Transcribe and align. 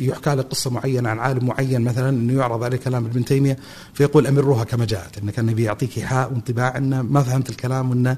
يحكى 0.00 0.34
له 0.34 0.42
قصة 0.42 0.70
معينة 0.70 1.08
عن 1.08 1.18
عالم 1.18 1.46
معين 1.46 1.82
مثلا 1.82 2.08
إنه 2.08 2.32
يعرض 2.32 2.62
عليه 2.62 2.76
كلام 2.76 3.04
ابن 3.04 3.24
تيمية 3.24 3.56
فيقول 3.94 4.26
امروها 4.26 4.64
كما 4.64 4.84
جاءت 4.84 5.18
انه 5.18 5.32
كان 5.32 5.54
بيعطيك 5.54 5.98
إيحاء 5.98 6.32
وانطباع 6.32 6.76
انه 6.76 7.02
ما 7.02 7.22
فهمت 7.22 7.50
الكلام 7.50 7.90
وانه 7.90 8.16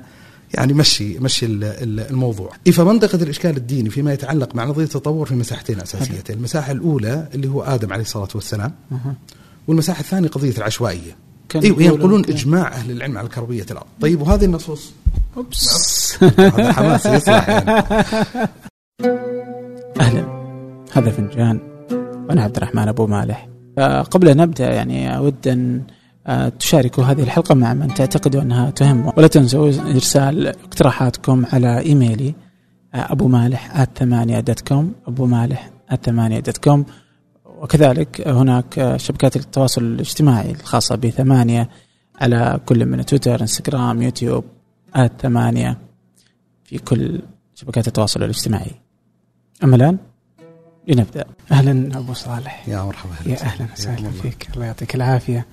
يعني 0.54 0.72
مشي 0.72 1.18
مشي 1.18 1.46
الموضوع. 1.46 2.52
فمنطقة 2.72 3.22
الإشكال 3.22 3.56
الديني 3.56 3.90
فيما 3.90 4.12
يتعلق 4.12 4.54
مع 4.54 4.64
نظرية 4.64 4.84
التطور 4.84 5.26
في 5.26 5.34
مساحتين 5.34 5.80
أساسيتين. 5.80 6.36
المساحة 6.36 6.72
الأولى 6.72 7.28
اللي 7.34 7.48
هو 7.48 7.62
آدم 7.62 7.92
عليه 7.92 8.02
الصلاة 8.02 8.28
والسلام. 8.34 8.72
والمساحة 9.68 10.00
الثانية 10.00 10.28
قضية 10.28 10.56
العشوائية. 10.58 11.16
أيوه 11.54 11.82
ينقلون 11.82 12.24
إجماع 12.24 12.68
أهل 12.68 12.90
العلم 12.90 13.18
على 13.18 13.28
كروية 13.28 13.66
الأرض، 13.70 13.86
طيب 14.00 14.20
وهذه 14.20 14.44
النصوص؟ 14.44 14.92
أوبس. 15.36 15.68
هذا 16.38 16.72
حماس 16.72 17.06
يصلح 17.06 17.48
يعني. 17.48 17.70
أهلا. 20.00 20.24
هذا 20.92 21.10
فنجان. 21.10 21.67
وأنا 22.28 22.42
عبد 22.42 22.56
الرحمن 22.56 22.88
أبو 22.88 23.06
مالح. 23.06 23.48
قبل 24.10 24.28
أن 24.28 24.36
نبدا 24.36 24.72
يعني 24.72 25.16
أود 25.16 25.48
أن 25.48 25.82
آه، 26.26 26.48
تشاركوا 26.48 27.04
هذه 27.04 27.22
الحلقة 27.22 27.54
مع 27.54 27.74
من 27.74 27.94
تعتقدوا 27.94 28.42
أنها 28.42 28.70
تهم. 28.70 29.12
ولا 29.16 29.26
تنسوا 29.26 29.68
إرسال 29.68 30.46
اقتراحاتكم 30.46 31.46
على 31.52 31.78
إيميلي 31.78 32.34
آه، 32.94 33.12
أبو 33.12 33.28
مالح 33.28 33.84
ثمانية 33.84 34.40
dot 34.40 34.60
com 34.60 34.92
أبو 35.06 35.26
مالح 35.26 35.70
ثمانية 36.02 36.40
dot 36.40 36.58
com 36.58 36.84
وكذلك 37.44 38.28
هناك 38.28 38.96
شبكات 38.96 39.36
التواصل 39.36 39.82
الاجتماعي 39.82 40.50
الخاصة 40.50 40.96
بثمانية 40.96 41.68
على 42.20 42.60
كل 42.66 42.86
من 42.86 43.04
تويتر 43.04 43.40
إنستغرام 43.40 44.02
يوتيوب 44.02 44.44
at 44.94 45.12
ثمانية 45.20 45.78
في 46.64 46.78
كل 46.78 47.22
شبكات 47.54 47.88
التواصل 47.88 48.22
الاجتماعي. 48.22 48.70
أما 49.64 49.76
الآن 49.76 49.98
لنبدأ. 50.88 51.24
أهلا 51.52 51.98
أبو 51.98 52.12
صالح. 52.12 52.68
يا 52.68 52.82
مرحبا. 52.82 53.12
يا 53.26 53.40
أهلا 53.42 53.66
وسهلا 53.72 54.10
فيك. 54.10 54.48
الله 54.54 54.66
يعطيك 54.66 54.94
العافية. 54.94 55.46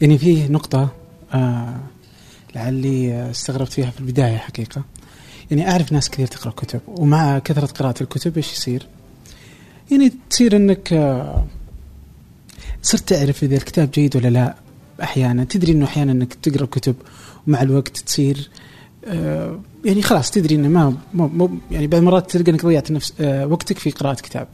يعني 0.00 0.18
في 0.18 0.48
نقطة 0.48 0.88
آه 1.34 1.76
لعلي 2.54 3.30
استغربت 3.30 3.72
فيها 3.72 3.90
في 3.90 4.00
البداية 4.00 4.36
حقيقة. 4.36 4.82
يعني 5.50 5.70
أعرف 5.70 5.92
ناس 5.92 6.10
كثير 6.10 6.26
تقرأ 6.26 6.50
كتب 6.50 6.80
ومع 6.86 7.38
كثرة 7.38 7.66
قراءة 7.66 8.02
الكتب 8.02 8.36
إيش 8.36 8.52
يصير؟ 8.52 8.86
يعني 9.90 10.12
تصير 10.30 10.56
إنك 10.56 10.92
آه، 10.92 11.46
صرت 12.82 13.08
تعرف 13.08 13.42
إذا 13.42 13.56
الكتاب 13.56 13.90
جيد 13.90 14.16
ولا 14.16 14.28
لا. 14.28 14.54
أحيانا 15.02 15.44
تدري 15.44 15.72
إنه 15.72 15.84
أحيانا 15.84 16.12
إنك 16.12 16.34
تقرأ 16.34 16.66
كتب 16.66 16.94
ومع 17.46 17.62
الوقت 17.62 17.98
تصير 17.98 18.50
آه، 19.04 19.60
يعني 19.84 20.02
خلاص 20.02 20.30
تدري 20.30 20.54
إنه 20.54 20.68
ما 20.68 20.96
مو 21.14 21.50
يعني 21.70 21.86
بعض 21.86 22.00
المرات 22.00 22.30
تلقى 22.30 22.50
إنك 22.50 22.66
ضيعت 22.66 22.90
نفس 22.90 23.12
آه، 23.20 23.46
وقتك 23.46 23.78
في 23.78 23.90
قراءة 23.90 24.14
كتاب. 24.14 24.48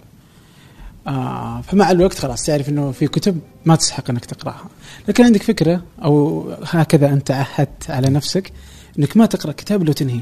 فمع 1.62 1.90
الوقت 1.90 2.18
خلاص 2.18 2.44
تعرف 2.44 2.68
إنه 2.68 2.92
في 2.92 3.06
كتب 3.06 3.40
ما 3.64 3.76
تستحق 3.76 4.10
إنك 4.10 4.24
تقرأها 4.24 4.64
لكن 5.08 5.24
عندك 5.24 5.42
فكرة 5.42 5.82
أو 6.04 6.44
هكذا 6.64 7.08
أنت 7.12 7.30
عهدت 7.30 7.90
على 7.90 8.08
نفسك 8.10 8.52
إنك 8.98 9.16
ما 9.16 9.26
تقرأ 9.26 9.52
كتاب 9.52 9.82
لو 9.82 9.92
تنهي 9.92 10.20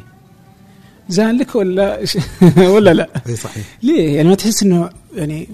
زان 1.09 1.39
لك 1.39 1.55
ولا 1.55 2.01
ولا 2.75 2.95
لا؟ 2.95 3.09
إي 3.27 3.37
صحيح 3.37 3.79
ليه؟ 3.83 4.17
يعني 4.17 4.29
ما 4.29 4.34
تحس 4.34 4.62
إنه 4.62 4.91
يعني 5.14 5.48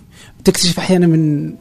تكتشف 0.44 0.78
أحيانا 0.78 1.06
من 1.06 1.54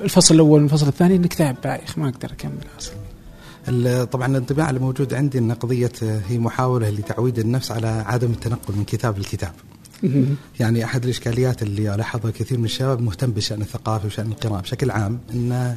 الفصل 0.00 0.34
الأول 0.34 0.60
من 0.60 0.66
الفصل 0.66 0.88
الثاني 0.88 1.16
إنك 1.16 1.34
تعب 1.34 1.56
بايخ 1.64 1.98
ما 1.98 2.08
أقدر 2.08 2.32
أكمل 2.32 2.64
أصلا. 2.78 4.04
طبعا 4.04 4.26
الانطباع 4.26 4.70
الموجود 4.70 5.14
عندي 5.14 5.38
إن 5.38 5.52
قضية 5.52 5.92
هي 6.28 6.38
محاولة 6.38 6.90
لتعويد 6.90 7.38
النفس 7.38 7.72
على 7.72 8.04
عدم 8.06 8.30
التنقل 8.30 8.74
من 8.76 8.84
كتاب 8.84 9.18
لكتاب. 9.18 9.52
يعني 10.60 10.84
أحد 10.84 11.04
الإشكاليات 11.04 11.62
اللي 11.62 11.94
ألاحظها 11.94 12.30
كثير 12.30 12.58
من 12.58 12.64
الشباب 12.64 13.00
مهتم 13.00 13.30
بشأن 13.30 13.60
الثقافة 13.60 14.06
وشأن 14.06 14.26
القراءة 14.26 14.60
بشكل 14.60 14.90
عام 14.90 15.18
انه 15.34 15.76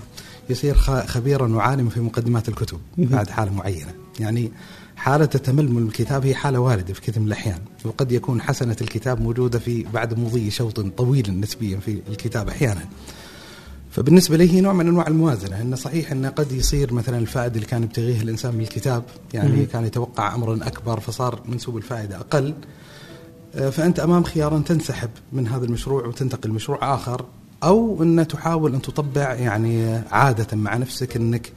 يصير 0.50 0.76
خبيرا 1.08 1.48
وعالما 1.48 1.90
في 1.90 2.00
مقدمات 2.00 2.50
الكتب 2.50 2.80
بعد 2.98 3.30
حالة 3.30 3.54
معينة. 3.54 3.94
يعني 4.20 4.52
حالة 4.96 5.30
التمل 5.36 5.72
من 5.72 5.88
الكتاب 5.88 6.26
هي 6.26 6.36
حالة 6.36 6.60
واردة 6.60 6.94
في 6.94 7.02
كثير 7.02 7.20
من 7.20 7.28
الأحيان 7.28 7.60
وقد 7.86 8.12
يكون 8.12 8.42
حسنة 8.42 8.76
الكتاب 8.82 9.22
موجودة 9.22 9.60
في 9.60 9.84
بعد 9.94 10.20
مضي 10.20 10.52
شوط 10.52 10.80
طويل 10.80 11.40
نسبيا 11.40 11.78
في 11.78 12.02
الكتاب 12.10 12.50
أحيانا. 12.50 12.82
فبالنسبة 13.92 14.38
لي 14.38 14.52
هي 14.54 14.62
نوع 14.62 14.74
من 14.74 14.88
أنواع 14.88 15.08
الموازنة 15.08 15.62
أنه 15.62 15.76
صحيح 15.76 16.12
أنه 16.12 16.30
قد 16.30 16.52
يصير 16.52 16.94
مثلا 16.94 17.18
الفائدة 17.18 17.56
اللي 17.56 17.66
كان 17.66 17.84
يبتغيه 17.84 18.22
الإنسان 18.22 18.56
من 18.56 18.62
الكتاب 18.62 19.04
يعني 19.34 19.66
كان 19.66 19.86
يتوقع 19.86 20.36
أمرا 20.36 20.56
أكبر 20.68 21.00
فصار 21.00 21.42
منسوب 21.46 21.78
الفائدة 21.78 22.18
أقل 22.18 22.54
آه، 23.56 23.70
فأنت 23.70 24.00
أمام 24.00 24.24
خيار 24.24 24.58
أن 24.58 24.64
تنسحب 24.64 25.10
من 25.34 25.48
هذا 25.48 25.66
المشروع 25.66 26.08
وتنتقل 26.08 26.50
لمشروع 26.50 26.96
آخر 26.96 27.26
أو 27.64 28.04
أن 28.04 28.28
تحاول 28.28 28.74
أن 28.74 28.82
تطبع 28.82 29.34
يعني 29.34 30.02
عادة 30.12 30.58
مع 30.58 30.78
نفسك 30.78 31.16
أنك 31.16 31.52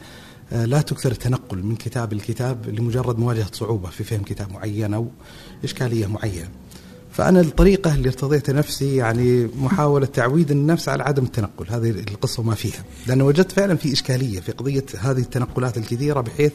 آه، 0.52 0.64
لا 0.64 0.80
تكثر 0.80 1.10
التنقل 1.10 1.62
من 1.62 1.76
كتاب 1.76 2.12
لكتاب 2.12 2.68
لمجرد 2.68 3.18
مواجهة 3.18 3.50
صعوبة 3.52 3.90
في 3.90 4.04
فهم 4.04 4.22
كتاب 4.22 4.52
معين 4.52 4.94
أو 4.94 5.08
إشكالية 5.64 6.06
معينة. 6.06 6.48
فأنا 7.12 7.40
الطريقة 7.40 7.94
اللي 7.94 8.08
ارتضيت 8.08 8.50
نفسي 8.50 8.96
يعني 8.96 9.48
محاولة 9.56 10.06
تعويد 10.06 10.50
النفس 10.50 10.88
على 10.88 11.02
عدم 11.02 11.24
التنقل 11.24 11.66
هذه 11.68 11.90
القصة 11.90 12.42
ما 12.42 12.54
فيها. 12.54 12.84
لأن 13.06 13.22
وجدت 13.22 13.52
فعلا 13.52 13.76
في 13.76 13.92
إشكالية 13.92 14.40
في 14.40 14.52
قضية 14.52 14.84
هذه 14.98 15.18
التنقلات 15.18 15.78
الكثيرة 15.78 16.20
بحيث 16.20 16.52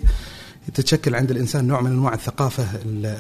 تتشكل 0.74 1.16
عند 1.16 1.32
الإنسان 1.32 1.68
نوع 1.68 1.82
من 1.82 1.92
أنواع 1.92 2.14
الثقافة 2.14 2.68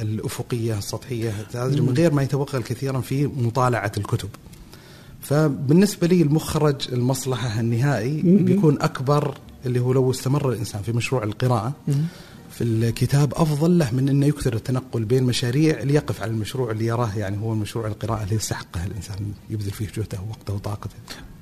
الأفقية 0.01 0.77
السطحية. 0.77 1.33
من 1.81 1.93
غير 1.97 2.13
ما 2.13 2.23
يتوغل 2.23 2.63
كثيرا 2.63 3.01
في 3.01 3.27
مطالعة 3.27 3.91
الكتب. 3.97 4.29
فبالنسبة 5.21 6.07
لي 6.07 6.21
المخرج 6.21 6.75
المصلحة 6.93 7.59
النهائي 7.59 8.21
بيكون 8.21 8.81
أكبر 8.81 9.37
اللي 9.65 9.79
هو 9.79 9.93
لو 9.93 10.11
استمر 10.11 10.49
الإنسان 10.49 10.81
في 10.81 10.91
مشروع 10.91 11.23
القراءة. 11.23 11.73
في 12.51 12.63
الكتاب 12.63 13.33
أفضل 13.33 13.77
له 13.77 13.91
من 13.91 14.09
أنه 14.09 14.25
يكثر 14.25 14.53
التنقل 14.53 15.05
بين 15.05 15.23
مشاريع 15.23 15.83
ليقف 15.83 16.21
على 16.21 16.31
المشروع 16.31 16.71
اللي 16.71 16.85
يراه 16.85 17.11
يعني 17.17 17.37
هو 17.37 17.53
المشروع 17.53 17.87
القراءة 17.87 18.23
اللي 18.23 18.35
يستحقه 18.35 18.85
الإنسان 18.85 19.15
يبذل 19.49 19.71
فيه 19.71 19.87
جهده 19.97 20.19
ووقته 20.27 20.53
وطاقته. 20.53 20.95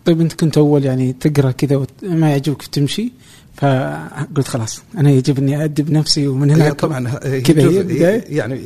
طيب 0.05 0.21
أنت 0.21 0.33
كنت 0.33 0.57
أول 0.57 0.85
يعني 0.85 1.13
تقرأ 1.13 1.51
كذا 1.51 1.85
وما 2.03 2.29
يعجبك 2.29 2.65
تمشي 2.65 3.11
فقلت 3.55 4.47
خلاص 4.47 4.81
أنا 4.97 5.11
يجب 5.11 5.37
أني 5.37 5.63
ادب 5.63 5.91
نفسي 5.91 6.27
ومن 6.27 6.51
هنا 6.51 6.73
طبعا 6.73 7.09
كذا 7.39 8.23
يعني 8.29 8.61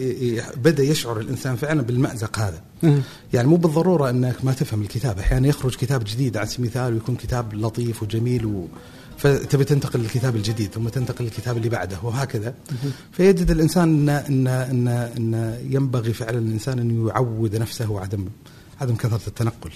بدأ 0.64 0.84
يشعر 0.84 1.20
الإنسان 1.20 1.56
فعلا 1.56 1.82
بالمأزق 1.82 2.40
هذا. 2.40 2.62
يعني 3.34 3.48
مو 3.48 3.56
بالضرورة 3.56 4.10
أنك 4.10 4.46
ما 4.46 4.54
تفهم 4.54 4.82
الكتاب 4.82 5.20
أحيانا 5.20 5.48
يخرج 5.48 5.76
كتاب 5.76 6.04
جديد 6.04 6.38
على 6.38 6.48
سبيل 6.48 6.66
المثال 6.66 6.94
ويكون 6.94 7.16
كتاب 7.16 7.54
لطيف 7.54 8.04
وجميل 8.04 8.46
و 8.46 8.68
فتبي 9.20 9.64
تنتقل 9.64 10.00
للكتاب 10.00 10.36
الجديد 10.36 10.72
ثم 10.72 10.88
تنتقل 10.88 11.26
للكتاب 11.26 11.58
اللي 11.58 11.70
بعده 11.70 11.98
وهكذا. 12.04 12.54
فيجد 13.12 13.52
الإنسان 13.52 14.10
إن 14.10 14.10
إن 14.10 14.48
إن, 14.48 14.88
إن 14.88 15.58
ينبغي 15.70 16.14
فعلا 16.14 16.40
الإنسان 16.40 16.80
أن 16.80 17.08
يعود 17.08 17.56
نفسه 17.56 18.00
عدم 18.00 18.26
عدم 18.82 18.96
كثرة 18.96 19.28
التنقل. 19.28 19.72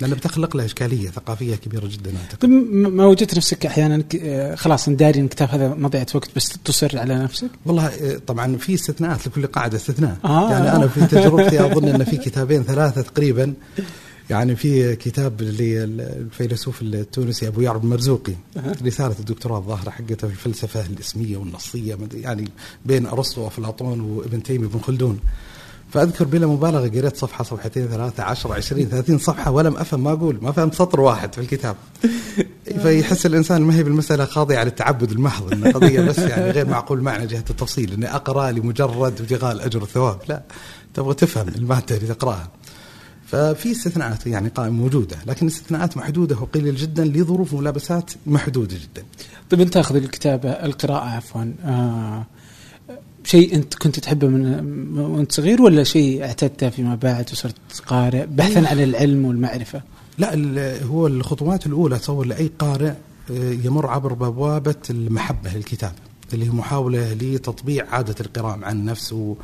لأنه 0.00 0.14
بتخلق 0.14 0.56
له 0.56 0.64
إشكالية 0.64 1.10
ثقافية 1.10 1.54
كبيرة 1.54 1.86
جدا 1.86 2.12
أعتقد. 2.22 2.48
ما 2.48 3.06
وجدت 3.06 3.36
نفسك 3.36 3.66
أحيانا 3.66 4.04
آه، 4.22 4.54
خلاص 4.54 4.88
داري 4.88 5.20
إن 5.20 5.24
الكتاب 5.24 5.48
هذا 5.48 5.68
مضيعة 5.68 6.06
وقت 6.14 6.30
بس 6.36 6.58
تصر 6.64 6.98
على 6.98 7.18
نفسك؟ 7.18 7.48
والله 7.66 7.86
آه، 7.86 8.20
طبعا 8.26 8.56
في 8.56 8.74
استثناءات 8.74 9.26
لكل 9.26 9.46
قاعدة 9.46 9.76
استثناء. 9.76 10.16
آه. 10.24 10.50
يعني 10.52 10.76
أنا 10.76 10.88
في 10.88 11.06
تجربتي 11.06 11.66
أظن 11.66 11.88
أن 11.88 12.04
في 12.04 12.16
كتابين 12.16 12.62
ثلاثة 12.62 13.02
تقريبا. 13.02 13.54
يعني 14.30 14.56
في 14.56 14.96
كتاب 14.96 15.42
للفيلسوف 15.42 16.82
التونسي 16.82 17.48
أبو 17.48 17.60
يعرب 17.60 17.84
المرزوقي 17.84 18.34
رسالة 18.82 19.14
الدكتوراه 19.18 19.58
الظاهرة 19.58 19.90
حقته 19.90 20.28
في 20.28 20.32
الفلسفة 20.32 20.86
الإسمية 20.86 21.36
والنصية 21.36 21.98
يعني 22.14 22.48
بين 22.86 23.06
أرسطو 23.06 23.40
وأفلاطون 23.40 24.00
وابن 24.00 24.42
تيمية 24.42 24.66
وابن 24.66 24.80
خلدون. 24.80 25.18
فأذكر 25.92 26.24
بلا 26.24 26.46
مبالغة 26.46 26.88
قريت 26.88 27.16
صفحة 27.16 27.44
صفحتين 27.44 27.88
ثلاثة 27.88 28.22
عشر 28.22 28.52
عشرين 28.52 28.88
ثلاثين 28.88 29.18
صفحة 29.18 29.50
ولم 29.50 29.76
أفهم 29.76 30.04
ما 30.04 30.12
أقول 30.12 30.38
ما 30.42 30.52
فهمت 30.52 30.74
سطر 30.74 31.00
واحد 31.00 31.34
في 31.34 31.40
الكتاب. 31.40 31.76
فيحس 32.82 33.26
الإنسان 33.26 33.62
ما 33.62 33.74
هي 33.74 33.82
بالمسألة 33.82 34.24
خاضعه 34.24 34.64
للتعبد 34.64 35.10
المحض 35.10 35.52
إن 35.52 35.72
قضية 35.72 36.00
بس 36.00 36.18
يعني 36.18 36.50
غير 36.50 36.66
معقول 36.66 37.00
معنى 37.00 37.26
جهة 37.26 37.44
التفصيل 37.50 37.92
إني 37.92 38.14
أقرأ 38.14 38.50
لمجرد 38.50 39.20
ابتغاء 39.20 39.52
الأجر 39.52 39.80
والثواب. 39.80 40.18
لا 40.28 40.42
تبغى 40.94 41.14
تفهم 41.14 41.48
المادة 41.48 41.96
اللي 41.96 42.14
تقرأها. 42.14 42.50
ففي 43.32 43.72
استثناءات 43.72 44.26
يعني 44.26 44.48
قائمة 44.48 44.76
موجودة 44.76 45.16
لكن 45.26 45.46
استثناءات 45.46 45.96
محدودة 45.96 46.36
وقليل 46.40 46.76
جدا 46.76 47.04
لظروف 47.04 47.54
ملابسات 47.54 48.10
محدودة 48.26 48.76
جدا. 48.76 49.06
طيب 49.50 49.60
أنت 49.60 49.74
تأخذ 49.74 49.96
الكتابة 49.96 50.50
القراءة 50.50 51.04
عفوا 51.04 51.52
آه 51.64 52.26
شيء 53.24 53.54
أنت 53.54 53.74
كنت 53.74 53.98
تحبه 54.00 54.28
من 54.28 54.98
وأنت 54.98 55.32
صغير 55.32 55.62
ولا 55.62 55.84
شيء 55.84 56.24
اعتدته 56.24 56.70
فيما 56.70 56.94
بعد 56.94 57.28
وصرت 57.32 57.54
قارئ 57.86 58.26
بحثا 58.26 58.68
عن 58.68 58.80
العلم 58.80 59.24
والمعرفة؟ 59.24 59.82
لا 60.18 60.84
هو 60.84 61.06
الخطوات 61.06 61.66
الأولى 61.66 61.98
تصور 61.98 62.26
لأي 62.26 62.50
قارئ 62.58 62.92
آه، 63.30 63.52
يمر 63.64 63.86
عبر 63.86 64.12
بوابة 64.12 64.74
المحبة 64.90 65.50
للكتاب 65.54 65.92
اللي 66.32 66.44
هي 66.44 66.50
محاولة 66.50 67.12
لتطبيع 67.12 67.86
عادة 67.90 68.14
القراءة 68.20 68.56
مع 68.56 68.70
النفس 68.70 69.12
و 69.12 69.34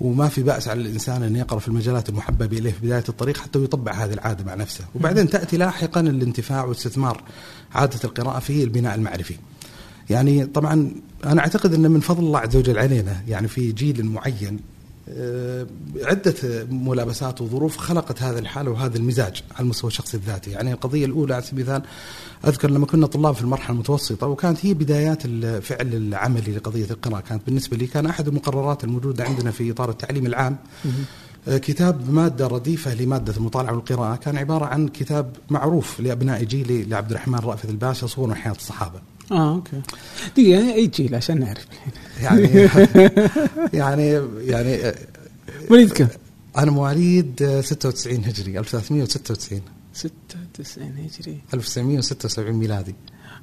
وما 0.00 0.28
في 0.28 0.42
بأس 0.42 0.68
على 0.68 0.80
الإنسان 0.80 1.22
أن 1.22 1.36
يقرأ 1.36 1.58
في 1.58 1.68
المجالات 1.68 2.08
المحببة 2.08 2.58
إليه 2.58 2.70
في 2.70 2.86
بداية 2.86 3.04
الطريق 3.08 3.36
حتى 3.36 3.64
يطبع 3.64 3.92
هذه 3.92 4.12
العادة 4.12 4.44
مع 4.44 4.54
نفسه. 4.54 4.84
وبعدين 4.94 5.30
تأتي 5.30 5.56
لاحقا 5.56 6.00
الانتفاع 6.00 6.64
واستثمار 6.64 7.22
عادة 7.74 7.98
القراءة 8.04 8.38
في 8.38 8.64
البناء 8.64 8.94
المعرفي. 8.94 9.34
يعني 10.10 10.46
طبعا 10.46 10.92
أنا 11.24 11.40
أعتقد 11.40 11.74
أن 11.74 11.90
من 11.90 12.00
فضل 12.00 12.24
الله 12.24 12.38
عز 12.38 12.56
وجل 12.56 12.78
علينا 12.78 13.22
يعني 13.28 13.48
في 13.48 13.72
جيل 13.72 14.06
معين 14.06 14.60
عدة 16.02 16.66
ملابسات 16.70 17.40
وظروف 17.40 17.76
خلقت 17.76 18.22
هذه 18.22 18.38
الحالة 18.38 18.70
وهذا 18.70 18.96
المزاج 18.96 19.42
على 19.52 19.64
المستوى 19.64 19.88
الشخصي 19.88 20.16
الذاتي. 20.16 20.50
يعني 20.50 20.72
القضية 20.72 21.06
الأولى 21.06 21.34
على 21.34 21.42
سبيل 21.42 21.66
المثال 21.66 21.82
أذكر 22.46 22.70
لما 22.70 22.86
كنا 22.86 23.06
طلاب 23.06 23.34
في 23.34 23.42
المرحلة 23.42 23.74
المتوسطة 23.74 24.26
وكانت 24.26 24.66
هي 24.66 24.74
بدايات 24.74 25.24
الفعل 25.24 25.94
العملي 25.94 26.52
لقضية 26.52 26.90
القراءة. 26.90 27.20
كانت 27.20 27.42
بالنسبة 27.46 27.76
لي 27.76 27.86
كان 27.86 28.06
أحد 28.06 28.28
المقررات 28.28 28.84
الموجودة 28.84 29.24
عندنا 29.24 29.50
في 29.50 29.70
إطار 29.70 29.90
التعليم 29.90 30.26
العام. 30.26 30.56
آه، 31.48 31.58
كتاب 31.58 32.10
مادة 32.10 32.46
رديفة 32.46 32.94
لمادة 32.94 33.36
المطالعة 33.36 33.72
والقراءة. 33.74 34.16
كان 34.16 34.36
عبارة 34.36 34.64
عن 34.64 34.88
كتاب 34.88 35.36
معروف 35.50 36.00
لأبناء 36.00 36.44
جيلي 36.44 36.84
لعبد 36.84 37.10
الرحمن 37.10 37.38
رأفت 37.38 37.70
الباشا 37.70 38.06
صور 38.06 38.34
حياة 38.34 38.52
الصحابة. 38.52 39.09
آه 39.30 39.54
okay. 39.54 39.80
دقيقة 40.36 40.74
أي 40.74 40.86
جيل 40.86 41.14
عشان 41.14 41.40
نعرف. 41.40 41.66
يعني 42.22 42.68
يعني 43.72 44.20
يعني 44.46 44.92
وليد 45.70 45.92
كم؟ 45.92 46.08
أنا 46.58 46.70
مواليد 46.70 47.60
96 47.64 48.24
هجري 48.24 48.58
1396 48.58 49.60
96 49.92 50.92
هجري. 50.98 51.38
1976 51.54 52.52
ميلادي. 52.52 52.94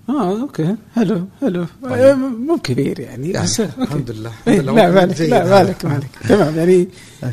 آه 0.10 0.42
okay. 0.42 0.76
حلو 0.96 1.28
حلو. 1.42 1.66
آه، 1.86 2.14
مو 2.14 2.58
كبير 2.58 3.00
يعني, 3.00 3.30
يعني 3.30 3.46
بس 3.46 3.60
الحمد 3.60 4.12
لله 4.12 4.32
إيه، 4.48 4.62
لا 4.62 4.72
مالك 4.72 5.22
لا 5.22 5.64
مالك 5.64 5.86
مالك. 5.86 6.10
تمام 6.30 6.56
يعني. 6.58 6.88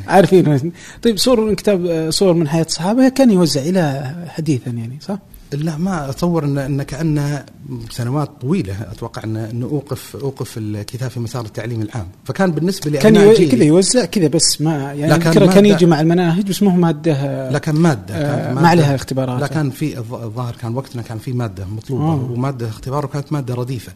عارفين. 0.09 0.73
طيب 1.03 1.17
صور 1.17 1.41
من 1.41 1.55
كتاب 1.55 1.87
آه، 1.87 2.11
صور 2.11 2.35
من 2.35 2.49
حياة 2.49 2.65
الصحابة 2.65 3.09
كان 3.09 3.31
يوزع 3.31 3.61
إلى 3.61 4.15
حديثا 4.29 4.71
يعني 4.71 4.99
صح؟ 5.01 5.19
لا 5.52 5.76
ما 5.79 6.11
أتصور 6.11 6.44
ان 6.44 6.58
إن 6.58 6.82
كأن 6.82 7.44
سنوات 7.91 8.31
طويلة 8.41 8.75
أتوقع 8.93 9.25
ان 9.25 9.37
انه 9.37 9.67
اوقف 9.67 10.17
أوقف 10.17 10.55
الكتاب 10.58 11.11
في 11.11 11.20
مسار 11.20 11.44
التعليم 11.44 11.82
العام 11.82 12.06
فكان 12.25 12.52
بالنسبة 12.52 12.91
لي 12.91 12.99
كان. 12.99 13.35
كذا 13.49 13.64
يوزع 13.64 14.05
كذا 14.05 14.26
بس 14.29 14.61
ما 14.61 14.73
يعني 14.93 15.08
لا 15.08 15.17
كان 15.17 15.32
كان, 15.32 15.50
كان 15.50 15.67
يجي 15.67 15.87
مع 15.87 16.00
المناهج 16.00 16.49
بس 16.49 16.62
ما 16.62 16.73
هو 16.73 16.76
مادة 16.76 17.50
لا 17.50 17.58
كان 17.58 17.75
مادة 17.75 18.14
آه، 18.14 18.46
كانت 18.46 18.58
ما 18.61 18.69
عليها 18.69 18.94
اختبارات. 18.94 19.41
لا 19.41 19.46
كان 19.46 19.70
في 19.70 19.94
الظ- 19.96 19.99
الظاهر 20.14 20.55
كان 20.62 20.75
وقتنا 20.76 21.02
كان 21.02 21.19
في 21.19 21.32
مادة 21.32 21.64
مطلوبة 21.67 22.05
آه. 22.05 22.29
ومادة 22.32 22.69
اختبار 22.69 23.05
وكانت 23.05 23.32
مادة 23.32 23.55
رديفة 23.55 23.93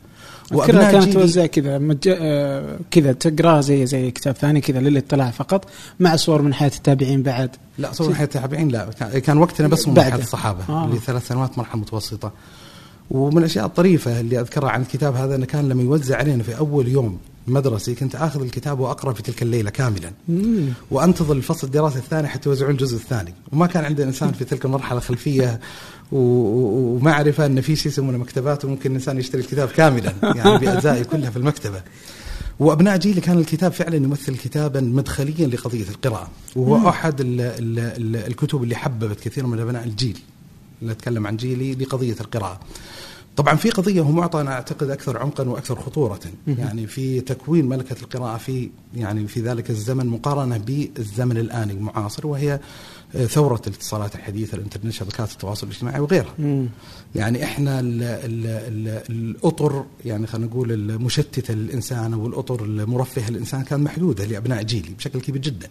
اذكرها 0.52 0.92
كانت 0.92 1.12
توزع 1.12 1.46
كذا 1.46 1.78
مج... 1.78 1.96
آه، 2.08 2.78
كذا 2.90 3.12
تقراه 3.12 3.60
زي 3.60 3.86
زي 3.86 4.10
كتاب 4.10 4.34
ثاني 4.34 4.60
كذا 4.60 4.80
للاطلاع 4.80 5.30
فقط 5.30 5.64
مع 6.00 6.16
صور 6.16 6.42
من 6.42 6.54
حياة 6.54 6.70
التابعين 6.76 7.22
بعد 7.22 7.50
لا 7.78 7.92
صور 7.92 8.14
حياة 8.14 8.24
التابعين 8.24 8.68
لا 8.68 8.84
كان- 9.00 9.18
كان 9.18 9.38
وقتنا 9.38 9.68
بس 9.68 9.88
من. 9.88 9.94
مرحله 9.94 10.22
الصحابة 10.22 10.58
آه. 10.68 10.84
اللي 10.84 10.98
ثلاث 10.98 11.26
سنوات 11.48 11.58
مرحلة 11.58 11.80
متوسطة. 11.80 12.32
ومن 13.10 13.38
الأشياء 13.38 13.66
الطريفة 13.66 14.20
اللي 14.20 14.40
أذكرها 14.40 14.70
عن 14.70 14.82
الكتاب 14.82 15.14
هذا 15.14 15.34
إنه 15.34 15.46
كان 15.46 15.68
لما 15.68 15.82
يوزع 15.82 16.16
علينا 16.16 16.42
في 16.42 16.58
أول 16.58 16.88
يوم 16.88 17.18
مدرسي 17.46 17.94
كنت 17.94 18.14
آخذ 18.14 18.42
الكتاب 18.42 18.80
وأقرأ 18.80 19.12
في 19.12 19.22
تلك 19.22 19.42
الليلة 19.42 19.70
كاملا. 19.70 20.12
مم. 20.28 20.68
وأنتظر 20.90 21.34
الفصل 21.36 21.66
الدراسي 21.66 21.98
الثاني 21.98 22.28
حتى 22.28 22.48
يوزعون 22.48 22.70
الجزء 22.70 22.96
الثاني. 22.96 23.34
وما 23.52 23.66
كان 23.66 23.84
عندنا 23.84 24.06
إنسان 24.06 24.32
في 24.32 24.44
تلك 24.44 24.64
المرحلة 24.64 25.00
خلفية 25.00 25.60
ومعرفة 26.12 27.46
إن 27.46 27.60
في 27.60 27.76
شيء 27.76 27.92
يسمونه 27.92 28.18
مكتبات 28.18 28.64
وممكن 28.64 28.90
الانسان 28.90 29.18
يشتري 29.18 29.40
الكتاب 29.40 29.68
كاملا 29.68 30.12
يعني 30.22 30.58
بأجزائه 30.58 31.02
كلها 31.02 31.30
في 31.30 31.36
المكتبة. 31.36 31.82
وأبناء 32.60 32.96
جيلي 32.96 33.20
كان 33.20 33.38
الكتاب 33.38 33.72
فعلا 33.72 33.96
يمثل 33.96 34.36
كتابا 34.36 34.80
مدخليا 34.80 35.46
لقضية 35.46 35.88
القراءة. 35.88 36.28
وهو 36.56 36.88
أحد 36.88 37.20
ال 37.20 37.40
ال 37.40 37.78
ال 37.78 38.16
الكتب 38.16 38.62
اللي 38.62 38.74
حببت 38.74 39.20
كثير 39.20 39.46
من 39.46 39.60
أبناء 39.60 39.84
الجيل. 39.84 40.18
اللي 40.82 40.92
اتكلم 40.92 41.26
عن 41.26 41.36
جيلي 41.36 41.75
لقضية 41.75 42.16
القراءة 42.20 42.60
طبعا 43.36 43.56
في 43.56 43.70
قضية 43.70 44.02
هو 44.02 44.10
معطى 44.12 44.40
أنا 44.40 44.52
أعتقد 44.52 44.90
أكثر 44.90 45.19
عمقا 45.19 45.48
وأكثر 45.48 45.80
خطورة 45.80 46.20
يعني 46.46 46.86
في 46.86 47.20
تكوين 47.20 47.69
ملكة 47.69 47.96
القراءة 48.02 48.36
في 48.38 48.70
يعني 48.96 49.28
في 49.28 49.40
ذلك 49.40 49.70
الزمن 49.70 50.06
مقارنة 50.06 50.56
بالزمن 50.58 51.36
الآن 51.38 51.70
المعاصر 51.70 52.26
وهي 52.26 52.60
ثورة 53.26 53.62
الاتصالات 53.66 54.14
الحديثة 54.14 54.56
الانترنت 54.56 54.92
شبكات 54.92 55.32
التواصل 55.32 55.66
الاجتماعي 55.66 56.00
وغيرها. 56.00 56.34
يعني 57.14 57.44
إحنا 57.44 57.81
ال 57.81 58.02
ال 58.02 58.46
ال 58.46 59.02
الأطر 59.10 59.84
يعني 60.04 60.26
خلينا 60.26 60.46
نقول 60.46 60.72
المشتته 60.72 61.54
للانسان 61.54 62.12
أو 62.14 62.26
الأطر 62.26 62.64
المرفهه 62.64 63.31
للانسان 63.31 63.62
كان 63.62 63.81
محدودة 63.81 64.24
لأبناء 64.24 64.62
جيلي 64.62 64.94
بشكل 64.98 65.20
كبير 65.20 65.42
جدا. 65.42 65.69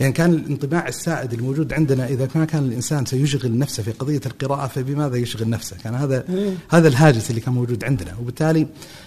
يعني 0.00 0.12
كان 0.12 0.32
الانطباع 0.32 0.88
السائد 0.88 1.32
الموجود 1.32 1.72
عندنا 1.72 2.06
إذا 2.06 2.28
ما 2.34 2.44
كان 2.44 2.64
الإنسان 2.64 3.06
سيشغل 3.06 3.58
نفسه 3.58 3.82
في 3.82 3.92
قضية 3.92 4.20
القراءة 4.26 4.66
فبماذا 4.66 5.16
يشغل 5.16 5.50
نفسه؟ 5.50 5.76
كان 5.84 5.94
هذا. 5.94 6.24
هذا 6.70 6.88
الهاجس 6.88 7.30
اللي 7.30 7.40
كان 7.40 7.54
موجود 7.54 7.84
عندنا 7.84 8.16
وبالتالي 8.20 8.66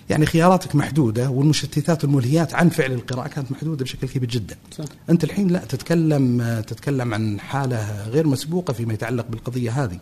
يعني 0.09 0.25
خياراتك 0.25 0.75
محدودة 0.75 1.29
والمشتتات 1.29 2.03
والملهيات 2.03 2.53
عن 2.53 2.69
فعل 2.69 2.91
القراءة 2.91 3.27
كانت 3.27 3.51
محدودة 3.51 3.83
بشكل 3.83 4.07
كبير 4.07 4.29
جدا. 4.29 4.55
صح. 4.77 4.85
أنت 5.09 5.23
الحين 5.23 5.47
لا 5.47 5.59
تتكلم 5.59 6.61
تتكلم 6.67 7.13
عن 7.13 7.39
حالة 7.39 8.09
غير 8.09 8.27
مسبوقة 8.27 8.73
فيما 8.73 8.93
يتعلق 8.93 9.25
بالقضية 9.29 9.83
هذه. 9.83 9.99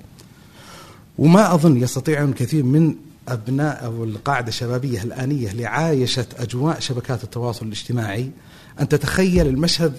وما 1.17 1.53
أظن 1.53 1.77
يستطيع 1.77 2.31
كثير 2.31 2.63
من 2.63 2.95
أبناء 3.27 3.85
أو 3.85 4.03
القاعدة 4.03 4.47
الشبابية 4.47 5.03
الآنية 5.03 5.51
اللي 5.51 5.65
عايشت 5.65 6.27
أجواء 6.39 6.79
شبكات 6.79 7.23
التواصل 7.23 7.65
الاجتماعي 7.65 8.31
أن 8.79 8.89
تتخيل 8.89 9.47
المشهد 9.47 9.93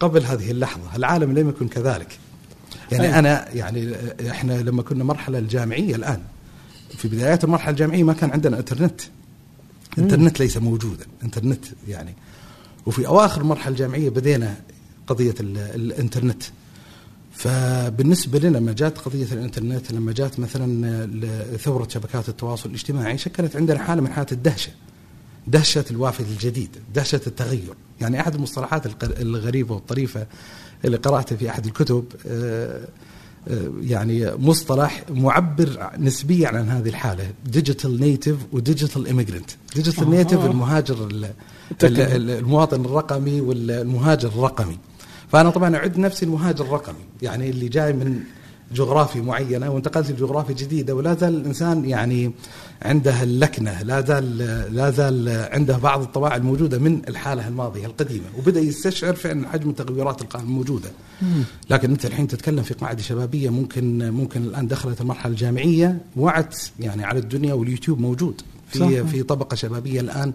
قبل 0.00 0.24
هذه 0.24 0.50
اللحظة، 0.50 0.96
العالم 0.96 1.38
لم 1.38 1.48
يكن 1.48 1.68
كذلك. 1.68 2.18
يعني. 2.92 3.18
أنا 3.18 3.48
يعني 3.54 3.94
إحنا 4.30 4.52
لما 4.52 4.82
كنا 4.82 5.04
مرحلة 5.04 5.38
الجامعية 5.38 5.94
الآن 5.94 6.20
في 6.96 7.08
بدايات 7.08 7.44
المرحلة 7.44 7.70
الجامعية 7.70 8.02
ما 8.02 8.12
كان 8.12 8.30
عندنا 8.30 8.58
إنترنت. 8.58 9.00
إنترنت 9.98 10.40
ليس 10.40 10.56
موجودا، 10.56 11.06
إنترنت 11.24 11.64
يعني 11.88 12.14
وفي 12.86 13.06
أواخر 13.06 13.40
المرحلة 13.40 13.68
الجامعية 13.72 14.08
بدينا 14.08 14.56
قضية 15.06 15.34
ال- 15.40 15.58
الإنترنت. 15.58 16.42
فبالنسبة 17.32 18.38
لنا 18.38 18.58
لما 18.58 18.72
جات 18.72 18.98
قضية 18.98 19.26
الإنترنت 19.32 19.92
لما 19.92 20.12
جات 20.12 20.40
مثلا 20.40 21.56
ثورة 21.56 21.88
شبكات 21.88 22.28
التواصل 22.28 22.68
الاجتماعي 22.68 23.18
شكلت 23.18 23.56
عندنا 23.56 23.78
حالة 23.78 24.02
من 24.02 24.12
حالات 24.12 24.32
الدهشة. 24.32 24.70
دهشة 25.46 25.84
الوافد 25.90 26.26
الجديد، 26.28 26.68
دهشة 26.94 27.20
التغير، 27.26 27.74
يعني 28.00 28.20
أحد 28.20 28.34
المصطلحات 28.34 28.82
الغريبة 29.20 29.74
والطريفة 29.74 30.26
اللي 30.84 30.96
قرأتها 30.96 31.36
في 31.36 31.50
أحد 31.50 31.66
الكتب 31.66 32.04
آه، 32.26 32.80
آه، 33.48 33.70
يعني 33.82 34.30
مصطلح 34.36 35.04
معبر 35.10 35.90
نسبيا 35.98 36.48
عن 36.48 36.68
هذه 36.68 36.88
الحالة 36.88 37.30
digital 37.46 38.00
native 38.00 38.36
و 38.52 38.59
digital 38.59 39.06
immigrant 39.06 39.50
digital. 39.74 40.10
native 40.10 40.44
المهاجر 40.44 41.06
ال- 41.06 41.24
ال- 41.24 42.00
ال- 42.00 42.30
المواطن 42.30 42.84
الرقمي 42.84 43.40
والمهاجر 43.40 44.28
الرقمي. 44.28 44.78
فأنا 45.32 45.50
طبعا 45.50 45.76
أعد 45.76 45.98
نفسي 45.98 46.24
المهاجر 46.26 46.64
الرقمي 46.64 46.96
يعني 47.22 47.50
اللي 47.50 47.68
جاي 47.68 47.92
من 47.92 48.20
جغرافي 48.72 49.20
معينة 49.20 49.70
وانتقلت 49.70 50.10
لجغرافيا 50.10 50.54
جديدة 50.54 50.94
ولا 50.94 51.14
زال 51.14 51.34
الإنسان 51.34 51.84
يعني 51.84 52.32
عنده 52.82 53.22
اللكنة 53.22 53.82
لا 53.82 54.00
زال 54.00 54.38
لا 54.74 54.90
زال 54.90 55.28
عنده 55.52 55.78
بعض 55.78 56.02
الطباع 56.02 56.36
الموجودة 56.36 56.78
من 56.78 57.02
الحالة 57.08 57.48
الماضية 57.48 57.86
القديمة 57.86 58.24
وبدأ 58.38 58.60
يستشعر 58.60 59.14
فعلا 59.14 59.48
حجم 59.48 59.70
التغيرات 59.70 60.34
الموجودة 60.34 60.90
لكن 61.70 61.90
أنت 61.90 62.04
الحين 62.04 62.28
تتكلم 62.28 62.62
في 62.62 62.74
قاعدة 62.74 63.02
شبابية 63.02 63.50
ممكن 63.50 64.10
ممكن 64.10 64.42
الآن 64.42 64.66
دخلت 64.66 65.00
المرحلة 65.00 65.32
الجامعية 65.32 65.98
وعت 66.16 66.58
يعني 66.80 67.04
على 67.04 67.18
الدنيا 67.18 67.54
واليوتيوب 67.54 68.00
موجود 68.00 68.40
في 68.68 68.78
صح. 68.78 69.10
في 69.10 69.22
طبقة 69.22 69.54
شبابية 69.54 70.00
الآن 70.00 70.32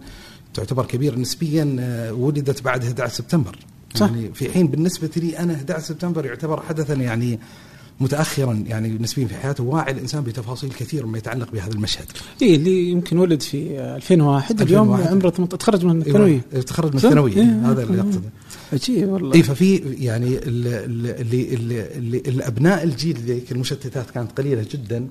تعتبر 0.54 0.84
كبيرة 0.84 1.16
نسبيا 1.16 1.76
آه، 1.80 2.12
ولدت 2.12 2.62
بعد 2.62 2.84
11 2.84 3.14
سبتمبر 3.14 3.58
صح. 3.94 4.06
يعني 4.06 4.34
في 4.34 4.50
حين 4.50 4.66
بالنسبة 4.66 5.10
لي 5.16 5.38
أنا 5.38 5.54
11 5.54 5.84
سبتمبر 5.84 6.26
يعتبر 6.26 6.60
حدثا 6.60 6.94
يعني 6.94 7.38
متاخرا 8.00 8.64
يعني 8.66 8.88
نسبيا 9.00 9.26
في 9.26 9.34
حياته 9.34 9.64
واعي 9.64 9.92
الإنسان 9.92 10.22
بتفاصيل 10.22 10.70
كثير 10.70 11.06
ما 11.06 11.18
يتعلق 11.18 11.50
بهذا 11.52 11.72
المشهد 11.72 12.04
اي 12.42 12.46
إيه، 12.48 12.56
اللي 12.56 12.90
يمكن 12.90 13.18
ولد 13.18 13.42
في 13.42 13.80
2001 13.80 14.60
اليوم 14.62 14.94
2001. 14.94 15.12
عمره 15.12 15.30
18 15.30 15.56
تخرج 15.56 15.84
من 15.84 16.00
الثانوية 16.00 16.40
أيوة، 16.52 16.64
تخرج 16.64 16.90
من؟ 16.90 16.96
الثانوية 16.96 17.36
إيه، 17.36 17.70
هذا 17.70 17.82
اللي 17.82 17.98
آه. 17.98 18.02
أقصده 18.04 18.30
عجيب 18.72 19.08
والله 19.08 19.34
اي 19.34 19.42
ففي 19.42 19.76
يعني 19.76 20.26
ال- 20.28 20.38
ال- 20.66 21.20
اللي 21.20 21.54
اللي 21.54 21.86
اللي 21.96 22.18
الأبناء 22.18 22.84
الجيل 22.84 23.16
ذيك 23.16 23.52
المشتتات 23.52 24.10
كانت 24.10 24.38
قليلة 24.38 24.66
جدا 24.72 25.06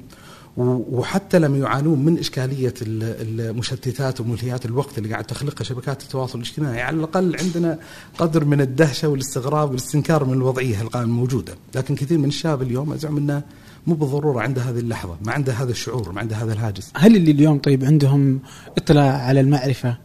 وحتى 0.58 1.40
لم 1.40 1.56
يعانون 1.64 2.06
من 2.06 2.18
إشكالية 2.20 2.74
ال- 2.82 3.40
المشتتات 3.40 4.22
وملهيات 4.22 4.66
الوقت 4.66 4.98
اللي 4.98 5.10
قاعد 5.10 5.24
تخلقها 5.24 5.64
شبكات 5.64 6.02
التواصل 6.04 6.40
الاجتماعي. 6.40 6.82
على 6.82 6.98
الأقل 6.98 7.36
عندنا 7.40 7.80
قدر 8.18 8.46
من 8.46 8.62
الدهشة 8.62 9.08
والاستغراب 9.08 9.70
والاستنكار 9.70 10.26
من 10.26 10.34
الوضعية 10.34 10.82
القائمة 10.82 11.08
الموجوده 11.12 11.54
لكن 11.76 11.96
كثير 11.96 12.18
من 12.18 12.28
الشباب 12.28 12.62
اليوم 12.62 12.94
أزعم 12.94 13.18
إنه 13.18 13.42
مو 13.88 13.96
بالضرورة 13.96 14.42
عنده 14.42 14.62
هذه 14.62 14.80
اللحظة 14.80 15.18
ما 15.26 15.32
عنده 15.32 15.54
هذا 15.54 15.72
الشعور 15.72 16.12
ما 16.12 16.20
عنده 16.22 16.36
هذا 16.36 16.54
الهاجس. 16.54 16.92
هل 16.96 17.16
اللي 17.16 17.32
اليوم 17.32 17.58
طيب 17.60 17.84
عندهم 17.86 18.40
اطلاع 18.78 19.18
على 19.22 19.40
المعرفة 19.40 19.98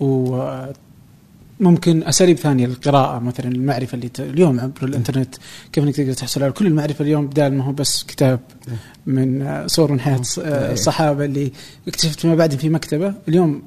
و 0.00 0.36
ممكن 1.60 2.02
أساليب 2.02 2.36
ثانية 2.36 2.66
للقراءة 2.66 3.18
مثلا 3.18 3.48
المعرفة 3.48 3.94
اللي 3.94 4.08
ت... 4.08 4.20
اليوم 4.20 4.60
عبر 4.60 4.84
الإنترنت 4.84 5.34
كيف 5.72 5.84
إنك 5.84 5.96
تقدر 5.96 6.12
تحصل 6.12 6.42
على 6.42 6.52
كل 6.52 6.66
المعرفة 6.66 7.02
اليوم 7.02 7.26
بدال 7.26 7.54
ما 7.54 7.64
هو 7.64 7.72
بس 7.72 8.02
كتاب 8.02 8.40
من 9.06 9.42
آه، 9.42 9.66
صور 9.66 9.92
من 9.92 10.00
حياة 10.00 10.20
آه، 10.40 10.72
الصحابة 10.72 11.24
اللي 11.24 11.52
اكتشفت 11.88 12.20
فيما 12.20 12.34
بعد 12.34 12.54
في 12.54 12.68
مكتبة. 12.68 13.14
اليوم 13.28 13.62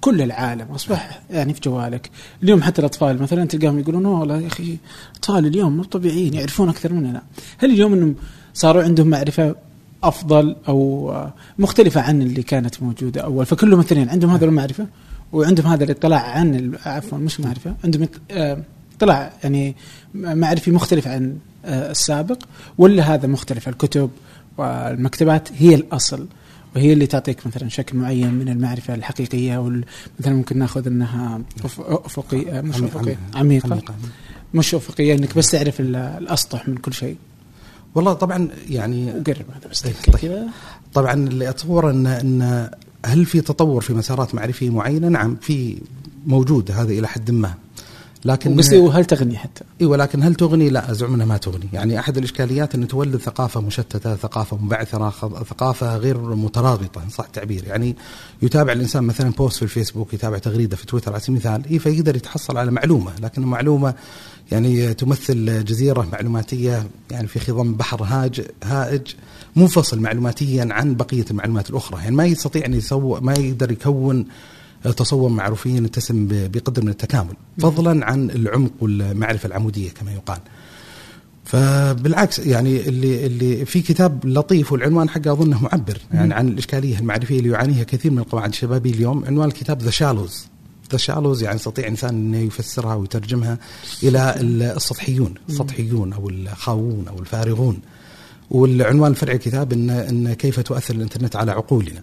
كل 0.00 0.22
العالم 0.22 0.66
أصبح 0.74 1.20
يعني 1.30 1.54
في 1.54 1.60
جوالك. 1.60 2.10
اليوم 2.42 2.62
حتى 2.62 2.80
الأطفال 2.80 3.22
مثلا 3.22 3.44
تلقاهم 3.44 3.78
يقولون 3.78 4.06
والله 4.06 4.40
يا 4.40 4.46
أخي 4.46 4.78
أطفال 5.16 5.46
اليوم 5.46 5.76
مو 5.76 5.84
طبيعيين 5.84 6.34
يعرفون 6.34 6.68
أكثر 6.68 6.92
مننا. 6.92 7.22
هل 7.58 7.70
اليوم 7.70 7.92
إنهم 7.92 8.14
صاروا 8.54 8.82
عندهم 8.82 9.06
معرفة 9.06 9.54
أفضل 10.02 10.56
أو 10.68 11.10
آه، 11.12 11.34
مختلفة 11.58 12.00
عن 12.00 12.22
اللي 12.22 12.42
كانت 12.42 12.82
موجودة 12.82 13.20
أول؟ 13.20 13.46
فكلهم 13.46 13.78
مثلين 13.78 14.08
عندهم 14.08 14.30
هذا 14.30 14.44
المعرفة؟ 14.44 14.86
وعندهم 15.32 15.66
هذا 15.66 15.84
الاطلاع 15.84 16.20
عن 16.20 16.72
عفوا 16.86 17.18
مش 17.18 17.40
معرفة. 17.40 17.74
عندهم 17.84 18.08
آه، 18.30 18.62
اطلاع 18.96 19.32
يعني 19.44 19.76
معرفي 20.14 20.70
مختلف 20.70 21.08
عن 21.08 21.38
آه، 21.64 21.90
السابق 21.90 22.38
ولا 22.78 23.14
هذا 23.14 23.26
مختلف؟ 23.26 23.68
الكتب 23.68 24.10
والمكتبات 24.58 25.48
هي 25.52 25.74
الأصل 25.74 26.26
وهي 26.76 26.92
اللي 26.92 27.06
تعطيك 27.06 27.46
مثلا 27.46 27.68
شكل 27.68 27.96
معين 27.96 28.34
من 28.34 28.48
المعرفة 28.48 28.94
الحقيقية 28.94 29.82
مثلا 30.20 30.34
ممكن 30.34 30.58
نأخذ 30.58 30.86
إنها 30.86 31.40
أفقية 31.88 32.60
مش 32.60 32.82
أفقية 32.82 33.18
عميقة. 33.34 33.82
مش 34.54 34.74
أفقية 34.74 35.14
إنك 35.14 35.36
بس 35.38 35.50
تعرف 35.50 35.80
الأسطح 35.80 36.68
من 36.68 36.76
كل 36.76 36.92
شيء. 36.92 37.16
والله 37.94 38.12
طبعا 38.12 38.48
يعني 38.68 39.10
قرب 39.10 39.26
هذا 39.56 39.68
بس 39.70 39.80
طيب. 39.80 40.48
طبعا 40.94 41.12
اللي 41.12 41.48
أتصور 41.48 41.90
ان 41.90 42.06
إن 42.06 42.70
هل 43.06 43.26
في 43.26 43.40
تطور 43.40 43.80
في 43.80 43.94
مسارات 43.94 44.34
معرفية 44.34 44.70
معينة؟ 44.70 45.08
نعم 45.08 45.36
في 45.40 45.78
موجود 46.26 46.70
هذا 46.70 46.92
إلى 46.92 47.08
حد 47.08 47.30
ما 47.30 47.54
لكن 48.24 48.56
بس 48.56 48.72
وهل 48.72 49.04
تغني 49.04 49.36
حتى؟ 49.36 49.64
اي 49.80 49.86
ولكن 49.86 50.22
هل 50.22 50.34
تغني؟ 50.34 50.70
لا 50.70 50.90
أزعم 50.90 51.14
أنها 51.14 51.26
ما 51.26 51.36
تغني، 51.36 51.68
يعني 51.72 51.98
أحد 51.98 52.16
الإشكاليات 52.16 52.74
أن 52.74 52.88
تولد 52.88 53.16
ثقافة 53.16 53.60
مشتتة، 53.60 54.16
ثقافة 54.16 54.56
مبعثرة، 54.56 55.10
ثقافة 55.50 55.96
غير 55.96 56.18
مترابطة 56.18 57.02
صح 57.08 57.24
التعبير، 57.24 57.64
يعني 57.66 57.96
يتابع 58.42 58.72
الإنسان 58.72 59.04
مثلا 59.04 59.30
بوست 59.30 59.56
في 59.56 59.62
الفيسبوك، 59.62 60.14
يتابع 60.14 60.38
تغريدة 60.38 60.76
في 60.76 60.86
تويتر 60.86 61.12
على 61.12 61.20
سبيل 61.20 61.36
المثال، 61.36 61.72
اي 61.72 61.78
فيقدر 61.78 62.16
يتحصل 62.16 62.56
على 62.56 62.70
معلومة، 62.70 63.12
لكن 63.20 63.42
المعلومه 63.42 63.94
يعني 64.52 64.94
تمثل 64.94 65.64
جزيرة 65.64 66.08
معلوماتية 66.12 66.86
يعني 67.10 67.28
في 67.28 67.40
خضم 67.40 67.74
بحر 67.74 68.02
هاج 68.02 68.46
هائج 68.64 69.14
منفصل 69.56 70.00
معلوماتيا 70.00 70.68
عن 70.70 70.94
بقية 70.94 71.24
المعلومات 71.30 71.70
الأخرى، 71.70 72.02
يعني 72.02 72.16
ما 72.16 72.26
يستطيع 72.26 72.66
أن 72.66 72.74
يسوي 72.74 73.20
ما 73.20 73.32
يقدر 73.32 73.72
يكون 73.72 74.26
تصور 74.96 75.28
معروفين 75.28 75.84
يتسم 75.84 76.28
بقدر 76.30 76.82
من 76.82 76.88
التكامل 76.88 77.34
فضلا 77.58 78.06
عن 78.06 78.30
العمق 78.30 78.70
والمعرفة 78.80 79.46
العمودية 79.46 79.90
كما 79.90 80.12
يقال. 80.12 80.38
فبالعكس 81.44 82.38
يعني 82.38 82.88
اللي 82.88 83.26
اللي 83.26 83.64
في 83.64 83.80
كتاب 83.80 84.26
لطيف 84.26 84.72
والعنوان 84.72 85.08
حقه 85.08 85.32
أظنه 85.32 85.62
معبر 85.62 85.98
يعني 86.12 86.34
عن 86.34 86.48
الإشكالية 86.48 86.98
المعرفية 86.98 87.38
اللي 87.38 87.50
يعانيها 87.50 87.84
كثير 87.84 88.10
من 88.10 88.18
القواعد 88.18 88.48
الشبابية 88.48 88.90
اليوم. 88.90 89.24
عنوان 89.24 89.48
الكتاب 89.48 89.82
The 89.82 89.90
Shallows 89.90 90.46
The 90.92 90.98
Shallows 90.98 91.42
يعني 91.42 91.56
يستطيع 91.56 91.88
إنسان 91.88 92.10
إنه 92.10 92.38
يفسرها 92.38 92.94
ويترجمها 92.94 93.58
إلى 94.02 94.34
السطحيون 94.76 95.34
السطحيون 95.48 96.12
أو 96.12 96.28
الخاوون 96.28 97.08
أو 97.08 97.18
الفارغون. 97.18 97.78
والعنوان 98.52 99.10
الفرعي 99.10 99.36
الكتاب 99.36 99.72
ان 99.72 99.90
إن 99.90 100.32
كيف 100.32 100.60
تؤثر 100.60 100.94
الإنترنت 100.94 101.36
على 101.36 101.52
عقولنا. 101.52 102.02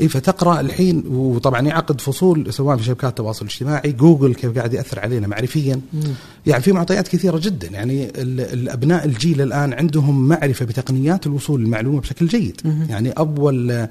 اي 0.00 0.08
فتقرأ 0.08 0.60
الحين 0.60 1.04
وطبعا 1.06 1.60
يعقد 1.60 2.00
فصول 2.00 2.52
سواء 2.52 2.76
في 2.76 2.84
شبكات 2.84 3.10
التواصل 3.10 3.44
الاجتماعي 3.44 3.92
جوجل 3.92 4.34
كيف 4.34 4.58
قاعد 4.58 4.74
يأثر 4.74 5.00
علينا 5.00 5.26
معرفيا. 5.26 5.80
مم. 5.92 6.00
يعني 6.46 6.62
في 6.62 6.72
معطيات 6.72 7.08
كثيرة 7.08 7.38
جدا. 7.38 7.68
يعني 7.68 8.08
الأبناء 8.16 9.04
الجيل 9.04 9.40
الآن 9.40 9.72
عندهم 9.72 10.28
معرفة 10.28 10.64
بتقنيات 10.64 11.26
الوصول 11.26 11.60
للمعلومة 11.60 12.00
بشكل 12.00 12.26
جيد. 12.26 12.60
مم. 12.64 12.86
يعني 12.90 13.10
أول 13.10 13.88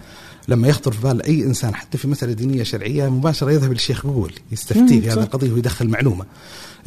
لما 0.48 0.68
يخطر 0.68 0.92
في 0.92 1.02
بال 1.02 1.24
أي 1.24 1.44
إنسان 1.44 1.76
حتى 1.76 1.98
في 1.98 2.08
مسألة 2.08 2.34
دينية 2.34 2.64
شرعية 2.64 3.10
مباشرة 3.10 3.52
يذهب 3.52 3.72
للشيخ 3.72 4.08
جوجل 4.08 4.34
يستفتيه 4.52 5.02
في 5.02 5.10
هذه 5.10 5.24
القضية 5.24 5.52
ويدخل 5.52 5.88
معلومة. 5.88 6.26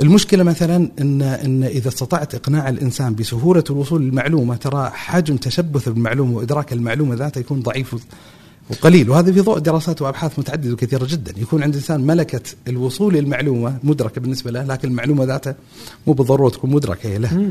المشكلة 0.01 0.43
مثلا 0.43 0.89
ان 1.01 1.23
إن 1.23 1.65
إذا 1.65 1.89
استطعت 1.89 2.35
إقناع 2.35 2.69
الإنسان 2.69 3.15
بسهولة 3.15 3.65
الوصول 3.71 4.03
للمعلومة 4.03 4.57
ترى 4.57 4.91
حجم 4.91 5.37
تشبث 5.37 5.89
بالمعلومة 5.89 6.37
وإدراك 6.37 6.73
المعلومة 6.73 7.15
ذاتها 7.15 7.41
يكون 7.41 7.61
ضعيف 7.61 7.97
وقليل. 8.71 9.11
وهذا 9.11 9.33
في 9.33 9.41
ضوء 9.41 9.59
دراسات 9.59 10.03
وأبحاث 10.03 10.39
متعددة 10.39 10.73
وكثيرة 10.73 11.07
جدا. 11.11 11.33
يكون 11.37 11.63
عند 11.63 11.75
الإنسان 11.75 12.01
ملكة 12.01 12.41
الوصول 12.69 13.15
للمعلومة 13.15 13.79
مدركة 13.83 14.21
بالنسبة 14.21 14.51
له 14.51 14.65
لكن 14.65 14.89
المعلومة 14.89 15.25
ذاتها 15.25 15.55
مو 16.07 16.13
بالضرورة 16.13 16.51
تكون 16.51 16.71
مدركة 16.71 17.17
له. 17.17 17.51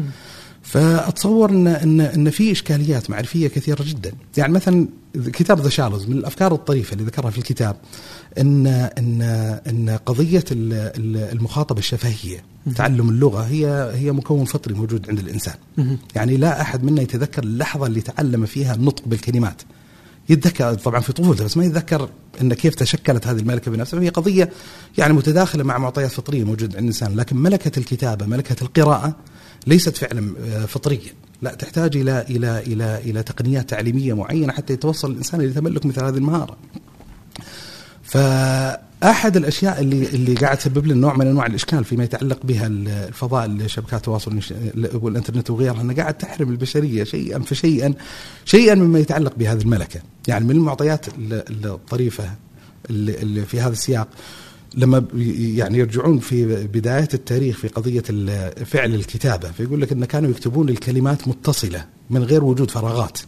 فأتصور 0.63 1.49
ان 1.49 1.67
ان 1.67 2.01
إن 2.01 2.29
في 2.29 2.51
إشكاليات 2.51 3.09
معرفية 3.09 3.47
كثيرة 3.47 3.83
جدا. 3.83 4.11
يعني 4.37 4.53
مثلا 4.53 4.87
كتاب 5.15 5.59
ذا 5.59 5.69
شارلز 5.69 6.05
من 6.05 6.17
الأفكار 6.17 6.53
الطريفة 6.53 6.93
اللي 6.93 7.03
ذكرها 7.03 7.29
في 7.29 7.37
الكتاب 7.37 7.75
ان 8.37 8.67
ان 8.67 9.21
إن 9.67 9.97
قضية 10.05 10.43
المخاطبة 10.51 11.79
الشفهية 11.79 12.43
تعلم 12.75 13.09
اللغة 13.09 13.41
هي 13.41 13.91
هي 13.93 14.11
مكون 14.11 14.45
فطري 14.45 14.73
موجود 14.73 15.09
عند 15.09 15.19
الإنسان. 15.19 15.55
يعني 16.15 16.37
لا 16.37 16.61
أحد 16.61 16.83
منا 16.83 17.01
يتذكر 17.01 17.43
اللحظة 17.43 17.87
اللي 17.87 18.01
تعلم 18.01 18.45
فيها 18.45 18.75
النطق 18.75 19.03
بالكلمات. 19.05 19.61
يتذكر 20.29 20.73
طبعا 20.73 20.99
في 20.99 21.13
طفولته 21.13 21.43
بس 21.45 21.57
ما 21.57 21.65
يتذكر 21.65 22.09
إن 22.41 22.53
كيف 22.53 22.75
تشكلت 22.75 23.27
هذه 23.27 23.39
الملكة 23.39 23.71
بنفسها. 23.71 23.99
وهي 23.99 24.09
قضية 24.09 24.49
يعني 24.97 25.13
متداخلة 25.13 25.63
مع 25.63 25.77
معطيات 25.77 26.11
فطرية 26.11 26.43
موجودة 26.43 26.77
عند 26.77 26.83
الإنسان 26.83 27.15
لكن 27.15 27.37
ملكة 27.37 27.79
الكتابة 27.79 28.25
ملكة 28.25 28.55
القراءة 28.63 29.15
ليست 29.67 29.97
فعلا 29.97 30.33
آه، 30.45 30.65
فطريه 30.65 31.13
لا 31.41 31.55
تحتاج 31.55 31.97
إلى 31.97 32.25
إلى 32.29 32.59
إلى 32.59 32.97
إلى 32.97 33.23
تقنيات 33.23 33.69
تعليمية 33.69 34.13
معينة 34.13 34.53
حتى 34.53 34.73
يتوصل 34.73 35.11
الإنسان 35.11 35.41
إلى 35.41 35.53
تملك 35.53 35.85
مثل 35.85 36.03
هذه 36.03 36.17
المهارة. 36.17 36.57
ف 38.03 38.17
احد 39.03 39.37
الأشياء 39.37 39.81
اللي 39.81 40.05
اللي 40.05 40.35
قاعد 40.35 40.57
تسبب 40.57 40.85
لنا 40.85 41.01
نوع 41.01 41.17
من 41.17 41.27
أنواع 41.27 41.45
الإشكال 41.45 41.83
فيما 41.85 42.03
يتعلق 42.03 42.39
بها 42.43 42.67
الفضاء 42.67 43.67
شبكات 43.67 43.93
التواصل 43.93 44.39
والإنترنت 44.93 45.49
وغيرها 45.49 45.81
انها 45.81 45.95
قاعد 45.95 46.13
تحرم 46.13 46.49
البشرية 46.49 47.03
شيئا 47.03 47.39
فشيئا 47.39 47.93
شيئا 48.45 48.75
مما 48.75 48.99
يتعلق 48.99 49.33
بهذه 49.37 49.61
الملكة، 49.61 49.99
يعني 50.27 50.45
من 50.45 50.51
المعطيات 50.51 51.05
الطريفة 51.65 52.31
اللي 52.89 53.45
في 53.45 53.61
هذا 53.61 53.73
السياق. 53.73 54.07
لما 54.75 55.05
يعني 55.55 55.77
يرجعون 55.77 56.19
في 56.19 56.67
بداية 56.67 57.09
التاريخ 57.13 57.57
في 57.57 57.67
قضية 57.67 58.03
فعل 58.65 58.95
الكتابة 58.95 59.51
فيقول 59.51 59.81
لك 59.81 59.91
أن 59.91 60.05
كانوا 60.05 60.29
يكتبون 60.29 60.69
الكلمات 60.69 61.27
متصلة 61.27 61.85
من 62.09 62.23
غير 62.23 62.43
وجود 62.43 62.71
فراغات. 62.71 63.19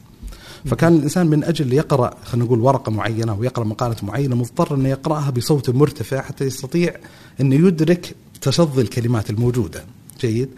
فكان 0.65 0.95
الإنسان 0.95 1.27
من 1.27 1.43
أجل 1.43 1.73
يقرأ 1.73 2.13
خلينا 2.25 2.45
نقول 2.45 2.59
ورقة 2.59 2.91
معينة 2.91 3.31
أو 3.31 3.43
يقرأ 3.43 3.63
مقالة 3.63 3.95
معينة 4.03 4.35
مضطر 4.35 4.75
إنه 4.75 4.89
يقرأها 4.89 5.29
بصوت 5.29 5.69
مرتفع 5.69 6.21
حتى 6.21 6.45
يستطيع 6.45 6.95
إنه 7.41 7.55
يدرك 7.67 8.15
تصدي 8.41 8.81
الكلمات 8.81 9.29
الموجودة. 9.29 9.85
جيد. 10.21 10.49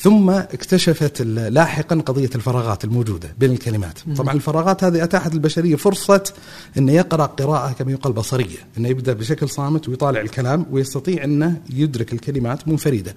ثم 0.00 0.30
اكتشفت 0.30 1.22
لاحقا 1.22 1.96
قضية 1.96 2.30
الفراغات 2.34 2.84
الموجودة 2.84 3.34
بين 3.38 3.52
الكلمات. 3.52 3.98
طبعا 4.16 4.34
الفراغات 4.34 4.84
هذه 4.84 5.04
أتاحت 5.04 5.34
للبشرية 5.34 5.76
فرصة 5.76 6.24
أنه 6.78 6.92
يقرأ 6.92 7.26
قراءة 7.26 7.72
كما 7.72 7.92
يقال 7.92 8.12
بصرية 8.12 8.58
أنه 8.78 8.88
يبدأ 8.88 9.12
بشكل 9.12 9.48
صامت 9.48 9.88
ويطالع 9.88 10.20
الكلام 10.20 10.66
ويستطيع 10.70 11.24
أنه 11.24 11.60
يدرك 11.70 12.12
الكلمات 12.12 12.68
منفردة. 12.68 13.14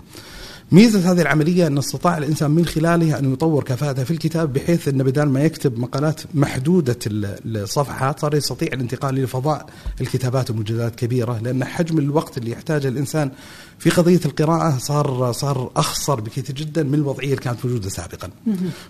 ميزة 0.72 1.12
هذه 1.12 1.22
العملية 1.22 1.68
أن 1.68 1.78
استطاع 1.78 2.18
الإنسان 2.18 2.52
من 2.52 2.66
خلالها 2.66 3.20
أن 3.20 3.34
يطور 3.34 3.64
كفاءته 3.64 4.04
في 4.04 4.12
الكتاب 4.12 4.54
بحيث 4.54 4.88
أن 4.88 5.04
بدل 5.04 5.24
ما 5.24 5.44
يكتب 5.44 5.80
مقالات 5.80 6.22
محدودة 6.34 6.98
الصفحات 7.06 8.20
صار 8.20 8.36
يستطيع 8.36 8.68
الانتقال 8.74 9.16
لفضاء 9.16 9.66
الكتابات 10.02 10.52
ومجلدات 10.52 10.96
كبيرة 10.96 11.40
لأن 11.40 11.66
حجم 11.66 12.00
الوقت 12.00 12.38
اللي 12.38 12.52
يحتاجه 12.52 12.88
الإنسان 12.88 13.32
في 13.80 13.90
قضية 13.90 14.20
القراءة 14.26 14.78
صار 14.78 15.32
صار 15.32 15.72
أخصر 15.76 16.22
بكثير 16.22 16.56
جدا 16.56 16.84
من 16.84 16.94
الوضعية 16.94 17.30
اللي 17.30 17.42
كانت 17.42 17.66
موجودة 17.66 17.90
سابقا. 17.90 18.30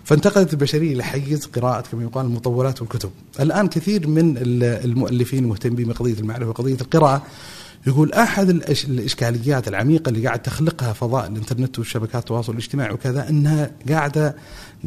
فانتقلت 0.04 0.52
البشرية 0.52 0.94
لحيز 0.94 1.46
قراءة 1.46 1.80
كما 1.92 2.02
يقال 2.02 2.26
المطولات 2.26 2.80
والكتب. 2.82 3.10
الآن 3.40 3.68
كثير 3.68 4.06
من 4.08 4.34
المؤلفين 4.38 5.44
مهتمين 5.44 5.88
بقضية 5.88 6.18
المعرفة 6.20 6.48
وقضية 6.48 6.76
القراءة. 6.80 7.22
يقول 7.86 8.12
أحد 8.12 8.48
الإشكاليات 8.48 9.68
العميقة 9.68 10.08
اللي 10.08 10.26
قاعد 10.26 10.42
تخلقها 10.42 10.92
فضاء 10.92 11.26
الإنترنت 11.26 11.78
والشبكات 11.78 12.20
التواصل 12.22 12.52
الاجتماعي 12.52 12.94
وكذا 12.94 13.28
إنها 13.28 13.70
قاعدة 13.88 14.36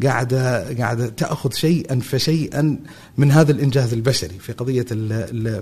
قاعدة 0.02 0.74
قاعدة 0.74 1.08
تأخذ 1.08 1.52
شيئا 1.52 2.00
فشيئا 2.00 2.78
من 3.18 3.32
هذا 3.32 3.52
الإنجاز 3.52 3.92
البشري 3.92 4.38
في 4.38 4.52
قضية 4.52 4.86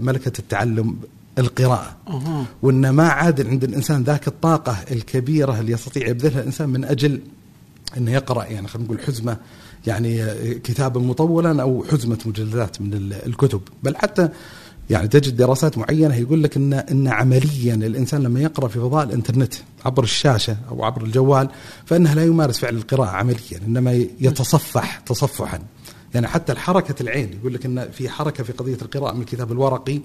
ملكة 0.01 0.33
التعلم 0.39 0.97
القراءة. 1.39 1.97
وأن 2.63 2.91
ما 2.91 3.09
عاد 3.09 3.47
عند 3.47 3.65
الإنسان 3.65 4.03
ذاك 4.03 4.29
الطاقة 4.29 4.77
الكبيرة 4.91 5.61
اللي 5.61 5.73
يستطيع 5.73 6.09
يبذلها 6.09 6.41
الإنسان 6.41 6.69
من 6.69 6.85
أجل 6.85 7.21
أنه 7.97 8.11
يقرأ 8.13 8.45
يعني 8.45 8.69
خلينا 8.69 8.89
نقول 8.89 9.01
حزمة 9.01 9.37
يعني 9.87 10.25
كتابا 10.55 11.01
مطولا 11.01 11.63
أو 11.63 11.85
حزمة 11.91 12.19
مجلدات 12.27 12.81
من 12.81 13.13
الكتب. 13.27 13.61
بل 13.83 13.97
حتى 13.97 14.29
يعني 14.91 15.09
تجد 15.09 15.37
دراسات 15.37 15.79
معينة 15.79 16.17
يقول 16.17 16.43
لك 16.43 16.57
ان 16.57 16.73
إن 16.73 17.09
عمليا 17.09 17.75
الإنسان 17.75 18.23
لما 18.23 18.41
يقرأ 18.41 18.69
في 18.69 18.79
فضاء 18.79 19.05
الإنترنت 19.05 19.55
عبر 19.85 20.03
الشاشة 20.03 20.57
أو 20.71 20.85
عبر 20.85 21.03
الجوال 21.05 21.49
فإنه 21.87 22.15
لا 22.15 22.25
يمارس 22.25 22.59
فعل 22.59 22.77
القراءة 22.77 23.09
عمليا 23.09 23.61
إنما 23.67 23.93
يتصفح 24.21 24.99
تصفحا. 24.99 25.59
يعني 26.15 26.29
حتى 26.29 26.55
حركة 26.55 26.95
العين 27.03 27.31
يقول 27.41 27.55
لك 27.55 27.67
إن 27.67 27.89
في 27.91 28.09
حركة 28.09 28.45
في 28.45 28.53
قضية 28.53 28.79
القراءة 28.83 29.15
من 29.15 29.21
الكتاب 29.21 29.53
الورقي 29.53 30.01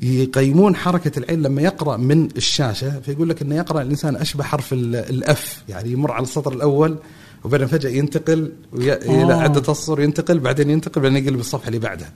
يقيمون 0.00 0.76
حركة 0.76 1.18
العين 1.18 1.42
لما 1.42 1.62
يقرأ 1.62 1.96
من 1.96 2.28
الشاشة 2.36 3.00
فيقول 3.00 3.28
لك 3.28 3.42
أنه 3.42 3.54
يقرأ 3.56 3.82
الإنسان 3.82 4.16
أشبه 4.16 4.44
حرف 4.44 4.72
الأف 4.72 5.62
يعني 5.68 5.92
يمر 5.92 6.12
على 6.12 6.22
السطر 6.22 6.52
الأول 6.52 6.96
وبعدين 7.44 7.66
فجأة 7.66 7.90
ينتقل 7.90 8.52
إلى 8.74 9.32
عدة 9.32 9.72
أسطر 9.72 10.00
ينتقل 10.00 10.38
بعدين 10.38 10.70
ينتقل 10.70 11.00
بعدين 11.00 11.24
يقلب 11.24 11.40
الصفحة 11.40 11.68
اللي 11.68 11.78
بعدها. 11.78 12.12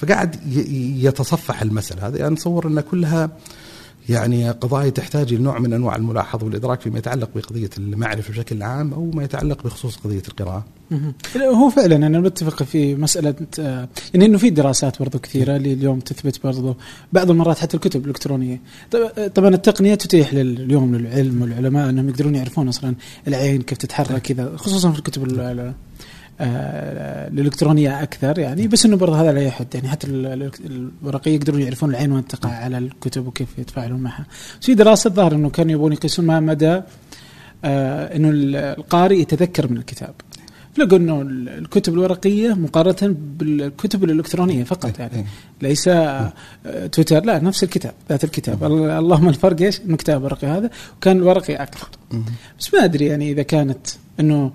فقاعد 0.00 0.36
يتصفح 1.02 1.62
المسألة 1.62 2.08
هذه. 2.08 2.16
يعني 2.16 2.34
نصور 2.34 2.66
أن 2.66 2.80
كلها 2.80 3.30
يعني 4.08 4.50
قضايا 4.50 4.90
تحتاج 4.90 5.34
لنوع 5.34 5.58
من 5.58 5.72
أنواع 5.72 5.96
الملاحظة 5.96 6.44
والإدراك 6.44 6.80
فيما 6.80 6.98
يتعلق 6.98 7.30
بقضية 7.34 7.70
المعرفة 7.78 8.30
بشكل 8.30 8.62
عام 8.62 8.92
أو 8.92 9.10
ما 9.14 9.24
يتعلق 9.24 9.64
بخصوص 9.64 9.96
قضية 9.96 10.22
القراءة. 10.28 10.64
هو 11.36 11.70
فعلا 11.70 11.96
أنا 11.96 12.20
متفق 12.20 12.62
في 12.62 12.94
مسألة 12.94 13.34
آه، 13.58 13.88
يعني 14.14 14.26
إنه 14.26 14.38
في 14.38 14.50
دراسات 14.50 14.98
برضو 14.98 15.18
كثيرة 15.18 15.56
اللي 15.56 15.72
اليوم 15.72 16.00
تثبت 16.00 16.42
برضو 16.44 16.76
بعض 17.12 17.30
المرات 17.30 17.58
حتى 17.58 17.76
الكتب 17.76 18.04
الإلكترونية. 18.04 18.60
طبعا 19.34 19.48
التقنية 19.48 19.94
تتيح 19.94 20.32
اليوم 20.32 20.96
للعلم 20.96 21.42
والعلماء 21.42 21.90
أنهم 21.90 22.08
يقدرون 22.08 22.34
يعرفون 22.34 22.68
أصلا 22.68 22.94
العين 23.28 23.62
كيف 23.62 23.78
تتحرك 23.78 24.22
كذا 24.22 24.56
خصوصا 24.56 24.92
في 24.92 24.98
الكتب 24.98 25.24
الإلكترونية 26.40 28.02
أكثر 28.02 28.38
يعني 28.38 28.68
بس 28.68 28.86
إنه 28.86 28.96
برضه 28.96 29.20
هذا 29.20 29.32
لا 29.32 29.42
يحد 29.42 29.66
يعني 29.74 29.88
حتى 29.88 30.06
الورقية 30.64 31.34
يقدرون 31.34 31.60
يعرفون 31.62 31.90
العين 31.90 32.12
وين 32.12 32.26
تقع 32.26 32.50
على 32.50 32.78
الكتب 32.78 33.26
وكيف 33.26 33.58
يتفاعلون 33.58 34.00
معها. 34.00 34.26
في 34.60 34.74
دراسة 34.74 35.10
ظهر 35.10 35.34
إنه 35.34 35.50
كانوا 35.50 35.72
يبون 35.72 35.92
يقيسون 35.92 36.26
ما 36.26 36.40
مدى 36.40 36.80
آه 37.64 38.16
إنه 38.16 38.30
القارئ 38.32 39.20
يتذكر 39.20 39.70
من 39.70 39.76
الكتاب. 39.76 40.14
لقوا 40.78 40.98
إنه 40.98 41.22
الكتب 41.58 41.94
الورقية 41.94 42.54
مقارنة 42.54 43.14
بالكتب 43.38 44.04
الإلكترونية 44.04 44.64
فقط 44.64 44.98
يعني 44.98 45.16
إيه. 45.16 45.24
ليس 45.62 45.88
آه، 45.88 46.32
تويتر 46.92 47.24
لا 47.24 47.38
نفس 47.38 47.64
الكتاب 47.64 47.94
ذات 48.10 48.24
الكتاب 48.24 48.64
اللهم 48.64 49.28
الفرق 49.28 49.62
إيش؟ 49.62 49.80
انه 49.80 49.96
كتاب 49.96 50.22
ورقي 50.22 50.46
هذا 50.46 50.70
وكان 50.96 51.16
الورقي 51.16 51.54
أكثر 51.54 51.88
بس 52.58 52.74
ما 52.74 52.84
أدري 52.84 53.06
يعني 53.06 53.32
إذا 53.32 53.42
كانت 53.42 53.86
إنه 54.20 54.52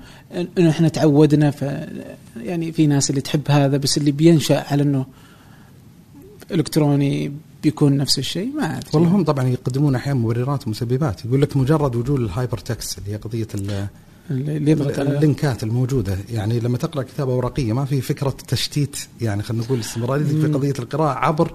إنه 0.58 0.70
إحنا 0.70 0.88
تعودنا 0.88 1.52
ف 1.52 1.62
يعني 2.38 2.72
في 2.72 2.88
ناس 2.88 3.10
اللي 3.10 3.22
تحب 3.22 3.42
هذا 3.50 3.78
بس 3.78 3.98
اللي 3.98 4.12
بينشأ 4.12 4.64
على 4.72 4.84
إنه 4.84 5.06
إلكتروني 6.52 7.32
بيكون 7.64 7.98
نفس 7.98 8.20
الشيء 8.20 8.52
ما 8.56 8.78
أدري. 8.78 8.90
والله 8.94 9.10
هم 9.10 9.24
طبعا 9.24 9.48
يقدمون 9.48 9.96
أحيانا 9.96 10.20
مبررات 10.20 10.68
ومسببات. 10.68 11.26
يقول 11.26 11.42
لك 11.42 11.58
مجرد 11.58 11.96
وجود 11.96 12.20
ال 12.20 12.58
hypertext 12.58 12.98
اللي 12.98 13.12
هي 13.12 13.16
قضية 13.16 13.48
اللي 13.56 14.72
يضغط 14.72 15.00
اللينكات 15.00 15.64
الموجودة. 15.64 16.18
يعني 16.30 16.60
لما 16.60 16.78
تقرأ 16.78 17.04
كتابه 17.04 17.36
ورقيه 17.36 17.74
ما 17.74 17.86
في 17.86 18.02
فكرة 18.02 18.36
تشتيت 18.48 18.98
يعني 19.22 19.44
خلينا 19.44 19.64
نقول 19.64 19.80
استمراريه 19.80 20.26
في 20.26 20.48
قضية 20.48 20.74
القراءة 20.80 21.18
عبر 21.18 21.54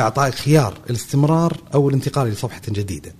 إعطاء 0.00 0.30
خيار 0.30 0.78
الاستمرار 0.90 1.56
أو 1.74 1.88
الانتقال 1.88 2.28
لصفحه 2.28 2.62
جديدة. 2.68 3.12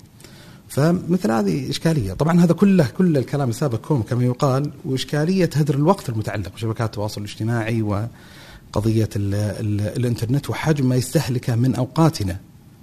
فمثل 0.73 1.31
هذه 1.31 1.71
إشكالية، 1.71 2.13
طبعا 2.13 2.41
هذا 2.41 2.53
كله 2.53 2.87
كل 2.99 3.17
الكلام 3.17 3.49
السابق 3.49 3.79
كوم 3.79 4.03
كما 4.03 4.25
يقال 4.25 4.71
وإشكالية 4.85 5.51
هدر 5.57 5.75
الوقت 5.75 6.09
المتعلق 6.09 6.55
بشبكات 6.55 6.87
التواصل 6.87 7.21
الاجتماعي 7.21 7.83
وقضية 7.83 9.09
ال 9.17 9.35
ال 9.35 9.81
الإنترنت 9.81 10.51
وحجم 10.51 10.89
ما 10.89 10.97
يستهلكه 10.97 11.55
من 11.55 11.75
أوقاتنا 11.75 12.37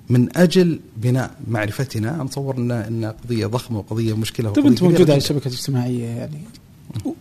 من 0.10 0.38
أجل 0.38 0.80
بناء 0.98 1.32
معرفتنا. 1.48 2.24
نصور 2.24 2.58
ان 2.58 2.72
إن 2.72 3.06
قضية 3.06 3.46
ضخمة 3.46 3.78
وقضية 3.78 4.18
مشكلة 4.18 4.50
طيب 4.52 4.66
أنت 4.66 4.84
موجود 4.84 5.10
على 5.10 5.18
الشبكة 5.18 5.48
الاجتماعية 5.48 6.06
يعني. 6.06 6.42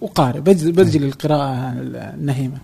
وقارئ 0.01 0.41
بذل 0.41 1.05
القراءه 1.05 1.73
النهيمة. 2.15 2.59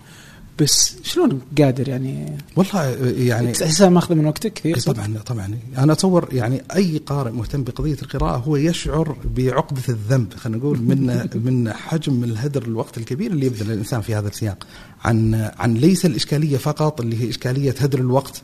بس 0.59 0.95
شلون 1.03 1.41
قادر 1.57 1.89
يعني؟ 1.89 2.37
والله 2.55 2.89
يعني 3.17 3.51
تحسها 3.51 3.89
ماخذه 3.89 4.15
من 4.15 4.25
وقتك؟ 4.25 4.53
كثير 4.53 4.79
طبعا 4.79 5.17
طبعا. 5.25 5.57
أنا 5.77 5.93
أتصور 5.93 6.29
يعني 6.31 6.61
أي 6.75 6.97
قارئ 7.05 7.31
مهتم 7.31 7.63
بقضية 7.63 7.97
القراءة 8.01 8.37
هو 8.37 8.55
يشعر 8.55 9.17
بعقدة 9.35 9.81
الذنب 9.89 10.33
خلينا 10.33 10.57
نقول 10.57 10.81
من 10.81 11.27
من 11.45 11.73
حجم 11.73 12.23
الهدر 12.23 12.63
الوقت 12.63 12.97
الكبير 12.97 13.31
اللي 13.31 13.45
يبذل 13.45 13.71
الإنسان 13.71 14.01
في 14.01 14.15
هذا 14.15 14.27
السياق. 14.27 14.67
عن 15.03 15.51
عن 15.59 15.73
ليس 15.73 16.05
الإشكالية 16.05 16.57
فقط 16.57 17.01
اللي 17.01 17.23
هي 17.23 17.29
إشكالية 17.29 17.75
هدر 17.79 17.99
الوقت. 17.99 18.41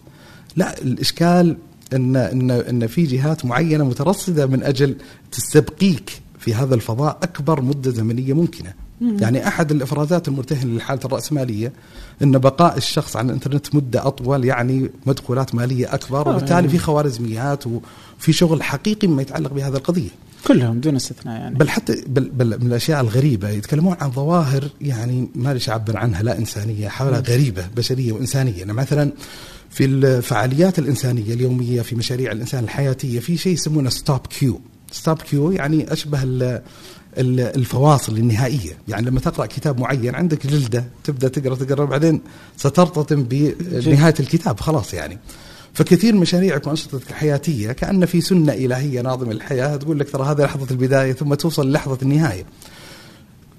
لا 0.55 0.81
الإشكال 0.81 1.57
إن 1.93 2.15
إن 2.15 2.51
إن 2.51 2.87
في 2.87 3.03
جهات 3.03 3.45
معينة 3.45 3.83
مترصدة 3.83 4.45
من 4.45 4.63
أجل 4.63 4.95
تستبقيك 5.31 6.21
في 6.39 6.53
هذا 6.53 6.75
الفضاء 6.75 7.19
أكبر 7.23 7.61
مدة 7.61 7.91
زمنية 7.91 8.33
ممكنة. 8.33 8.73
يعني 9.01 9.47
أحد 9.47 9.71
الإفرازات 9.71 10.27
المرتهنة 10.27 10.73
للحاله 10.73 10.99
الرأسمالية 11.05 11.71
إن 12.23 12.37
بقاء 12.37 12.77
الشخص 12.77 13.15
على 13.15 13.25
الإنترنت 13.25 13.75
مدة 13.75 14.07
أطول 14.07 14.45
يعني 14.45 14.89
مدخولات 15.05 15.55
مالية 15.55 15.93
أكبر 15.93 16.27
آه، 16.27 16.29
وبالتالي 16.29 16.69
في 16.69 16.77
خوارزميات 16.77 17.63
وفي 17.67 18.33
شغل 18.33 18.63
حقيقي 18.63 19.07
مما 19.07 19.21
يتعلق 19.21 19.53
بهذه 19.53 19.75
القضية. 19.75 20.09
كلهم 20.47 20.79
دون 20.79 20.95
استثناء 20.95 21.41
يعني. 21.41 21.55
بل 21.55 21.69
حتى 21.69 22.03
بل, 22.07 22.29
بل 22.29 22.59
من 22.59 22.67
الأشياء 22.67 23.01
الغريبة 23.01 23.49
يتكلمون 23.49 23.95
عن 24.01 24.11
ظواهر 24.11 24.69
يعني 24.81 25.29
ما 25.35 25.53
ليش 25.53 25.69
اعبر 25.69 25.97
عنها 25.97 26.23
لا 26.23 26.37
إنسانية 26.37 26.87
حولها 26.87 27.19
غريبة 27.19 27.67
بشرية 27.75 28.11
وإنسانية. 28.11 28.59
يعني 28.59 28.73
مثلا 28.73 29.11
في 29.69 29.85
الفعاليات 29.85 30.79
الإنسانية 30.79 31.33
اليومية 31.33 31.81
في 31.81 31.95
مشاريع 31.95 32.31
الإنسان 32.31 32.63
الحياتية 32.63 33.19
في 33.19 33.37
شيء 33.37 33.53
يسمونه 33.53 33.89
stop 33.89 34.19
cue 34.19 34.61
stop 34.91 35.17
cue 35.17 35.51
يعني 35.51 35.93
أشبه 35.93 36.23
الفواصل 37.17 38.17
النهائية 38.17 38.77
يعني 38.87 39.05
لما 39.05 39.19
تقرأ 39.19 39.45
كتاب 39.45 39.79
معين 39.79 40.15
عندك 40.15 40.47
جلدة 40.47 40.85
تبدأ 41.03 41.27
تقرأ 41.27 41.55
تقرأ 41.55 41.85
بعدين 41.85 42.21
سترتطم 42.57 43.23
بنهاية 43.59 44.13
الكتاب 44.19 44.59
خلاص 44.59 44.93
يعني 44.93 45.19
فكثير 45.73 46.13
من 46.13 46.19
مشاريعك 46.19 46.67
وأنشطتك 46.67 47.09
الحياتية 47.09 47.71
كأن 47.71 48.05
في 48.05 48.21
سنة 48.21 48.53
إلهية 48.53 49.01
ناظمة 49.01 49.33
للحياة 49.33 49.75
تقول 49.75 49.99
لك 49.99 50.11
ترى 50.11 50.23
هذه 50.23 50.41
لحظة 50.41 50.67
البداية 50.71 51.13
ثم 51.13 51.33
توصل 51.33 51.69
للحظه 51.69 51.97
النهاية. 52.01 52.45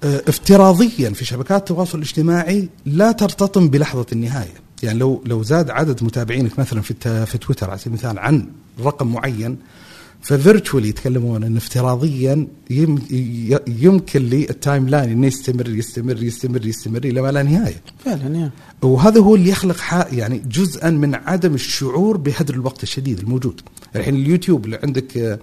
أه، 0.03 0.23
افتراضيا 0.27 1.09
في 1.09 1.25
شبكات 1.25 1.59
التواصل 1.59 1.97
الاجتماعي 1.97 2.69
لا 2.85 3.11
ترتطم 3.11 3.67
بلحظة 3.67 4.05
النهاية. 4.11 4.53
يعني 4.83 4.99
لو 4.99 5.23
لو 5.25 5.43
زاد 5.43 5.69
عدد 5.69 6.03
متابعينك 6.03 6.59
مثلا 6.59 6.81
في 6.81 7.25
في 7.25 7.37
تويتر 7.37 7.69
على 7.69 7.79
سبيل 7.79 7.93
المثال 7.93 8.19
عن 8.19 8.47
رقم 8.79 9.07
معين 9.07 9.57
ف 10.23 10.30
virtually 10.30 10.89
يتكلمون 10.89 11.43
إن 11.43 11.57
افتراضيا 11.57 12.47
يمكن 13.67 14.21
لل 14.21 14.89
timeline 14.89 15.09
إنه 15.11 15.27
يستمر 15.27 15.69
يستمر 15.69 16.23
يستمر 16.23 16.65
يستمر 16.65 17.03
إلى 17.03 17.21
ما 17.21 17.31
لا 17.31 17.43
نهاية. 17.43 17.81
فعلا 18.05 18.37
يا. 18.37 18.51
وهذا 18.81 19.19
هو 19.21 19.35
اللي 19.35 19.49
يخلق 19.49 19.77
يعني 20.11 20.41
جزءا 20.51 20.89
من 20.89 21.15
عدم 21.15 21.53
الشعور 21.53 22.17
بهدر 22.17 22.53
الوقت 22.53 22.83
الشديد 22.83 23.19
الموجود. 23.19 23.61
الحين 23.95 24.15
اليوتيوب 24.15 24.65
اللي 24.65 24.79
عندك 24.83 25.39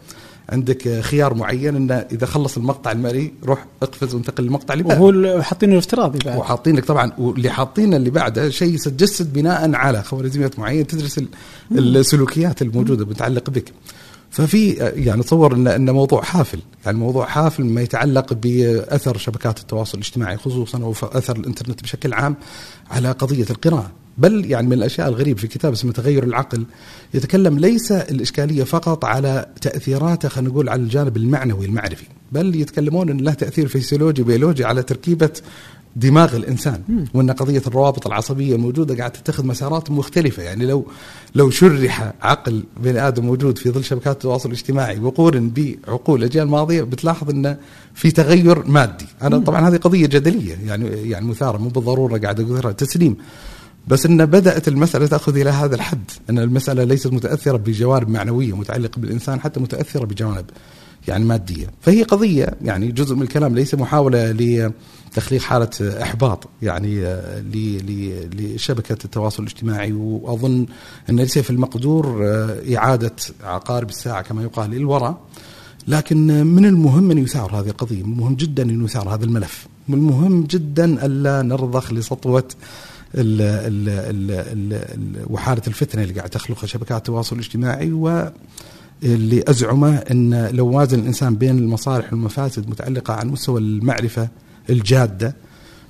عندك 0.48 1.00
خيار 1.00 1.34
معين 1.34 1.76
إنه 1.76 1.94
إذا 1.94 2.26
خلص 2.26 2.56
المقطع 2.56 2.92
الحالي 2.92 3.32
روح 3.44 3.66
اقفز 3.82 4.14
وانتقل 4.14 4.44
للمقطع 4.44 4.74
اللي 4.74 4.84
بعده 4.84 5.00
وهو 5.00 5.42
حاطينه 5.42 5.72
الافتراضي 5.72 6.18
بعد 6.18 6.38
وحاطين 6.38 6.76
لك 6.76 6.84
طبعا 6.84 7.12
واللي 7.18 7.50
حاطينه 7.50 7.96
اللي 7.96 8.10
بعده 8.10 8.50
شيء 8.50 8.74
يتجسد 8.74 9.32
بناء 9.32 9.74
على 9.74 10.02
خوارزميات 10.02 10.58
معينة 10.58 10.82
تدرس 10.82 11.20
السلوكيات 11.72 12.62
الموجودة 12.62 13.04
متعلقة 13.04 13.50
بك 13.50 13.72
ففي 14.30 14.70
يعني 14.96 15.22
تصور 15.22 15.54
إن 15.54 15.66
إن 15.66 15.90
موضوع 15.90 16.22
حافل، 16.22 16.58
يعني 16.86 16.98
موضوع 16.98 17.26
حافل 17.26 17.64
مما 17.64 17.80
يتعلق 17.80 18.32
بأثر 18.32 19.18
شبكات 19.18 19.60
التواصل 19.60 19.98
الاجتماعي 19.98 20.36
خصوصا 20.36 20.78
واثر 20.78 21.36
الإنترنت 21.36 21.82
بشكل 21.82 22.12
عام 22.12 22.36
على 22.90 23.12
قضية 23.12 23.46
القراءة، 23.50 23.90
بل 24.18 24.50
يعني 24.50 24.66
من 24.66 24.72
الأشياء 24.72 25.08
الغريبة 25.08 25.40
في 25.40 25.46
كتاب 25.46 25.72
اسمه 25.72 25.92
تغير 25.92 26.24
العقل 26.24 26.64
يتكلم 27.14 27.58
ليس 27.58 27.92
الإشكالية 27.92 28.64
فقط 28.64 29.04
على 29.04 29.46
تأثيراته 29.60 30.28
خلينا 30.28 30.50
نقول 30.50 30.68
على 30.68 30.82
الجانب 30.82 31.16
المعنوي 31.16 31.66
المعرفي، 31.66 32.06
بل 32.32 32.56
يتكلمون 32.56 33.08
إن 33.08 33.20
له 33.20 33.32
تأثير 33.32 33.68
فيسيولوجي 33.68 34.22
بيولوجي 34.22 34.64
على 34.64 34.82
تركيبة 34.82 35.30
دماغ 35.96 36.36
الإنسان 36.36 37.06
وأن 37.14 37.30
قضية 37.30 37.62
الروابط 37.66 38.06
العصبية 38.06 38.54
الموجودة 38.54 38.96
قاعدة 38.96 39.14
تتخذ 39.14 39.46
مسارات 39.46 39.90
مختلفة. 39.90 40.42
يعني 40.42 40.66
لو 40.66 40.86
لو 41.34 41.50
شرح 41.50 42.12
عقل 42.22 42.64
بني 42.82 43.08
آدم 43.08 43.24
موجود 43.24 43.58
في 43.58 43.70
ظل 43.70 43.84
شبكات 43.84 44.16
التواصل 44.16 44.48
الاجتماعي 44.48 44.98
وقورن 44.98 45.50
بعقول 45.50 46.20
الاجيال 46.20 46.44
الماضيه 46.44 46.82
بتلاحظ 46.82 47.30
انه 47.30 47.56
في 47.94 48.10
تغير 48.10 48.66
مادي. 48.66 49.06
أنا 49.22 49.38
طبعا 49.38 49.68
هذه 49.68 49.76
قضية 49.76 50.06
جدلية 50.06 50.58
يعني 50.66 51.10
يعني 51.10 51.26
مثارة 51.26 51.58
مو 51.58 51.68
بالضرورة 51.68 52.18
قاعد 52.18 52.40
أقولها 52.40 52.72
تسليم. 52.72 53.16
بس 53.88 54.06
أن 54.06 54.26
بدأت 54.26 54.68
المسألة 54.68 55.06
تأخذ 55.06 55.36
إلى 55.36 55.50
هذا 55.50 55.74
الحد 55.74 56.10
أن 56.30 56.38
المسألة 56.38 56.84
ليست 56.84 57.06
متأثرة 57.06 57.56
بجوانب 57.56 58.08
معنوية 58.08 58.56
متعلقة 58.56 59.00
بالإنسان 59.00 59.40
حتى 59.40 59.60
متأثرة 59.60 60.04
بجوانب 60.04 60.44
يعني 61.08 61.24
مادية. 61.24 61.66
فهي 61.80 62.02
قضية 62.02 62.54
يعني 62.62 62.92
جزء 62.92 63.14
من 63.14 63.22
الكلام 63.22 63.54
ليس 63.54 63.74
محاولة 63.74 64.32
لتخليق 65.12 65.42
حالة 65.42 65.70
إحباط 66.02 66.48
يعني 66.62 67.06
آه، 67.06 67.42
لشبكة 68.34 69.04
التواصل 69.04 69.42
الاجتماعي. 69.42 69.92
وأظن 69.92 70.66
أن 71.10 71.16
ليس 71.16 71.38
في 71.38 71.50
المقدور 71.50 72.26
آه، 72.26 72.76
إعادة 72.76 73.16
عقارب 73.42 73.88
الساعة 73.88 74.22
كما 74.22 74.42
يقال 74.42 74.74
الوراء 74.74 75.20
لكن 75.88 76.46
من 76.46 76.64
المهم 76.64 77.10
أن 77.10 77.18
يثار 77.18 77.60
هذه 77.60 77.68
القضية، 77.68 78.02
من 78.02 78.12
المهم 78.12 78.34
جدا 78.34 78.62
أن 78.62 78.84
يثار 78.84 79.14
هذا 79.14 79.24
الملف، 79.24 79.66
من 79.88 79.94
المهم 79.98 80.42
جدا 80.42 81.06
ألا 81.06 81.42
نرضخ 81.42 81.92
لسطوة 81.92 82.44
ال 83.14 83.40
ال 83.40 83.88
ال 83.88 84.72
ال 84.72 85.26
وحالة 85.30 85.62
الفتنة 85.66 86.02
اللي 86.02 86.14
قاعد 86.14 86.30
تخلقها 86.30 86.66
شبكات 86.66 86.98
التواصل 86.98 87.36
الاجتماعي. 87.36 87.92
و 87.92 88.30
اللي 89.02 89.44
أزعمه 89.48 89.96
أن 89.96 90.48
لو 90.52 90.66
وازن 90.66 90.98
الإنسان 90.98 91.34
بين 91.34 91.58
المصالح 91.58 92.12
والمفاسد 92.12 92.68
متعلقة 92.68 93.14
عن 93.14 93.28
مستوى 93.28 93.60
المعرفة 93.60 94.28
الجادة 94.70 95.36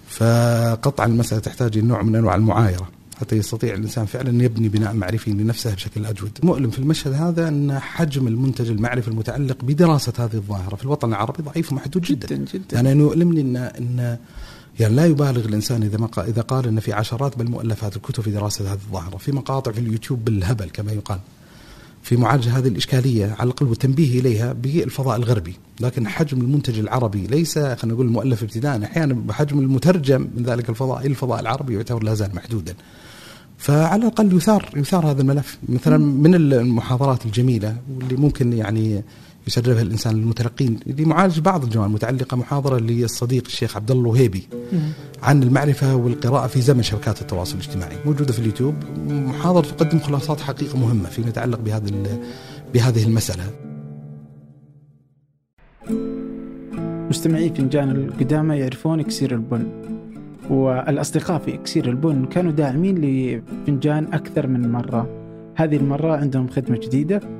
فقطعا 0.09 1.07
المسألة 1.07 1.41
تحتاج 1.41 1.79
إلى 1.79 1.87
نوع 1.87 2.03
من 2.03 2.17
أنواع 2.17 2.35
المعايرة 2.35 2.89
حتى 3.21 3.37
يستطيع 3.37 3.75
الإنسان 3.75 4.07
فعلا 4.07 4.31
أن 4.31 4.41
يبني 4.41 4.69
بناء 4.69 4.95
معرفي 4.95 5.31
لنفسه 5.31 5.75
بشكل 5.75 6.07
أجود. 6.07 6.39
مؤلم 6.43 6.71
في 6.71 6.79
المشهد 6.79 7.13
هذا 7.13 7.49
أن 7.49 7.79
حجم 7.79 8.27
المنتج 8.27 8.71
المعرفي 8.71 9.09
المتعلق 9.09 9.57
بدراسة 9.65 10.13
هذه 10.19 10.35
الظاهرة 10.35 10.77
في 10.77 10.85
الوطن 10.85 11.09
العربي 11.09 11.43
ضعيف 11.43 11.73
ومحدود 11.73 12.03
جدا. 12.03 12.27
جدا 12.27 12.45
جدا. 12.55 12.77
يعني 12.77 13.01
يؤلمني 13.01 13.41
إن 13.41 13.57
إن 13.57 14.19
يعني 14.81 14.95
لا 14.95 15.07
يبالغ 15.07 15.45
الإنسان 15.45 15.83
إذا 15.83 15.99
ما 15.99 16.07
قال 16.07 16.27
إذا 16.27 16.43
قال 16.43 16.67
إن 16.67 16.81
في 16.81 16.93
عشرات 16.93 17.39
بل 17.39 17.51
مؤلفات 17.51 17.97
الكتب 17.97 18.23
في 18.23 18.31
دراسة 18.31 18.73
هذه 18.73 18.79
الظاهرة، 18.87 19.17
في 19.17 19.33
مقاطع 19.33 19.73
في 19.73 19.81
اليوتيوب 19.81 20.25
بالهبل 20.25 20.71
كما 20.71 20.93
يقال. 20.93 21.19
في 22.03 22.17
معالجة 22.17 22.59
هذه 22.59 22.69
الإشكالية 22.69 23.27
على 23.39 23.47
الاقل 23.47 23.67
والتنبيه 23.67 24.21
إليها 24.21 24.53
بالفضاء 24.53 25.17
الغربي، 25.17 25.57
لكن 25.81 26.09
حجم 26.09 26.41
المنتج 26.41 26.79
العربي 26.79 27.27
ليس 27.27 27.59
خلينا 27.59 27.95
نقول 27.95 28.07
المؤلف 28.07 28.43
ابتداء. 28.43 28.85
أحيانا 28.85 29.15
بحجم 29.15 29.59
المترجم 29.59 30.29
من 30.37 30.43
ذلك 30.43 30.71
الفضاء 30.71 31.01
إلى 31.01 31.09
الفضاء 31.09 31.41
العربي 31.41 31.75
يعتبر 31.75 32.03
لا 32.03 32.15
زال 32.15 32.35
محدودا. 32.35 32.75
فعلى 33.59 34.03
الأقل 34.03 34.37
يثار 34.37 34.71
يثار 34.77 35.11
هذا 35.11 35.23
الملف. 35.23 35.59
مثلا 35.69 35.99
من 35.99 36.35
المحاضرات 36.35 37.27
الجميلة 37.27 37.77
واللي 37.95 38.17
ممكن 38.17 38.53
يعني 38.53 39.05
يسربها 39.47 39.83
الإنسان 39.83 40.17
للمتلقين 40.17 40.81
لمعالج 40.87 41.41
بعض 41.41 41.65
الجوانب 41.65 41.89
المتعلقه 41.91 42.37
محاضرة 42.37 42.79
للصديق 42.79 43.43
الشيخ 43.47 43.77
عبد 43.77 43.91
الله 43.91 44.03
الوهيبي 44.03 44.49
عن 45.23 45.43
المعرفة 45.43 45.95
والقراءة 45.95 46.47
في 46.47 46.61
زمن 46.61 46.83
شبكات 46.83 47.21
التواصل 47.21 47.55
الاجتماعي. 47.55 47.97
موجودة 48.07 48.33
في 48.33 48.39
اليوتيوب. 48.39 48.75
محاضرة 49.09 49.67
تقدم 49.67 49.99
خلاصات 49.99 50.41
حقيقة 50.41 50.79
مهمة 50.79 51.09
فيما 51.09 51.29
يتعلق 51.29 51.61
بهذا 51.61 51.91
بهذه 52.75 53.05
المسألة. 53.05 53.45
مستمعي 57.11 57.49
فنجان 57.49 57.91
القدامى 57.91 58.57
يعرفون 58.57 59.01
إكسير 59.01 59.35
البن 59.35 59.67
والأصدقاء 60.51 61.39
في 61.39 61.55
إكسير 61.55 61.89
البن 61.89 62.25
كانوا 62.25 62.53
داعمين 62.53 62.99
لفنجان 62.99 64.05
أكثر 64.13 64.47
من 64.47 64.73
مرة. 64.73 65.09
هذه 65.57 65.77
المرة 65.77 66.17
عندهم 66.17 66.49
خدمة 66.49 66.79
جديدة. 66.83 67.40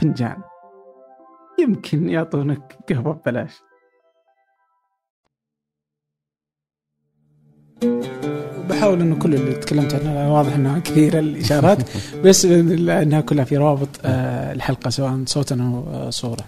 فنجان 0.00 0.42
يمكن 1.60 2.08
يعطونك 2.08 2.78
قهوة 2.88 3.12
ببلاش 3.12 3.52
بحاول 8.68 9.00
إنه 9.00 9.18
كل 9.18 9.34
اللي 9.34 9.52
تكلمت 9.54 9.94
عنه 9.94 10.34
واضح 10.34 10.54
انها 10.54 10.78
كثيره 10.78 11.18
الإشارات 11.18 11.78
بس 12.24 12.44
انها 12.44 13.20
كلها 13.20 13.44
في 13.44 13.56
روابط 13.56 13.88
آه، 14.04 14.52
الحلقة 14.52 14.90
سواء 14.90 15.22
صوتا 15.26 15.54
أو 15.62 16.10
صورة. 16.10 16.44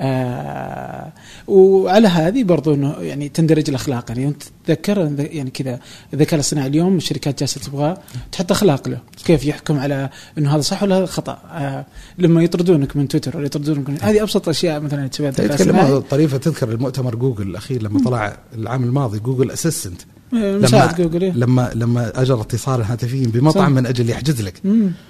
آه 0.00 1.12
وعلى 1.48 2.08
هذه 2.08 2.44
برضو 2.44 2.74
إنه 2.74 2.92
يعني 3.00 3.28
تندرج 3.28 3.64
الأخلاق. 3.68 4.04
يعني 4.08 4.28
أنت 4.28 4.42
تتذكر 4.64 4.98
يعني 5.18 5.50
كذا 5.50 5.80
الذكاء 6.14 6.34
الاصطناعي 6.34 6.68
اليوم 6.68 6.96
الشركات 6.96 7.40
جالسة 7.40 7.60
تبغى 7.60 7.96
تحط 8.32 8.52
أخلاق 8.52 8.88
له. 8.88 8.98
كيف 9.24 9.44
يحكم 9.44 9.78
على 9.78 10.10
إنه 10.38 10.54
هذا 10.54 10.60
صح 10.60 10.82
ولا 10.82 10.98
هذا 10.98 11.06
خطأ؟ 11.06 11.38
آه 11.52 11.86
لما 12.18 12.42
يطردونك 12.42 12.96
من 12.96 13.08
تويتر 13.08 13.36
ولا 13.36 13.46
يطردونك 13.46 13.88
من 13.88 13.98
هذه 14.02 14.22
أبسط 14.22 14.48
أشياء 14.48 14.80
مثلا 14.80 15.06
تسويها 15.06 15.30
الذكاء 15.30 15.46
الاصطناعي 15.46 16.00
طريفه 16.00 16.36
تذكر 16.36 16.70
المؤتمر 16.70 17.14
جوجل 17.14 17.46
الأخير 17.48 17.82
لما 17.82 18.04
طلع 18.04 18.36
العام 18.54 18.84
الماضي 18.84 19.18
جوجل 19.18 19.50
assistant 19.50 20.00
إيه، 20.32 20.56
لما 20.56 20.92
جوجل 20.98 21.22
إيه؟ 21.22 21.32
لما 21.32 21.70
لما 21.74 22.22
أجر 22.22 22.40
اتصالا 22.40 22.92
هاتفيا 22.92 23.26
بمطعم 23.26 23.72
من 23.72 23.86
أجل 23.86 24.10
يحجز 24.10 24.42
لك. 24.42 24.62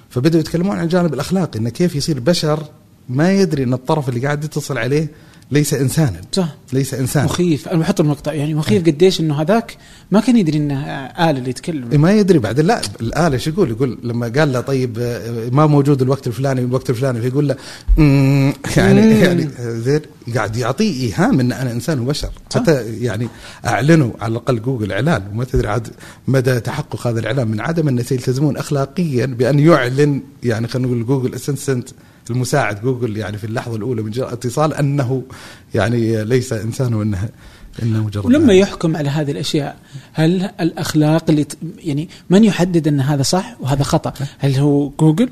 فبدأوا 0.09 0.39
يتكلمون 0.39 0.77
عن 0.77 0.83
الجانب 0.83 1.13
الأخلاقي 1.13 1.59
انه 1.59 1.69
كيف 1.69 1.95
يصير 1.95 2.19
بشر 2.19 2.63
ما 3.09 3.31
يدري 3.31 3.63
إن 3.63 3.73
الطرف 3.73 4.09
اللي 4.09 4.19
قاعد 4.19 4.43
يتصل 4.43 4.77
عليه 4.77 5.07
ليس 5.51 5.73
إنسانا. 5.73 6.21
صح. 6.31 6.55
ليس 6.73 6.93
انسان 6.93 7.25
مخيف. 7.25 7.67
أنا 7.67 7.79
بحط 7.79 7.99
المقطع 7.99 8.33
يعني 8.33 8.53
مخيف 8.53 8.85
قديش 8.85 9.19
إنه 9.19 9.41
هذاك 9.41 9.77
ما 10.11 10.19
كان 10.19 10.37
يدري 10.37 10.57
إنه 10.57 10.85
آلة 11.05 11.29
اللي 11.29 11.49
يتكلم. 11.49 11.91
إيه، 11.91 11.97
ما 11.97 12.13
يدري 12.13 12.39
بعد. 12.39 12.59
لا 12.59 12.81
الآلة 13.01 13.37
شو 13.37 13.49
يقول؟ 13.49 13.69
يقول 13.69 13.97
لما 14.03 14.27
قال 14.27 14.53
له 14.53 14.61
طيب 14.61 14.97
آه، 14.99 15.49
ما 15.49 15.65
موجود 15.65 16.01
الوقت 16.01 16.27
الفلاني 16.27 16.61
والوقت 16.61 16.89
الفلاني 16.89 17.21
فيقول 17.21 17.47
له 17.47 17.55
يعني 18.77 19.19
يعني 19.19 19.49
زين 19.59 20.01
قاعد 20.35 20.55
يعطيه 20.55 21.03
إيهام 21.03 21.39
إن 21.39 21.51
أنا 21.51 21.71
إنسان 21.71 21.99
وبشر. 21.99 22.29
حتى 22.55 22.99
يعني 22.99 23.27
أعلنوا 23.65 24.11
على 24.19 24.31
الأقل 24.31 24.61
جوجل 24.61 24.91
إعلان. 24.91 25.23
وما 25.33 25.43
تدري 25.43 25.67
عاد 25.67 25.87
مدى 26.27 26.59
تحقق 26.59 27.07
هذا 27.07 27.19
الإعلان. 27.19 27.47
من 27.47 27.61
عدم 27.61 27.87
أن 27.87 28.03
سيلتزمون 28.03 28.57
اخلاقيا 28.57 29.25
بأن 29.25 29.59
يعلن 29.59 30.21
يعني 30.43 30.67
خلينا 30.67 30.87
نقول 30.87 31.05
جوجل 31.05 31.35
assistant 31.35 31.89
المساعد 32.31 32.81
جوجل 32.81 33.17
يعني 33.17 33.37
في 33.37 33.43
اللحظة 33.43 33.75
الأولى 33.75 34.01
من 34.01 34.11
جراء 34.11 34.33
اتصال 34.33 34.73
أنه 34.73 35.23
يعني 35.75 36.23
ليس 36.23 36.53
إنسان 36.53 36.93
وإنه 36.93 37.29
إنه 37.83 38.03
مجرد 38.03 38.25
ولما 38.25 38.53
يحكم 38.53 38.97
على 38.97 39.09
هذه 39.09 39.31
الأشياء 39.31 39.75
هل 40.13 40.49
الأخلاق 40.59 41.23
اللي 41.29 41.45
يعني 41.77 42.09
من 42.29 42.43
يحدد 42.43 42.87
أن 42.87 43.01
هذا 43.01 43.23
صح 43.23 43.55
وهذا 43.59 43.83
خطأ؟ 43.83 44.13
هل 44.39 44.55
هو 44.55 44.89
جوجل؟ 44.99 45.29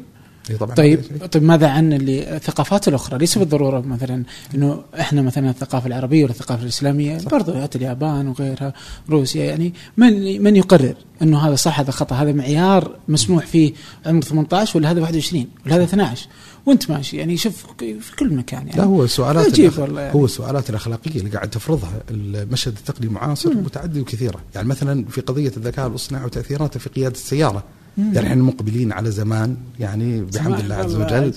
طبعا. 0.59 0.75
طيب 0.75 0.99
طيب 1.31 1.43
ماذا 1.43 1.67
عن 1.67 1.93
اللي 1.93 2.35
الثقافات 2.35 2.87
الأخرى؟ 2.87 3.17
ليس 3.17 3.37
بالضرورة 3.37 3.79
مثلا 3.79 4.23
إنه 4.55 4.81
إحنا 4.99 5.21
مثلا 5.21 5.49
الثقافة 5.49 5.87
العربية 5.87 6.23
ولا 6.23 6.31
الثقافة 6.31 6.63
الإسلامية 6.63 7.17
برضو 7.31 7.61
حتى 7.61 7.77
اليابان 7.77 8.27
وغيرها 8.27 8.73
روسيا 9.09 9.45
يعني 9.45 9.73
من 9.97 10.43
من 10.43 10.55
يقرر 10.55 10.93
إنه 11.21 11.39
هذا 11.47 11.55
صح 11.55 11.79
هذا 11.79 11.91
خطأ؟ 11.91 12.15
هذا 12.15 12.31
معيار 12.31 12.95
مسموح 13.07 13.45
فيه 13.45 13.73
عمر 14.05 14.21
18 14.21 14.77
ولا 14.77 14.91
هذا 14.91 15.01
21 15.01 15.45
ولا 15.65 15.75
هذا 15.75 15.83
12 15.83 16.27
وانت 16.65 16.91
ماشي 16.91 17.17
يعني 17.17 17.37
شوف 17.37 17.65
في 17.77 18.15
كل 18.19 18.33
مكان 18.33 18.67
يعني. 18.67 18.77
لا 18.77 18.83
هو 18.83 19.03
السؤالات 19.03 19.59
الأخ... 19.59 19.79
يعني. 19.79 20.13
هو 20.13 20.25
السؤالات 20.25 20.69
الأخلاقية 20.69 21.19
اللي 21.19 21.29
قاعد 21.29 21.49
تفرضها 21.49 21.93
المشهد 22.09 22.77
التقني 22.77 23.07
المعاصر 23.07 23.53
متعدد 23.53 23.97
وكثيرة. 23.97 24.39
يعني 24.55 24.67
مثلا 24.67 25.05
في 25.05 25.21
قضية 25.21 25.51
الذكاء 25.57 25.87
الاصطناعي 25.87 26.25
وتأثيراته 26.25 26.79
في 26.79 26.89
قيادة 26.89 27.15
السيارة. 27.15 27.63
يعني 27.97 28.27
إحنا 28.27 28.43
مقبلين 28.43 28.91
على 28.91 29.11
زمان 29.11 29.57
يعني 29.79 30.21
بحمد 30.21 30.59
الله 30.59 30.75
عز 30.75 30.95
وجل. 30.95 31.33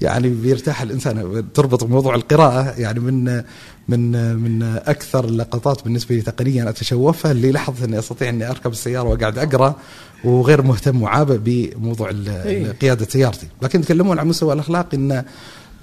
يعني 0.00 0.28
بيرتاح 0.28 0.82
الإنسان 0.82 1.44
تربط 1.54 1.84
بموضوع 1.84 2.14
القراءة. 2.14 2.80
يعني 2.80 3.00
من 3.00 3.42
من 3.88 4.36
من 4.36 4.62
أكثر 4.62 5.24
اللقطات 5.24 5.84
بالنسبة 5.84 6.14
لي 6.14 6.20
تقنيا 6.20 6.68
أتشوفها 6.68 7.30
اللي 7.30 7.52
لحظه 7.52 7.84
إني 7.84 7.98
أستطيع 7.98 8.28
إني 8.28 8.50
أركب 8.50 8.70
السيارة 8.70 9.08
وأقعد 9.08 9.38
أقرأ 9.38 9.76
وغير 10.24 10.62
مهتم 10.62 11.02
وعابئ 11.02 11.38
بموضوع 11.38 12.10
إيه. 12.10 12.72
قيادة 12.72 13.06
سيارتي، 13.08 13.46
لكن 13.62 13.80
يتكلمون 13.80 14.18
عن 14.18 14.28
مستوى 14.28 14.52
الأخلاق 14.52 14.94
إن 14.94 15.24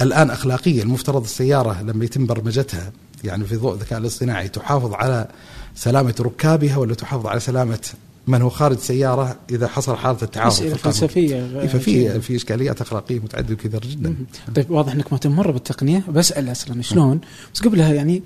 الآن 0.02 0.30
اخلاقيا 0.30 0.84
المفترض 0.84 1.24
السيارة 1.24 1.82
لما 1.82 2.06
يتم 2.06 2.26
برمجتها 2.26 2.92
يعني 3.24 3.46
في 3.46 3.56
ضوء 3.56 3.74
الذكاء 3.74 4.00
الاصطناعي 4.00 4.48
تحافظ 4.48 4.94
على 4.94 5.28
سلامة 5.76 6.16
ركابها 6.20 6.78
ولا 6.78 6.94
تحافظ 6.94 7.28
على 7.28 7.40
سلامة 7.40 7.80
من 8.28 8.42
هو 8.42 8.50
خارج 8.50 8.78
سيارة 8.78 9.40
إذا 9.52 9.68
حصل 9.68 9.96
حالة 9.96 10.18
التعارض 10.22 10.52
اسئله 10.52 10.76
فلسفية 10.76 11.36
إيه، 11.36 11.68
ففي 11.68 12.22
في 12.22 12.36
اشكاليات 12.36 12.82
أخلاقية 12.82 13.20
متعددة 13.20 13.56
كثير 13.56 13.82
جدا. 13.82 14.16
طيب 14.56 14.72
واضح 14.72 14.94
إنك 14.94 15.14
مهتم 15.14 15.32
مره 15.32 15.52
بالتقنية. 15.52 16.04
بسأل 16.10 16.52
أصلا 16.52 16.82
شلون؟ 16.82 17.22
بس 17.54 17.62
قبلها 17.62 17.94
يعني 17.94 18.24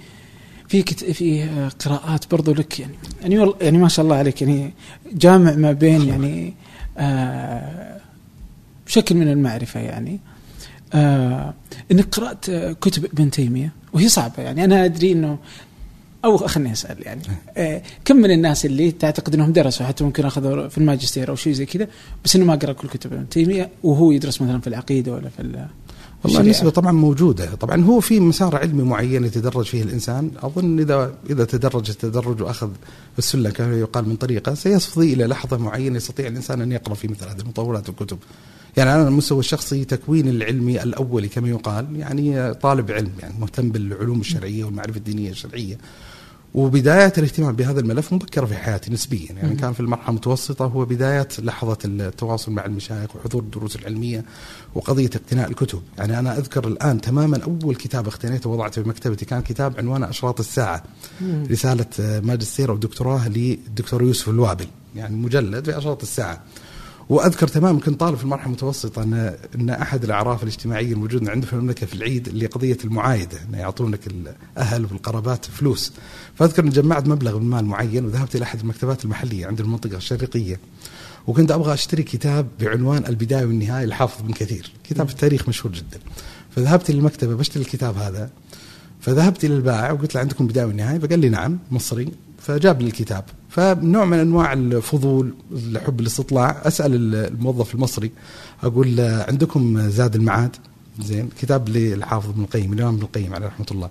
في 0.68 0.84
كت... 0.84 1.04
في 1.04 1.44
قراءات 1.80 2.32
برضو 2.32 2.54
لك 2.54 2.80
يعني. 2.80 2.94
يعني 3.22 3.40
والله 3.40 3.56
يعني 3.62 3.78
ما 3.78 3.88
شاء 3.88 4.06
الله 4.06 4.16
عليك 4.16 4.42
يعني 4.42 4.74
جامع 5.14 5.56
ما 5.56 5.72
بين 5.72 6.08
يعني 6.08 6.54
آه 6.98 8.00
شكل 8.88 9.16
من 9.16 9.28
المعرفة 9.28 9.80
يعني. 9.80 10.20
آه 10.94 11.54
إنك 11.92 12.16
قرأت 12.16 12.50
كتب 12.82 13.06
ابن 13.06 13.32
تيمية 13.32 13.72
وهي 13.94 14.10
صعبة 14.10 14.44
يعني. 14.44 14.66
أنا 14.66 14.86
أدري 14.86 15.12
إنه 15.12 15.38
أو 16.26 16.38
خليني 16.38 16.72
أسأل 16.72 16.98
يعني. 17.02 17.22
آه 17.58 17.82
كم 18.06 18.16
من 18.16 18.32
الناس 18.32 18.66
اللي 18.66 18.92
تعتقد 18.92 19.34
إنهم 19.34 19.54
درسوا؟ 19.54 19.86
حتى 19.86 20.04
ممكن 20.04 20.26
أخذوا 20.26 20.68
في 20.68 20.78
الماجستير 20.78 21.30
أو 21.30 21.36
شيء 21.36 21.54
زي 21.54 21.66
كذا 21.66 21.88
بس 22.26 22.36
إنه 22.36 22.46
ما 22.46 22.56
قرأ 22.56 22.74
كل 22.74 22.88
كتب 22.88 23.14
ابن 23.14 23.30
تيمية 23.30 23.70
وهو 23.84 24.12
يدرس 24.12 24.42
مثلا 24.42 24.62
في 24.62 24.68
العقيدة 24.68 25.14
ولا 25.14 25.30
في 25.30 25.68
والله 26.24 26.42
النسبة 26.42 26.70
طبعا 26.70 26.92
موجودة. 26.92 27.56
طبعا 27.56 27.84
هو 27.84 28.00
في 28.00 28.20
مسار 28.20 28.56
علمي 28.56 28.84
معين 28.84 29.24
يتدرج 29.24 29.66
فيه 29.66 29.84
الإنسان. 29.84 30.32
أظن 30.44 30.80
إذا 30.80 31.14
إذا 31.30 31.46
تدرج 31.46 31.90
التدرج 31.90 32.42
وأخذ 32.42 32.70
السلم 33.18 33.50
كما 33.50 33.80
يقال 33.80 34.10
من 34.10 34.16
طريقة 34.16 34.54
سيصفي 34.54 35.14
إلى 35.14 35.26
لحظة 35.26 35.58
معينة 35.58 35.98
يستطيع 35.98 36.28
الإنسان 36.28 36.62
أن 36.62 36.72
يقرأ 36.72 36.94
في 36.94 37.08
مثل 37.08 37.28
هذه 37.28 37.40
المطولات 37.40 37.90
والكتب. 37.90 38.18
يعني 38.78 38.94
أنا 38.94 39.00
على 39.00 39.08
المستوى 39.08 39.40
الشخصي 39.40 39.86
تكوين 39.86 40.28
العلمي 40.28 40.84
الأولي 40.84 41.28
كما 41.28 41.50
يقال 41.50 41.96
يعني 41.96 42.54
طالب 42.54 42.92
علم 42.92 43.12
يعني 43.20 43.34
مهتم 43.40 43.70
بالعلوم 43.70 44.20
الشرعية 44.20 44.64
والمعرفة 44.64 44.98
الدينية 44.98 45.30
الشرعية. 45.30 45.78
وبداية 46.56 47.14
الاهتمام 47.18 47.56
بهذا 47.56 47.80
الملف 47.80 48.14
مبكرة 48.14 48.46
في 48.46 48.56
حياتي 48.56 48.94
نسبيا. 48.94 49.32
يعني 49.32 49.56
كان 49.56 49.74
في 49.74 49.80
المرحلة 49.80 50.10
المتوسطة 50.10 50.66
هو 50.66 50.86
بداية 50.86 51.28
لحظة 51.40 51.78
التواصل 51.86 52.52
مع 52.52 52.66
المشايخ 52.66 53.16
وحضور 53.16 53.42
الدروس 53.42 53.76
العلمية 53.76 54.26
وقضية 54.76 55.10
اقتناء 55.16 55.50
الكتب. 55.50 55.82
يعني 55.98 56.20
أنا 56.20 56.38
أذكر 56.38 56.68
الآن 56.68 57.02
تماما 57.02 57.40
أول 57.44 57.76
كتاب 57.76 58.08
اقتنيته 58.08 58.50
ووضعته 58.50 58.84
في 58.84 58.90
مكتبتي 58.90 59.26
كان 59.26 59.42
كتاب 59.42 59.78
عنوانه 59.78 60.10
أشراط 60.10 60.40
الساعة. 60.40 60.84
مم. 61.22 61.48
رسالة 61.52 61.86
ماجستير 62.00 62.72
أو 62.72 62.78
دكتوراه 62.78 63.30
للدكتور 63.30 64.04
يوسف 64.04 64.30
الوابل. 64.30 64.68
يعني 64.96 65.16
مجلد 65.16 65.66
في 65.66 65.78
أشراط 65.78 66.02
الساعة. 66.02 66.44
وأذكر 67.10 67.48
تماما 67.48 67.80
كنت 67.80 68.00
طالب 68.00 68.18
في 68.18 68.24
المرحلة 68.24 68.48
المتوسطة 68.48 69.04
ان 69.04 69.36
أن 69.56 69.70
أحد 69.70 70.04
الأعراف 70.04 70.44
الاجتماعية 70.44 70.94
الموجودة 70.94 71.32
عندنا 71.32 71.46
في 71.46 71.54
المملكة 71.54 71.86
في 71.86 71.94
العيد 71.94 72.28
اللي 72.28 72.46
قضية 72.46 72.78
المعايدة 72.86 73.38
إنه 73.50 73.58
يعطونك 73.58 74.00
الأهل 74.08 74.86
والقرابات 74.86 75.46
فلوس. 75.46 75.92
فأذكر 76.36 76.64
اني 76.64 76.72
جمعت 76.72 77.08
مبلغ 77.08 77.40
من 77.40 77.50
مال 77.50 77.66
معين 77.66 78.06
وذهبت 78.06 78.36
إلى 78.36 78.44
أحد 78.44 78.60
المكتبات 78.60 79.06
المحلية 79.06 79.48
عند 79.48 79.60
المنطقة 79.60 79.98
الشرقية. 79.98 80.60
وكنت 81.28 81.52
أبغى 81.52 81.74
أشتري 81.74 82.04
كتاب 82.04 82.48
بعنوان 82.60 83.06
البداية 83.06 83.46
والنهاية 83.46 83.86
لحافظ 83.86 84.22
بن 84.22 84.34
كثير. 84.34 84.72
كتاب 84.84 85.08
في 85.08 85.14
التاريخ 85.14 85.50
مشهور 85.50 85.74
جدا. 85.74 86.00
فذهبت 86.56 86.92
للمكتبه 86.92 87.36
بشتري 87.36 87.64
الكتاب 87.64 87.98
هذا. 87.98 88.30
فذهبت 89.02 89.46
إلى 89.46 89.56
البائع 89.56 89.92
وقلت 89.92 90.16
له 90.16 90.22
عندكم 90.22 90.48
بداية 90.48 90.66
والنهاية؟ 90.66 91.00
فقال 91.00 91.20
لي 91.20 91.30
نعم 91.30 91.60
مصري. 91.72 92.12
فجاب 92.40 92.82
لي 92.82 92.88
الكتاب. 92.88 93.24
فنوع 93.56 94.06
من 94.06 94.20
أنواع 94.20 94.54
الفضول 94.54 95.34
لحب 95.52 96.00
الاستطلاع. 96.00 96.62
أسأل 96.64 97.16
الموظف 97.16 97.76
المصري 97.76 98.12
أقول 98.64 99.00
عندكم 99.00 99.90
زاد 99.90 100.16
المعاد؟ 100.16 100.56
زين 101.02 101.30
كتاب 101.42 101.70
للحافظ 101.70 102.30
ابن 102.30 102.42
القيم 102.42 102.74
الإمام 102.74 102.94
ابن 102.94 103.04
القيم 103.04 103.34
عليه 103.34 103.48
رحمة 103.48 103.66
الله. 103.72 103.90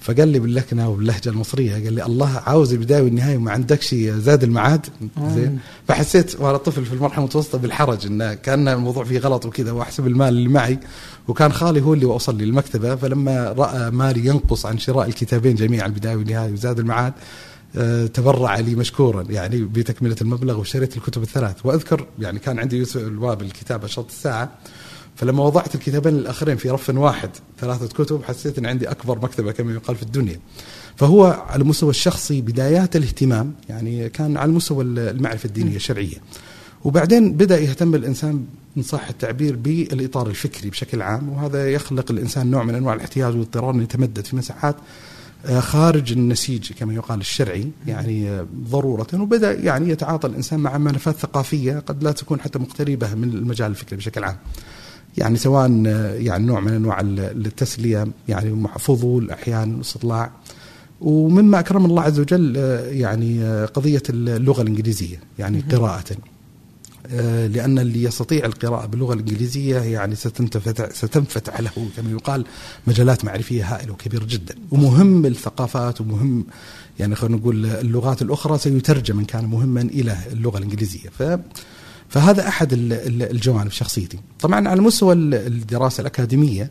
فقال 0.00 0.28
لي 0.28 0.38
باللكنه 0.38 0.88
وباللهجه 0.88 1.28
المصرية. 1.28 1.72
قال 1.72 1.92
لي 1.92 2.06
الله 2.06 2.42
عاوز 2.46 2.72
البداية 2.72 3.02
والنهاية 3.02 3.36
وما 3.36 3.50
عندكش 3.50 3.94
زاد 3.94 4.42
المعاد؟ 4.42 4.86
زين. 5.34 5.58
فحسيت 5.88 6.40
وأنا 6.40 6.56
طفل 6.56 6.84
في 6.84 6.92
المرحلة 6.92 7.18
المتوسطة 7.18 7.58
بالحرج 7.58 8.06
انه 8.06 8.34
كأن 8.34 8.68
الموضوع 8.68 9.04
فيه 9.04 9.18
غلط 9.18 9.46
وكذا 9.46 9.72
وأحسب 9.72 10.06
المال 10.06 10.28
اللي 10.28 10.48
معي. 10.48 10.78
وكان 11.28 11.52
خالي 11.52 11.80
هو 11.80 11.94
اللي 11.94 12.04
وصل 12.04 12.36
لي 12.38 12.44
المكتبة. 12.44 12.96
فلما 12.96 13.54
رأى 13.58 13.90
مالي 13.90 14.26
ينقص 14.26 14.66
عن 14.66 14.78
شراء 14.78 15.08
الكتابين 15.08 15.54
جميعا 15.54 15.86
البداية 15.86 16.16
والنهاية 16.16 16.52
وزاد 16.52 16.78
المعاد 16.78 17.12
آه، 17.12 17.47
تبرع 18.14 18.58
لي 18.58 18.74
مشكورا 18.74 19.22
يعني 19.22 19.62
بتكملة 19.64 20.16
المبلغ 20.20 20.60
وشريت 20.60 20.96
الكتب 20.96 21.22
الثلاث 21.22 21.66
وأذكر 21.66 22.06
يعني 22.18 22.38
كان 22.38 22.58
عندي 22.58 22.76
يوسف 22.76 22.96
الواب 22.96 23.42
الكتاب 23.42 23.84
اشرط 23.84 24.06
الساعة 24.06 24.50
فلما 25.16 25.44
وضعت 25.44 25.74
الكتابين 25.74 26.14
الآخرين 26.14 26.56
في 26.56 26.70
رف 26.70 26.90
واحد 26.90 27.30
ثلاثة 27.60 27.86
كتب 28.04 28.22
حسيت 28.24 28.58
إن 28.58 28.66
عندي 28.66 28.90
أكبر 28.90 29.18
مكتبة 29.18 29.52
كما 29.52 29.72
يقال 29.72 29.96
في 29.96 30.02
الدنيا. 30.02 30.40
فهو 30.96 31.24
على 31.48 31.62
المستوى 31.62 31.90
الشخصي 31.90 32.40
بدايات 32.40 32.96
الاهتمام 32.96 33.54
يعني 33.68 34.08
كان 34.08 34.36
على 34.36 34.48
المستوى 34.48 34.84
المعرفة 34.84 35.46
الدينية 35.46 35.76
الشرعية. 35.76 36.16
وبعدين 36.84 37.32
بدأ 37.32 37.58
يهتم 37.58 37.94
الإنسان 37.94 38.44
ان 38.76 38.82
صح 38.82 39.08
التعبير 39.08 39.56
بالإطار 39.56 40.26
الفكري 40.26 40.70
بشكل 40.70 41.02
عام 41.02 41.28
وهذا 41.28 41.72
يخلق 41.72 42.10
الإنسان 42.10 42.50
نوع 42.50 42.64
من 42.64 42.74
أنواع 42.74 42.94
الاحتياج 42.94 43.32
والاضطرار 43.32 43.70
ان 43.70 43.82
يتمدد 43.82 44.26
في 44.26 44.36
مساحات 44.36 44.76
آه، 44.76 44.80
خارج 45.44 46.12
النسيج 46.12 46.72
كما 46.72 46.94
يقال 46.94 47.20
الشرعي 47.20 47.70
يعني 47.86 48.30
آه، 48.30 48.46
ضرورة. 48.70 49.06
وبدأ 49.14 49.52
يعني 49.52 49.90
يتعاطى 49.90 50.28
الإنسان 50.28 50.60
مع 50.60 50.78
ملفات 50.78 51.16
ثقافية 51.16 51.78
قد 51.78 52.04
لا 52.04 52.12
تكون 52.12 52.40
حتى 52.40 52.58
مقتربة 52.58 53.14
من 53.14 53.28
المجال 53.28 53.70
الفكري 53.70 53.96
بشكل 53.96 54.24
عام. 54.24 54.36
يعني 55.18 55.36
سواء 55.36 55.82
آه، 55.86 56.14
يعني 56.14 56.46
نوع 56.46 56.60
من 56.60 56.72
أنواع 56.72 57.00
التسلية 57.00 58.06
يعني 58.28 58.68
فضول 58.78 59.30
أحيانا 59.30 59.80
استطلاع. 59.80 60.30
ومما 61.00 61.58
أكرم 61.58 61.84
الله 61.84 62.02
عز 62.02 62.20
وجل 62.20 62.56
يعني 62.90 63.64
قضية 63.64 64.02
اللغة 64.10 64.62
الإنجليزية 64.62 65.20
يعني 65.38 65.60
قراءة. 65.72 66.04
آه، 66.12 66.37
لأن 67.46 67.78
اللي 67.78 68.02
يستطيع 68.02 68.44
القراءة 68.46 68.86
باللغة 68.86 69.14
الإنجليزية 69.14 69.78
يعني 69.78 70.14
ستنفتح, 70.14 70.90
ستنفتح 70.92 71.60
له 71.60 71.70
كما 71.96 72.10
يقال 72.10 72.44
مجالات 72.86 73.24
معرفية 73.24 73.74
هائلة 73.74 73.92
وكبيرة 73.92 74.24
جدا. 74.24 74.54
ومهم 74.70 75.26
الثقافات 75.26 76.00
ومهم 76.00 76.46
يعني 76.98 77.14
خلينا 77.14 77.36
نقول 77.36 77.66
اللغات 77.66 78.22
الأخرى 78.22 78.58
سيترجم 78.58 79.18
إن 79.18 79.24
كان 79.24 79.44
مهما 79.44 79.80
إلى 79.80 80.16
اللغة 80.32 80.58
الإنجليزية. 80.58 81.08
ف 81.08 81.38
فهذا 82.08 82.48
أحد 82.48 82.68
الجوانب 82.72 83.70
شخصيتي. 83.70 84.18
طبعا 84.40 84.68
على 84.68 84.80
مستوى 84.80 85.14
الدراسة 85.14 86.00
الأكاديمية 86.00 86.70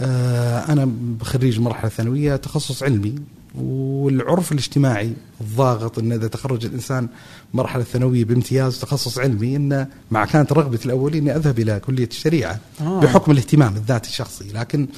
آه، 0.00 0.72
أنا 0.72 0.90
خريج 1.22 1.56
المرحلة 1.56 1.86
الثانوية 1.86 2.36
تخصص 2.36 2.82
علمي. 2.82 3.14
والعرف 3.54 4.52
الاجتماعي 4.52 5.12
الضاغط 5.40 5.98
إن 5.98 6.12
إذا 6.12 6.28
تخرج 6.28 6.64
الإنسان 6.64 7.08
مرحلة 7.54 7.82
ثانوية 7.82 8.24
بامتياز 8.24 8.78
تخصص 8.78 9.18
علمي 9.18 9.56
انه 9.56 9.86
مع 10.10 10.24
كانت 10.24 10.52
رغبتي 10.52 10.86
الاوليه 10.86 11.18
إني 11.18 11.36
أذهب 11.36 11.58
إلى 11.58 11.80
كلية 11.80 12.08
الشريعة 12.08 12.60
آه. 12.80 13.00
بحكم 13.00 13.32
الاهتمام 13.32 13.76
الذاتي 13.76 14.08
الشخصي. 14.08 14.44
لكن 14.52 14.88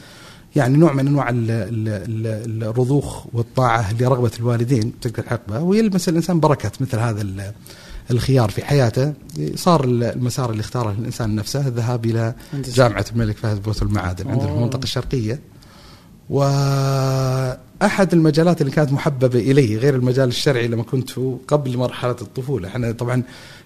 يعني 0.56 0.76
نوع 0.76 0.92
من 0.92 1.06
أنواع 1.06 1.28
الرضوخ 2.62 3.26
والطاعة 3.32 3.94
لرغبة 4.00 4.30
الوالدين 4.38 4.92
تلك 5.00 5.18
الحقبة 5.18 5.60
ويلمس 5.60 6.08
الإنسان 6.08 6.40
بركه 6.40 6.72
مثل 6.80 6.98
هذا 6.98 7.52
الخيار 8.10 8.50
في 8.50 8.64
حياته. 8.64 9.12
صار 9.54 9.84
المسار 9.84 10.50
اللي 10.50 10.60
اختاره 10.60 10.90
الإنسان 10.98 11.34
نفسه 11.34 11.68
الذهاب 11.68 12.04
إلى 12.04 12.34
جامعة 12.54 13.04
الملك 13.12 13.36
فهد 13.36 13.62
بوت 13.62 13.82
المعادن 13.82 14.28
عندنا 14.30 14.46
في 14.46 14.54
المنطقة 14.54 14.82
الشرقية. 14.82 15.40
واحد 17.82 18.12
المجالات 18.12 18.60
اللي 18.60 18.72
كانت 18.72 18.92
محببة 18.92 19.38
إلي 19.38 19.76
غير 19.76 19.94
المجال 19.94 20.28
الشرعي 20.28 20.68
لما 20.68 20.82
كنت 20.82 21.10
قبل 21.48 21.76
مرحلة 21.76 22.16
الطفولة. 22.22 22.68
إحنا 22.68 22.92
طبعا 22.92 23.22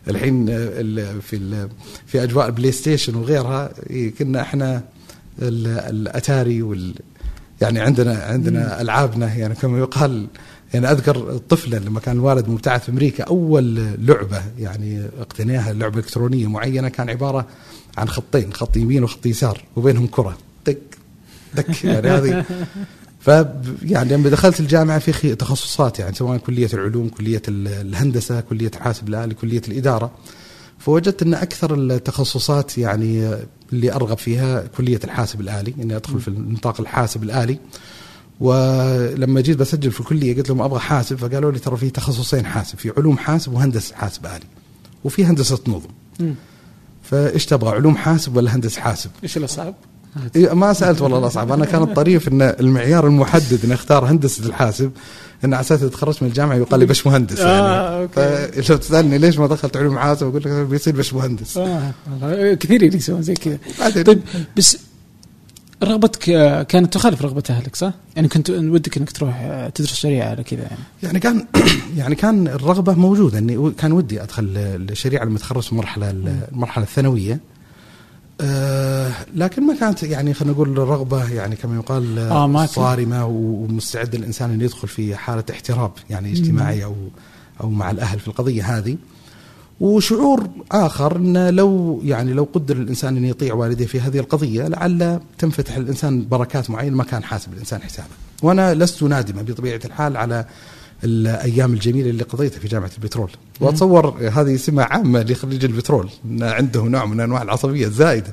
الحين 0.09 0.47
في 1.21 1.69
في 2.07 2.23
أجواء 2.23 2.47
ال 2.47 2.73
PlayStation 2.73 3.15
وغيرها 3.15 3.73
كنا 4.19 4.41
إحنا 4.41 4.83
الأتاري 5.43 6.63
وال 6.63 6.95
يعني 7.61 7.81
عندنا 7.81 8.15
عندنا 8.23 8.81
ألعابنا 8.81 9.35
يعني 9.35 9.55
كما 9.55 9.79
يقال 9.79 10.27
يعني 10.75 10.91
أذكر 10.91 11.39
طفلا 11.49 11.77
لما 11.77 12.01
كان 12.01 12.17
الوالد 12.17 12.49
مبتعث 12.49 12.85
في 12.85 12.91
أمريكا 12.91 13.25
أول 13.25 13.75
لعبة 13.99 14.43
يعني 14.59 15.07
اقتنيها 15.21 15.73
لعبة 15.73 15.99
إلكترونية 15.99 16.47
معينة 16.47 16.89
كان 16.89 17.11
عبارة 17.11 17.47
عن 17.99 18.09
خطين 18.09 18.53
خط 18.53 18.77
يمين 18.77 19.05
وخط 19.05 19.27
يسار 19.27 19.65
وبينهم 19.77 20.07
كرة. 20.07 20.39
طق 20.65 20.77
دك 21.55 21.85
يعني 21.85 22.09
هذه 22.09 22.45
ف 23.21 23.29
يعني 23.83 24.13
لما 24.15 24.29
دخلت 24.29 24.61
الجامعة 24.61 24.99
في 24.99 25.35
تخصصات 25.35 25.99
يعني 25.99 26.15
سواء 26.15 26.39
كلية 26.39 26.69
العلوم، 26.75 27.09
كلية 27.09 27.43
الهندسة، 27.49 28.41
كلية 28.41 28.71
الحاسب 28.77 29.09
الآلي، 29.09 29.35
كلية 29.35 29.63
الإدارة. 29.69 30.11
فوجدت 30.79 31.23
أن 31.23 31.35
أكثر 31.35 31.75
التخصصات 31.75 32.79
يعني 32.79 33.37
اللي 33.73 33.93
أرغب 33.93 34.19
فيها 34.19 34.67
كلية 34.77 35.01
الحاسب 35.05 35.41
الآلي 35.41 35.75
إني 35.83 35.97
أدخل 35.97 36.21
في 36.21 36.31
نطاق 36.31 36.81
الحاسب 36.81 37.23
الآلي. 37.23 37.59
ولما 38.41 39.41
جيت 39.41 39.57
بسجل 39.57 39.91
في 39.91 40.01
الكلية 40.01 40.37
قلت 40.37 40.49
لهم 40.49 40.63
أبغى 40.63 40.81
حاسب 40.81 41.17
فقالوا 41.17 41.53
لي 41.53 41.59
ترى 41.59 41.77
في 41.77 41.91
تخصصين 41.91 42.47
حاسب 42.47 42.79
في 42.79 42.93
علوم 42.97 43.19
حاسب 43.19 43.53
وهندسة 43.53 43.95
حاسب 43.95 44.27
آلي. 44.27 44.47
وفي 45.05 45.25
هندسة 45.25 45.59
نظم. 45.67 46.35
فإيش 47.03 47.47
تبغى 47.47 47.71
علوم 47.71 47.97
حاسب 47.97 48.37
ولا 48.37 48.55
هندسة 48.55 48.81
حاسب؟ 48.81 49.11
إيش 49.23 49.37
الأصعب؟ 49.37 49.75
إيه، 50.37 50.55
ما 50.55 50.73
سألت 50.73 51.03
والله 51.03 51.19
الاصعب 51.19 51.53
أنا 51.53 51.65
كان 51.65 51.83
الطريف 51.83 52.29
إن 52.29 52.43
المعيار 52.43 53.07
المحدد 53.07 53.61
إن 53.65 53.73
أختار 53.73 54.05
هندسة 54.05 54.47
الحاسب 54.47 54.91
إن 55.45 55.55
على 55.55 55.61
أساس 55.61 55.81
تخرجت 55.81 56.23
من 56.23 56.29
الجامعة 56.29 56.57
يقال 56.57 56.81
لي 56.81 56.87
بش 56.87 57.07
مهندس 57.07 57.39
يعني. 57.39 57.51
آه، 57.51 58.03
أوكي. 58.03 58.63
فلو 58.63 58.77
تسألني 58.77 59.19
ليش 59.19 59.39
ما 59.39 59.47
دخلت 59.47 59.77
علوم 59.77 59.99
حاسب 59.99 60.27
أقول 60.27 60.43
لك 60.43 60.67
بيصير 60.67 60.97
بش 60.97 61.15
مهندس 61.15 61.57
آه 61.57 61.93
والله 62.11 62.55
كثير 62.55 62.95
يسوون 62.95 63.23
زي 63.23 63.35
كذا. 63.35 63.59
طيب 64.03 64.23
بس 64.57 64.79
رغبتك 65.83 66.31
آه، 66.31 66.63
كانت 66.63 66.95
تخالف 66.95 67.23
رغبة 67.23 67.43
أهلك 67.51 67.77
صح؟ 67.77 67.93
يعني 68.17 68.29
كنت 68.29 68.51
ودك 68.51 68.97
إنك 68.97 69.11
تروح 69.11 69.41
آه، 69.43 69.69
تدرس 69.69 69.95
شريعة 69.95 70.31
على 70.31 70.43
كذا 70.43 70.61
يعني. 70.61 70.79
يعني 71.03 71.21
كان 71.21 71.47
يعني 71.99 72.15
كان 72.15 72.49
الرغبة 72.49 72.95
موجودة 72.95 73.39
إني 73.39 73.73
كان 73.79 73.93
ودي 73.93 74.23
أدخل 74.23 74.45
الشريعه 74.57 75.25
لما 75.25 75.37
اتخرج 75.37 75.63
في 75.63 75.73
المرحله 75.73 76.11
المرحله 76.11 76.85
الثانوية. 76.85 77.41
آه 78.41 79.13
لكن 79.35 79.63
ما 79.67 79.75
كانت 79.81 80.03
يعني 80.03 80.35
خلينا 80.35 80.55
نقول 80.55 80.79
رغبة 80.79 81.33
يعني 81.33 81.57
كما 81.57 81.77
يقال 81.77 82.19
آه، 82.19 82.47
ما 82.47 82.59
كان. 82.59 82.69
صارمة 82.69 83.27
ومستعد 83.27 84.15
الإنسان 84.15 84.51
أن 84.51 84.61
يدخل 84.61 84.89
في 84.89 85.17
حالة 85.17 85.45
احتراب 85.51 85.93
يعني 86.11 86.33
اجتماعي 86.33 86.85
أو 86.85 86.95
أو 87.61 87.71
مع 87.71 87.91
الأهل 87.91 88.19
في 88.19 88.29
القضية 88.29 88.79
هذه 88.79 88.97
وشعور 89.81 90.49
آخر 90.73 91.17
إن 91.17 91.49
لو 91.49 92.01
يعني 92.05 92.33
لو 92.33 92.49
قدر 92.53 92.77
الإنسان 92.77 93.17
أن 93.17 93.25
يطيع 93.25 93.55
والديه 93.55 93.87
في 93.87 94.01
هذه 94.01 94.19
القضية 94.19 94.69
لعل 94.69 95.21
تنفتح 95.39 95.77
الإنسان 95.77 96.29
بركات 96.29 96.71
معينة 96.71 96.97
ما 96.97 97.05
كان 97.05 97.25
حاسب 97.25 97.53
الإنسان 97.53 97.83
حسابه. 97.83 98.09
وأنا 98.43 98.75
لست 98.75 99.03
نادما 99.03 99.43
بطبيعة 99.43 99.81
الحال 99.85 100.17
على 100.17 100.45
الأيام 101.05 101.73
الجميلة 101.73 102.11
اللي 102.11 102.23
قضيتها 102.23 102.59
في 102.61 102.69
جامعة 102.69 102.91
البترول. 102.99 103.31
وأتصور 103.61 104.31
هذه 104.33 104.57
سمة 104.57 104.83
عامة 104.83 105.23
لخريج 105.23 105.65
البترول. 105.65 106.09
إن 106.25 106.43
عنده 106.43 106.83
نوع 106.83 107.07
من 107.07 107.21
أنواع 107.21 107.43
العصبية 107.43 107.87
الزائده 107.87 108.33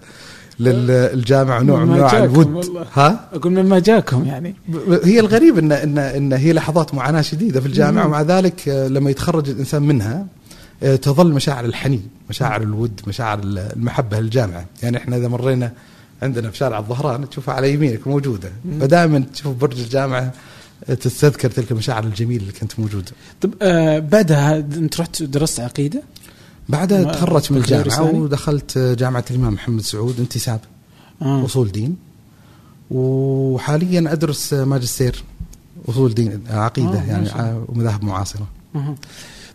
للجامعه 0.60 1.60
ونوع 1.60 1.86
من 1.86 1.94
أنواع 1.94 2.24
الود. 2.24 2.48
والله. 2.48 2.86
ها؟ 2.94 3.30
أقول 3.34 3.52
مما 3.52 3.80
جاكم 3.80 4.26
يعني. 4.26 4.56
هي 5.04 5.20
الغريب 5.20 5.58
ان 5.58 5.72
ان 5.72 5.98
إن 5.98 6.34
هي 6.34 6.54
لحظات 6.54 6.94
معاناة 6.94 7.22
شديدة 7.22 7.62
في 7.62 7.68
الجامعة 7.68 8.06
ومع 8.06 8.22
ذلك 8.22 8.70
آه، 8.70 8.88
لما 8.88 9.10
يتخرج 9.10 9.50
الإنسان 9.50 9.84
منها 9.84 10.26
آه، 10.84 10.96
تظل 10.96 11.34
مشاعر 11.34 11.66
الحنين، 11.66 12.08
مشاعر 12.30 12.62
الود، 12.62 13.02
مشاعر 13.08 13.40
المحبة 13.44 14.20
للجامعة، 14.20 14.66
يعني 14.84 14.98
إحنا 14.98 15.18
إذا 15.18 15.28
مرينا 15.28 15.72
عندنا 16.22 16.50
في 16.50 16.58
شارع 16.58 16.80
الظهران 16.80 17.30
تشوفها 17.30 17.56
على 17.56 17.74
يمينك 17.74 18.08
موجودة، 18.08 18.52
فدائما 18.80 19.24
تشوف 19.34 19.56
برج 19.56 19.80
الجامعة 19.80 20.34
تستذكر 20.86 21.52
تلك 21.52 21.72
المشاعر 21.72 22.04
الجميلة 22.04 22.42
اللي 22.42 22.54
كانت 22.54 22.80
موجودة. 22.80 23.12
طب 23.42 23.54
آه 23.62 24.00
بعدها 24.00 24.58
انت 24.58 25.00
رحت 25.00 25.24
درست 25.24 25.60
عقيدة؟ 25.60 26.02
بعدها 26.70 27.04
تخرجت 27.04 27.52
من 27.52 27.58
الجامعة؟ 27.58 28.16
ودخلت 28.16 28.78
آه، 28.78 28.94
جامعة 28.94 29.26
الإمام 29.32 29.54
محمد 29.54 29.82
سعود 29.82 30.20
انتساب 30.20 30.60
آه. 31.22 31.46
أصول 31.46 31.72
دين 31.72 31.96
وحاليا 32.92 34.14
أدرس 34.14 34.54
آه، 34.54 34.66
ماجستير 34.66 35.24
أصول 35.90 36.14
دين 36.14 36.44
آه، 36.50 36.60
عقيدة 36.60 37.00
آه، 37.00 37.04
يعني 37.06 37.30
الله. 37.30 37.42
آه، 37.42 37.66
ومذاهب 37.70 38.04
معاصرة. 38.04 38.48
أها. 38.76 38.96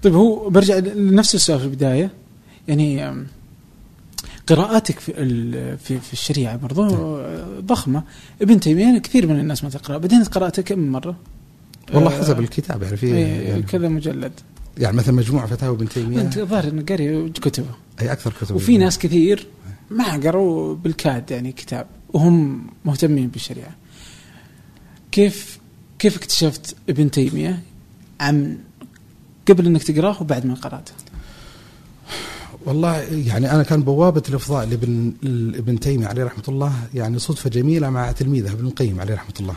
طيب 0.03 0.15
هو 0.15 0.51
برجع 0.51 0.79
لنفس 0.79 1.35
السؤال 1.35 1.59
في 1.59 1.65
البداية 1.65 2.11
يعني 2.69 3.15
قراءاتك 4.47 4.99
في 4.99 5.13
في, 5.77 5.99
في 5.99 6.13
الشريعة 6.13 6.57
برضو 6.57 7.17
آه، 7.17 7.61
ضخمة. 7.61 8.03
ابن 8.43 8.61
تيمية 8.61 8.99
كثير 8.99 9.27
من 9.27 9.41
الناس 9.41 9.65
ما 9.65 9.71
تقرأ. 9.71 9.99
بعدين 9.99 10.19
انت 10.19 10.29
قراته 10.29 10.63
كم 10.63 10.79
مرة؟ 10.79 11.17
والله 11.93 12.17
آه، 12.17 12.21
حسب 12.21 12.41
الكتاب 12.41 12.83
يعني 12.83 12.97
في 12.97 13.07
إيه، 13.07 13.49
يعني, 13.49 13.63
كذا 13.63 13.89
مجلد. 13.89 14.33
يعني 14.79 14.97
مثلا 14.97 15.15
مجموع 15.15 15.47
فتاوى 15.47 15.77
ابن 15.77 15.89
تيمية. 15.89 16.21
أنت 16.21 16.39
ظاهر 16.39 16.65
انك 16.65 16.91
قاري 16.91 17.31
كتبه 17.31 17.71
أي 18.01 18.13
أكثر 18.13 18.33
كتب. 18.41 18.55
وفي 18.55 18.79
ناس 18.79 18.99
كثير 18.99 19.47
ما 19.91 20.13
قروا 20.13 20.75
بالكاد 20.75 21.31
يعني 21.31 21.53
كتاب 21.53 21.87
وهم 22.13 22.67
مهتمين 22.85 23.29
بالشريعة. 23.29 23.75
كيف 25.13 25.59
كيف 25.99 26.17
اكتشفت 26.17 26.77
ابن 26.89 27.11
تيمية 27.11 27.63
عن 28.21 28.59
قبل 29.49 29.67
إنك 29.67 29.83
تقرأه 29.83 30.23
وبعد 30.23 30.47
ما 30.47 30.55
قرأته؟ 30.55 30.93
والله 32.67 32.97
يعني 33.01 33.53
أنا 33.53 33.63
كان 33.63 33.83
بوابة 33.83 34.23
الإفضاء 34.29 34.67
لابن 34.67 35.13
ابن 35.55 35.81
تيمية 35.81 36.07
عليه 36.07 36.25
رحمة 36.25 36.45
الله 36.49 36.73
يعني 36.95 37.19
صدفة 37.19 37.51
جميلة 37.51 37.91
مع 37.91 38.13
تلميذه 38.13 38.53
ابن 38.53 38.67
القيم 38.67 39.01
عليه 39.01 39.15
رحمة 39.15 39.35
الله. 39.41 39.55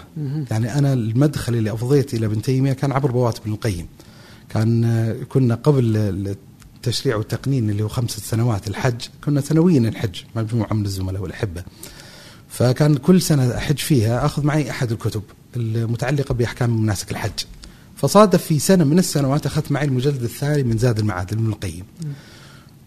يعني 0.52 0.78
أنا 0.78 0.94
المدخل 0.94 1.56
اللي 1.56 1.74
أفضيت 1.74 2.13
إلى 2.13 2.26
ابن 2.26 2.41
تيمية 2.41 2.74
كان 2.74 2.91
عبر 2.91 3.12
بوابة 3.12 3.38
ابن 3.44 3.54
القيم. 3.54 3.88
كان 4.50 5.26
كنا 5.30 5.56
قبل 5.56 5.98
التشريع 6.76 7.15
والتقنين 7.15 7.70
اللي 7.70 7.84
هو 7.84 7.88
خمسة 7.88 8.22
سنوات 8.22 8.68
الحج 8.68 9.02
كنا 9.24 9.41
سنويا 9.41 9.80
نحج 9.80 10.15
مجموعة 10.36 10.74
من 10.74 10.86
الزملاء 10.86 11.22
والأحبة. 11.22 11.63
فكان 12.50 12.96
كل 12.96 13.22
سنة 13.22 13.58
أحج 13.58 13.78
فيها 13.78 14.26
أخذ 14.26 14.44
معي 14.46 14.70
أحد 14.70 14.91
الكتب 14.91 15.22
المتعلقة 15.56 16.34
بأحكام 16.34 16.82
مناسك 16.82 17.12
الحج. 17.12 17.39
فصادف 17.96 18.44
في 18.44 18.60
سنة 18.60 18.84
من 18.84 19.00
السنوات 19.00 19.46
أخذت 19.46 19.72
معي 19.72 19.86
المجلد 19.86 20.24
الثاني 20.24 20.63
من 20.63 20.78
زاد 20.78 21.00
المعاد 21.00 21.34
لابن 21.34 21.48
القيم. 21.48 21.84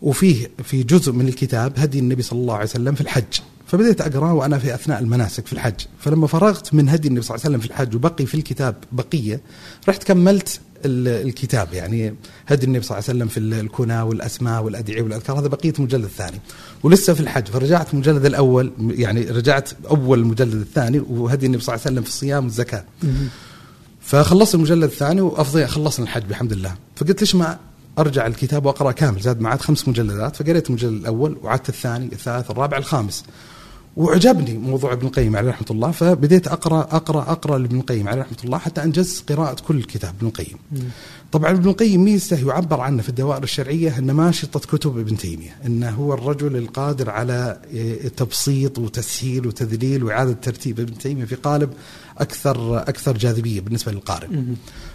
وفيه 0.03 0.51
في 0.65 0.83
جزء 0.83 1.13
من 1.13 1.29
الكتاب 1.29 1.73
هدي 1.77 1.99
النبي 1.99 2.23
صلى 2.23 2.39
الله 2.41 2.55
عليه 2.55 2.65
وسلم 2.65 2.95
في 2.95 3.01
الحج. 3.01 3.25
فبدأت 3.67 4.01
أقرأ 4.01 4.33
وأنا 4.33 4.59
في 4.59 4.75
أثناء 4.75 5.01
المناسك 5.01 5.47
في 5.47 5.53
الحج. 5.53 5.75
فلما 6.01 6.27
فرغت 6.27 6.75
من 6.75 6.89
هدي 6.89 7.09
النبي 7.09 7.23
صلى 7.23 7.35
الله 7.35 7.45
عليه 7.47 7.57
وسلم 7.57 7.61
في 7.61 7.67
الحج 7.75 7.95
وبقي 7.97 8.27
في 8.27 8.35
الكتاب 8.35 8.75
بقية 8.93 9.41
رحت 9.89 10.05
كملت 10.05 10.61
ال- 10.85 11.27
الكتاب. 11.29 11.73
يعني 11.73 12.15
هدي 12.47 12.67
النبي 12.67 12.85
صلى 12.85 12.99
الله 12.99 13.09
عليه 13.09 13.19
وسلم 13.19 13.29
في 13.29 13.39
ال- 13.41 13.55
الكنى 13.67 14.01
والأسماء 14.03 14.63
والأدعية 14.63 15.03
والأذكار. 15.03 15.39
هذا 15.41 15.47
بقية 15.49 15.73
المجلد 15.79 16.05
الثاني. 16.05 16.41
ولسه 16.83 17.15
في 17.15 17.21
الحج. 17.21 17.47
فرجعت 17.47 17.95
المجلد 17.95 18.25
الأول 18.25 18.73
يعني 18.81 19.21
رجعت 19.21 19.71
أول 19.91 20.19
المجلد 20.19 20.55
الثاني 20.55 20.99
وهدي 20.99 21.47
النبي 21.47 21.63
صلى 21.63 21.75
الله 21.75 21.83
عليه 21.85 21.93
وسلم 21.95 22.03
في 22.03 22.09
الصيام 22.09 22.45
والزكاة 22.45 22.85
فخلصت 24.01 24.55
المجلد 24.55 24.83
الثاني 24.83 25.21
وافضل 25.21 25.67
خلصنا 25.69 26.05
الحج 26.05 26.23
بحمد 26.23 26.53
الله. 26.53 26.75
فقلت 26.97 27.21
ليش 27.21 27.35
ما 27.35 27.59
أرجع 27.99 28.27
الكتاب 28.27 28.67
وأقرأ 28.67 28.93
كامل 28.93 29.21
زاد 29.21 29.41
معاد 29.41 29.61
خمس 29.61 29.89
مجلدات 29.89 30.37
فقريت 30.37 30.69
المجلد 30.71 30.93
الأول 30.93 31.37
وعدت 31.43 31.69
الثاني 31.69 32.07
الثالث 32.13 32.51
الرابع 32.51 32.77
الخامس 32.77 33.25
وعجبني 33.97 34.59
موضوع 34.59 34.93
ابن 34.93 35.07
القيم 35.07 35.37
عليه 35.37 35.51
رحمة 35.51 35.67
الله 35.71 35.91
فبديت 35.91 36.49
أقرأ 36.49 36.81
أقرأ 36.81 37.23
أقرأ 37.23 37.59
لابن 37.59 37.79
القيم 37.79 38.09
عليه 38.09 38.23
رحمة 38.23 38.37
الله 38.45 38.59
حتى 38.59 38.83
انجزت 38.83 39.33
قراءة 39.33 39.57
كل 39.69 39.83
كتاب 39.83 40.15
ابن 40.19 40.27
القيم. 40.27 40.57
طبعا 41.33 41.51
ابن 41.51 41.69
القيم 41.69 42.05
ميزته 42.05 42.49
يعبر 42.49 42.81
عنه 42.81 43.03
في 43.03 43.09
الدوائر 43.09 43.43
الشرعية 43.43 43.99
إنه 43.99 44.13
ماشطه 44.13 44.61
كتب 44.61 44.99
ابن 44.99 45.17
تيمية، 45.17 45.57
إنه 45.67 45.91
هو 45.91 46.15
الرجل 46.15 46.57
القادر 46.57 47.11
على 47.11 47.61
إيه، 47.73 48.09
تبسيط 48.09 48.79
وتسهيل 48.79 49.47
وتذليل 49.47 50.05
وإعادة 50.05 50.33
ترتيب 50.33 50.81
ابن 50.81 50.99
تيمية 50.99 51.25
في 51.25 51.35
قالب 51.35 51.71
أكثر 52.19 52.79
أكثر 52.79 53.19
جاذبية 53.19 53.61
بالنسبة 53.61 53.93
للقارئ. 53.93 54.29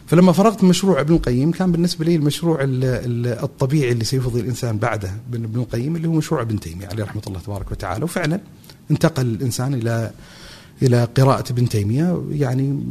فلما 0.07 0.31
فرغت 0.31 0.63
مشروع 0.63 1.01
ابن 1.01 1.13
القيم 1.15 1.51
كان 1.51 1.71
بالنسبة 1.71 2.05
لي 2.05 2.15
المشروع 2.15 2.61
ال- 2.63 2.83
ال- 2.83 3.43
الطبيعي 3.43 3.91
اللي 3.91 4.03
سيفضي 4.03 4.39
الإنسان 4.39 4.77
بعده 4.77 5.11
من 5.31 5.43
ابن 5.43 5.59
القيم 5.59 5.95
اللي 5.95 6.07
هو 6.07 6.11
مشروع 6.13 6.41
ابن 6.41 6.59
تيمية 6.59 6.87
عليه 6.87 7.03
رحمة 7.03 7.21
الله 7.27 7.39
تبارك 7.39 7.71
وتعالى. 7.71 8.03
وفعلا 8.03 8.39
انتقل 8.91 9.25
الإنسان 9.25 9.73
إلى 9.73 10.11
إلى 10.81 11.03
قراءة 11.17 11.51
ابن 11.51 11.69
تيمية 11.69 12.23
يعني 12.31 12.83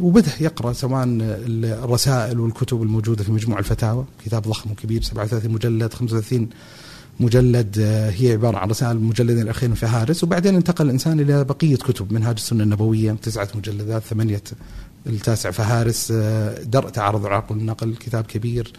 وبدأ 0.00 0.32
يقرأ 0.40 0.72
سواء 0.72 1.04
الرسائل 1.08 2.40
والكتب 2.40 2.82
الموجودة 2.82 3.24
في 3.24 3.32
مجموع 3.32 3.58
الفتاوى 3.58 4.04
كتاب 4.24 4.42
ضخم 4.42 4.70
وكبير 4.70 5.02
37 5.02 5.50
مجلد 5.52 5.92
35 5.94 6.48
مجلد 7.20 7.78
آه، 7.78 8.10
هي 8.10 8.32
عبارة 8.32 8.58
عن 8.58 8.68
رسائل 8.68 8.96
المجلدين 8.96 9.42
الاخير 9.42 9.68
من 9.68 9.74
فهارس 9.74 10.24
وبعدين 10.24 10.54
انتقل 10.54 10.84
الإنسان 10.84 11.20
إلى 11.20 11.44
بقية 11.44 11.76
كتب 11.76 12.12
منهاج 12.12 12.34
السنة 12.36 12.62
النبوية 12.62 13.16
تسعة 13.22 13.48
مجلدات 13.54 14.02
ثمانية 14.02 14.42
التاسع 15.06 15.50
فهارس 15.50 16.12
آه، 16.16 16.62
درء 16.62 16.88
تعارض 16.88 17.26
العقل 17.26 17.56
والنقل 17.56 17.94
كتاب 17.94 18.24
كبير 18.26 18.72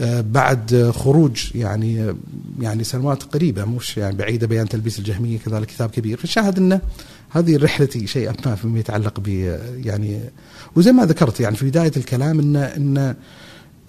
آه، 0.00 0.20
بعد 0.20 0.92
خروج 0.94 1.50
يعني 1.54 2.14
يعني 2.60 2.84
سنوات 2.84 3.22
قريبة 3.22 3.64
مش 3.64 3.96
يعني 3.96 4.16
بعيدة 4.16 4.46
بيان 4.46 4.68
تلبيس 4.68 4.98
الجهمية 4.98 5.38
كذلك 5.38 5.66
كتاب 5.66 5.90
كبير. 5.90 6.18
فالشاهد 6.18 6.58
انه 6.58 6.80
هذه 7.30 7.56
رحلتي 7.56 8.06
شيئا 8.06 8.34
ما 8.46 8.54
فيما 8.54 8.78
يتعلق 8.78 9.20
ب 9.20 9.28
يعني 9.84 10.20
وزي 10.76 10.92
ما 10.92 11.04
ذكرت 11.06 11.40
يعني 11.40 11.56
في 11.56 11.66
بداية 11.66 11.92
الكلام 11.96 12.38
إن 12.38 12.56
إن 12.56 13.14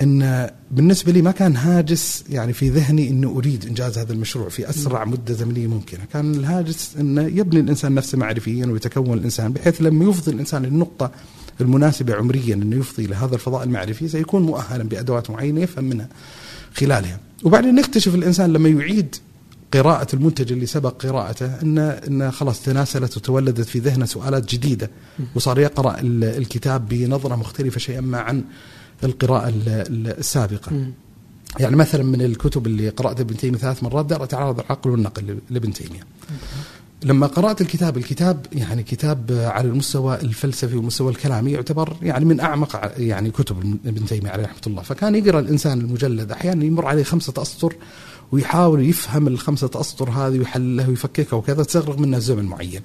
إن 0.02 0.50
بالنسبة 0.72 1.12
لي 1.12 1.22
ما 1.22 1.32
كان 1.32 1.56
هاجس 1.56 2.24
يعني 2.30 2.54
في 2.54 2.70
ذهني 2.70 3.10
انه 3.10 3.30
أريد 3.38 3.66
إنجاز 3.66 3.98
هذا 3.98 4.14
المشروع 4.14 4.50
في 4.50 4.70
أسرع 4.70 5.06
مدة 5.06 5.34
زمنية 5.34 5.68
ممكنة، 5.68 6.00
كان 6.14 6.36
الهاجس 6.36 6.96
انه 7.00 7.22
يبني 7.22 7.60
الإنسان 7.60 7.94
نفسه 7.96 8.18
معرفيا 8.18 8.66
ويتكون 8.66 9.18
الإنسان 9.18 9.54
بحيث 9.54 9.82
لما 9.82 10.06
يفضي 10.10 10.32
الإنسان 10.32 10.64
للنقطة 10.64 11.12
المناسبة 11.62 12.16
عمريا 12.16 12.56
إنه 12.56 12.76
يفضي 12.76 13.08
لهذا 13.08 13.36
الفضاء 13.36 13.64
المعرفي 13.64 14.08
سيكون 14.08 14.42
مؤهلا 14.42 14.84
بأدوات 14.84 15.30
معينة 15.30 15.62
يفهم 15.62 15.84
منها 15.84 16.10
خلالها، 16.76 17.20
وبعدين 17.44 17.76
نكتشف 17.76 18.16
الإنسان 18.16 18.54
لما 18.54 18.70
يعيد 18.70 19.16
قراءة 19.74 20.16
المنتج 20.16 20.52
اللي 20.52 20.66
سبق 20.66 21.06
قراءته 21.06 21.46
إن 21.62 21.78
إن 21.80 22.32
خلاص 22.32 22.62
تناسلت 22.62 23.18
وتولدت 23.18 23.66
في 23.68 23.80
ذهنه 23.80 24.06
سؤالات 24.06 24.52
جديدة 24.56 24.90
وصار 25.36 25.60
يقرأ 25.60 26.00
ال- 26.00 26.24
الكتاب 26.24 26.88
بنظرة 26.90 27.36
مختلفة 27.36 27.80
شيئا 27.80 28.02
ما 28.02 28.18
عن 28.20 28.44
القراءة 29.04 29.48
ال- 29.50 29.54
ال- 29.68 30.18
السابقة. 30.20 30.74
مم. 30.74 30.92
يعني 31.60 31.76
مثلا 31.76 32.04
من 32.04 32.22
الكتب 32.22 32.68
اللي 32.68 32.90
قرأتها 32.90 33.22
ابن 33.22 33.38
تيمية 33.38 33.58
ثلاث 33.58 33.84
مرات 33.84 34.06
دار 34.06 34.26
تعارض 34.26 34.60
العقل 34.60 34.90
والنقل 34.90 35.40
لابن 35.50 35.74
تيمية. 35.74 36.00
لما 37.04 37.28
قرأت 37.28 37.62
الكتاب 37.62 37.98
الكتاب 37.98 38.46
يعني 38.54 38.84
كتاب 38.84 39.32
على 39.54 39.68
المستوى 39.68 40.16
الفلسفي 40.16 40.76
والمستوى 40.76 41.12
الكلامي 41.12 41.52
يعتبر 41.52 41.96
يعني 42.02 42.26
من 42.26 42.40
أعمق 42.40 42.92
يعني 42.98 43.32
كتب 43.32 43.78
ابن 43.86 44.06
تيمية 44.06 44.30
عليه 44.30 44.44
رحمة 44.44 44.62
الله. 44.68 44.82
فكان 44.82 45.16
يقرأ 45.16 45.40
الإنسان 45.40 45.80
المجلد 45.82 46.32
أحيانا 46.32 46.66
يمر 46.66 46.86
عليه 46.86 47.04
خمسة 47.04 47.34
أسطر 47.38 47.74
ويحاول 48.32 48.86
يفهم 48.90 49.28
الخمسة 49.28 49.70
أسطر 49.76 50.10
هذه 50.10 50.40
ويحلها 50.40 50.88
ويفككها 50.88 51.38
وكذا 51.38 51.64
تستغرق 51.64 52.00
منه 52.00 52.20
زمن 52.20 52.46
معين. 52.46 52.82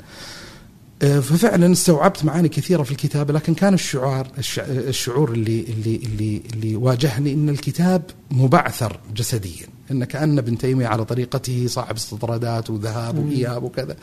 ففعلا 1.02 1.72
استوعبت 1.72 2.24
معاني 2.24 2.48
كثيرة 2.48 2.82
في 2.82 2.90
الكتاب 2.90 3.30
لكن 3.30 3.54
كان 3.54 3.74
الشعار 3.74 4.28
الشعور 4.68 5.32
اللي 5.32 5.60
اللي 5.68 5.96
اللي 5.96 6.42
اللي 6.54 6.76
واجهني 6.76 7.32
إن 7.32 7.48
الكتاب 7.48 8.02
مبعثر 8.30 9.00
جسديا 9.16 9.66
إن 9.90 10.04
كأن 10.04 10.38
ابن 10.38 10.58
تيمية 10.58 10.86
على 10.86 11.04
طريقته 11.04 11.66
صاحب 11.66 11.96
استطرادات 11.96 12.70
وذهاب 12.70 13.18
وإياب 13.18 13.62
وكذا 13.62 13.96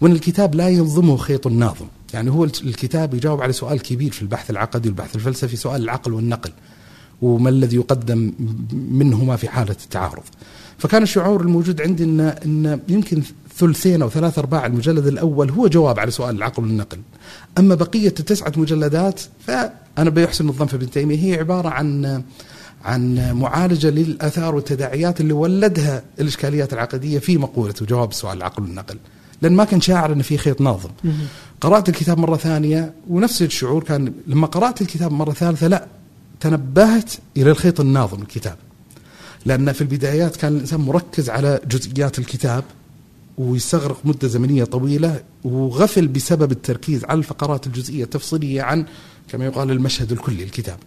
وإن 0.00 0.12
الكتاب 0.12 0.54
لا 0.54 0.68
ينظمه 0.68 1.16
خيط 1.16 1.46
الناظم 1.46 1.86
يعني 2.14 2.30
هو 2.30 2.44
الكتاب 2.44 3.14
يجاوب 3.14 3.42
على 3.42 3.52
سؤال 3.52 3.82
كبير 3.82 4.12
في 4.12 4.22
البحث 4.22 4.50
العقدي 4.50 4.88
والبحث 4.88 5.16
الفلسفي 5.16 5.56
سؤال 5.56 5.82
العقل 5.82 6.12
والنقل 6.12 6.50
وما 7.22 7.50
الذي 7.50 7.76
يقدم 7.76 8.32
منهما 8.72 9.36
في 9.36 9.48
حالة 9.48 9.76
التعارض. 9.84 10.22
فكان 10.78 11.02
الشعور 11.02 11.40
الموجود 11.40 11.80
عندي 11.80 12.04
إن 12.04 12.20
إن 12.20 12.80
يمكن 12.88 13.22
ثلثين 13.56 14.02
أو 14.02 14.10
ثلاث 14.10 14.38
أرباع 14.38 14.66
المجلد 14.66 15.06
الأول 15.06 15.50
هو 15.50 15.66
جواب 15.66 15.98
على 16.00 16.10
سؤال 16.10 16.36
العقل 16.36 16.62
والنقل. 16.62 16.98
أما 17.58 17.74
بقية 17.74 18.14
التسعه 18.20 18.52
مجلدات 18.56 19.20
فأنا 19.46 20.10
بيحسن 20.10 20.48
الظن 20.48 20.66
في 20.66 20.76
ابن 20.76 20.90
تيمية 20.90 21.18
هي 21.18 21.38
عبارة 21.38 21.68
عن 21.68 22.22
عن 22.84 23.32
معالجة 23.32 23.90
للآثار 23.90 24.54
والتداعيات 24.54 25.20
اللي 25.20 25.32
ولدها 25.32 26.02
الإشكاليات 26.20 26.72
العقدية 26.72 27.18
في 27.18 27.38
مقولة 27.38 27.74
وجواب 27.82 28.12
سؤال 28.12 28.38
العقل 28.38 28.62
والنقل. 28.62 28.98
لأن 29.42 29.52
ما 29.52 29.64
كان 29.64 29.80
شاعر 29.80 30.12
ان 30.12 30.22
في 30.22 30.38
خيط 30.38 30.60
ناظم. 30.60 30.90
قرأت 31.60 31.88
الكتاب 31.88 32.18
مرة 32.18 32.36
ثانية 32.36 32.92
ونفس 33.10 33.42
الشعور 33.42 33.84
كان 33.84 34.12
لما 34.26 34.46
قرأت 34.46 34.82
الكتاب 34.82 35.12
مرة 35.12 35.32
ثالثة 35.32 35.66
لا 35.66 35.86
تنبهت 36.40 37.10
إلى 37.36 37.50
الخيط 37.50 37.80
الناظم 37.80 38.22
الكتاب. 38.22 38.56
لأن 39.46 39.72
في 39.72 39.80
البدايات 39.80 40.36
كان 40.36 40.54
الإنسان 40.54 40.80
مركز 40.80 41.30
على 41.30 41.60
جزئيات 41.66 42.18
الكتاب 42.18 42.64
ويستغرق 43.38 43.98
مدة 44.04 44.28
زمنية 44.28 44.64
طويلة 44.64 45.20
وغفل 45.44 46.08
بسبب 46.08 46.52
التركيز 46.52 47.04
على 47.04 47.18
الفقرات 47.18 47.66
الجزئية 47.66 48.04
التفصيلية 48.04 48.62
عن 48.62 48.86
كما 49.28 49.44
يقال 49.44 49.70
المشهد 49.70 50.12
الكلي 50.12 50.42
الكتاب. 50.44 50.78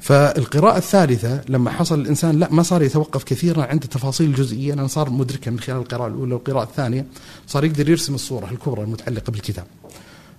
فالقراءة 0.00 0.78
الثالثة 0.78 1.40
لما 1.48 1.70
حصل 1.70 2.00
الإنسان 2.00 2.38
لا 2.38 2.48
ما 2.50 2.62
صار 2.62 2.82
يتوقف 2.82 3.24
كثيرا 3.24 3.62
عند 3.62 3.82
التفاصيل 3.82 4.30
الجزئية 4.30 4.74
لأنه 4.74 4.86
صار 4.86 5.10
مدركا 5.10 5.50
من 5.50 5.60
خلال 5.60 5.76
القراءة 5.76 6.08
الأولى 6.08 6.34
والقراءة 6.34 6.64
الثانية 6.64 7.06
صار 7.46 7.64
يقدر 7.64 7.88
يرسم 7.88 8.14
الصورة 8.14 8.50
الكبرى 8.50 8.82
المتعلقة 8.82 9.30
بالكتاب. 9.30 9.64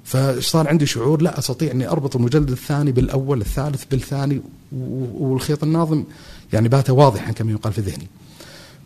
فصار 0.03 0.67
عندي 0.67 0.85
شعور 0.85 1.21
لا 1.21 1.39
أستطيع 1.39 1.71
إني 1.71 1.87
أربط 1.87 2.15
المجلد 2.15 2.51
الثاني 2.51 2.91
بالأول 2.91 3.41
الثالث 3.41 3.83
بالثاني 3.91 4.41
والخيط 5.13 5.63
الناظم 5.63 6.03
يعني 6.53 6.69
بات 6.69 6.89
واضحا 6.89 7.31
كما 7.31 7.51
يقال 7.51 7.73
في 7.73 7.81
ذهني. 7.81 8.07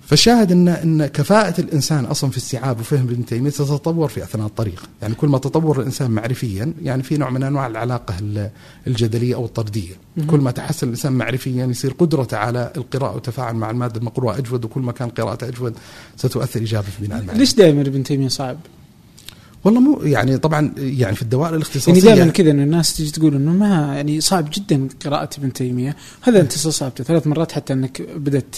فالشاهد 0.05 0.51
ان 0.51 0.67
إن 0.67 1.05
كفاءة 1.05 1.61
الإنسان 1.61 2.05
أصلا 2.05 2.29
في 2.29 2.37
استيعاب 2.37 2.79
وفهم 2.79 2.99
ابن 2.99 3.25
تيمية 3.25 3.49
تتطور 3.49 4.07
في 4.07 4.23
أثناء 4.23 4.47
الطريق، 4.47 4.89
يعني 5.01 5.15
كل 5.15 5.27
ما 5.27 5.37
تطور 5.37 5.79
الإنسان 5.79 6.11
معرفيا 6.11 6.73
يعني 6.81 7.03
في 7.03 7.17
نوع 7.17 7.29
من 7.29 7.43
أنواع 7.43 7.67
العلاقة 7.67 8.15
الجدلية 8.87 9.35
أو 9.35 9.45
الطردية، 9.45 9.93
كل 10.27 10.39
ما 10.39 10.51
تحسن 10.51 10.87
الإنسان 10.87 11.13
معرفيا 11.13 11.65
يصير 11.65 11.93
قدرته 11.93 12.37
على 12.37 12.71
القراءة 12.77 13.13
والتفاعل 13.13 13.55
مع 13.55 13.69
المادة 13.69 13.99
المقروءة 13.99 14.37
أجود 14.37 14.65
وكل 14.65 14.81
ما 14.81 14.91
كان 14.91 15.09
قراءته 15.09 15.47
أجود 15.47 15.73
ستؤثر 16.17 16.59
ايجابا 16.59 16.87
في 16.87 17.05
بناء 17.05 17.19
المعرفة. 17.19 17.39
ليش 17.39 17.53
دائما 17.53 17.81
ابن 17.81 18.03
تيمية 18.03 18.27
صعب؟ 18.27 18.57
والله 19.63 19.79
مو 19.79 20.01
يعني 20.03 20.37
طبعا 20.37 20.73
يعني 20.77 21.15
في 21.15 21.21
الدوائر 21.21 21.55
الاختصاصيه 21.55 21.91
يعني 21.91 22.01
دائما 22.01 22.31
كذا 22.31 22.51
انه 22.51 22.63
الناس 22.63 22.97
تجي 22.97 23.11
تقول 23.11 23.35
إنه 23.35 23.51
ما 23.51 23.95
يعني 23.95 24.21
صعب 24.21 24.49
جدا 24.53 24.87
قراءة 25.05 25.29
ابن 25.37 25.53
تيمية. 25.53 25.95
هذا 26.21 26.41
انت 26.41 26.51
صعبته. 26.51 27.03
ثلاث 27.03 27.27
مرات 27.27 27.51
حتى 27.51 27.73
إنك 27.73 28.01
بدأت 28.01 28.55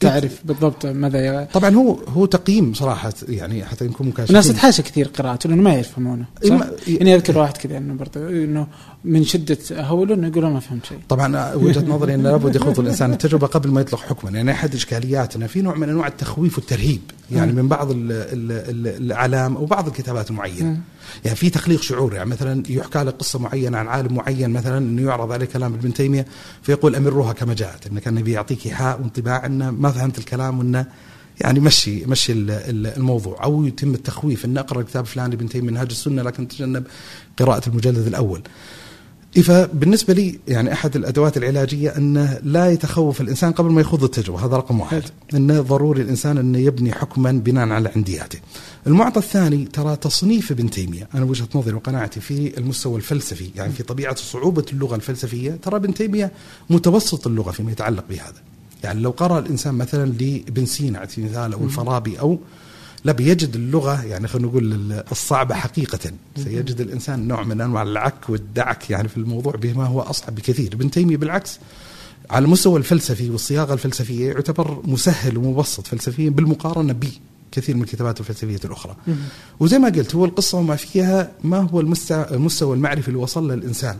تعرف 0.00 0.40
بالضبط 0.44 0.86
ماذا 0.86 1.48
طبعا 1.52 1.74
هو 1.74 1.92
هو 2.08 2.26
تقييم 2.26 2.74
صراحة 2.74 3.12
يعني 3.28 3.64
حتى 3.64 3.84
نكون 3.84 4.08
مكاشفين 4.08 4.36
الناس 4.36 4.48
تحاشى 4.48 4.82
كثير 4.82 5.08
قراءته 5.08 5.48
لأنه 5.48 5.62
ما 5.62 5.74
يفهمونه. 5.74 6.24
صح؟ 6.44 6.60
يعني 6.88 7.14
أذكر 7.14 7.38
واحد 7.38 7.56
كذا 7.56 7.76
إنه 7.78 7.94
برضه 7.94 8.28
إنه 8.28 8.66
من 9.06 9.24
شدة 9.24 9.58
هوله 9.72 10.14
إنه 10.14 10.26
يقول 10.26 10.46
ما 10.46 10.60
فهمت 10.60 10.86
شيء. 10.86 10.98
طبعا 11.08 11.54
وجهة 11.54 11.84
نظري 11.86 12.14
انه 12.14 12.30
لابد 12.30 12.56
يخوض 12.56 12.80
الإنسان 12.80 13.12
التجربة 13.12 13.46
قبل 13.46 13.70
ما 13.70 13.80
يطلق 13.80 14.00
حكما. 14.00 14.30
يعني 14.30 14.50
أحد 14.50 14.74
إشكالياتنا 14.74 15.46
في 15.46 15.62
نوع 15.62 15.74
من 15.74 15.88
أنواع 15.88 16.06
التخويف 16.06 16.58
والترهيب 16.58 17.00
يعني 17.30 17.52
من 17.52 17.68
بعض 17.68 17.88
الأعلام 17.90 19.56
أو 19.56 19.66
بعض 19.66 19.86
الكتابات 19.86 20.30
المعينه 20.30 20.80
يعني 21.24 21.36
في 21.36 21.50
تخليق 21.50 21.82
شعور 21.82 22.14
يعني 22.14 22.30
مثلا 22.30 22.62
يحكى 22.68 22.98
لك 22.98 23.14
قصة 23.14 23.38
معينة 23.38 23.78
عن 23.78 23.88
عالم 23.88 24.14
معين 24.14 24.50
مثلا 24.50 24.78
إنه 24.78 25.02
يعرض 25.02 25.32
عليه 25.32 25.46
كلام 25.46 25.74
ابن 25.74 25.94
تيمية 25.94 26.26
فيقول 26.62 26.96
امروها 26.96 27.32
كما 27.32 27.54
جاءت 27.54 27.86
انه 27.86 28.00
كان 28.00 28.26
يعطيك 28.26 28.66
إيحاء 28.66 29.00
وانطباع 29.00 29.46
إنه 29.46 29.70
ما 29.70 29.90
فهمت 29.90 30.18
الكلام 30.18 30.58
وإنه 30.58 30.86
يعني 31.40 31.60
مشي 31.60 32.06
مشي 32.06 32.32
الموضوع. 32.32 33.44
أو 33.44 33.64
يتم 33.64 33.94
التخويف 33.94 34.44
إن 34.44 34.58
أقرأ 34.58 34.82
كتاب 34.82 35.06
فلان 35.06 35.32
ابن 35.32 35.48
تيمية 35.48 35.70
منهاج 35.70 35.88
السنة 35.90 36.22
لكن 36.22 36.48
تجنب 36.48 36.84
قراءة 37.38 37.68
المجلد 37.68 38.06
الأول. 38.06 38.42
فبالنسبه 39.42 40.14
لي 40.14 40.38
يعني 40.48 40.72
أحد 40.72 40.96
الأدوات 40.96 41.36
العلاجية 41.36 41.96
أنه 41.96 42.38
لا 42.42 42.70
يتخوف 42.70 43.20
الإنسان 43.20 43.52
قبل 43.52 43.70
ما 43.70 43.80
يخوض 43.80 44.04
التجربة 44.04 44.46
هذا 44.46 44.56
رقم 44.56 44.80
واحد. 44.80 45.02
أنه 45.34 45.60
ضروري 45.60 46.02
الإنسان 46.02 46.38
أنه 46.38 46.58
يبني 46.58 46.92
حكما 46.92 47.32
بناء 47.32 47.68
على 47.68 47.90
عندياته. 47.96 48.38
المعطى 48.86 49.18
الثاني 49.20 49.64
ترى 49.64 49.96
تصنيف 49.96 50.50
ابن 50.50 50.70
تيمية. 50.70 51.08
أنا 51.14 51.24
وجهة 51.24 51.48
نظري 51.54 51.74
وقناعتي 51.74 52.20
في 52.20 52.58
المستوى 52.58 52.96
الفلسفي 52.96 53.50
يعني 53.56 53.72
في 53.72 53.82
طبيعة 53.82 54.14
صعوبة 54.14 54.64
اللغة 54.72 54.96
الفلسفية 54.96 55.58
ترى 55.62 55.76
ابن 55.76 55.94
تيمية 55.94 56.32
متوسط 56.70 57.26
اللغة 57.26 57.50
فيما 57.50 57.72
يتعلق 57.72 58.04
بهذا. 58.10 58.42
يعني 58.84 59.00
لو 59.00 59.10
قرأ 59.10 59.38
الإنسان 59.38 59.74
مثلا 59.74 60.12
لابن 60.12 60.66
سينا 60.66 60.98
على 60.98 61.08
سبيل 61.08 61.24
المثال 61.24 61.52
أو 61.52 61.64
الفارابي 61.64 62.20
أو 62.20 62.38
لا 63.06 63.12
بيجد 63.12 63.54
اللغة 63.54 64.04
يعني 64.04 64.28
خلينا 64.28 64.48
نقول 64.48 64.92
الصعبة 65.12 65.54
حقيقة. 65.54 66.12
سيجد 66.36 66.80
الإنسان 66.80 67.28
نوع 67.28 67.42
من 67.42 67.60
أنواع 67.60 67.82
العك 67.82 68.28
والدعك 68.30 68.90
يعني 68.90 69.08
في 69.08 69.16
الموضوع 69.16 69.52
بما 69.56 69.86
هو 69.86 70.00
أصعب 70.00 70.34
بكثير. 70.34 70.72
ابن 70.72 70.90
تيمية 70.90 71.16
بالعكس 71.16 71.58
على 72.30 72.44
المستوى 72.44 72.78
الفلسفي 72.78 73.30
والصياغة 73.30 73.74
الفلسفية 73.74 74.28
يعتبر 74.28 74.82
مسهل 74.84 75.38
ومبسط 75.38 75.86
فلسفيا 75.86 76.30
بالمقارنة 76.30 76.92
ب 76.92 77.04
كثير 77.52 77.76
من 77.76 77.82
الكتابات 77.82 78.20
الفلسفية 78.20 78.60
الأخرى. 78.64 78.96
وزي 79.60 79.78
ما 79.78 79.88
قلت 79.88 80.14
هو 80.14 80.24
القصة 80.24 80.58
وما 80.58 80.76
فيها 80.76 81.30
ما 81.44 81.58
هو 81.58 81.80
المستوى 81.80 82.76
المعرفي 82.76 83.08
اللي 83.08 83.18
وصل 83.18 83.48
له 83.48 83.54
الإنسان. 83.54 83.96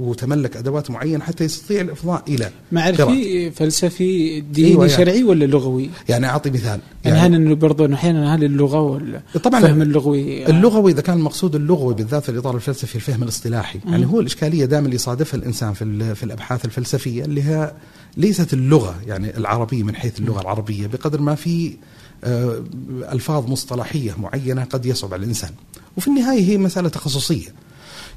وتملك 0.00 0.56
أدوات 0.56 0.90
معينة 0.90 1.24
حتى 1.24 1.44
يستطيع 1.44 1.80
الإفضاء 1.80 2.22
إلى 2.28 2.50
معرفي 2.72 3.50
فلسفي 3.50 4.40
ديني 4.40 4.68
أيوة 4.68 4.86
يعني 4.86 4.96
شرعي 4.96 5.24
ولا 5.24 5.44
لغوي؟ 5.44 5.90
يعني 6.08 6.26
أعطي 6.26 6.50
مثال. 6.50 6.80
يعني, 7.04 7.16
يعني 7.16 7.36
هل 7.36 7.54
برضه 7.54 7.94
أحيانا 7.94 8.34
هل 8.34 8.44
اللغة 8.44 8.80
ولا 8.80 9.22
طبعا 9.44 9.60
الفهم 9.60 9.82
اللغوي 9.82 10.46
اللغوي 10.46 10.92
إذا 10.92 11.00
كان 11.00 11.18
المقصود 11.18 11.54
اللغوي 11.54 11.94
بالذات 11.94 12.22
في 12.22 12.28
الإطار 12.28 12.54
الفلسفي 12.56 12.94
الفهم 12.94 13.22
الاصطلاحي 13.22 13.78
مم. 13.84 13.92
يعني 13.92 14.06
هو 14.06 14.20
الإشكالية 14.20 14.64
دائما 14.64 14.84
اللي 14.84 14.96
يصادفها 14.96 15.38
الإنسان 15.38 15.72
في 15.72 16.14
في 16.14 16.22
الأبحاث 16.22 16.64
الفلسفية 16.64 17.24
اللي 17.24 17.42
هي 17.42 17.72
ليست 18.16 18.52
اللغة 18.52 18.94
يعني 19.06 19.36
العربية 19.36 19.82
من 19.82 19.94
حيث 19.94 20.18
اللغة 20.18 20.40
العربية 20.40 20.86
بقدر 20.86 21.20
ما 21.20 21.34
في 21.34 21.76
آه، 22.24 22.64
ألفاظ 23.12 23.50
مصطلحية 23.50 24.14
معينة 24.18 24.64
قد 24.64 24.86
يصعب 24.86 25.14
على 25.14 25.22
الإنسان. 25.22 25.50
وفي 25.96 26.08
النهاية 26.08 26.40
هي 26.40 26.58
مسألة 26.58 26.88
تخصصية. 26.88 27.48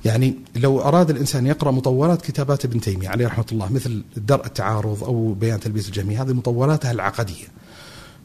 يعني 0.05 0.35
لو 0.55 0.81
أراد 0.81 1.09
الإنسان 1.09 1.47
يقرأ 1.47 1.71
مطولات 1.71 2.21
كتابات 2.21 2.65
ابن 2.65 2.81
تيمية 2.81 3.09
عليه 3.09 3.27
رحمة 3.27 3.45
الله 3.51 3.73
مثل 3.73 4.03
درء 4.17 4.45
التعارض 4.45 5.03
أو 5.03 5.33
بيان 5.33 5.59
تلبيس 5.59 5.87
الجميع 5.87 6.21
هذه 6.21 6.33
مطولاتها 6.33 6.91
العقدية. 6.91 7.45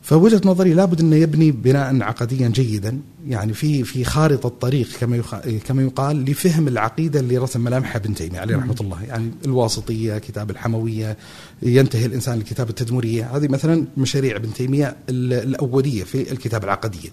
فوجهة 0.02 0.40
نظري 0.44 0.74
لابد 0.74 1.00
انه 1.00 1.16
يبني 1.16 1.50
بناء 1.50 2.02
عقديا 2.02 2.48
جيدا 2.48 3.00
يعني 3.28 3.52
في 3.52 3.84
في 3.84 4.04
خارطة 4.04 4.48
طريق 4.48 4.88
كما 5.00 5.22
كما 5.64 5.82
يقال 5.82 6.24
لفهم 6.24 6.68
العقيدة 6.68 7.20
اللي 7.20 7.38
رسم 7.38 7.60
ملامحها 7.60 7.96
ابن 7.96 8.14
تيمية 8.14 8.40
عليه 8.40 8.56
رحمة 8.56 8.76
الله. 8.80 9.02
يعني 9.02 9.30
الواسطية 9.44 10.18
كتاب 10.18 10.50
الحموية 10.50 11.16
ينتهي 11.62 12.06
الإنسان 12.06 12.38
لكتاب 12.38 12.68
التدمرية 12.70 13.36
هذه 13.36 13.48
مثلا 13.48 13.86
مشاريع 13.96 14.36
ابن 14.36 14.52
تيمية 14.52 14.96
الأولية 15.08 16.04
في 16.04 16.32
الكتاب 16.32 16.64
العقدية. 16.64 17.08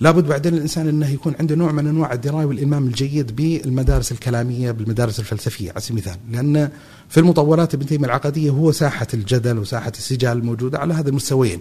لابد 0.00 0.24
بعدين 0.28 0.54
الإنسان 0.54 0.88
إنه 0.88 1.10
يكون 1.10 1.34
عنده 1.40 1.54
نوع 1.54 1.72
من 1.72 1.86
أنواع 1.86 2.12
الدراية 2.12 2.44
والالمام 2.44 2.86
الجيد 2.86 3.36
بالمدارس 3.36 4.12
الكلامية 4.12 4.70
بالمدارس 4.70 5.20
الفلسفية 5.20 5.70
على 5.70 5.80
سبيل 5.80 5.98
المثال. 5.98 6.16
لأن 6.30 6.70
في 7.08 7.20
المطولات 7.20 7.74
ابن 7.74 7.86
تيمية 7.86 8.06
العقديه 8.06 8.50
هو 8.50 8.72
ساحة 8.72 9.06
الجدل 9.14 9.58
وساحة 9.58 9.92
السجال 9.98 10.38
الموجودة 10.38 10.78
على 10.78 10.94
هذا 10.94 11.08
المستويين. 11.08 11.60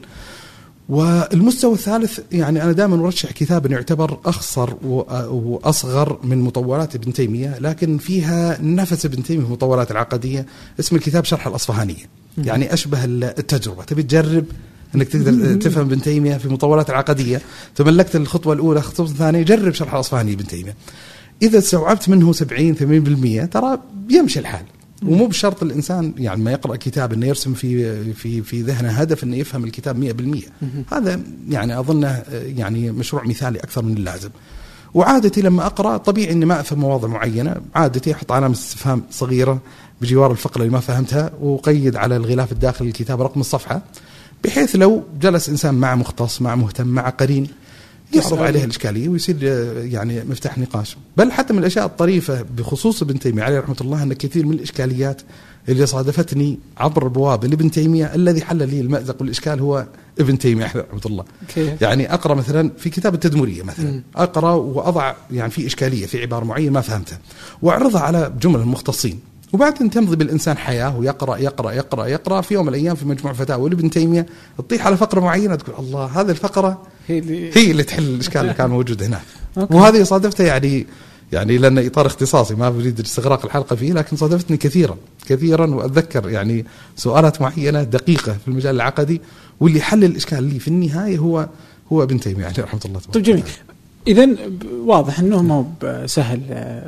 والمستوى 0.89 1.73
الثالث 1.73 2.19
يعني 2.31 2.63
أنا 2.63 2.71
دائما 2.71 3.05
أرشح 3.05 3.31
كتابا 3.31 3.69
يعتبر 3.69 4.19
أخصر 4.25 4.73
وأصغر 4.83 6.19
من 6.23 6.41
مطولات 6.41 6.95
ابن 6.95 7.13
تيمية 7.13 7.59
لكن 7.59 7.97
فيها 7.97 8.57
نفس 8.61 9.05
ابن 9.05 9.23
تيمية 9.23 9.41
في 9.41 9.47
المطولات 9.47 9.91
العقديه 9.91 10.45
اسم 10.79 10.95
الكتاب 10.95 11.25
شرح 11.25 11.47
الأصفهانية. 11.47 12.05
يعني 12.37 12.73
أشبه 12.73 13.05
التجربة. 13.05 13.83
تبي 13.83 14.03
تجرب 14.03 14.45
إنك 14.95 15.07
تقدر 15.07 15.55
تفهم 15.55 15.85
ابن 15.85 16.01
تيمية 16.01 16.37
في 16.37 16.49
مطولات 16.49 16.89
العقدية. 16.89 17.41
تملكت 17.75 18.15
الخطوة 18.15 18.53
الأولى 18.53 18.79
الخطوه 18.79 19.05
الثانية 19.05 19.41
جرب 19.41 19.73
شرح 19.73 19.93
الأصفهاني 19.93 20.33
ابن 20.33 20.47
تيمية. 20.47 20.75
إذا 21.41 21.57
استوعبت 21.57 22.09
منه 22.09 22.33
70 22.33 22.75
80% 23.45 23.49
ترى 23.51 23.79
بيمشي 24.07 24.39
الحال. 24.39 24.65
ومو 25.05 25.27
بشرط 25.27 25.63
الإنسان 25.63 26.13
يعني 26.17 26.43
ما 26.43 26.51
يقرأ 26.51 26.75
كتاب 26.75 27.13
إنه 27.13 27.25
يرسم 27.25 27.53
في 27.53 28.13
في 28.13 28.41
في 28.41 28.61
ذهنه 28.61 28.89
هدف 28.89 29.23
إنه 29.23 29.35
يفهم 29.35 29.63
الكتاب 29.63 29.97
100% 29.97 30.93
هذا 30.93 31.19
يعني 31.49 31.79
أظنه 31.79 32.23
يعني 32.31 32.91
مشروع 32.91 33.23
مثالي 33.23 33.59
أكثر 33.59 33.83
من 33.83 33.97
اللازم. 33.97 34.29
وعادتي 34.93 35.41
لما 35.41 35.65
أقرأ 35.65 35.97
طبيعي 35.97 36.31
إني 36.31 36.45
ما 36.45 36.59
أفهم 36.59 36.79
مواضيع 36.79 37.09
معينة. 37.09 37.55
عادتي 37.75 38.11
أحط 38.11 38.31
علامة 38.31 38.53
استفهام 38.53 39.03
صغيرة 39.11 39.61
بجوار 40.01 40.31
الفقرة 40.31 40.61
اللي 40.61 40.73
ما 40.73 40.79
فهمتها 40.79 41.31
وقيد 41.41 41.95
على 41.95 42.15
الغلاف 42.15 42.51
الداخلي 42.51 42.87
الكتاب 42.87 43.21
رقم 43.21 43.39
الصفحة. 43.39 43.81
بحيث 44.43 44.75
لو 44.75 45.03
جلس 45.21 45.49
إنسان 45.49 45.73
مع 45.75 45.95
مختص 45.95 46.41
مع 46.41 46.55
مهتم 46.55 46.87
مع 46.87 47.09
قرين 47.09 47.47
يعرض 48.13 48.41
عليه 48.41 48.63
الإشكالية 48.63 49.09
ويصير 49.09 49.43
يعني 49.77 50.23
مفتاح 50.23 50.57
نقاش 50.57 50.97
بل 51.17 51.31
حتى 51.31 51.53
من 51.53 51.59
الأشياء 51.59 51.85
الطريفة 51.85 52.45
بخصوص 52.57 53.01
ابن 53.01 53.19
تيمية 53.19 53.43
عليه 53.43 53.59
رحمة 53.59 53.75
الله 53.81 54.03
أن 54.03 54.13
كثير 54.13 54.45
من 54.45 54.53
الإشكاليات 54.53 55.21
اللي 55.69 55.85
صادفتني 55.85 56.59
عبر 56.77 57.07
بوابه 57.07 57.47
لابن 57.47 57.71
تيمية 57.71 58.15
الذي 58.15 58.41
حل 58.41 58.69
لي 58.69 58.81
المأزق 58.81 59.15
والإشكال 59.21 59.59
هو 59.59 59.87
ابن 60.19 60.37
تيمية 60.37 60.65
عليه 60.65 60.85
رحمة 60.89 61.01
الله. 61.05 61.25
كيف. 61.55 61.81
يعني 61.81 62.13
أقرأ 62.13 62.35
مثلا 62.35 62.71
في 62.77 62.89
كتاب 62.89 63.13
التدمرية 63.13 63.63
مثلا 63.63 63.91
م. 63.91 64.03
أقرأ 64.15 64.53
وأضع 64.53 65.13
يعني 65.31 65.51
في 65.51 65.65
إشكالية 65.65 66.05
في 66.05 66.21
عبارة 66.21 66.45
معينة 66.45 66.71
ما 66.71 66.81
فهمتها 66.81 67.19
وأعرضها 67.61 68.01
على 68.01 68.33
جمل 68.41 68.59
المختصين 68.59 69.19
وبعدين 69.53 69.89
تمضي 69.89 70.15
بالإنسان 70.15 70.57
حياة 70.57 70.97
ويقرأ 70.97 71.37
يقرأ 71.37 71.71
يقرأ 71.71 72.05
يقرأ 72.05 72.41
في 72.41 72.53
يوم 72.53 72.65
من 72.65 72.69
الأيام 72.69 72.95
في 72.95 73.05
مجموع 73.05 73.33
فتاوى 73.33 73.69
لابن 73.69 73.89
تيمية 73.89 74.25
تطيح 74.57 74.85
على 74.85 74.97
فقرة 74.97 75.19
معينة 75.19 75.55
تقول 75.55 75.85
الله 75.85 76.05
هذه 76.05 76.31
الفقرة 76.31 76.81
هي 77.07 77.19
اللي 77.19 77.57
هي 77.57 77.71
اللي 77.71 77.83
تحل 77.83 78.03
الإشكال 78.03 78.41
اللي 78.41 78.53
كان 78.53 78.69
موجود 78.69 79.03
هناك 79.03 79.21
وهذه 79.55 80.03
صادفتها 80.03 80.45
يعني 80.45 80.87
يعني 81.31 81.57
لأن 81.57 81.85
إطار 81.85 82.05
اختصاصي 82.05 82.55
ما 82.55 82.67
أريد 82.67 82.99
استغراق 82.99 83.45
الحلقة 83.45 83.75
فيه 83.75 83.93
لكن 83.93 84.17
صادفتني 84.17 84.57
كثيرا 84.57 84.97
كثيرا 85.27 85.75
وأتذكر 85.75 86.29
يعني 86.29 86.65
سؤالات 86.95 87.41
معينة 87.41 87.83
دقيقة 87.83 88.33
في 88.33 88.47
المجال 88.47 88.75
العقدي 88.75 89.21
واللي 89.59 89.81
حل 89.81 90.03
الإشكال 90.03 90.43
لي 90.43 90.59
في 90.59 90.67
النهاية 90.67 91.17
هو 91.17 91.47
هو 91.91 92.03
ابن 92.03 92.19
تيمية 92.19 92.45
عليه 92.45 92.63
رحمة 92.63 92.81
الله 92.85 92.99
طيب 92.99 93.23
جميل. 93.23 93.43
اذا 94.07 94.29
واضح 94.85 95.19
إنه 95.19 95.41
مو 95.41 95.65
سهل 96.05 96.39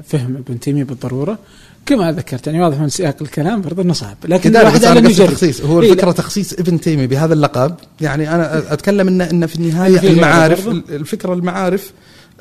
فهم 0.07 0.35
ابن 0.35 0.59
تيمية 0.59 0.83
بالضرورة. 0.83 1.37
كما 1.85 2.11
ذكرت 2.11 2.47
يعني 2.47 2.61
واضح 2.61 2.79
من 2.79 2.89
سياق 2.89 3.15
الكلام 3.21 3.61
برضه 3.61 3.81
إنه 3.81 3.93
صعب 3.93 4.17
لكن 4.25 4.55
الواحد 4.55 4.85
على 4.85 5.01
تخصيص. 5.01 5.61
هو 5.61 5.81
إيه 5.81 5.91
الفكرة 5.91 6.11
تخصيص 6.11 6.53
ابن 6.53 6.79
تيمية 6.79 7.05
بهذا 7.05 7.33
اللقب. 7.33 7.75
يعني 8.01 8.35
أنا 8.35 8.73
أتكلم 8.73 9.07
ان 9.07 9.21
إن 9.21 9.45
في 9.45 9.55
النهاية 9.55 10.09
المعارف 10.09 10.67
الفكرة 10.67 11.33
المعارف 11.33 11.91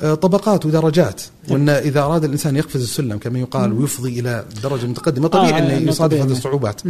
آه، 0.01 0.13
طبقات 0.13 0.65
ودرجات. 0.65 1.21
وإن 1.49 1.69
إذا 1.69 2.01
أراد 2.01 2.23
الإنسان 2.23 2.55
يقفز 2.55 2.81
السلم 2.81 3.17
كما 3.17 3.39
يقال 3.39 3.73
ويفضي 3.73 4.19
إلى 4.19 4.45
درجة 4.63 4.85
متقدمة 4.85 5.27
طبيعي 5.27 5.61
آه 5.61 5.77
إنه 5.77 5.89
يصادف 5.89 6.21
هذه 6.21 6.31
الصعوبات. 6.31 6.81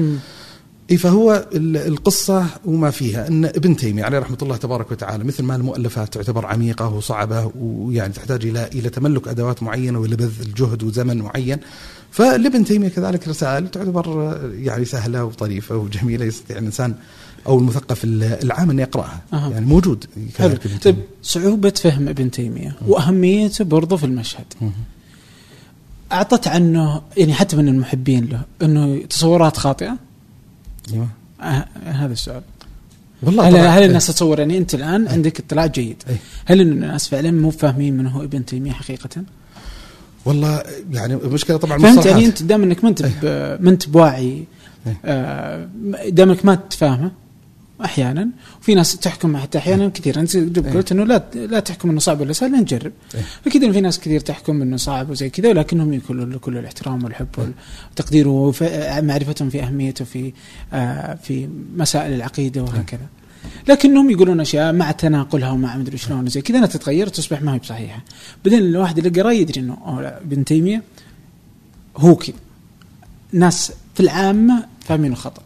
اي 0.92 0.98
فهو 0.98 1.46
القصة 1.56 2.46
وما 2.66 2.92
فيها. 2.92 3.28
إن 3.28 3.46
ابن 3.46 3.76
تيمية 3.76 4.04
عليه 4.04 4.20
رحمة 4.20 4.38
الله 4.42 4.58
تبارك 4.58 4.92
وتعالى 4.92 5.24
مثل 5.24 5.44
ما 5.44 5.56
المؤلفات 5.56 6.14
تعتبر 6.14 6.46
عميقة 6.46 6.90
وصعبة 6.90 7.52
ويعني 7.60 8.14
تحتاج 8.14 8.46
إلى 8.46 8.70
إلى 8.74 8.90
تملك 8.90 9.28
أدوات 9.28 9.64
معينة 9.64 10.00
والى 10.00 10.16
بذل 10.16 10.54
جهد 10.58 10.84
وزمن 10.84 11.18
معين 11.18 11.58
فلابن 12.14 12.66
تيمية 12.66 12.88
كذلك 12.88 13.28
رسائل 13.28 13.68
تعتبر 13.68 14.38
يعني 14.60 14.86
سهلة 14.86 15.24
وطريفة 15.26 15.78
وجميلة 15.78 16.26
يستطيع 16.26 16.58
الإنسان 16.58 16.96
أو 17.48 17.60
المثقف 17.60 18.04
العام 18.04 18.70
أن 18.70 18.80
يقرأها. 18.80 19.22
أه. 19.34 19.50
يعني 19.50 19.66
موجود 19.66 20.06
طيب 20.84 20.98
صعوبة 21.24 21.70
فهم 21.70 22.08
ابن 22.08 22.32
تيمية 22.32 22.76
وأهميته 22.88 23.66
برضه 23.66 23.98
في 23.98 24.06
المشهد. 24.06 24.46
مه. 24.62 24.72
أعطت 26.12 26.48
عنه 26.48 27.02
يعني 27.18 27.34
حتى 27.34 27.56
من 27.56 27.68
المحبين 27.68 28.26
له 28.26 28.42
إنه 28.62 29.06
تصورات 29.06 29.58
خاطئة؟ 29.58 29.98
أيوه. 30.94 31.08
آه 31.42 31.66
هذا 31.86 32.14
السؤال. 32.14 32.42
والله 33.24 33.48
هل, 33.48 33.56
هل 33.56 33.84
الناس 33.84 34.08
تتصور 34.08 34.40
يعني 34.40 34.58
أنت 34.58 34.76
الآن 34.76 35.08
أي. 35.08 35.14
عندك 35.14 35.40
اطلاع 35.40 35.66
جيد. 35.66 36.04
أي. 36.10 36.16
هل 36.46 36.62
الناس 36.62 37.08
فعلا 37.08 37.32
مو 37.32 37.50
فاهمين 37.50 37.98
من 37.98 38.08
هو 38.08 38.24
ابن 38.24 38.46
تيمية 38.46 38.72
حقيقه؟ 38.72 39.24
والله 40.26 40.64
يعني 40.92 41.14
المشكلة 41.14 41.58
طبعا 41.58 41.78
فهمت؟ 41.78 42.06
يعني 42.06 42.26
أنت 42.26 42.44
دام 42.44 42.64
إنك 42.64 42.84
ما 42.84 42.90
أنت 42.90 43.02
ما 43.62 43.70
أنت 43.70 43.90
بواعي 43.90 44.44
آه 45.06 45.70
دام 46.08 46.30
إنك 46.30 46.46
ما 46.46 46.56
تفاهمه 46.56 47.12
أحيانا 47.86 48.30
وفي 48.62 48.76
ناس 48.76 48.98
تحكم 48.98 49.38
حتى 49.38 49.58
أحيانا 49.58 49.90
كثير 49.90 50.20
أنت 50.20 50.38
قلت 50.68 50.92
إنه 50.92 51.04
لا 51.04 51.24
لا 51.36 51.60
تحكم 51.60 51.90
إنه 51.90 52.00
صعب 52.00 52.22
ولا 52.22 52.34
سهل 52.34 52.52
نجرب. 52.52 52.92
أكيد 53.48 53.72
في 53.72 53.82
ناس 53.82 54.00
كثير 54.00 54.20
تحكم 54.20 54.62
إنه 54.62 54.78
صعب 54.78 55.10
وزي 55.10 55.30
كذا 55.30 55.50
ولكنهم 55.50 56.00
كل 56.08 56.38
كل 56.38 56.58
الاحترام 56.58 57.04
والحب 57.04 57.28
والتقدير 57.38 58.28
ومعرفتهم 58.28 59.50
في 59.50 59.64
أهميته 59.64 60.06
في 60.06 60.34
آه 60.74 61.16
في 61.24 61.50
مسائل 61.76 62.14
العقيدة 62.14 62.64
وهكذا. 62.64 63.08
لكنهم 63.68 64.10
يقولون 64.10 64.40
أشياء 64.40 64.74
مع 64.74 64.92
تناقلها 64.92 65.52
ومع 65.52 65.78
مدري 65.78 65.98
شلون 65.98 66.28
زي 66.28 66.42
كذا 66.42 66.58
انها 66.58 66.68
تتغير 66.68 67.08
تصبح 67.08 67.42
ما 67.42 67.54
هي 67.54 67.60
بصحيحة. 67.60 68.04
بعدين 68.46 68.60
الواحد 68.60 68.98
اللي 68.98 69.22
قرأ 69.22 69.32
يدري 69.32 69.62
إنه 69.62 69.78
ابن 70.22 70.46
تيمية 70.46 70.84
هو 71.98 72.16
كذا. 72.16 72.36
ناس 73.32 73.72
في 73.94 74.00
العامة 74.00 74.66
فاهمينه 74.80 75.16
خطا 75.16 75.42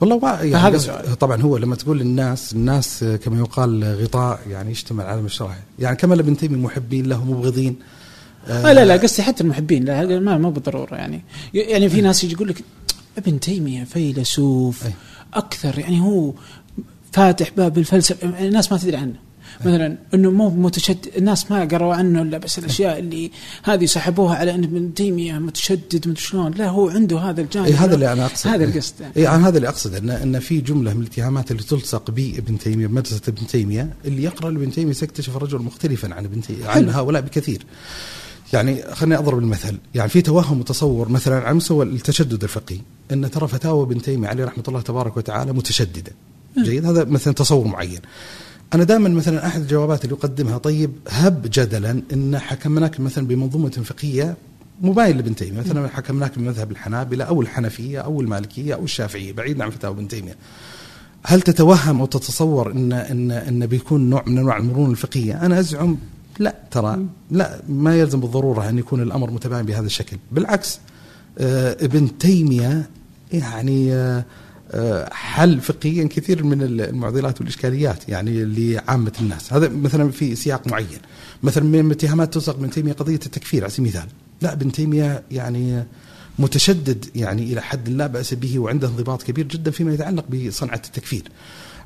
والله 0.00 0.42
يعني. 0.42 0.78
طبعا 1.20 1.42
هو 1.42 1.56
لما 1.56 1.76
تقول 1.76 1.98
للناس 1.98 2.52
الناس 2.52 3.04
كما 3.24 3.38
يقال 3.38 3.84
غطاء 4.02 4.40
يعني 4.50 4.70
يشتمل 4.70 5.04
على 5.04 5.22
مشروعه 5.22 5.58
يعني 5.78 5.96
كما 5.96 6.14
ابن 6.14 6.36
تيمية 6.36 6.56
محبين 6.56 7.06
له 7.06 7.24
مبغضين. 7.24 7.76
آه 8.48 8.72
لا 8.72 8.84
لا 8.84 8.96
قصدي 8.96 9.22
حتى 9.22 9.42
المحبين 9.44 9.84
لا 9.84 10.20
ما 10.20 10.38
مو 10.38 10.50
بالضرورة 10.50 10.94
يعني. 10.94 11.22
يعني 11.54 11.88
في 11.88 12.00
ناس 12.00 12.24
يجي 12.24 12.32
يقول 12.32 12.48
لك 12.48 12.64
ابن 13.18 13.40
تيمية 13.40 13.84
فيلسوف 13.84 14.84
أكثر 15.34 15.78
يعني 15.78 16.00
هو 16.00 16.32
فاتح 17.14 17.50
باب 17.56 17.78
الفلسفة. 17.78 18.46
الناس 18.46 18.72
ما 18.72 18.78
تدري 18.78 18.96
عنه. 18.96 19.14
مثلا 19.60 19.96
إنه 20.14 20.30
مو 20.30 20.50
متشدد 20.50 21.08
الناس 21.16 21.50
ما 21.50 21.64
قروا 21.64 21.94
عنه 21.94 22.22
إلا 22.22 22.38
بس 22.38 22.58
الأشياء 22.58 22.98
اللي 22.98 23.30
هذه 23.62 23.86
سحبوها 23.86 24.36
على 24.36 24.54
ان 24.54 24.64
ابن 24.64 24.94
تيمية 24.94 25.38
متشدد 25.38 26.08
مدري 26.08 26.20
شلون 26.20 26.52
لا 26.52 26.68
هو 26.68 26.88
عنده 26.88 27.18
هذا 27.18 27.40
الجانب. 27.40 27.66
إيه 27.66 27.84
هذا 27.84 27.94
اللي 27.94 28.12
أنا 28.12 28.26
اقصد 28.26 28.50
هذا 28.50 28.64
القصد. 28.64 28.94
اي 29.16 29.28
أنا 29.28 29.48
هذا 29.48 29.56
اللي 29.56 29.68
اقصد 29.68 29.94
ان 29.94 30.10
إن 30.10 30.38
في 30.38 30.60
جملة 30.60 30.94
من 30.94 31.00
الاتهامات 31.00 31.50
اللي 31.50 31.62
تلصق 31.62 32.10
بابن 32.10 32.58
تيمية 32.58 32.86
بمدرسه 32.86 33.20
ابن 33.28 33.46
تيمية 33.46 33.94
اللي 34.04 34.22
يقرأ 34.22 34.50
لابن 34.50 34.72
تيمية 34.72 34.92
سيكتشف 34.92 35.36
الرجل 35.36 35.58
مختلفا 35.58 36.14
عن 36.14 36.24
ابن 36.24 36.40
تيمية 36.40 36.66
عن 36.66 36.88
هؤلاء 36.88 37.22
بكثير. 37.22 37.66
يعني 38.52 38.82
خليني 38.92 39.18
أضرب 39.18 39.38
المثل. 39.38 39.78
يعني 39.94 40.08
في 40.08 40.22
توهم 40.22 40.60
وتصور 40.60 41.08
مثلا 41.08 41.40
على 41.40 41.54
مستوى 41.54 41.84
التشدد 41.84 42.42
الفقهي 42.42 42.78
إن 43.12 43.30
ترى 43.30 43.48
فتاوى 43.48 43.84
ابن 43.84 44.02
تيمية 44.02 44.28
عليه 44.28 44.44
رحمة 44.44 44.64
الله 44.68 44.80
تبارك 44.80 45.16
وتعالى 45.16 45.52
متشددة. 45.52 46.12
جيد؟ 46.58 46.86
هذا 46.86 47.04
مثلا 47.04 47.34
تصور 47.34 47.66
معين. 47.66 48.00
أنا 48.74 48.84
دائما 48.84 49.08
مثلا 49.08 49.46
أحد 49.46 49.60
الجوابات 49.60 50.04
اللي 50.04 50.14
أقدمها 50.14 50.58
طيب 50.58 50.92
هب 51.08 51.46
جدلا 51.52 52.02
إن 52.12 52.38
حكمناك 52.38 53.00
مثلا 53.00 53.26
بمنظومة 53.26 53.70
فقهية 53.70 54.36
مباين 54.82 55.16
لابن 55.16 55.34
تيمية. 55.34 55.60
مثلا 55.60 55.88
حكمناك 55.88 56.38
بمذهب 56.38 56.70
الحنابلة 56.70 57.24
أو 57.24 57.42
الحنفية 57.42 57.98
أو 57.98 58.20
المالكية 58.20 58.74
أو 58.74 58.84
الشافعية 58.84 59.32
بعيدا 59.32 59.64
عن 59.64 59.70
فتاوى 59.70 59.94
ابن 59.94 60.08
تيمية. 60.08 60.36
هل 61.22 61.42
تتوهم 61.42 62.00
أو 62.00 62.06
تتصور 62.06 62.72
إن 62.72 62.92
إن 62.92 63.30
إن 63.30 63.66
بيكون 63.66 64.10
نوع 64.10 64.24
من 64.26 64.38
أنواع 64.38 64.56
المرونة 64.56 64.90
الفقهية؟ 64.90 65.46
أنا 65.46 65.60
أزعم 65.60 65.98
لا 66.38 66.56
ترى 66.70 67.06
لا 67.30 67.60
ما 67.68 67.96
يلزم 67.96 68.20
بالضرورة 68.20 68.68
أن 68.68 68.78
يكون 68.78 69.02
الأمر 69.02 69.30
متباين 69.30 69.66
بهذا 69.66 69.86
الشكل، 69.86 70.16
بالعكس 70.32 70.78
آه 71.38 71.76
ابن 71.84 72.18
تيمية 72.18 72.90
يعني 73.32 73.94
آه 73.94 74.24
حل 75.12 75.60
فقهيا 75.60 76.08
كثير 76.10 76.44
من 76.44 76.62
المعضلات 76.62 77.40
والإشكاليات 77.40 78.08
يعني 78.08 78.44
لعامة 78.44 79.12
الناس، 79.20 79.52
هذا 79.52 79.68
مثلا 79.68 80.10
في 80.10 80.34
سياق 80.34 80.68
معين. 80.68 80.98
مثلا 81.42 81.64
من 81.64 81.86
الاتهامات 81.86 82.34
تلصق 82.34 82.54
ابن 82.54 82.70
تيمية 82.70 82.92
قضية 82.92 83.14
التكفير 83.14 83.62
على 83.62 83.70
سبيل 83.70 83.86
المثال. 83.86 84.08
لا 84.42 84.52
ابن 84.52 84.72
تيمية 84.72 85.22
يعني 85.30 85.84
متشدد 86.38 87.04
يعني 87.14 87.42
إلى 87.42 87.62
حد 87.62 87.88
لا 87.88 88.06
بأس 88.06 88.34
به 88.34 88.58
وعنده 88.58 88.88
انضباط 88.88 89.22
كبير 89.22 89.46
جدا 89.46 89.70
فيما 89.70 89.94
يتعلق 89.94 90.24
بصنعة 90.28 90.82
التكفير. 90.86 91.22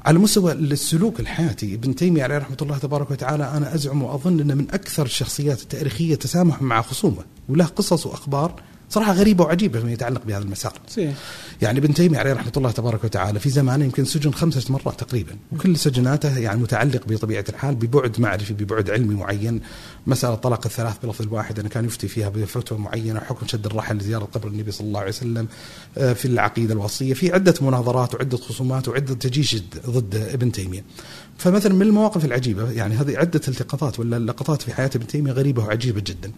على 0.04 0.18
مستوى 0.18 0.52
السلوك 0.52 1.20
الحياتي 1.20 1.74
ابن 1.74 1.94
تيمية 1.94 2.22
عليه 2.22 2.38
رحمة 2.38 2.56
الله 2.62 2.78
تبارك 2.78 3.10
وتعالى 3.10 3.50
أنا 3.56 3.74
أزعم 3.74 4.02
وأظن 4.02 4.40
انه 4.40 4.54
من 4.54 4.66
أكثر 4.70 5.06
الشخصيات 5.06 5.62
التاريخية 5.62 6.14
تسامح 6.14 6.62
مع 6.62 6.82
خصومه 6.82 7.22
وله 7.48 7.64
قصص 7.64 8.06
وأخبار 8.06 8.62
صراحة 8.90 9.12
غريبة 9.12 9.44
وعجيبة 9.44 9.80
فيما 9.80 9.92
يتعلق 9.92 10.24
بهذا 10.26 10.42
المسار. 10.42 10.72
صحيح. 10.88 11.14
يعني 11.62 11.78
ابن 11.78 11.94
تيمية 11.94 12.18
عليه 12.18 12.32
رحمة 12.32 12.52
الله 12.56 12.70
تبارك 12.70 13.04
وتعالى 13.04 13.40
في 13.40 13.50
زمانه 13.50 13.84
يمكن 13.84 14.04
سجن 14.04 14.32
خمسة 14.32 14.72
مرات 14.72 15.00
تقريبا. 15.00 15.36
وكل 15.52 15.76
سجناته 15.76 16.38
يعني 16.38 16.60
متعلق 16.60 17.02
بطبيعة 17.06 17.44
الحال 17.48 17.74
ببعد 17.74 18.20
معرفي 18.20 18.54
ببعد 18.54 18.90
علمي 18.90 19.14
معين. 19.14 19.60
مسألة 20.06 20.34
طلاق 20.34 20.66
الثلاث 20.66 20.96
بلفظ 21.02 21.22
الواحد 21.22 21.58
انه 21.58 21.68
كان 21.68 21.84
يفتي 21.84 22.08
فيها 22.08 22.28
بفتوى 22.28 22.78
معينة 22.78 23.20
حكم 23.20 23.46
شد 23.46 23.66
الرحل 23.66 23.96
لزيارة 23.96 24.24
قبر 24.24 24.48
النبي 24.48 24.70
صلى 24.70 24.86
الله 24.86 25.00
عليه 25.00 25.08
وسلم 25.08 25.48
آه، 25.98 26.12
في 26.12 26.24
العقيدة 26.24 26.74
الوصية 26.74 27.14
في 27.14 27.32
عدة 27.32 27.54
مناظرات 27.60 28.14
وعدة 28.14 28.36
خصومات 28.36 28.88
وعدة 28.88 29.14
تجيش 29.14 29.62
ضد 29.86 30.14
ابن 30.14 30.52
تيمية. 30.52 30.84
فمثلا 31.38 31.74
من 31.74 31.82
المواقف 31.82 32.24
العجيبة 32.24 32.70
يعني 32.70 32.94
هذه 32.94 33.16
عدة 33.18 33.40
التقاطات 33.48 34.00
ولا 34.00 34.18
لقطات 34.18 34.62
في 34.62 34.74
حياة 34.74 34.90
ابن 34.94 35.06
تيمية 35.06 35.32
غريبة 35.32 35.64
وعجيبة 35.64 36.00
جدا. 36.06 36.32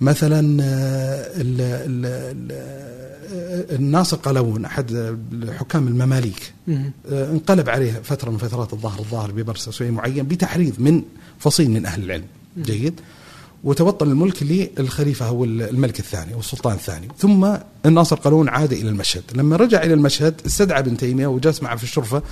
مثلا 0.00 0.62
آه، 0.62 1.40
ال 1.40 1.60
ال 1.60 2.06
ال 2.06 2.52
آه، 2.52 3.74
الناصر 3.76 4.16
قلاوون 4.16 4.64
أحد 4.64 5.16
حكام 5.58 5.88
المماليك 5.88 6.52
مم. 6.66 6.92
آه، 7.10 7.30
انقلب 7.30 7.68
عليه 7.68 7.92
فترة 8.04 8.30
من 8.30 8.38
فترات 8.38 8.72
الظهر 8.72 8.98
الظاهر 8.98 9.30
ببرسوي 9.30 9.90
معين 9.90 10.26
بتحريض 10.26 10.74
من 10.78 11.02
فصيل 11.38 11.70
من 11.70 11.86
أهل 11.86 12.04
العلم. 12.04 12.24
جيد. 12.58 13.00
وتوطن 13.64 14.10
الملك 14.10 14.42
للخليفه 14.42 15.26
هو 15.26 15.44
الملك 15.44 16.00
الثاني 16.00 16.34
والسلطان 16.34 16.74
الثاني. 16.74 17.08
ثم 17.18 17.56
الناصر 17.86 18.16
قلاوون 18.16 18.48
عاد 18.48 18.72
إلى 18.72 18.88
المشهد. 18.88 19.22
لما 19.34 19.56
رجع 19.56 19.82
إلى 19.82 19.94
المشهد 19.94 20.40
استدعى 20.46 20.78
ابن 20.78 20.96
تيمية 20.96 21.26
وجلس 21.26 21.62
معه 21.62 21.76
في 21.76 21.82
الشرفة 21.82 22.22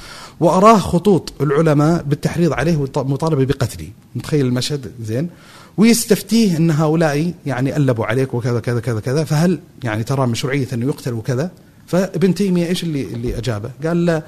وأراه 0.41 0.79
خطوط 0.79 1.33
العلماء 1.41 2.03
بالتحريض 2.03 2.53
عليه 2.53 2.77
والمطالبه 2.77 3.45
بقتله. 3.45 3.89
متخيل 4.15 4.47
المشهد؟ 4.47 4.93
زين. 5.03 5.31
ويستفتيه 5.77 6.57
إن 6.57 6.71
هؤلاء 6.71 7.33
يعني 7.47 7.77
ألبوا 7.77 8.07
عليك 8.07 8.35
وكذا 8.35 8.61
كذا 8.61 8.81
كذا 8.81 9.01
كذا 9.01 9.25
فهل 9.25 9.59
يعني 9.85 10.05
ترى 10.05 10.27
مشروعيه 10.27 10.67
أنه 10.73 10.87
يقتل 10.87 11.13
وكذا؟ 11.13 11.51
فابن 11.87 12.35
تيمية 12.35 12.67
إيش 12.67 12.83
اللي 12.83 13.03
اللي 13.03 13.39
أجابه؟ 13.39 13.71
قال 13.87 14.07
لا 14.07 14.23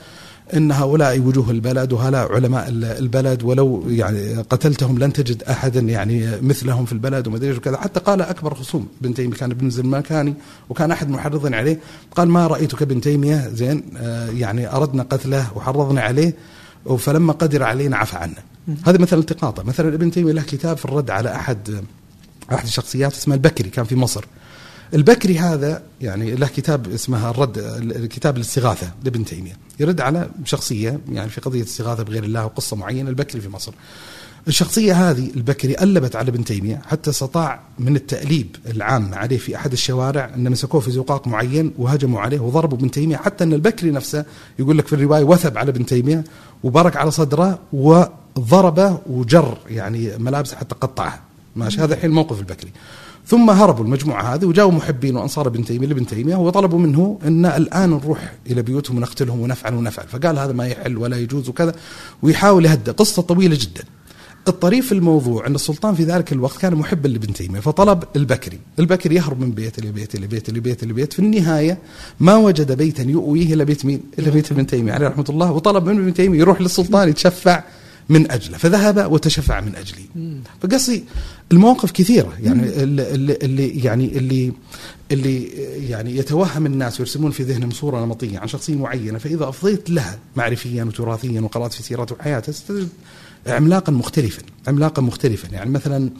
إن 0.57 0.72
هؤلاء 0.72 1.18
وجوه 1.20 1.51
البلد 1.51 1.92
وهؤلاء 1.92 2.32
علماء 2.32 2.68
ال- 2.68 2.84
البلد 2.84 3.42
ولو 3.42 3.82
يعني 3.88 4.34
قتلتهم 4.34 4.99
لن 4.99 5.12
تجد 5.12 5.42
أحدا 5.42 5.80
يعني 5.80 6.28
مثلهم 6.42 6.84
في 6.84 6.92
البلد 6.92 7.26
وما 7.26 7.36
أدري 7.36 7.53
وكذا. 7.53 7.76
حتى 7.76 8.01
قال 8.01 8.22
أكبر 8.22 8.55
خصوم 8.55 8.88
ابن 9.03 9.14
تيمية 9.14 9.34
كان 9.36 9.51
ابن 9.51 9.70
زلمكاني 9.70 10.34
وكان 10.70 10.90
أحد 10.90 11.09
محرضين 11.11 11.55
عليه. 11.55 11.78
قال 12.16 12.28
ما 12.28 12.47
رأيتك 12.47 12.82
ابن 12.82 13.01
تيمية؟ 13.01 13.49
زين 13.55 13.82
آه، 13.97 14.30
يعني 14.30 14.72
أردنا 14.76 15.03
قتله 15.03 15.47
وحرضنا 15.57 16.01
عليه 16.01 16.34
فلما 16.99 17.32
قدر 17.32 17.62
علينا 17.62 17.97
عفى 17.97 18.16
عنا 18.16 18.42
هذا 18.87 18.99
مثلا 18.99 19.19
التقاطه 19.19 19.62
مثلا 19.62 19.95
ابن 19.95 20.11
تيمية 20.11 20.33
له 20.33 20.43
كتاب 20.43 20.77
في 20.77 20.85
الرد 20.85 21.11
على 21.11 21.35
أحد 21.35 21.85
أحد 22.53 22.64
الشخصيات 22.64 23.12
اسمه 23.12 23.35
البكري 23.35 23.71
كان 23.71 23.85
في 23.85 23.97
مصر. 23.97 24.25
البكري 24.95 25.39
هذا 25.39 25.83
يعني 26.01 26.35
له 26.35 26.47
كتاب 26.47 26.93
اسمه 26.93 27.31
الرد 27.31 27.59
كتاب 28.11 28.37
الاستغاثة 28.37 28.93
لابن 29.05 29.25
تيمية. 29.25 29.57
يرد 29.81 30.01
على 30.01 30.31
شخصية 30.45 31.01
يعني 31.09 31.31
في 31.31 31.41
قضية 31.41 31.62
استغاثة 31.62 32.03
بغير 32.03 32.25
الله 32.25 32.45
وقصة 32.45 32.77
معينة 32.77 33.11
البكري 33.11 33.41
في 33.41 33.49
مصر. 33.49 33.73
الشخصية 34.49 35.11
هذه 35.11 35.31
البكري 35.37 35.77
ألبت 35.81 36.17
على 36.17 36.29
ابن 36.29 36.45
تيمية 36.45 36.83
حتى 36.87 37.11
استطاع 37.11 37.61
من 37.79 37.97
التأليب 37.97 38.57
العام 38.67 39.14
عليه 39.14 39.39
في 39.39 39.57
أحد 39.57 39.73
الشوارع 39.73 40.31
ان 40.35 40.51
مسكوه 40.51 40.81
في 40.81 40.91
زقاق 40.91 41.27
معين 41.27 41.73
وهجموا 41.79 42.21
عليه 42.21 42.41
وضربوا 42.41 42.79
ابن 42.79 42.91
تيمية 42.91 43.17
حتى 43.17 43.45
أن 43.45 43.53
البكري 43.53 43.91
نفسه 43.91 44.25
يقول 44.59 44.79
لك 44.79 44.87
في 44.87 44.93
الرواية 44.93 45.25
وثب 45.25 45.59
على 45.59 45.71
ابن 45.71 45.87
تيمية 45.87 46.25
وبرك 46.62 46.97
على 46.97 47.11
صدره 47.11 47.59
وضربه 48.37 48.99
وجر 49.07 49.59
يعني 49.70 50.18
ملابسه 50.18 50.57
حتى 50.57 50.74
قطعها. 50.80 51.20
ماشي؟ 51.57 51.80
هذا 51.80 51.95
الحين 51.95 52.11
موقف 52.11 52.39
البكري. 52.41 52.70
ثم 53.26 53.51
هربوا 53.51 53.84
المجموعة 53.84 54.34
هذه 54.34 54.45
وجاءوا 54.45 54.72
محبين 54.72 55.16
وأنصار 55.16 55.47
ابن 55.47 55.64
تيمية 55.64 55.87
لابن 55.87 56.07
تيمية 56.07 56.37
وطلبوا 56.37 56.78
منه 56.78 57.18
أن 57.24 57.47
الآن 57.47 57.91
نروح 57.91 58.32
إلى 58.51 58.62
بيوتهم 58.62 58.97
ونقتلهم 58.97 59.41
ونفعل 59.41 59.74
ونفعل. 59.74 60.07
فقال 60.09 60.39
هذا 60.39 60.53
ما 60.53 60.66
يحل 60.66 60.99
ولا 60.99 61.16
يجوز 61.16 61.49
وكذا. 61.49 61.74
ويحاول 62.22 62.64
يهدى 62.64 62.91
قصة 62.91 63.22
طويلة 63.22 63.57
جدا. 63.61 63.84
الطريف 64.49 64.87
في 64.87 64.93
الموضوع 64.93 65.47
أن 65.47 65.55
السلطان 65.55 65.95
في 65.95 66.05
ذلك 66.05 66.32
الوقت 66.32 66.57
كان 66.57 66.74
محبا 66.74 67.09
لابن 67.09 67.32
تيمية 67.32 67.61
فطلب 67.61 68.05
البكري، 68.16 68.59
البكري 68.78 69.14
يهرب 69.14 69.41
من 69.41 69.51
بيت 69.51 69.80
لبيت 69.80 70.16
لبيت 70.16 70.51
لبيت 70.51 70.84
لبيت، 70.84 71.12
في 71.12 71.18
النهاية 71.18 71.78
ما 72.20 72.37
وجد 72.37 72.72
بيتا 72.72 73.03
يؤويه 73.03 73.55
إلا 73.55 73.64
بيت 73.64 73.84
مين؟ 73.84 74.01
إلا 74.18 74.30
بيت 74.30 74.53
ابن 74.53 74.66
تيمية 74.66 74.93
عليه 74.93 75.09
رحمة 75.09 75.24
الله. 75.28 75.53
وطلب 75.53 75.89
من 75.89 75.99
ابن 75.99 76.14
تيمية 76.14 76.39
يروح 76.39 76.61
للسلطان 76.61 77.09
يتشفع. 77.09 77.62
من 78.09 78.31
أجله، 78.31 78.59
فذهب 78.59 79.13
وتشفع 79.13 79.61
من 79.61 79.73
اجلي. 79.77 80.05
فقصدي 80.63 81.05
المواقف 81.53 81.91
كثيرة 81.91 82.33
يعني 82.43 82.83
اللي, 82.83 83.69
يعني 83.69 84.19
اللي 84.19 84.53
اللي 85.13 85.45
يعني 85.89 86.17
يتوهم 86.17 86.67
الناس 86.67 87.01
ويرسمون 87.01 87.31
في 87.31 87.43
ذهنهم 87.43 87.71
صورة 87.71 88.05
نمطية 88.05 88.39
عن 88.39 88.49
شخصية 88.49 88.75
معينة 88.75 89.19
فإذا 89.19 89.49
أفضيت 89.49 89.91
لها 89.91 90.19
معرفيا 90.37 90.85
وتراثيا 90.85 91.41
وقرأت 91.41 91.73
في 91.73 91.83
سيرته 91.83 92.15
وحياته 92.15 92.53
ستجد 92.53 92.89
عملاقا 93.47 93.93
مختلفا 93.93 94.43
عملاقا 94.69 95.03
مختلفا. 95.03 95.49
يعني 95.53 95.71
مثلا 95.71 96.11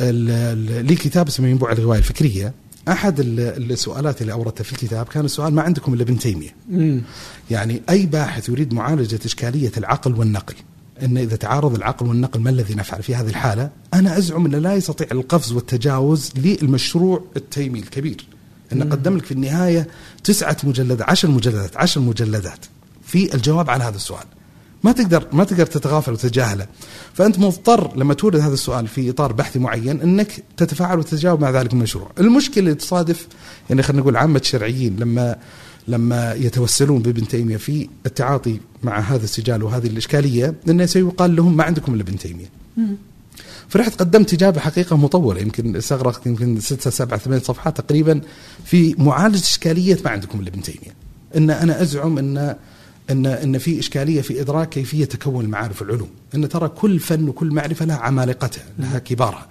لي 0.00 0.94
كتاب 0.94 1.26
اسمه 1.28 1.48
ينبوع 1.48 1.72
الرواية 1.72 1.98
الفكرية. 1.98 2.52
أحد 2.88 3.20
ال- 3.20 3.72
السؤالات 3.72 4.22
اللي 4.22 4.32
أوردتها 4.32 4.64
في 4.64 4.72
الكتاب 4.72 5.06
كان 5.06 5.24
السؤال 5.24 5.54
ما 5.54 5.62
عندكم 5.62 5.94
إلا 5.94 6.02
ابن 6.02 6.18
تيمية. 6.18 6.54
يعني 7.50 7.82
أي 7.90 8.06
باحث 8.06 8.48
يريد 8.48 8.74
معالجة 8.74 9.18
إشكالية 9.24 9.72
العقل 9.76 10.14
والنقل؟ 10.14 10.54
إن 11.02 11.18
إذا 11.18 11.36
تعارض 11.36 11.74
العقل 11.74 12.06
والنقل 12.06 12.40
ما 12.40 12.50
الذي 12.50 12.74
نفعل 12.74 13.02
في 13.02 13.14
هذه 13.14 13.28
الحالة؟ 13.28 13.70
أنا 13.94 14.18
أزعم 14.18 14.46
انه 14.46 14.58
لا 14.58 14.74
يستطيع 14.74 15.06
القفز 15.12 15.52
والتجاوز 15.52 16.30
للمشروع 16.36 17.24
التيمي 17.36 17.78
الكبير. 17.78 18.26
انه 18.72 18.84
قدم 18.84 19.16
لك 19.16 19.24
في 19.24 19.32
النهاية 19.32 19.88
تسعة 20.24 20.56
مجلدات 20.64 21.10
عشر 21.10 21.28
مجلدات 21.30 21.76
عشر 21.76 22.00
مجلدات 22.00 22.66
في 23.04 23.34
الجواب 23.34 23.70
على 23.70 23.84
هذا 23.84 23.96
السؤال. 23.96 24.24
ما 24.84 24.92
تقدر 24.92 25.26
ما 25.32 25.44
تقدر 25.44 25.66
تتغافل 25.66 26.12
وتتجاهله. 26.12 26.66
فأنت 27.14 27.38
مضطر 27.38 27.96
لما 27.96 28.14
تورد 28.14 28.40
هذا 28.40 28.54
السؤال 28.54 28.88
في 28.88 29.10
إطار 29.10 29.32
بحثي 29.32 29.58
معين 29.58 30.00
إنك 30.00 30.44
تتفاعل 30.56 30.98
وتتجاوب 30.98 31.40
مع 31.40 31.50
ذلك 31.50 31.72
المشروع. 31.72 32.10
المشكلة 32.18 32.58
اللي 32.58 32.74
تصادف 32.74 33.28
يعني 33.70 33.82
خلينا 33.82 34.02
نقول 34.02 34.16
عامة 34.16 34.40
الشرعيين 34.40 34.96
لما 34.96 35.36
لما 35.88 36.32
يتوسلون 36.32 37.02
بابن 37.02 37.28
تيمية 37.28 37.56
في 37.56 37.88
التعاطي 38.06 38.60
مع 38.82 38.98
هذا 39.00 39.24
السجال 39.24 39.62
وهذه 39.62 39.86
الإشكالية 39.86 40.54
انه 40.68 40.86
سيقال 40.86 41.36
لهم 41.36 41.56
ما 41.56 41.64
عندكم 41.64 41.94
إلا 41.94 42.02
ابن 42.02 42.18
تيمية. 42.18 42.46
فرحت 43.68 44.00
قدمت 44.00 44.34
إجابة 44.34 44.60
حقيقة 44.60 44.96
مطولة 44.96 45.40
يمكن 45.40 45.76
استغرقت 45.76 46.26
يمكن 46.26 46.60
ستة 46.60 46.90
سبعة 46.90 47.18
ثمان 47.18 47.40
صفحات 47.40 47.80
تقريبا 47.80 48.20
في 48.64 48.94
معالجة 48.98 49.42
إشكالية 49.42 49.98
ما 50.04 50.10
عندكم 50.10 50.40
إلا 50.40 50.48
ابن 50.48 50.62
تيمية. 50.62 50.94
إن 51.36 51.50
أنا 51.50 51.82
أزعم 51.82 52.18
إن 52.18 52.56
إن 53.10 53.26
إن 53.26 53.58
في 53.58 53.78
إشكالية 53.78 54.20
في 54.20 54.40
إدراك 54.40 54.68
كيفية 54.68 55.04
تكون 55.04 55.44
المعارف 55.44 55.82
والعلوم، 55.82 56.08
إن 56.34 56.48
ترى 56.48 56.68
كل 56.68 56.98
فن 56.98 57.28
وكل 57.28 57.50
معرفة 57.50 57.84
لها 57.84 57.96
عمالقتها، 57.96 58.64
لها 58.78 58.98
كبارها. 58.98 59.46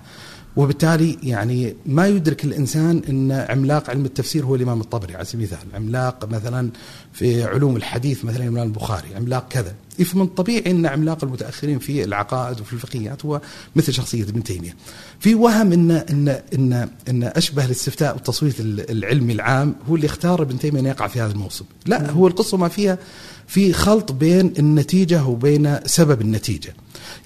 وبالتالي 0.56 1.18
يعني 1.24 1.76
ما 1.86 2.08
يدرك 2.08 2.46
الإنسان 2.46 3.02
إن 3.10 3.32
عملاق 3.32 3.90
علم 3.90 4.06
التفسير 4.06 4.46
هو 4.46 4.56
الإمام 4.56 4.82
الطبري 4.82 5.16
على 5.16 5.26
سبيل 5.26 5.48
المثال، 5.48 5.76
عملاق 5.76 6.26
مثلا 6.32 6.70
في 7.14 7.44
علوم 7.44 7.76
الحديث 7.76 8.26
مثلا 8.26 8.44
الإمام 8.44 8.68
البخاري، 8.68 9.16
عملاق 9.16 9.48
كذا، 9.50 9.76
فمن 10.06 10.22
الطبيعي 10.22 10.72
إن 10.72 10.86
عملاق 10.86 11.24
المتأخرين 11.24 11.80
في 11.80 12.04
العقائد 12.04 12.62
وفي 12.62 12.74
الفقهيات 12.74 13.26
هو 13.26 13.42
مثل 13.76 13.94
شخصية 13.94 14.24
ابن 14.24 14.44
تيمية. 14.44 14.76
في 15.20 15.36
وهم 15.36 15.72
إن 15.72 15.92
إن 15.92 16.42
إن 16.54 16.90
إن 17.10 17.24
أشبه 17.24 17.66
الاستفتاء 17.66 18.14
والتصويت 18.16 18.56
العلمي 18.60 19.34
العام 19.34 19.76
هو 19.90 19.96
اللي 19.96 20.08
اختار 20.08 20.42
ابن 20.42 20.60
تيمية 20.60 20.80
إن 20.80 20.86
يقع 20.86 21.08
في 21.08 21.22
هذا 21.22 21.32
الموسم، 21.32 21.66
لا 21.86 22.12
هو 22.12 22.28
القصة 22.28 22.58
ما 22.58 22.68
فيها 22.68 22.98
في 23.48 23.74
خلط 23.74 24.12
بين 24.12 24.54
النتيجة 24.60 25.26
وبين 25.26 25.80
سبب 25.86 26.22
النتيجة. 26.22 26.74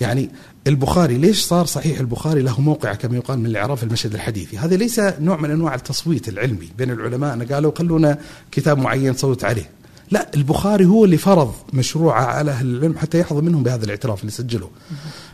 يعني 0.01 0.29
البخاري 0.67 1.17
ليش 1.17 1.43
صار 1.43 1.65
صحيح 1.65 1.99
البخاري 1.99 2.41
له 2.41 2.61
موقع 2.61 2.93
كما 2.93 3.15
يقال 3.15 3.39
من 3.39 3.45
الاعراف 3.45 3.83
المشهد 3.83 4.13
الحديثي؟ 4.13 4.57
هذا 4.57 4.75
ليس 4.75 4.99
نوع 4.99 5.37
من 5.37 5.51
أنواع 5.51 5.75
التصويت 5.75 6.29
العلمي 6.29 6.69
بين 6.77 6.91
العلماء 6.91 7.33
أنا 7.33 7.55
قالوا 7.55 7.71
خلونا 7.77 8.17
كتاب 8.51 8.77
معين 8.77 9.11
نصوت 9.11 9.43
عليه. 9.43 9.69
لا 10.11 10.31
البخاري 10.35 10.85
هو 10.85 11.05
اللي 11.05 11.17
فرض 11.17 11.53
مشروعه 11.73 12.23
على 12.23 12.51
أهل 12.51 12.65
العلم 12.65 12.97
حتى 12.97 13.19
يحظى 13.19 13.41
منهم 13.41 13.63
بهذا 13.63 13.85
الاعتراف 13.85 14.21
اللي 14.21 14.31
سجله. 14.31 14.69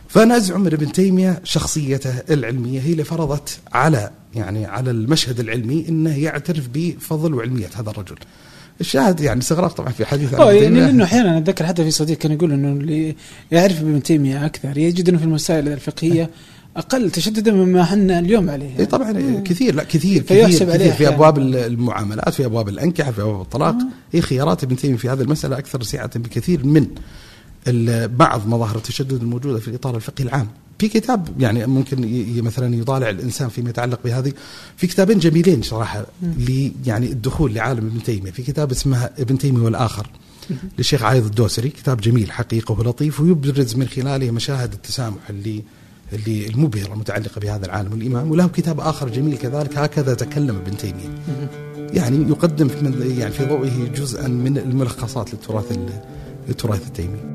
فأنا 0.08 0.36
أزعم 0.36 0.66
أن 0.66 0.72
ابن 0.72 0.92
تيمية 0.92 1.40
شخصيته 1.44 2.14
العلمية 2.30 2.80
هي 2.80 2.92
اللي 2.92 3.04
فرضت 3.04 3.58
على 3.72 4.10
يعني 4.34 4.66
على 4.66 4.90
المشهد 4.90 5.40
العلمي 5.40 5.88
إنه 5.88 6.18
يعترف 6.18 6.68
بفضل 6.74 7.34
وعلمية 7.34 7.70
هذا 7.74 7.90
الرجل. 7.90 8.16
الشاهد 8.80 9.20
يعني 9.20 9.40
استغراق 9.40 9.72
طبعا 9.72 9.88
في 9.88 10.04
حديث 10.04 10.34
آه 10.34 10.52
يعني 10.52 10.80
لأنه 10.80 11.04
أحيانا 11.04 11.38
أتذكر 11.38 11.66
حتى 11.66 11.84
في 11.84 11.90
صديق 11.90 12.18
كان 12.18 12.32
يقول 12.32 12.52
إنه 12.52 12.68
اللي 12.68 13.16
يعرف 13.52 13.80
ابن 13.80 14.02
تيمية 14.02 14.46
أكثر 14.46 14.78
يجد 14.78 15.08
إنه 15.08 15.18
في 15.18 15.24
المسائل 15.24 15.68
الفقهية 15.68 16.30
أقل 16.76 17.10
تشددا 17.10 17.52
مما 17.52 17.82
إحنا 17.82 18.18
اليوم 18.18 18.50
عليه. 18.50 18.78
اي 18.78 18.86
طبعا 18.86 19.12
مم. 19.12 19.44
كثير 19.44 19.74
لا 19.74 19.84
كثير 19.84 20.22
كثير, 20.22 20.48
كثير 20.48 20.92
في 20.92 21.08
أبواب 21.08 21.38
المعاملات 21.38 22.34
في 22.34 22.44
أبواب 22.44 22.68
الأنكحة 22.68 23.10
في 23.10 23.22
أبواب 23.22 23.40
الطلاق. 23.40 23.76
هي 24.12 24.20
خيارات 24.20 24.64
ابن 24.64 24.76
تيمية 24.76 24.96
في 24.96 25.08
هذه 25.08 25.20
المسألة 25.20 25.58
أكثر 25.58 25.82
سعه 25.82 26.18
بكثير 26.18 26.66
من 26.66 26.86
بعض 28.16 28.46
مظاهر 28.46 28.76
التشدد 28.76 29.22
الموجودة 29.22 29.58
في 29.58 29.68
الإطار 29.68 29.96
الفقهي 29.96 30.24
العام. 30.24 30.48
في 30.82 30.88
كتاب 30.88 31.40
يعني 31.40 31.66
ممكن 31.66 32.24
مثلا 32.42 32.76
يطالع 32.76 33.10
الإنسان 33.10 33.48
فيما 33.48 33.70
يتعلق 33.70 34.00
بهذه 34.04 34.32
في 34.76 34.86
كتابين 34.86 35.18
جميلين 35.18 35.62
صراحة 35.62 36.06
لي 36.22 36.72
يعني 36.86 37.06
الدخول 37.06 37.54
لعالم 37.54 37.86
ابن 37.86 38.02
تيمية. 38.02 38.30
في 38.30 38.42
كتاب 38.42 38.70
اسمه 38.70 39.10
ابن 39.18 39.38
تيمية 39.38 39.62
والآخر 39.62 40.06
للشيخ 40.78 41.02
عايض 41.02 41.24
الدوسري. 41.24 41.68
كتاب 41.68 42.00
جميل 42.00 42.32
حقيقة 42.32 42.72
ولطيف 42.72 43.20
ويبرز 43.20 43.74
من 43.74 43.88
خلاله 43.88 44.30
مشاهد 44.30 44.72
التسامح 44.72 45.30
اللي 45.30 45.62
اللي 46.12 46.46
المبهرة 46.46 46.92
المتعلقة 46.92 47.40
بهذا 47.40 47.66
العالم 47.66 47.92
الامام 47.92 48.30
وله 48.30 48.46
كتاب 48.46 48.80
آخر 48.80 49.08
جميل 49.08 49.36
كذلك 49.36 49.78
هكذا 49.78 50.14
تكلم 50.14 50.56
ابن 50.56 50.76
تيمية. 50.76 51.22
يعني 51.92 52.28
يقدم 52.28 52.66
من 52.66 53.16
يعني 53.18 53.32
في 53.32 53.44
ضوئه 53.44 53.88
جزءا 53.88 54.28
من 54.28 54.58
الملخصات 54.58 55.34
للتراث 55.34 55.78
التراث 56.48 56.86
التيمي. 56.86 57.31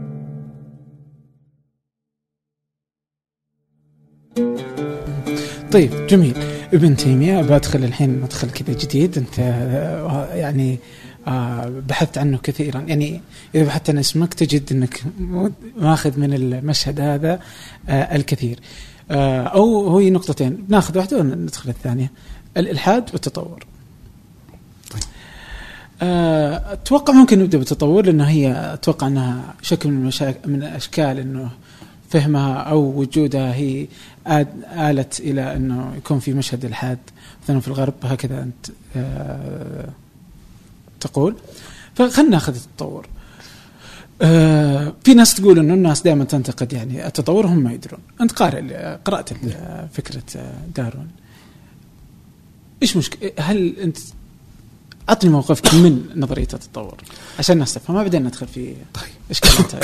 طيب 5.72 6.07
جميل. 6.07 6.34
ابن 6.74 6.95
تيمية 6.95 7.41
بدخل 7.41 7.84
الحين 7.84 8.22
مدخل 8.22 8.49
كذا 8.49 8.78
جديد. 8.78 9.18
انت 9.18 9.39
آه، 9.39 10.34
يعني 10.34 10.80
آه، 11.28 11.82
بحثت 11.88 12.18
عنه 12.18 12.38
كثيرا. 12.38 12.80
يعني 12.88 13.22
إذا 13.55 13.63
بحثت 13.63 13.89
عن 13.89 13.97
اسمك 13.97 14.34
تجد 14.34 14.72
إنك 14.72 15.03
ماخذ 15.78 16.20
من 16.20 16.34
المشهد 16.34 16.99
هذا 16.99 17.39
آه، 17.89 18.15
الكثير. 18.15 18.59
أو 19.11 19.97
هي 19.97 20.09
نقطتين. 20.09 20.65
ناخذ 20.70 20.97
واحدة 20.97 21.18
وندخل 21.18 21.70
الثانية. 21.70 22.11
الإلحاد 22.57 23.09
والتطور. 23.13 23.65
طيب. 24.91 25.03
أتوقع 26.72 27.13
ممكن 27.13 27.39
نبدأ 27.39 27.57
بالتطور 27.57 28.05
لأنه 28.05 28.24
هي 28.24 28.74
أتوقع 28.74 29.07
أنها 29.07 29.55
شكل 29.61 29.89
من 29.89 29.97
المشاكل 29.97 30.51
من 30.51 30.63
اشكال 30.63 31.20
إنه 31.20 31.49
فهمها 32.09 32.53
أو 32.53 32.99
وجودها 32.99 33.53
هي 33.53 33.87
آلت 34.71 35.19
إلى 35.19 35.55
أنه 35.55 35.93
يكون 35.97 36.19
في 36.19 36.33
مشهد 36.33 36.65
الحاد 36.65 36.97
مثلا 37.43 37.59
في 37.59 37.67
الغرب 37.67 37.93
هكذا 38.03 38.43
أنت 38.43 38.71
آه 38.95 39.89
تقول. 40.99 41.35
فخلنا 41.95 42.29
ناخذ 42.29 42.55
التطور. 42.55 43.07
آه 44.21 44.93
في 45.03 45.13
ناس 45.13 45.35
تقول 45.35 45.59
إنه 45.59 45.73
الناس 45.73 46.01
دائما 46.01 46.23
تنتقد 46.23 46.73
يعني 46.73 47.07
التطور 47.07 47.45
هم 47.47 47.57
ما 47.57 47.73
يدرون. 47.73 47.99
أنت 48.21 48.31
قارئ 48.31 48.95
قرأت 49.05 49.29
فكرة 49.93 50.23
داروين 50.75 51.07
إيش 52.81 52.97
مشكله 52.97 53.31
هل 53.39 53.75
انت 53.79 53.97
أعطني 55.09 55.31
موقفك 55.31 55.73
من 55.73 56.09
نظرية 56.15 56.47
التطور 56.53 56.97
عشان 57.39 57.53
الناس 57.53 57.73
تفهم 57.73 57.95
بعدين 57.95 58.23
ندخل 58.23 58.47
في 58.47 58.75
طيب. 58.93 59.03
إشكالات 59.31 59.75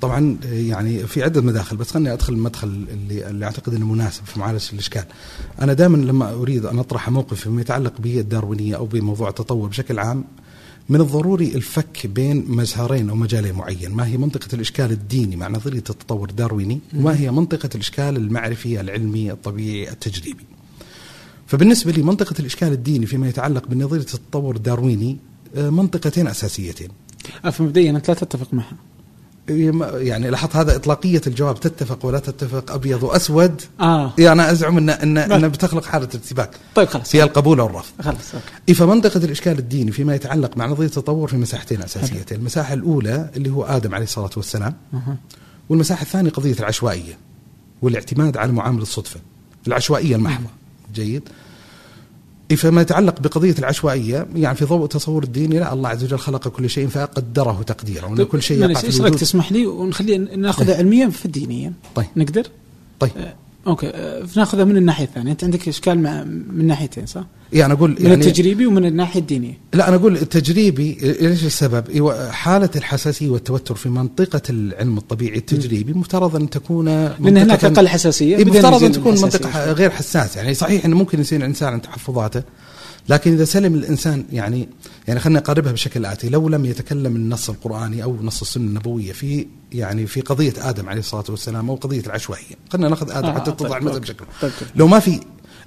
طبعا 0.00 0.36
يعني 0.44 1.06
في 1.06 1.22
عدة 1.22 1.40
مداخل 1.40 1.76
بس 1.76 1.90
خليني 1.90 2.12
أدخل 2.12 2.32
المدخل 2.32 2.68
اللي, 2.68 3.30
اللي 3.30 3.44
أعتقد 3.44 3.74
إنه 3.74 3.86
مناسب 3.86 4.24
في 4.24 4.40
معالجة 4.40 4.72
الإشكال. 4.72 5.04
أنا 5.60 5.72
دائما 5.72 5.96
لما 5.96 6.32
أريد 6.32 6.64
أن 6.64 6.78
أطرح 6.78 7.10
موقف 7.10 7.40
فيما 7.40 7.60
يتعلق 7.60 7.92
بالداروينيه 7.98 8.76
أو 8.76 8.86
بموضوع 8.86 9.28
التطور 9.28 9.68
بشكل 9.68 9.98
عام 9.98 10.24
من 10.88 11.00
الضروري 11.00 11.54
الفك 11.54 12.06
بين 12.06 12.44
مظهرين 12.48 13.10
أو 13.10 13.16
مجالين 13.16 13.54
معين، 13.54 13.90
ما 13.90 14.06
هي 14.06 14.16
منطقة 14.16 14.48
الإشكال 14.54 14.90
الديني 14.90 15.36
مع 15.36 15.48
نظرية 15.48 15.78
التطور 15.78 16.28
الدارويني، 16.28 16.80
وما 16.96 17.20
هي 17.20 17.30
منطقة 17.30 17.70
الإشكال 17.74 18.16
المعرفي 18.16 18.80
العلمي 18.80 19.32
الطبيعي 19.32 19.90
التجريبي. 19.90 20.44
فبالنسبة 21.46 21.92
لي 21.92 22.02
منطقة 22.02 22.34
الإشكال 22.40 22.72
الديني 22.72 23.06
فيما 23.06 23.28
يتعلق 23.28 23.66
بنظرية 23.66 24.00
التطور 24.00 24.56
الدارويني 24.56 25.16
آه، 25.56 25.70
منطقتين 25.70 26.26
أساسيتين. 26.26 26.88
مبدئيا 27.60 27.90
انت 27.90 28.08
لا 28.08 28.14
تتفق 28.14 28.54
معها. 28.54 28.76
يعني 29.48 30.30
لاحظت 30.30 30.56
هذا 30.56 30.76
إطلاقية 30.76 31.20
الجواب 31.26 31.60
تتفق 31.60 32.06
ولا 32.06 32.18
تتفق؟ 32.18 32.72
أبيض 32.72 33.02
وأسود. 33.02 33.62
آه. 33.80 34.12
يعني 34.18 34.32
أنا 34.42 34.50
أزعم 34.50 34.78
ان 34.78 34.90
ان, 34.90 35.18
إن 35.18 35.48
بتخلق 35.48 35.84
حالة 35.84 36.08
ارتباك. 36.14 36.50
طيب 36.74 36.88
خلاص. 36.88 37.16
هي 37.16 37.22
القبول 37.22 37.60
أو 37.60 37.66
الرفض. 37.66 37.92
خلاص 38.02 38.34
okay. 38.34 38.74
فمنطقه 38.74 39.24
الإشكال 39.24 39.58
الديني 39.58 39.92
فيما 39.92 40.14
يتعلق 40.14 40.56
مع 40.56 40.66
نظرية 40.66 40.86
التطور 40.86 41.28
في 41.28 41.36
مساحتين 41.36 41.82
أساسيتين. 41.82 42.38
المساحة 42.38 42.74
الأولى 42.74 43.30
اللي 43.36 43.50
هو 43.50 43.64
آدم 43.64 43.94
عليه 43.94 44.04
الصلاة 44.04 44.30
والسلام 44.36 44.74
أه. 44.94 45.16
والمساحة 45.68 46.02
الثانية 46.02 46.30
قضية 46.30 46.56
العشوائية 46.60 47.18
والإعتماد 47.82 48.36
على 48.36 48.52
معامله 48.52 48.82
الصدفة 48.82 49.20
العشوائية 49.66 50.16
المحضة. 50.16 50.48
جيد. 50.94 51.22
فيما 52.54 52.82
يتعلق 52.82 53.20
بقضية 53.20 53.54
العشوائية 53.58 54.26
يعني 54.34 54.56
في 54.56 54.64
ضوء 54.64 54.86
تصور 54.86 55.22
الديني 55.22 55.58
لا 55.58 55.72
الله 55.72 55.88
عز 55.88 56.04
وجل 56.04 56.18
خلق 56.18 56.48
كل 56.48 56.70
شيء 56.70 56.88
فقدره 56.88 57.62
تقديرا 57.66 58.06
وأن 58.06 58.24
كل 58.24 58.42
شيء 58.42 58.58
يقع 58.58 58.80
في 58.80 59.10
تسمح 59.10 59.52
لي 59.52 59.66
ونخلي 59.66 60.18
ناخذها 60.18 60.76
علميا 60.76 61.08
في 61.08 61.26
الدينيا 61.26 61.72
طيب. 61.94 62.06
نقدر؟ 62.16 62.46
طيب. 63.00 63.10
آه 63.16 63.34
أوكي 63.66 63.86
آه 63.88 64.26
ناخذها 64.36 64.64
من 64.64 64.76
الناحية 64.76 65.04
الثانية. 65.04 65.32
أنت 65.32 65.44
عندك 65.44 65.68
إشكال 65.68 66.02
مع 66.02 66.24
من 66.24 66.66
ناحيتين 66.66 67.06
صح؟ 67.06 67.24
يعني 67.52 67.72
أقول 67.72 67.96
يعني 68.00 68.16
من 68.16 68.22
التجريبي 68.22 68.66
ومن 68.66 68.84
الناحية 68.84 69.20
الدينية. 69.20 69.58
لا 69.74 69.88
أنا 69.88 69.96
أقول 69.96 70.16
التجريبي 70.16 70.98
ليش 71.20 71.44
السبب؟ 71.44 72.08
حالة 72.30 72.70
الحساسية 72.76 73.28
والتوتر 73.28 73.74
في 73.74 73.88
منطقة 73.88 74.42
العلم 74.50 74.98
الطبيعي 74.98 75.38
التجريبي 75.38 75.92
مفترض 75.92 76.36
أن 76.36 76.50
تكون 76.50 76.84
لأن 76.84 77.36
هناك 77.36 77.64
أقل 77.64 77.88
حساسية 77.88 78.44
مفترض 78.44 78.84
أن 78.84 78.92
تكون 78.92 79.12
منطقة 79.12 79.72
غير 79.72 79.90
حساسة. 79.90 80.40
يعني 80.40 80.54
صحيح 80.54 80.84
إنه 80.84 80.96
ممكن 80.96 81.20
يصير 81.20 81.40
الإنسان 81.40 81.72
عن 81.72 81.82
تحفظاته 81.82 82.42
لكن 83.08 83.32
إذا 83.32 83.44
سلم 83.44 83.74
الإنسان 83.74 84.24
يعني 84.32 84.68
يعني 85.08 85.20
خلينا 85.20 85.40
نقربها 85.40 85.72
بشكل 85.72 86.06
اتي 86.06 86.28
لو 86.28 86.48
لم 86.48 86.64
يتكلم 86.64 87.16
النص 87.16 87.50
القرآني 87.50 88.02
أو 88.02 88.16
نص 88.22 88.40
السنة 88.40 88.64
النبوية 88.64 89.12
في 89.12 89.46
يعني 89.72 90.06
في 90.06 90.20
قضية 90.20 90.54
آدم 90.58 90.88
عليه 90.88 91.00
الصلاة 91.00 91.24
والسلام 91.28 91.70
أو 91.70 91.76
قضية 91.76 92.00
العشوائية. 92.00 92.54
خلينا 92.72 92.88
نأخذ 92.88 93.10
آدم 93.10 93.28
آه 93.28 93.34
حتى 93.34 93.50
تتضح 93.50 93.70
طيب 93.70 93.82
المسألة 93.82 94.00
بشكل. 94.00 94.24
طيب 94.42 94.52
لو 94.76 94.86
ما 94.86 94.98
في 94.98 95.20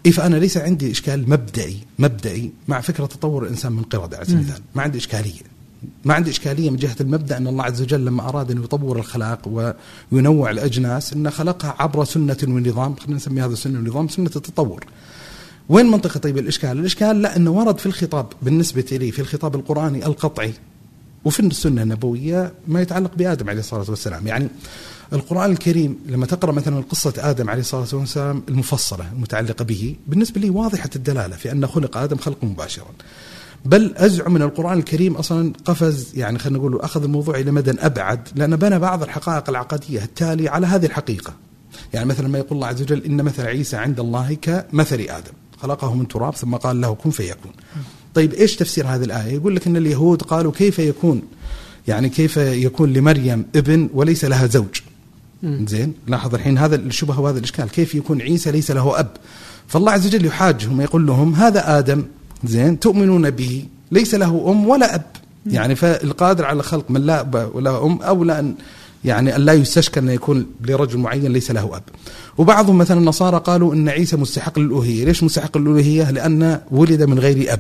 إيه 0.06 0.12
فأنا 0.12 0.36
ليس 0.36 0.58
عندي 0.58 0.92
إشكال 0.92 1.30
مبدئي 1.30 1.80
مبدئي 2.00 2.52
مع 2.68 2.82
فكرة 2.82 3.06
تطور 3.06 3.44
الإنسان 3.44 3.72
من 3.72 3.84
قردة 3.84 4.18
على 4.18 4.26
سبيل 4.26 4.40
المثال. 4.40 4.62
ما 4.76 4.82
عندي 4.82 4.98
إشكالية. 4.98 5.42
ما 6.06 6.14
عندي 6.14 6.30
إشكالية 6.30 6.70
من 6.70 6.78
جهة 6.78 6.96
المبدأ 7.02 7.38
أن 7.38 7.48
الله 7.48 7.64
عز 7.64 7.82
وجل 7.82 8.06
لما 8.06 8.30
أراد 8.30 8.52
أن 8.52 8.64
يطور 8.64 9.00
الخلاق 9.00 9.72
وينوع 10.12 10.52
الأجناس 10.52 11.14
أن 11.14 11.30
خلقها 11.30 11.76
عبر 11.80 12.06
سنة 12.06 12.38
ونظام. 12.44 12.96
خلينا 12.96 13.16
نسمي 13.16 13.42
هذا 13.42 13.54
السنة 13.54 13.80
ونظام 13.80 14.08
سنة 14.08 14.32
التطور. 14.36 14.86
وين 15.70 15.86
منطقة 15.86 16.18
طيب 16.20 16.38
الإشكال؟ 16.38 16.80
الإشكال 16.80 17.22
لا 17.22 17.36
أنه 17.36 17.52
ورد 17.52 17.78
في 17.78 17.86
الخطاب 17.86 18.26
بالنسبة 18.42 18.86
لي 18.92 19.12
في 19.12 19.20
الخطاب 19.20 19.56
القرآني 19.56 20.06
القطعي 20.06 20.54
وفي 21.26 21.40
السنة 21.40 21.84
النبوية 21.84 22.54
ما 22.68 22.82
يتعلق 22.82 23.16
بآدم 23.16 23.50
عليه 23.50 23.60
الصلاة 23.60 23.86
والسلام. 23.90 24.28
يعني 24.28 24.48
القرآن 25.14 25.52
الكريم 25.52 26.00
لما 26.08 26.26
تقرأ 26.26 26.52
مثلا 26.52 26.84
قصة 26.90 27.14
آدم 27.18 27.50
عليه 27.50 27.60
الصلاة 27.60 27.88
والسلام 27.94 28.44
المفصلة 28.50 29.12
المتعلقة 29.14 29.66
به 29.66 29.96
بالنسبة 30.08 30.42
لي 30.42 30.50
واضحة 30.50 30.90
الدلالة 30.96 31.36
في 31.36 31.52
أن 31.52 31.68
خلق 31.68 31.98
آدم 31.98 32.18
خلق 32.18 32.44
مباشرا. 32.44 32.92
بل 33.66 33.94
أزعم 33.98 34.34
من 34.34 34.42
القرآن 34.42 34.78
الكريم 34.78 35.16
أصلا 35.16 35.54
قفز 35.66 36.12
يعني 36.16 36.40
خلينا 36.40 36.60
نقول 36.60 36.82
أخذ 36.82 37.04
الموضوع 37.04 37.40
إلى 37.40 37.52
مدى 37.52 37.72
أبعد 37.72 38.30
لأن 38.36 38.56
بنى 38.56 38.80
بعض 38.80 39.04
الحقائق 39.04 39.50
العقدية 39.50 40.04
التالية 40.04 40.50
على 40.50 40.68
هذه 40.68 40.86
الحقيقة. 40.86 41.34
يعني 41.94 42.06
مثلا 42.06 42.28
ما 42.28 42.38
يقول 42.38 42.52
الله 42.52 42.68
عز 42.68 42.82
وجل 42.82 43.04
إن 43.04 43.24
مثل 43.24 43.46
عيسى 43.46 43.78
عند 43.78 44.00
الله 44.00 44.34
كمثل 44.34 45.00
آدم. 45.00 45.34
خلقه 45.62 45.94
من 45.94 46.08
تراب 46.08 46.36
ثم 46.36 46.56
قال 46.56 46.82
له 46.82 46.94
كن 46.94 47.10
فيكون. 47.10 47.52
طيب 48.14 48.34
إيش 48.34 48.56
تفسير 48.56 48.88
هذه 48.88 49.04
الآية؟ 49.04 49.34
يقول 49.34 49.56
لك 49.56 49.68
إن 49.68 49.78
اليهود 49.78 50.22
قالوا 50.22 50.52
كيف 50.52 50.80
يكون؟ 50.80 51.22
يعني 51.88 52.10
كيف 52.10 52.38
يكون 52.38 52.94
لمريم 52.94 53.46
ابن 53.56 53.90
وليس 53.94 54.26
لها 54.26 54.48
زوج؟ 54.48 54.82
زين 55.44 55.94
لاحظ 56.08 56.36
الحين 56.36 56.58
هذا 56.58 56.76
الشبهه 56.76 57.20
وهذا 57.20 57.38
الإشكال. 57.38 57.70
كيف 57.70 57.96
يكون 57.96 58.22
عيسى 58.22 58.52
ليس 58.52 58.72
له 58.72 59.00
أب؟ 59.00 59.08
فالله 59.68 59.92
عز 59.92 60.08
وجل 60.08 60.26
يحاجهم 60.26 60.82
يقول 60.82 61.08
لهم 61.08 61.36
هذا 61.36 61.78
آدم 61.80 62.06
زين 62.44 62.80
تؤمنون 62.80 63.30
به 63.30 63.66
ليس 63.92 64.16
له 64.16 64.52
أم 64.52 64.68
ولا 64.68 64.96
أب. 64.96 65.06
يعني 65.46 65.76
فالقادر 65.76 66.46
على 66.46 66.64
خلق 66.64 66.92
من 66.92 67.02
لا 67.02 67.20
اب 67.20 67.52
ولا 67.54 67.86
أم 67.86 68.02
أولى 68.02 68.40
أن 68.40 68.56
يعني 69.06 69.36
أن 69.36 69.42
لا 69.42 69.54
يستشكل 69.54 70.02
أن 70.02 70.10
يكون 70.10 70.46
لرجل 70.62 70.98
معين 71.00 71.34
ليس 71.34 71.52
له 71.52 71.78
أب. 71.78 71.84
وبعضهم 72.38 72.78
مثلا 72.78 73.00
النصارى 73.00 73.40
قالوا 73.46 73.74
أن 73.74 73.90
عيسى 73.90 74.18
مستحق 74.18 74.60
للألوهية. 74.60 75.06
ليش 75.06 75.24
مستحق 75.24 75.58
للألوهية؟ 75.58 76.12
لأن 76.12 76.62
ولد 76.72 77.04
من 77.04 77.20
غير 77.20 77.54
أب. 77.54 77.60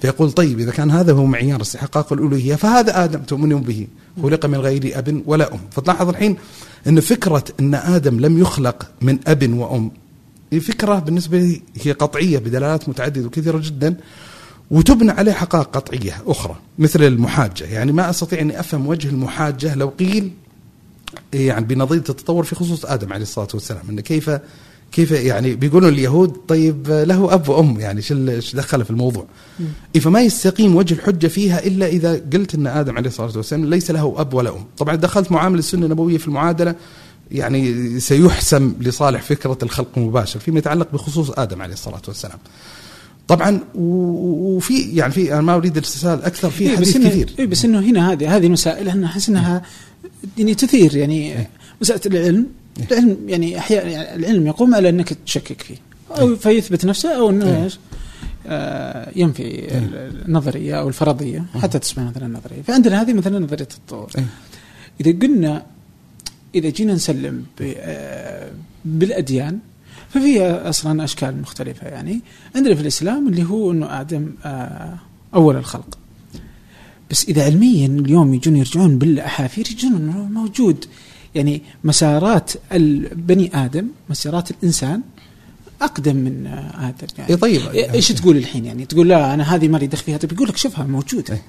فيقول 0.00 0.32
طيب 0.32 0.60
إذا 0.60 0.70
كان 0.70 0.90
هذا 0.90 1.12
هو 1.12 1.24
معيار 1.24 1.60
استحقاق 1.60 2.12
الألوهية 2.12 2.54
فهذا 2.54 3.04
آدم 3.04 3.20
تؤمنون 3.20 3.62
به. 3.62 3.86
خلق 4.22 4.46
من 4.46 4.58
غير 4.58 4.98
أب 4.98 5.22
ولا 5.26 5.54
أم. 5.54 5.58
فتلاحظ 5.70 6.08
الحين 6.08 6.36
أن 6.86 7.00
فكرة 7.00 7.44
أن 7.60 7.74
آدم 7.74 8.20
لم 8.20 8.38
يخلق 8.38 8.86
من 9.02 9.18
أب 9.26 9.58
وأم 9.58 9.90
فكرة 10.60 10.98
بالنسبة 10.98 11.38
لي 11.38 11.62
هي 11.82 11.92
قطعية 11.92 12.38
بدلالات 12.38 12.88
متعددة 12.88 13.26
وكثيرة 13.26 13.60
جدا 13.64 13.96
وتبنى 14.70 15.10
عليه 15.10 15.32
حقائق 15.32 15.68
قطعية 15.70 16.22
أخرى 16.26 16.56
مثل 16.78 17.02
المحاجة. 17.02 17.64
يعني 17.64 17.92
ما 17.92 18.10
أستطيع 18.10 18.40
أني 18.40 18.60
أفهم 18.60 18.86
وجه 18.86 19.08
المحاجة 19.08 19.74
لو 19.74 19.88
قيل 19.88 20.30
يعني 21.34 21.64
بنظريه 21.64 21.98
التطور 21.98 22.44
في 22.44 22.54
خصوص 22.54 22.84
آدم 22.84 23.12
عليه 23.12 23.22
الصلاة 23.22 23.48
والسلام 23.54 23.82
إنه 23.90 24.02
كيف 24.02 24.30
كيف 24.92 25.10
يعني 25.10 25.54
بيقولون 25.54 25.92
اليهود 25.92 26.36
طيب 26.48 26.88
له 26.88 27.34
أب 27.34 27.48
وأم 27.48 27.80
يعني 27.80 28.02
شو 28.02 28.14
دخله 28.54 28.84
في 28.84 28.90
الموضوع؟ 28.90 29.26
فما 30.00 30.20
يستقيم 30.20 30.76
وجه 30.76 30.94
الحجة 30.94 31.26
فيها 31.26 31.66
إلا 31.66 31.86
إذا 31.86 32.22
قلت 32.32 32.54
إن 32.54 32.66
آدم 32.66 32.96
عليه 32.96 33.08
الصلاة 33.08 33.36
والسلام 33.36 33.64
ليس 33.64 33.90
له 33.90 34.14
أب 34.18 34.34
ولا 34.34 34.50
أم. 34.50 34.64
طبعا 34.78 34.96
دخلت 34.96 35.32
معامل 35.32 35.58
السنة 35.58 35.84
النبوية 35.86 36.18
في 36.18 36.28
المعادلة 36.28 36.74
يعني 37.30 38.00
سيحسم 38.00 38.74
لصالح 38.80 39.22
فكرة 39.22 39.58
الخلق 39.62 39.88
المباشر 39.96 40.40
فيما 40.40 40.58
يتعلق 40.58 40.88
بخصوص 40.92 41.30
آدم 41.30 41.62
عليه 41.62 41.74
الصلاة 41.74 42.02
والسلام. 42.08 42.38
طبعا 43.28 43.60
وفي 43.74 44.82
يعني 44.82 45.12
في 45.12 45.32
أنا 45.32 45.40
ما 45.40 45.54
أريد 45.54 45.76
الاستسهال 45.76 46.22
أكثر 46.22 46.50
في 46.50 46.64
إيه 46.64 46.76
حديث 46.76 46.96
كثير 46.96 47.34
إيه 47.38 47.46
بس 47.46 47.64
إنه 47.64 47.80
هنا 47.80 48.12
هذه 48.12 48.36
هذه 48.36 48.46
المسائل 48.46 48.88
أنا 48.88 49.06
احس 49.06 49.28
إنها 49.28 49.62
يعني 50.38 50.54
تثير 50.54 50.96
يعني 50.96 51.32
إيه. 51.32 51.50
مسألة 51.80 52.00
العلم 52.06 52.46
العلم 52.90 53.16
يعني 53.28 53.58
أحيانا 53.58 53.90
يعني 53.90 54.14
العلم 54.16 54.46
يقوم 54.46 54.74
على 54.74 54.88
إنك 54.88 55.12
تشكك 55.26 55.62
فيه 55.62 55.76
أو 56.10 56.36
فيثبت 56.36 56.84
نفسه 56.84 57.16
أو 57.16 57.30
إنه 57.30 57.46
إيه. 57.46 57.64
إيش؟ 57.64 57.78
آه 58.46 59.12
ينفي 59.16 59.68
النظرية 60.28 60.80
أو 60.80 60.88
الفرضية 60.88 61.44
حتى 61.62 61.78
تسمى 61.78 62.04
مثلا 62.04 62.26
النظرية 62.26 62.62
فعندنا 62.62 63.02
هذه 63.02 63.12
مثلا 63.12 63.38
نظرية 63.38 63.62
التطور 63.62 64.10
إيه. 64.18 64.24
إذا 65.00 65.18
قلنا 65.18 65.66
إذا 66.54 66.68
جينا 66.68 66.94
نسلم 66.94 67.44
آه، 67.60 68.50
بالأديان 68.84 69.58
ففيها 70.14 70.68
أصلا 70.68 71.04
أشكال 71.04 71.40
مختلفة 71.40 71.86
يعني. 71.88 72.20
عندنا 72.56 72.74
في 72.74 72.80
الإسلام 72.80 73.28
اللي 73.28 73.44
هو 73.44 73.70
إنه 73.70 74.00
آدم 74.00 74.30
آه، 74.44 74.94
أول 75.34 75.56
الخلق. 75.56 75.98
بس 77.10 77.24
إذا 77.24 77.44
علميا 77.44 77.86
اليوم 77.86 78.34
يجون 78.34 78.56
يرجعون 78.56 78.98
بالأحافير 78.98 79.68
يجون 79.70 79.92
انه 79.94 80.24
موجود. 80.24 80.84
يعني 81.34 81.62
مسارات 81.84 82.52
البني 82.72 83.50
آدم 83.54 83.88
مسارات 84.10 84.50
الإنسان 84.50 85.02
أقدم 85.82 86.16
من 86.16 86.46
آدم 86.74 87.06
يعني. 87.18 87.30
إيه 87.30 87.36
طيب. 87.36 87.60
إيش 87.94 88.08
تقول 88.08 88.36
الحين 88.36 88.64
يعني؟ 88.64 88.84
تقول 88.84 89.08
لا 89.08 89.34
أنا 89.34 89.54
هذه 89.54 89.68
مالي 89.68 89.86
دخل 89.86 90.04
فيها. 90.04 90.16
طيب 90.16 90.32
يقول 90.32 90.48
لك 90.48 90.56
شوفها 90.56 90.84
موجودة. 90.84 91.34
إيه. 91.34 91.42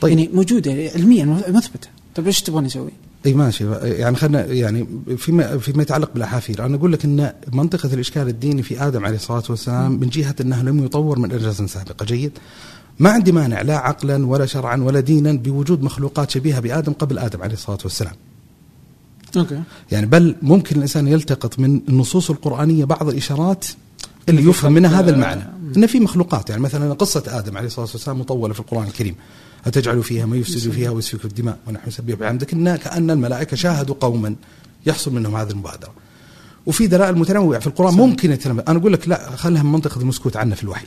طيب. 0.00 0.18
يعني 0.18 0.30
موجودة 0.34 0.72
علميا 0.94 1.24
مثبتة. 1.48 1.88
طيب 2.14 2.26
إيش 2.26 2.42
تبغى 2.42 2.60
نسوي؟ 2.60 2.90
إي 3.26 3.34
ماشي. 3.34 3.64
يعني 3.82 4.16
خلينا 4.16 4.44
يعني 4.44 4.86
فيما 5.16 5.58
فيما 5.58 5.82
يتعلق 5.82 6.10
بالأحافير 6.14 6.66
أنا 6.66 6.76
أقول 6.76 6.92
لك 6.92 7.04
إن 7.04 7.32
منطقة 7.52 7.94
الإشكال 7.94 8.28
الديني 8.28 8.62
في 8.62 8.86
آدم 8.86 9.04
عليه 9.04 9.16
الصلاة 9.16 9.42
والسلام 9.50 9.92
من 9.92 10.08
جهة 10.08 10.34
إنه 10.40 10.62
لم 10.62 10.84
يطور 10.84 11.18
من 11.18 11.32
اجازه 11.32 11.66
سابقة. 11.66 12.04
جيد. 12.04 12.32
ما 12.98 13.10
عندي 13.10 13.32
مانع 13.32 13.62
لا 13.62 13.76
عقلا 13.78 14.26
ولا 14.26 14.46
شرعا 14.46 14.76
ولا 14.76 15.00
دينا 15.00 15.32
بوجود 15.32 15.82
مخلوقات 15.82 16.30
شبيهة 16.30 16.60
بآدم 16.60 16.92
قبل 16.92 17.18
آدم 17.18 17.42
عليه 17.42 17.54
الصلاة 17.54 17.78
والسلام. 17.84 18.14
أوكي. 19.36 19.62
يعني 19.92 20.06
بل 20.06 20.36
ممكن 20.42 20.76
الإنسان 20.76 21.08
يلتقط 21.08 21.58
من 21.58 21.80
النصوص 21.88 22.30
القرآنية 22.30 22.84
بعض 22.84 23.08
الإشارات 23.08 23.66
اللي 24.28 24.42
يفهم 24.50 24.72
منها 24.72 25.00
هذا 25.00 25.10
المعنى. 25.10 25.42
إن 25.76 25.86
في 25.86 26.00
مخلوقات. 26.00 26.50
يعني 26.50 26.62
مثلا 26.62 26.94
قصة 26.94 27.22
آدم 27.26 27.56
عليه 27.56 27.66
الصلاة 27.66 27.88
والسلام 27.92 28.20
مطولة 28.20 28.54
في 28.54 28.60
القرآن 28.60 28.86
الكريم. 28.86 29.14
أتجعل 29.66 30.02
فيها 30.02 30.26
ما 30.26 30.36
يفسد 30.36 30.70
فيها 30.70 30.90
ويسفك 30.90 31.24
الدماء 31.24 31.58
ونحن 31.66 31.88
نسبح 31.88 32.14
بحمدك. 32.14 32.52
إن 32.52 32.76
كأن 32.76 33.10
الملائكة 33.10 33.56
شاهدوا 33.56 33.94
قوما 34.00 34.34
يحصل 34.86 35.14
منهم 35.14 35.36
هذه 35.36 35.50
المبادرة. 35.50 35.92
وفي 36.66 36.86
دلائل 36.86 37.18
متنوعة 37.18 37.60
في 37.60 37.66
القرآن 37.66 37.92
صحيح. 37.92 38.06
ممكن 38.06 38.32
يتنبأ 38.32 38.64
أنا 38.68 38.78
أقول 38.78 38.92
لك 38.92 39.08
لا 39.08 39.36
خلها 39.36 39.62
من 39.62 39.72
منطقة 39.72 40.00
المسكوت 40.00 40.36
عنه 40.36 40.54
في 40.54 40.62
الوحي. 40.62 40.86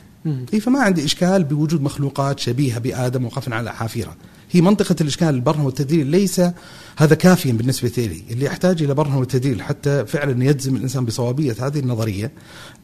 إيه 0.52 0.60
فما 0.60 0.80
عندي 0.80 1.04
إشكال 1.04 1.44
بوجود 1.44 1.82
مخلوقات 1.82 2.40
شبيهة 2.40 2.78
بآدم 2.78 3.24
وقفنا 3.24 3.56
على 3.56 3.72
حافرة. 3.72 4.16
هي 4.50 4.60
منطقة 4.60 4.96
الإشكال 5.00 5.28
البرهن 5.28 5.60
والتدليل. 5.60 6.06
ليس 6.06 6.42
هذا 6.96 7.14
كافيا 7.14 7.52
بالنسبة 7.52 7.92
لي. 7.96 8.22
اللي 8.30 8.44
يحتاج 8.44 8.82
إلى 8.82 8.94
برهن 8.94 9.14
والتدليل 9.14 9.62
حتى 9.62 10.06
فعلا 10.06 10.44
يجزم 10.44 10.76
الإنسان 10.76 11.04
بصوابية 11.04 11.56
هذه 11.60 11.78
النظرية 11.78 12.30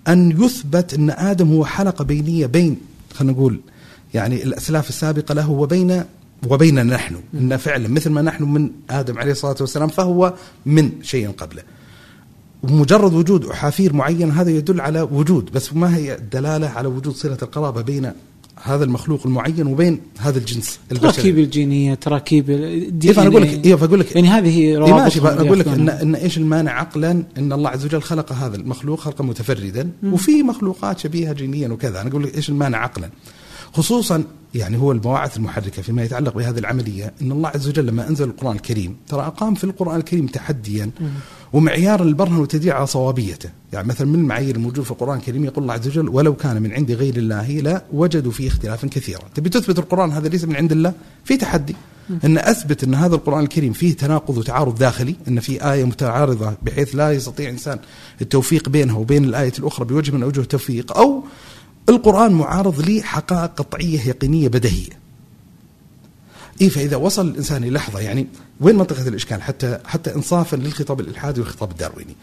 أن 0.09 0.45
يثبت 0.45 0.95
أن 0.95 1.11
آدم 1.11 1.49
هو 1.49 1.65
حلقة 1.65 2.05
بينية 2.05 2.47
بين 2.47 2.77
خلينا 3.15 3.33
نقول 3.33 3.61
يعني 4.15 4.43
الأسلاف 4.43 4.89
السابقة 4.89 5.35
له 5.35 5.51
وبين 5.51 6.05
وبيننا 6.49 6.83
نحن. 6.83 7.17
إن 7.35 7.57
فعلا 7.57 7.89
مثل 7.89 8.11
ما 8.11 8.23
نحن 8.23 8.45
من 8.45 8.71
آدم 8.91 9.19
عليه 9.19 9.33
الصلاة 9.33 9.57
والسلام 9.61 9.89
فهو 9.89 10.35
من 10.67 10.91
شيء 11.03 11.31
قبله. 11.31 11.63
ومجرد 12.63 13.15
وجود 13.15 13.45
أحافير 13.45 13.93
معينة 13.93 14.41
هذا 14.41 14.51
يدل 14.51 14.81
على 14.81 15.01
وجود 15.01 15.53
بس 15.53 15.75
ما 15.75 15.97
هي 15.97 16.15
الدلالة 16.15 16.69
على 16.69 16.89
وجود 16.89 17.15
صلة 17.15 17.39
القرابة 17.43 17.81
بين 17.81 18.13
هذا 18.63 18.85
المخلوق 18.85 19.27
المعين 19.27 19.67
وبين 19.67 20.01
هذا 20.19 20.39
الجنس 20.39 20.81
تراكيب 21.01 21.39
الجينية 21.39 21.95
تراكيب 21.95 22.51
ال 22.51 23.09
DNA. 23.09 23.15
فأنا 23.15 23.29
أقول 23.29 23.43
لك 23.43 23.67
إيه 23.67 23.75
فأقول 23.75 24.01
لك 24.01 24.17
يعني 24.17 24.29
هذه 24.29 24.59
إيه 24.59 24.79
روابط 24.79 24.95
ماشي 24.95 25.21
أقول 25.21 25.59
لك 25.59 25.69
ان, 25.69 25.73
ياخذونها. 25.73 26.03
إن 26.03 26.15
إيش 26.15 26.39
المانع 26.39 26.81
عقلا؟ 26.81 27.25
إن 27.39 27.53
الله 27.53 27.71
عز 27.71 27.85
وجل 27.85 28.03
خلق 28.03 28.33
هذا 28.33 28.57
المخلوق 28.57 29.01
خلقا 29.01 29.25
متفردا 29.25 29.91
وفي 30.05 30.43
مخلوقات 30.43 30.99
شبيهة 30.99 31.33
جينيا 31.33 31.69
وكذا. 31.69 32.01
أنا 32.01 32.09
أقول 32.11 32.23
لك 32.23 32.37
إيش 32.37 32.49
المانع 32.49 32.79
عقلا؟ 32.79 33.11
خصوصا 33.79 34.25
يعني 34.55 34.79
هو 34.79 34.93
البواعث 34.93 35.37
المحركة 35.37 35.83
فيما 35.83 36.05
يتعلق 36.05 36.35
بهذه 36.35 36.59
العملية 36.59 37.13
إن 37.23 37.33
الله 37.33 37.49
عز 37.49 37.69
وجل 37.69 37.87
لما 37.87 38.09
أنزل 38.09 38.25
القرآن 38.25 38.57
الكريم 38.57 38.97
ترى 39.09 39.21
أقام 39.21 39.55
في 39.55 39.65
القرآن 39.65 39.97
الكريم 39.97 40.27
تحديا 40.27 40.91
ومعيار 41.53 42.03
البرهن 42.03 42.37
والتدليل 42.37 42.73
على 42.73 42.87
صوابيته. 42.87 43.51
يعني 43.73 43.89
مثلا 43.89 44.07
من 44.07 44.15
المعايير 44.15 44.57
الموجوده 44.57 44.83
في 44.83 44.91
القرآن 44.91 45.19
الكريم 45.19 45.45
يقول 45.45 45.63
الله 45.63 45.75
عز 45.75 45.87
وجل 45.89 46.09
ولو 46.09 46.35
كان 46.35 46.63
من 46.63 46.73
عند 46.73 46.93
غير 46.93 47.17
الله 47.17 47.49
لوجدوا 47.49 48.33
فيه 48.33 48.49
اختلافا 48.49 48.89
كثيرا. 48.89 49.23
تبي 49.35 49.49
تثبت 49.49 49.79
القرآن 49.79 50.13
هذا 50.13 50.29
ليس 50.29 50.45
من 50.45 50.57
عند 50.57 50.73
الله؟ 50.73 50.93
في 51.25 51.37
تحدي. 51.37 51.77
إن 52.25 52.39
أثبت 52.39 52.85
إن 52.85 52.95
هذا 52.95 53.15
القرآن 53.15 53.43
الكريم 53.45 53.73
فيه 53.73 53.97
تناقض 53.97 54.39
وتعارض 54.39 54.79
داخلي 54.79 55.15
إن 55.29 55.41
في 55.41 55.73
آية 55.73 55.85
متعارضة 55.85 56.55
بحيث 56.63 56.97
لا 56.97 57.13
يستطيع 57.13 57.51
إنسان 57.51 57.79
التوفيق 58.21 58.69
بينها 58.69 58.97
وبين 58.97 59.25
الآية 59.25 59.53
الأخرى 59.59 59.87
بوجه 59.87 60.13
من 60.13 60.23
أوجه 60.23 60.41
التوفيق 60.41 60.97
أو 60.99 61.25
القرآن 61.89 62.33
معارض 62.33 62.91
لحقائق 62.91 63.51
قطعية 63.51 64.09
يقينية 64.09 64.49
بديهيه 64.49 64.99
إيه 66.61 66.69
فإذا 66.69 66.97
وصل 66.97 67.29
الإنسان 67.29 67.65
للحظة 67.65 68.01
يعني 68.01 68.27
وين 68.61 68.77
منطقة 68.77 69.09
الإشكال؟ 69.09 69.43
حتى 69.43 69.79
حتى 69.85 70.15
إنصافا 70.15 70.57
للخطاب 70.57 71.01
الإلحادي 71.01 71.41
والخطاب 71.41 71.71
الدارويني. 71.71 72.17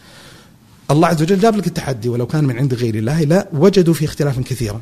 الله 0.90 1.08
عز 1.08 1.22
وجل 1.22 1.38
جاب 1.38 1.56
لك 1.56 1.66
التحدي 1.66 2.08
ولو 2.08 2.26
كان 2.26 2.44
من 2.44 2.58
عند 2.58 2.74
غير 2.74 2.94
الله 2.94 3.22
لا 3.22 3.48
وجدوا 3.52 3.94
فيه 3.94 4.06
اختلافا 4.06 4.42
كثيرا. 4.42 4.80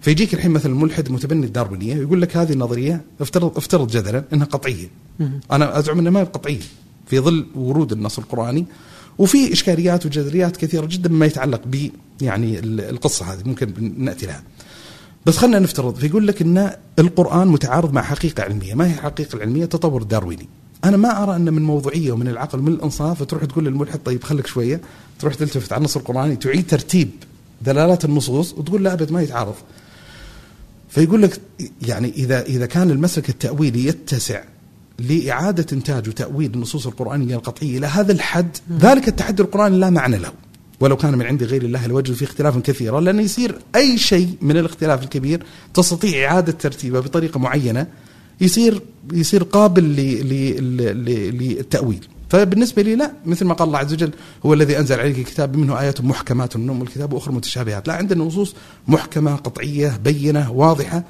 فيجيك 0.00 0.34
الحين 0.34 0.50
مثلا 0.50 0.72
الملحد 0.72 1.10
متبني 1.10 1.46
الداروينية 1.46 1.94
يقول 1.94 2.22
لك 2.22 2.36
هذه 2.36 2.52
النظرية 2.52 3.00
افترض 3.20 3.56
افترض 3.56 3.90
جدلا 3.90 4.24
إنها 4.32 4.46
قطعية. 4.46 4.88
مم. 5.20 5.40
أنا 5.52 5.78
أزعم 5.78 5.98
إنها 5.98 6.10
ما 6.10 6.20
هي 6.20 6.24
قطعية. 6.24 6.60
في 7.06 7.20
ظل 7.20 7.46
ورود 7.54 7.92
النص 7.92 8.18
القرآني 8.18 8.66
وفي 9.18 9.52
إشكاليات 9.52 10.06
وجذريات 10.06 10.56
كثيرة 10.56 10.86
جدا 10.86 11.08
مما 11.10 11.26
يتعلق 11.26 11.60
ب 11.66 11.90
يعني 12.20 12.58
ال- 12.58 12.80
القصة 12.80 13.32
هذه 13.32 13.42
ممكن 13.44 13.94
نأتي 13.98 14.26
لها 14.26 14.42
بس 15.26 15.36
خلينا 15.36 15.58
نفترض 15.58 15.94
فيقول 15.96 16.26
لك 16.26 16.42
إن 16.42 16.70
القرآن 16.98 17.48
متعارض 17.48 17.92
مع 17.92 18.02
حقيقة 18.02 18.42
علمية، 18.42 18.74
ما 18.74 18.86
هي 18.86 18.94
الحقيقة 18.94 19.36
العلميه؟ 19.36 19.64
التطور 19.64 20.02
الدارويني. 20.02 20.48
أنا 20.84 20.96
ما 20.96 21.22
أرى 21.22 21.36
أن 21.36 21.52
من 21.52 21.62
موضوعية 21.62 22.12
ومن 22.12 22.28
العقل 22.28 22.58
ومن 22.58 22.72
الإنصاف 22.72 23.22
تروح 23.22 23.44
تقول 23.44 23.64
للملحد 23.64 23.98
طيب 23.98 24.24
خليك 24.24 24.46
شوية، 24.46 24.80
تروح 25.18 25.34
تلتفت 25.34 25.72
على 25.72 25.78
النص 25.78 25.96
القرآني 25.96 26.36
تعيد 26.36 26.66
ترتيب 26.66 27.10
دلالات 27.62 28.04
النصوص 28.04 28.52
وتقول 28.52 28.84
لا 28.84 28.92
أبد 28.92 29.12
ما 29.12 29.22
يتعارض. 29.22 29.54
فيقول 30.88 31.22
لك 31.22 31.40
يعني 31.82 32.08
إذا 32.16 32.42
إذا 32.42 32.66
كان 32.66 32.90
المسلك 32.90 33.28
التأويلي 33.28 33.86
يتسع 33.86 34.42
لإعادة 35.08 35.66
إنتاج 35.72 36.08
وتأويل 36.08 36.54
النصوص 36.54 36.86
القرآنية 36.86 37.36
القطعية 37.36 37.78
إلى 37.78 37.86
هذا 37.86 38.12
الحد، 38.12 38.56
ذلك 38.80 39.08
التحدي 39.08 39.42
القرآني 39.42 39.78
لا 39.78 39.90
معنى 39.90 40.16
له. 40.16 40.32
ولو 40.80 40.96
كان 40.96 41.18
من 41.18 41.26
عند 41.26 41.42
غير 41.42 41.62
الله 41.62 41.86
لوجدوا 41.86 42.14
فيه 42.14 42.26
اختلافا 42.26 42.60
كثيرا 42.60 43.00
لأنه 43.00 43.22
يصير 43.22 43.58
أي 43.76 43.98
شيء 43.98 44.28
من 44.40 44.56
الاختلاف 44.56 45.02
الكبير 45.02 45.42
تستطيع 45.74 46.30
إعادة 46.30 46.52
ترتيبه 46.52 47.00
بطريقة 47.00 47.40
معينة 47.40 47.86
يصير 48.40 48.82
يصير 49.12 49.42
قابل 49.42 49.84
للتأويل. 50.94 52.06
فبالنسبة 52.28 52.82
لي 52.82 52.96
لا 52.96 53.12
مثل 53.26 53.44
ما 53.44 53.54
قال 53.54 53.68
الله 53.68 53.78
عز 53.78 53.92
وجل 53.92 54.10
هو 54.46 54.54
الذي 54.54 54.78
أنزل 54.78 55.00
عليك 55.00 55.18
الكتاب 55.18 55.56
منه 55.56 55.80
آيات 55.80 56.00
محكمات 56.00 56.56
من 56.56 56.70
أم 56.70 56.82
الكتاب 56.82 57.12
وأخرى 57.12 57.34
متشابهات. 57.34 57.88
لا 57.88 57.94
عندنا 57.94 58.24
نصوص 58.24 58.54
محكمة 58.88 59.36
قطعية 59.36 60.00
بينة 60.04 60.52
واضحة. 60.52 61.04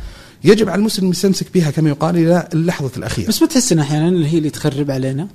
يجب 0.44 0.68
على 0.68 0.78
المسلم 0.78 1.10
يستمسك 1.10 1.46
بها 1.54 1.70
كما 1.70 1.88
يقال 1.88 2.16
إلى 2.16 2.48
اللحظة 2.54 2.90
الأخيرة. 2.96 3.28
بس 3.28 3.42
ما 3.42 3.48
تحس 3.48 3.72
ان 3.72 3.78
أحيانا 3.78 4.08
اللي 4.08 4.28
هي 4.28 4.38
اللي 4.38 4.50
تخرب 4.50 4.90
علينا؟ 4.90 5.28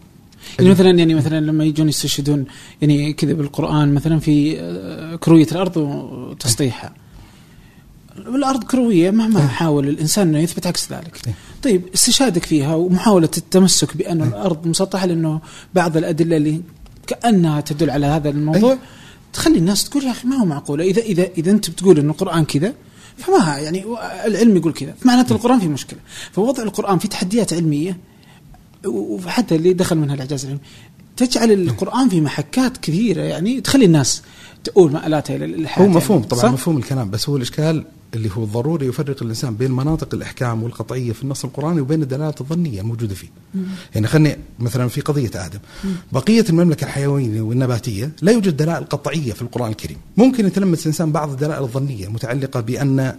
يعني 0.59 0.69
مثلا 0.71 0.89
يعني 0.89 1.13
مثلا 1.13 1.39
لما 1.39 1.63
يجون 1.63 1.89
يستشهدون 1.89 2.45
يعني 2.81 3.13
كذا 3.13 3.33
بالقرآن 3.33 3.93
مثلا 3.93 4.19
في 4.19 4.59
آه، 4.59 5.15
كروية 5.15 5.47
الأرض 5.51 5.77
وتسطيحها 5.77 6.93
الأرض 8.17 8.63
كروية 8.63 9.11
مهما 9.11 9.47
حاول 9.47 9.89
الإنسان 9.89 10.27
إنه 10.27 10.39
يثبت 10.39 10.67
عكس 10.67 10.91
ذلك. 10.91 11.27
إيه. 11.27 11.33
طيب 11.63 11.81
استشهادك 11.93 12.45
فيها 12.45 12.75
ومحاولة 12.75 13.29
التمسك 13.37 13.97
بأن 13.97 14.21
الأرض 14.21 14.67
مسطحة 14.67 15.05
لأنه 15.05 15.41
بعض 15.73 15.97
الأدلة 15.97 16.37
اللي 16.37 16.61
كأنها 17.07 17.61
تدل 17.61 17.89
على 17.89 18.05
هذا 18.05 18.29
الموضوع 18.29 18.71
إيه. 18.71 18.79
تخلي 19.33 19.57
الناس 19.57 19.89
تقول 19.89 20.03
يا 20.03 20.11
أخي 20.11 20.27
ما 20.27 20.35
هو 20.35 20.45
معقولة؟ 20.45 20.83
إذا 20.83 21.01
إذا 21.01 21.27
إذا 21.37 21.51
أنت 21.51 21.69
بتقول 21.69 21.99
انه 21.99 22.11
القرآن 22.11 22.45
كذا 22.45 22.73
فما 23.17 23.57
يعني 23.57 23.85
العلم 24.25 24.57
يقول 24.57 24.73
كذا 24.73 24.93
فمعناته 24.99 25.33
القرآن 25.33 25.59
فيه 25.59 25.67
مشكلة. 25.67 25.99
فوضع 26.31 26.63
القرآن 26.63 26.99
في 26.99 27.07
تحديات 27.07 27.53
علمية 27.53 27.97
وحتى 28.85 29.55
اللي 29.55 29.73
دخل 29.73 29.97
منها 29.97 30.15
الإعجاز 30.15 30.45
العلمي 30.45 30.61
تجعل 31.17 31.51
القرآن 31.51 32.09
في 32.09 32.21
محكات 32.21 32.77
كثيرة 32.77 33.21
يعني 33.21 33.61
تخلي 33.61 33.85
الناس 33.85 34.21
تؤول 34.63 34.91
مآلاتها 34.91 35.35
إلى 35.35 35.45
الالحاد 35.45 35.85
هو 35.87 35.91
مفهوم 35.93 36.17
يعني. 36.17 36.29
طبعا 36.29 36.41
صح؟ 36.43 36.51
مفهوم 36.51 36.77
الكلام 36.77 37.09
بس 37.09 37.29
هو 37.29 37.37
الإشكال 37.37 37.85
اللي 38.13 38.29
هو 38.37 38.43
ضروري 38.45 38.87
يفرق 38.87 39.23
الإنسان 39.23 39.55
بين 39.55 39.71
مناطق 39.71 40.13
الأحكام 40.13 40.63
والقطعية 40.63 41.11
في 41.11 41.23
النص 41.23 41.45
القرآني 41.45 41.81
وبين 41.81 42.01
الدلالات 42.03 42.41
الظنية 42.41 42.81
الموجودة 42.81 43.15
فيه. 43.15 43.27
يعني 43.95 44.07
خلني 44.07 44.37
مثلا 44.59 44.87
في 44.87 45.01
قضية 45.01 45.31
آدم 45.35 45.59
بقية 46.11 46.45
المملكة 46.49 46.83
الحيوانيه 46.85 47.41
والنباتية 47.41 48.11
لا 48.21 48.31
يوجد 48.31 48.57
دلائل 48.57 48.83
قطعية 48.85 49.33
في 49.33 49.41
القرآن 49.41 49.71
الكريم، 49.71 49.97
ممكن 50.17 50.45
يتلمس 50.47 50.81
الإنسان 50.81 51.11
بعض 51.11 51.29
الدلائل 51.31 51.63
الظنية 51.63 52.07
المتعلقة 52.07 52.59
بأن 52.59 52.99
ال- 52.99 53.15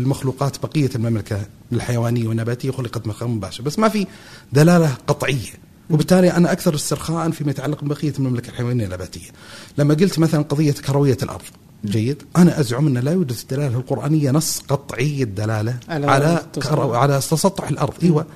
المخلوقات 0.00 0.56
بقية 0.62 0.90
المملكة 0.94 1.40
الحيوانية 1.72 2.28
والنباتية 2.28 2.70
خلقت 2.70 3.06
من 3.06 3.12
خلق 3.12 3.28
مباشر، 3.28 3.62
بس 3.62 3.78
ما 3.78 3.88
في 3.88 4.06
دلالة 4.52 4.94
قطعية. 5.06 5.65
وبالتالي 5.90 6.32
أنا 6.32 6.52
أكثر 6.52 6.74
استرخاء 6.74 7.30
فيما 7.30 7.50
يتعلق 7.50 7.84
ببقية 7.84 8.12
المملكة 8.18 8.50
الحيوانية 8.50 8.84
النباتية. 8.84 9.30
لما 9.78 9.94
قلت 9.94 10.18
مثلا 10.18 10.42
قضية 10.42 10.72
كروية 10.72 11.18
الأرض 11.22 11.42
جيد 11.84 12.22
أنا 12.36 12.60
أزعم 12.60 12.86
أن 12.86 12.98
لا 12.98 13.12
يوجد 13.12 13.32
في 13.32 13.42
الدلالة 13.42 13.76
القرآنية 13.76 14.30
نص 14.30 14.60
قطعي 14.60 15.22
الدلالة 15.22 15.76
على 15.88 16.06
على 16.06 16.26
على, 16.26 16.46
تسطح. 16.52 16.70
كرو 16.70 16.94
على 16.94 17.16
تسطح 17.18 17.68
الأرض 17.68 17.94
أيوه 18.02 18.26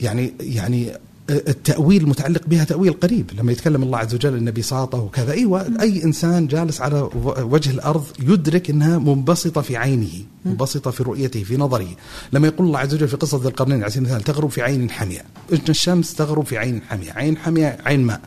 يعني 0.00 0.34
يعني 0.40 0.92
التأويل 1.32 2.02
المتعلق 2.02 2.42
بها 2.46 2.64
تأويل 2.64 2.92
قريب 2.92 3.30
لما 3.38 3.52
يتكلم 3.52 3.82
الله 3.82 3.98
عز 3.98 4.14
وجل 4.14 4.34
النبي 4.34 4.62
ساطة 4.62 4.98
وكذا. 4.98 5.32
أيوة 5.32 5.66
أي 5.80 6.04
إنسان 6.04 6.46
جالس 6.46 6.80
على 6.80 7.08
وجه 7.40 7.70
الأرض 7.70 8.04
يدرك 8.20 8.70
أنها 8.70 8.98
منبسطة 8.98 9.60
في 9.60 9.76
عينه 9.76 10.10
منبسطة 10.44 10.90
في 10.90 11.02
رؤيته 11.02 11.42
في 11.42 11.56
نظره. 11.56 11.88
لما 12.32 12.46
يقول 12.46 12.66
الله 12.66 12.78
عز 12.78 12.94
وجل 12.94 13.08
في 13.08 13.16
قصة 13.16 13.38
ذي 13.38 13.48
القرنين 13.48 13.82
على 13.82 13.90
سبيل 13.90 14.06
المثال 14.06 14.22
تغرب 14.22 14.50
في 14.50 14.62
عين 14.62 14.90
حمياء 14.90 15.24
إن 15.52 15.58
الشمس 15.68 16.14
تغرب 16.14 16.46
في 16.46 16.58
عين 16.58 16.82
حمياء 16.88 17.18
عين 17.18 17.36
حمياء 17.36 17.80
عين 17.86 18.00
ماء 18.00 18.20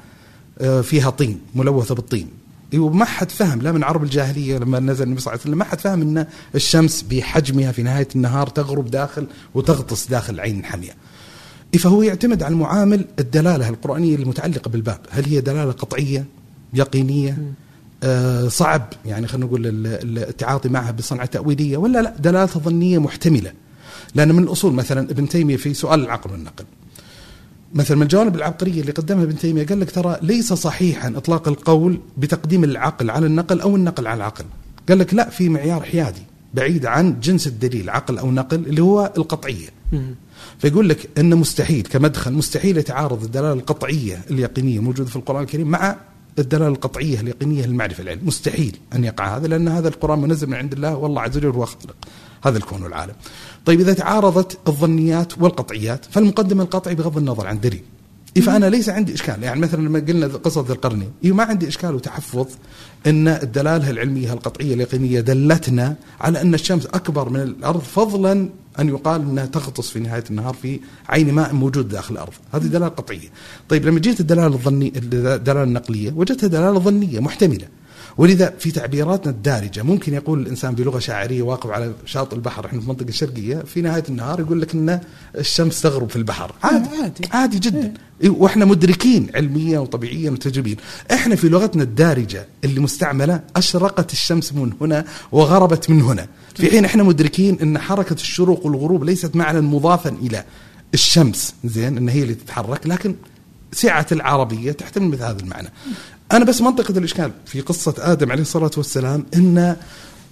آه، 0.60 0.82
فيها 0.82 1.10
طين 1.10 1.40
ملوثة 1.56 1.96
بالطين. 1.96 2.28
أيوه 2.74 2.90
ما 2.90 3.06
حد 3.06 3.32
فهم 3.32 3.62
لا 3.62 3.72
من 3.72 3.84
عرب 3.84 4.04
الجاهلية 4.04 4.58
لما 4.58 4.80
نزل 4.80 5.04
النبي 5.04 5.22
صلى 5.22 5.32
الله 5.32 5.42
عليه 5.42 5.50
وسلم 5.50 5.58
ما 5.58 5.66
حد 5.66 5.82
فهم 5.82 6.02
إن 6.02 6.28
الشمس 6.56 7.02
بحجمها 7.02 7.72
في 7.72 7.84
نهاية 7.84 8.08
النهار 8.16 8.48
تغرب 8.48 8.92
داخل 8.92 9.28
وتغطس 9.54 10.08
داخل 10.08 10.40
عين 10.40 10.66
حمياء. 10.66 10.96
فهو 11.78 12.04
يعتمد 12.04 12.44
على 12.44 12.54
المعامل 12.54 13.06
الدلالة 13.20 13.70
القرآنية 13.70 14.16
المتعلقة 14.16 14.70
بالباب، 14.70 15.00
هل 15.10 15.26
هي 15.26 15.42
دلالة 15.42 15.72
قطعية 15.72 16.26
يقينية 16.74 17.38
آه 18.04 18.48
صعب 18.48 18.94
يعني 19.06 19.28
خلينا 19.28 19.46
نقول 19.46 19.68
ال- 19.68 19.88
ال- 19.88 20.30
التعاطي 20.30 20.70
معها 20.70 20.92
بصنعة 20.92 21.26
تأويلية 21.26 21.78
ولا 21.78 22.02
لا 22.02 22.14
دلاله 22.20 22.46
ظنية 22.46 23.00
محتملة. 23.00 23.52
لأن 24.16 24.36
من 24.36 24.44
الأصول 24.44 24.74
مثلا 24.74 25.12
ابن 25.12 25.30
تيمية 25.30 25.56
في 25.58 25.74
سؤال 25.74 26.04
العقل 26.04 26.32
والنقل 26.32 26.66
مثلا 27.74 27.98
من 27.98 28.04
الجوانب 28.04 28.36
العبقرية 28.36 28.82
اللي 28.82 28.92
قدمها 28.92 29.24
ابن 29.24 29.38
تيمية 29.38 29.66
قال 29.66 29.80
لك 29.80 29.92
ترى 29.92 30.18
ليس 30.22 30.54
صحيحا 30.54 31.08
إطلاق 31.18 31.48
القول 31.48 32.00
بتقديم 32.18 32.64
العقل 32.64 33.10
على 33.10 33.26
النقل 33.26 33.62
أو 33.62 33.76
النقل 33.76 34.08
على 34.08 34.18
العقل. 34.18 34.46
قال 34.90 35.00
لك 35.00 35.14
لا 35.14 35.30
في 35.30 35.50
معيار 35.50 35.84
حيادي 35.84 36.22
بعيد 36.54 36.86
عن 36.86 37.20
جنس 37.20 37.48
الدليل 37.48 37.90
عقل 37.90 38.18
أو 38.18 38.32
نقل 38.32 38.58
اللي 38.58 38.82
هو 38.82 39.14
القطعية. 39.18 39.70
فيقول 40.60 40.90
لك 40.90 41.10
إن 41.18 41.36
مستحيل 41.36 41.82
كمدخل 41.82 42.34
مستحيل 42.34 42.78
يتعارض 42.78 43.24
الدلالة 43.24 43.54
القطعية 43.54 44.22
اليقينية 44.32 44.78
الموجوده 44.78 45.10
في 45.10 45.16
القرآن 45.16 45.44
الكريم 45.44 45.68
مع 45.68 45.96
الدلالة 46.40 46.68
القطعية 46.68 47.20
اليقينية 47.20 47.66
للمعرفة 47.66 48.04
العلم، 48.04 48.28
مستحيل 48.28 48.78
أن 48.96 49.04
يقع 49.04 49.38
هذا 49.38 49.48
لأن 49.48 49.68
هذا 49.68 49.88
القرآن 49.88 50.20
منزل 50.20 50.48
من 50.48 50.54
عند 50.54 50.74
الله 50.74 50.96
والله 50.96 51.22
عز 51.22 51.38
وجل 51.38 51.50
هو 51.50 51.66
خالق 51.66 51.96
هذا 52.46 52.58
الكون 52.58 52.84
والعالم. 52.84 53.14
طيب 53.66 53.80
إذا 53.80 53.94
تعارضت 53.94 54.58
الظنيات 54.68 55.38
والقطعيات 55.38 56.06
فالمقدم 56.12 56.62
القطعي 56.62 56.96
بغض 56.96 57.18
النظر 57.18 57.48
عن 57.48 57.60
دليل. 57.60 57.84
فانا 58.42 58.66
ليس 58.66 58.90
عندي 58.90 59.14
إشكال 59.14 59.44
يعني 59.44 59.60
مثلا 59.60 59.82
لما 59.82 60.00
قلنا 60.00 60.28
قصة 60.28 60.62
ذي 60.62 60.74
القرنين 60.74 61.12
ما 61.24 61.44
عندي 61.44 61.68
إشكال 61.68 61.96
وتحفظ 61.96 62.48
إن 63.08 63.28
الدلالة 63.28 63.90
العلمية 63.90 64.34
القطعية 64.34 64.74
اليقينية 64.74 65.20
دلتنا 65.22 65.96
على 66.22 66.42
أن 66.42 66.54
الشمس 66.54 66.86
أكبر 66.86 67.30
من 67.30 67.42
الأرض 67.42 67.82
فضلا 67.82 68.50
أن 68.80 68.90
يقال 68.90 69.22
إنها 69.22 69.46
تغطس 69.46 69.90
في 69.90 70.00
نهاية 70.00 70.24
النهار 70.30 70.54
في 70.54 70.80
عين 71.10 71.32
ماء 71.34 71.54
موجود 71.54 71.88
داخل 71.88 72.14
الأرض، 72.14 72.34
هذه 72.54 72.64
دلالة 72.64 72.88
قطعية. 72.88 73.30
طيب 73.70 73.86
لما 73.86 74.00
جيت 74.00 74.20
الدلالة 74.20 74.48
الظنيه 74.48 74.92
الدلالة 74.96 75.64
النقلية 75.64 76.12
وجدتها 76.12 76.48
دلالة 76.48 76.80
ظنية 76.80 77.20
محتملة. 77.20 77.68
ولذا 78.18 78.54
في 78.60 78.72
تعبيراتنا 78.72 79.32
الدارجة 79.32 79.84
ممكن 79.84 80.14
يقول 80.14 80.40
الإنسان 80.40 80.76
بلغة 80.76 81.00
شاعرية 81.00 81.42
واقف 81.42 81.70
على 81.70 81.94
شاطئ 82.06 82.36
البحر 82.36 82.66
إحنا 82.66 82.80
في 82.80 82.86
المنطقة 82.86 83.10
الشرقيه 83.10 83.56
في 83.58 83.82
نهاية 83.82 84.04
النهار 84.10 84.40
يقول 84.40 84.62
لك 84.62 84.74
إن 84.74 85.00
الشمس 85.38 85.82
تغرب 85.82 86.10
في 86.10 86.16
البحر. 86.16 86.52
عادي 86.64 86.90
عادي. 87.02 87.28
عادي 87.32 87.60
جدا. 87.60 87.94
إيه، 88.24 88.30
وإحنا 88.30 88.66
مدركين 88.66 89.28
علميا 89.36 89.80
وطبيعيا 89.80 90.32
وتجريبيا 90.32 90.76
إحنا 91.14 91.36
في 91.36 91.50
لغتنا 91.50 91.84
الدارجة 91.84 92.48
اللي 92.64 92.80
مستعملة 92.80 93.42
أشرقت 93.56 94.14
الشمس 94.14 94.54
من 94.54 94.72
هنا 94.82 95.06
وغربت 95.32 95.90
من 95.90 96.02
هنا. 96.02 96.28
في 96.56 96.70
حين 96.72 96.86
إحنا 96.86 97.04
مدركين 97.04 97.58
إن 97.62 97.80
حركة 97.80 98.14
الشروق 98.14 98.66
والغروب 98.66 99.04
ليست 99.04 99.36
معنى 99.36 99.62
مضافا 99.62 100.10
إلى 100.10 100.44
الشمس 100.94 101.54
زين 101.66 101.98
إن 101.98 102.10
هي 102.10 102.24
اللي 102.24 102.36
تتحرك 102.36 102.88
لكن 102.88 103.16
سعة 103.72 104.08
العربية 104.12 104.72
تحتمل 104.72 105.08
مثل 105.08 105.24
هذا 105.24 105.40
المعنى. 105.40 105.70
أنا 106.32 106.46
بس 106.46 106.62
منطقة 106.62 106.98
الإشكال 106.98 107.32
في 107.46 107.62
قصة 107.62 107.96
آدم 108.00 108.32
عليه 108.32 108.42
الصلاة 108.42 108.72
والسلام 108.78 109.26
إن 109.36 109.76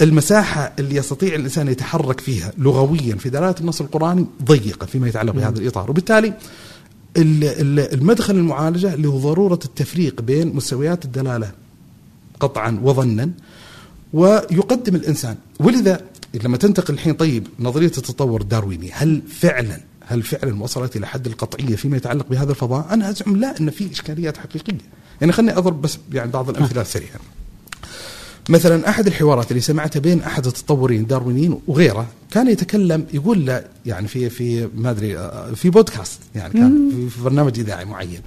المساحة 0.01 0.73
اللي 0.79 0.95
يستطيع 0.95 1.35
الإنسان 1.35 1.67
يتحرك 1.67 2.19
فيها 2.19 2.51
لغويا 2.57 3.15
في 3.15 3.29
دلالة 3.29 3.55
النص 3.61 3.81
القرآني 3.81 4.25
ضيقة 4.43 4.85
فيما 4.85 5.07
يتعلق 5.07 5.33
بهذا 5.33 5.59
الإطار. 5.59 5.89
وبالتالي 5.91 6.27
ال- 7.17 7.43
ال- 7.43 7.93
المدخل 7.93 8.35
المعالجة 8.35 8.93
اللي 8.93 9.07
هو 9.07 9.17
ضرورة 9.19 9.59
التفريق 9.65 10.21
بين 10.21 10.55
مستويات 10.55 11.05
الدلالة 11.05 11.51
قطعا 12.39 12.79
وظنا 12.83 13.29
ويقدم 14.13 14.95
الإنسان. 14.95 15.35
ولذا 15.59 16.01
لما 16.43 16.57
تنتقل 16.57 16.93
الحين 16.93 17.13
طيب 17.13 17.47
نظرية 17.59 17.85
التطور 17.87 18.41
الدارويني 18.41 18.91
هل 18.91 19.21
فعلا 19.39 19.79
هل 20.07 20.23
فعلا 20.23 20.63
وصلت 20.63 20.95
إلى 20.95 21.07
حد 21.07 21.27
القطعية 21.27 21.75
فيما 21.75 21.97
يتعلق 21.97 22.29
بهذا 22.29 22.51
الفضاء؟ 22.51 22.87
أنا 22.93 23.09
أزعم 23.09 23.35
لا 23.35 23.59
أن 23.59 23.69
في 23.69 23.91
إشكاليات 23.91 24.37
حقيقية. 24.37 24.77
يعني 25.21 25.33
خليني 25.33 25.57
أضرب 25.57 25.81
بس 25.81 25.97
يعني 26.13 26.31
بعض 26.31 26.49
الأمثلة 26.49 26.83
سريعا 26.83 27.17
مثلا 28.49 28.89
أحد 28.89 29.07
الحوارات 29.07 29.51
اللي 29.51 29.61
سمعتها 29.61 29.99
بين 29.99 30.21
أحد 30.21 30.45
التطورين 30.45 31.01
الداروينيين 31.01 31.59
وغيره 31.67 32.07
كان 32.31 32.47
يتكلم 32.47 33.05
يقول 33.13 33.45
له 33.45 33.63
يعني 33.85 34.07
في 34.07 34.29
في 34.29 34.69
ما 34.75 34.89
أدري 34.91 35.17
آه، 35.17 35.51
في 35.55 35.69
بودكاست 35.69 36.19
يعني 36.35 36.53
كان 36.53 36.89
في- 36.91 37.09
في 37.09 37.21
برنامج 37.23 37.59
إذاعي 37.59 37.85
معين. 37.85 38.21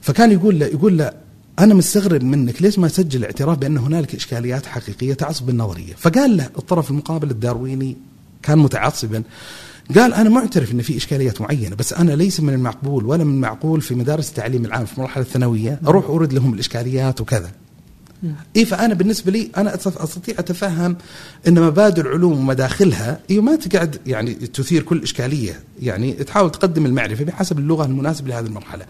فكان 0.00 0.32
يقول 0.32 0.58
له 0.58 0.66
يقول 0.66 0.98
له 0.98 1.12
أنا 1.58 1.74
مستغرب 1.74 2.22
منك 2.22 2.62
ليش 2.62 2.78
ما 2.78 2.88
تسجل 2.88 3.24
اعتراف 3.24 3.58
بأن 3.58 3.78
هنالك 3.78 4.14
إشكاليات 4.14 4.66
حقيقية 4.66 5.14
تعصب 5.14 5.48
النظريه 5.50 5.94
فقال 5.96 6.36
له 6.36 6.48
الطرف 6.58 6.90
المقابل 6.90 7.30
الدارويني 7.30 7.96
كان 8.42 8.58
متعصبا. 8.58 9.22
قال 9.96 10.14
أنا 10.14 10.28
معترف 10.28 10.72
إن 10.72 10.82
في 10.82 10.96
إشكاليات 10.96 11.40
معينة 11.40 11.76
بس 11.76 11.92
أنا 11.92 12.12
ليس 12.12 12.40
من 12.40 12.54
المعقول 12.54 13.04
ولا 13.04 13.24
من 13.24 13.34
المعقول 13.34 13.80
في 13.80 13.94
مدارس 13.94 14.28
التعليم 14.28 14.64
العام 14.64 14.84
في 14.84 14.98
المرحلة 14.98 15.24
الثانوية 15.24 15.80
أروح 15.86 16.04
اورد 16.04 16.32
لهم 16.32 16.54
الإشكاليات 16.54 17.20
وكذا. 17.20 17.50
اي 18.56 18.64
فانا 18.64 18.94
بالنسبة 18.94 19.32
لي 19.32 19.50
أنا 19.56 19.74
أستطيع 19.74 20.34
أتفهم 20.38 20.96
إن 21.48 21.60
مبادئ 21.60 22.00
العلوم 22.00 22.38
ومداخلها 22.38 23.20
اي 23.30 23.40
ما 23.40 23.56
تقعد 23.56 24.00
يعني 24.06 24.34
تثير 24.34 24.82
كل 24.82 25.02
إشكالية 25.02 25.60
يعني 25.82 26.12
تحاول 26.12 26.50
تقدم 26.50 26.86
المعرفة 26.86 27.24
بحسب 27.24 27.58
اللغة 27.58 27.84
المناسبة 27.84 28.28
لهذه 28.28 28.46
المرحلة. 28.46 28.84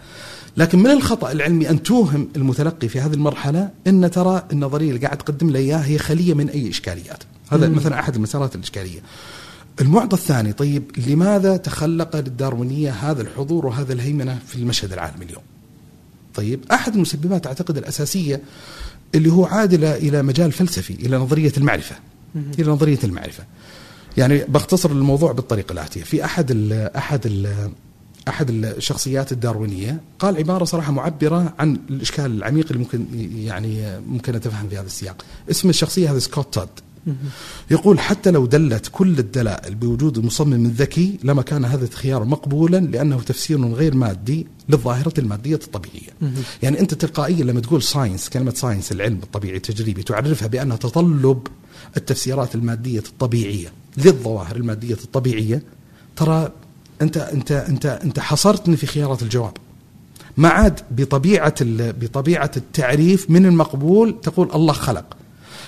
لكن 0.57 0.79
من 0.79 0.91
الخطأ 0.91 1.31
العلمي 1.31 1.69
أن 1.69 1.83
توهم 1.83 2.27
المتلقي 2.35 2.87
في 2.87 2.99
هذه 2.99 3.13
المرحلة 3.13 3.69
إن 3.87 4.11
ترى 4.11 4.43
النظرية 4.51 4.89
اللي 4.89 5.05
قاعد 5.05 5.17
تقدم 5.17 5.49
له 5.49 5.59
إياها 5.59 5.85
هي 5.85 5.97
خلية 5.97 6.33
من 6.33 6.49
أي 6.49 6.69
إشكاليات. 6.69 7.23
هذا 7.51 7.67
مثلا 7.67 7.99
أحد 7.99 8.15
المسارات 8.15 8.55
الإشكالية. 8.55 8.99
المعطى 9.81 10.17
الثاني 10.17 10.53
طيب 10.53 10.83
لماذا 11.07 11.57
تخلق 11.57 12.15
للداروينيه 12.15 12.91
هذا 12.91 13.21
الحضور 13.21 13.65
وهذا 13.65 13.93
الهيمنة 13.93 14.39
في 14.47 14.55
المشهد 14.55 14.93
العالمي 14.93 15.25
اليوم؟ 15.25 15.43
طيب 16.35 16.59
أحد 16.71 16.95
المسببات 16.95 17.47
أعتقد 17.47 17.77
الأساسية 17.77 18.41
اللي 19.15 19.31
هو 19.31 19.45
عادلة 19.45 19.95
إلى 19.95 20.21
مجال 20.21 20.51
فلسفي 20.51 20.93
إلى 20.93 21.17
نظرية 21.17 21.53
المعرفة 21.57 21.95
إلى 22.35 22.71
نظرية 22.71 22.99
المعرفة. 23.03 23.43
يعني 24.17 24.43
بختصر 24.47 24.91
الموضوع 24.91 25.31
بالطريقة 25.31 25.73
الآتية. 25.73 26.03
في 26.03 26.25
أحد 26.25 26.51
ال 26.51 26.73
أحد 26.95 27.25
ال 27.25 27.69
أحد 28.27 28.49
الشخصيات 28.49 29.31
الداروينية 29.31 30.01
قال 30.19 30.37
عبارة 30.37 30.65
صراحة 30.65 30.91
معبرة 30.91 31.53
عن 31.59 31.77
الإشكال 31.89 32.25
العميق 32.25 32.65
اللي 32.67 32.79
ممكن 32.79 33.05
يعني 33.35 33.99
ممكن 33.99 34.35
أتفهم 34.35 34.69
في 34.69 34.77
هذا 34.77 34.85
السياق. 34.85 35.25
اسم 35.51 35.69
الشخصية 35.69 36.11
هذا 36.11 36.19
سكوت 36.19 36.53
تود. 36.53 36.69
يقول 37.71 37.99
حتى 37.99 38.31
لو 38.31 38.45
دلت 38.45 38.89
كل 38.91 39.19
الدلائل 39.19 39.75
بوجود 39.75 40.19
مصمم 40.25 40.67
ذكي 40.67 41.17
لما 41.23 41.41
كان 41.41 41.65
هذا 41.65 41.85
الخيار 41.85 42.25
مقبولا 42.25 42.77
لأنه 42.77 43.19
تفسير 43.21 43.65
غير 43.73 43.95
مادي 43.95 44.47
للظاهرة 44.69 45.13
المادية 45.17 45.55
الطبيعية. 45.55 46.09
يعني 46.63 46.79
أنت 46.79 46.93
تلقائيا 46.93 47.43
لما 47.43 47.59
تقول 47.61 47.83
science 47.83 48.29
كلمة 48.29 48.51
ساينس 48.53 48.91
العلم 48.91 49.19
الطبيعي 49.23 49.55
التجريبي 49.57 50.03
تعرفها 50.03 50.47
بأنها 50.47 50.77
تطلب 50.77 51.47
التفسيرات 51.97 52.55
المادية 52.55 52.99
الطبيعية 52.99 53.67
للظواهر 53.97 54.55
المادية 54.55 54.93
الطبيعية 54.93 55.63
ترى 56.15 56.51
أنت 57.01 57.17
أنت 57.17 57.51
أنت 57.51 57.85
أنت 57.85 58.19
حصرتني 58.19 58.77
في 58.77 58.85
خيارات 58.87 59.23
الجواب. 59.23 59.53
ما 60.37 60.49
عاد 60.49 60.79
بطبيعة 60.91 61.55
ال- 61.61 61.93
بطبيعة 61.93 62.51
التعريف 62.57 63.29
من 63.29 63.45
المقبول 63.45 64.15
تقول 64.23 64.49
الله 64.55 64.73
خلق 64.73 65.17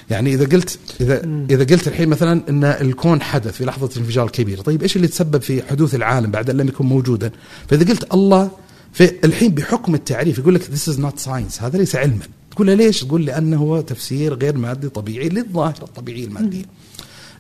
يعني 0.10 0.34
إذا 0.34 0.46
قلت 0.46 0.80
اذا 1.02 1.22
إذا 1.50 1.64
قلت 1.64 1.88
الحين 1.88 2.10
مثلا 2.10 2.42
إن 2.50 2.64
الكون 2.64 3.22
حدث 3.22 3.52
في 3.52 3.66
لحظة 3.66 3.90
انفجار 3.98 4.30
كبير 4.30 4.62
طيب 4.62 4.82
إيش 4.82 4.96
اللي 4.96 5.08
تسبب 5.08 5.42
في 5.42 5.64
حدوث 5.64 5.96
العالم 5.96 6.32
بعد 6.32 6.50
أن 6.50 6.58
لم 6.58 6.68
يكن 6.68 6.86
موجودا؟ 6.86 7.32
فإذا 7.68 7.92
قلت 7.92 8.14
الله 8.14 8.52
في 8.94 9.12
الحين 9.24 9.52
بحكم 9.52 9.96
التعريف 9.96 10.38
يقول 10.38 10.56
لك 10.56 10.64
this 10.64 10.94
is 10.94 10.98
not 10.98 11.26
science 11.26 11.64
هذا 11.64 11.78
ليس 11.78 11.96
علما. 11.96 12.26
تقول 12.52 12.68
له 12.68 12.74
ليش؟ 12.74 13.04
تقول 13.04 13.26
لأنه 13.26 13.58
هو 13.58 13.82
تفسير 13.82 14.34
غير 14.34 14.58
مادي 14.58 14.90
طبيعي 14.90 15.30
للظاهره 15.30 15.84
الطبيعيه 15.84 16.26
الماديه 16.26 16.66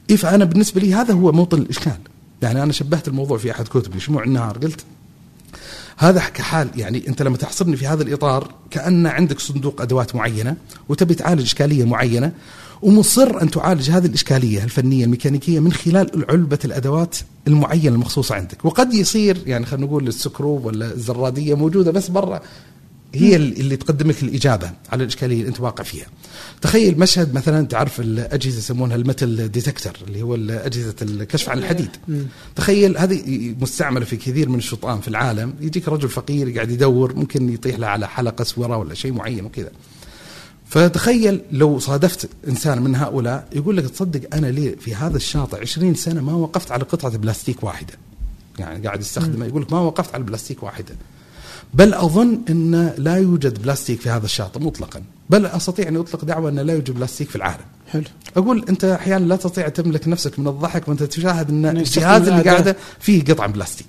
إيه 0.09 0.15
فانا 0.15 0.45
بالنسبة 0.45 0.81
لي 0.81 0.93
هذا 0.93 1.13
هو 1.13 1.31
موطن 1.31 1.57
الإشكال. 1.61 1.97
يعني 2.41 2.63
أنا 2.63 2.71
شبهت 2.71 3.07
الموضوع 3.07 3.37
في 3.37 3.51
أحد 3.51 3.67
كتبي 3.67 3.99
شموع 3.99 4.23
النهار 4.23 4.57
قلت 4.57 4.81
هذا 5.97 6.19
كحال 6.19 6.69
يعني 6.75 7.07
أنت 7.07 7.21
لما 7.21 7.37
تحصرني 7.37 7.75
في 7.75 7.87
هذا 7.87 8.03
الإطار 8.03 8.51
كأن 8.71 9.07
عندك 9.07 9.39
صندوق 9.39 9.81
أدوات 9.81 10.15
معينة 10.15 10.55
وتبي 10.89 11.13
تعالج 11.13 11.41
إشكالية 11.41 11.85
معينة 11.85 12.31
ومصر 12.81 13.41
أن 13.41 13.51
تعالج 13.51 13.91
هذه 13.91 14.05
الإشكالية 14.05 14.63
الفنية 14.63 15.05
الميكانيكية 15.05 15.59
من 15.59 15.73
خلال 15.73 16.25
علبة 16.29 16.59
الأدوات 16.65 17.17
المعينة 17.47 17.95
المخصوصة 17.95 18.35
عندك. 18.35 18.65
وقد 18.65 18.93
يصير 18.93 19.37
يعني 19.45 19.65
خلينا 19.65 19.85
نقول 19.85 20.07
السكروب 20.07 20.65
ولا 20.65 20.93
الزرادية 20.93 21.55
موجودة 21.55 21.91
بس 21.91 22.07
برا 22.07 22.41
هي 23.13 23.35
اللي 23.35 23.77
تقدم 23.77 24.09
لك 24.09 24.23
الإجابة 24.23 24.71
على 24.89 25.03
الإشكالية 25.03 25.37
اللي 25.37 25.47
أنت 25.47 25.59
واقع 25.59 25.83
فيها. 25.83 26.05
تخيل 26.61 26.99
مشهد 26.99 27.33
مثلا 27.33 27.67
تعرف 27.67 27.99
الأجهزة 27.99 28.57
يسمونها 28.57 28.95
ال 28.95 29.04
metal 29.04 29.47
detector 29.47 29.93
اللي 30.07 30.21
هو 30.21 30.35
اجهزه 30.35 30.95
الكشف 31.01 31.49
عن 31.49 31.57
الحديد. 31.57 31.89
تخيل 32.55 32.97
هذه 32.97 33.55
مستعملة 33.61 34.05
في 34.05 34.17
كثير 34.17 34.49
من 34.49 34.57
الشطآن 34.57 35.01
في 35.01 35.07
العالم، 35.07 35.53
يجيك 35.61 35.87
رجل 35.87 36.09
فقير 36.09 36.51
قاعد 36.51 36.71
يدور 36.71 37.15
ممكن 37.15 37.53
يطيح 37.53 37.79
له 37.79 37.87
على 37.87 38.07
حلقة 38.07 38.41
اسوره 38.41 38.77
ولا 38.77 38.93
شيء 38.93 39.13
معين 39.13 39.45
وكذا. 39.45 39.71
فتخيل 40.65 41.41
لو 41.51 41.79
صادفت 41.79 42.29
إنسان 42.47 42.81
من 42.81 42.95
هؤلاء 42.95 43.47
يقول 43.55 43.77
لك 43.77 43.89
تصدق 43.89 44.35
أنا 44.35 44.47
لي 44.47 44.75
في 44.79 44.95
هذا 44.95 45.17
الشاطئ 45.17 45.61
20 45.61 45.95
سنة 45.95 46.21
ما 46.21 46.33
وقفت 46.33 46.71
على 46.71 46.83
قطعة 46.83 47.17
بلاستيك 47.17 47.63
واحدة. 47.63 47.93
يعني 48.59 48.87
قاعد 48.87 49.01
يستخدمه 49.01 49.45
يقول 49.45 49.61
لك 49.61 49.73
ما 49.73 49.79
وقفت 49.79 50.15
على 50.15 50.23
بلاستيك 50.23 50.63
واحدة. 50.63 50.95
بل 51.73 51.93
أظن 51.93 52.39
إن 52.49 52.93
لا 52.97 53.15
يوجد 53.15 53.61
بلاستيك 53.61 54.01
في 54.01 54.09
هذا 54.09 54.25
الشاطئ 54.25 54.59
مطلقا، 54.59 55.03
بل 55.29 55.45
أستطيع 55.45 55.87
أن 55.87 55.97
اطلق 55.97 56.25
دعوة 56.25 56.49
إن 56.49 56.59
لا 56.59 56.73
يوجد 56.73 56.91
بلاستيك 56.91 57.29
في 57.29 57.35
العالم. 57.35 57.65
حلو 57.87 58.03
أقول 58.37 58.65
أنت 58.69 58.85
أحيانا 58.85 59.25
لا 59.25 59.35
تستطيع 59.35 59.69
تملك 59.69 60.07
نفسك 60.07 60.39
من 60.39 60.47
الضحك 60.47 60.87
وأنت 60.87 61.03
تشاهد 61.03 61.49
يستخدم 61.49 61.67
الجهاز 61.77 62.27
اللي. 62.27 62.43
قاعدة 62.43 62.75
فيه 62.99 63.23
قطعة 63.23 63.47
بلاستيك. 63.47 63.87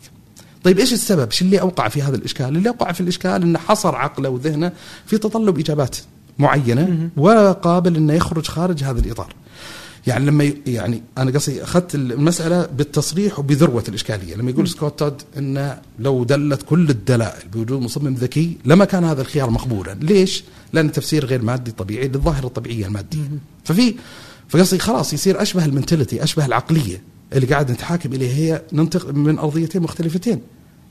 طيب 0.64 0.79
إيش 0.79 0.93
السبب؟ 0.93 1.27
إيش 1.31 1.43
اللي 1.43 1.61
أوقع 1.61 1.89
في 1.89 2.03
هذا 2.03 2.16
الإشكال؟ 2.16 2.57
اللي 2.57 2.69
أوقع 2.69 2.93
في 2.93 3.01
الإشكال 3.01 3.43
انه 3.43 3.59
حصر 3.59 3.97
عقله 3.97 4.29
وذهنه 4.29 4.73
في 5.07 5.19
تطلب 5.19 5.59
إجابات 5.59 5.97
معينة 6.39 7.11
وقابل 7.16 7.97
إنه 7.97 8.12
يخرج 8.12 8.47
خارج 8.47 8.85
هذا 8.85 9.01
الإطار. 9.01 9.35
يعني 10.09 10.26
لما 10.26 10.52
يعني 10.66 11.02
أنا 11.18 11.30
قصدي 11.30 11.62
أخذت 11.62 11.94
المسألة 11.94 12.66
بالتصريح 12.66 13.38
وبذروة 13.38 13.84
الإشكالية، 13.88 14.34
لما 14.34 14.50
يقول 14.50 14.68
سكوت 14.68 14.98
تود 14.98 15.22
انه 15.38 15.78
لو 15.98 16.24
دلت 16.24 16.62
كل 16.62 16.90
الدلائل 16.90 17.48
بوجود 17.48 17.82
مصمم 17.82 18.14
ذكي 18.14 18.56
لما 18.64 18.84
كان 18.84 19.04
هذا 19.04 19.20
الخيار 19.20 19.50
مقبولا، 19.50 19.98
ليش؟ 20.00 20.44
لأن 20.72 20.92
تفسير 20.92 21.24
غير 21.24 21.42
مادي 21.42 21.70
طبيعي 21.70 22.09
للظاهره 22.09 22.46
الطبيعية 22.46 22.86
المادية. 22.86 23.28
ففي 23.64 23.94
فقصدي 24.48 24.78
خلاص 24.78 25.12
يصير 25.12 25.42
أشبه 25.42 25.64
المنتاليتي، 25.64 26.22
أشبه 26.22 26.46
العقلية 26.46 27.02
اللي 27.32 27.46
قاعد 27.46 27.70
نتحاكم 27.70 28.12
إليها 28.12 28.34
هي 28.34 28.62
ننتقل 28.72 29.12
من 29.12 29.38
أرضيتين 29.38 29.82
مختلفتين. 29.82 30.40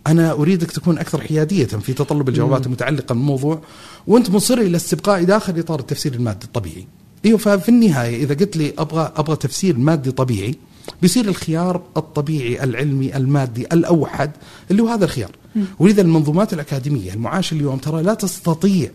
أنا 0.08 0.32
أريدك 0.32 0.72
تكون 0.72 0.98
أكثر 0.98 1.22
حيادية 1.22 1.66
في 1.66 1.94
تطلب 1.94 2.30
الجوابات 2.30 2.66
المتعلقة 2.66 3.14
بالموضوع 3.14 3.62
وأنت 4.08 4.30
مصر 4.30 4.58
إلى 4.58 4.78
استبقاء 4.78 5.24
داخل 5.24 5.60
إطار 5.60 5.80
التفسير 5.80 6.14
المادي 6.14 6.46
الطبيعي. 6.46 6.88
إيوه 7.26 7.38
ففي 7.38 7.70
النهاية 7.70 8.24
إذا 8.24 8.36
قلت 8.36 8.58
لي 8.58 8.74
أبغى 8.78 9.14
أبغى 9.16 9.36
تفسير 9.36 9.78
مادي 9.78 10.12
طبيعي 10.12 10.56
بيصير 11.02 11.26
الخيار 11.28 11.82
الطبيعي 11.98 12.64
العلمي 12.64 13.16
المادي 13.18 13.62
الأوحد 13.62 14.32
اللي 14.72 14.84
هو 14.84 14.88
هذا 14.88 15.06
الخيار. 15.06 15.32
ولذا 15.80 16.02
المنظومات 16.02 16.54
الأكاديمية 16.54 17.14
المعاشه 17.14 17.54
اليوم 17.56 17.78
ترى 17.78 18.04
لا 18.04 18.14
تستطيع 18.14 18.90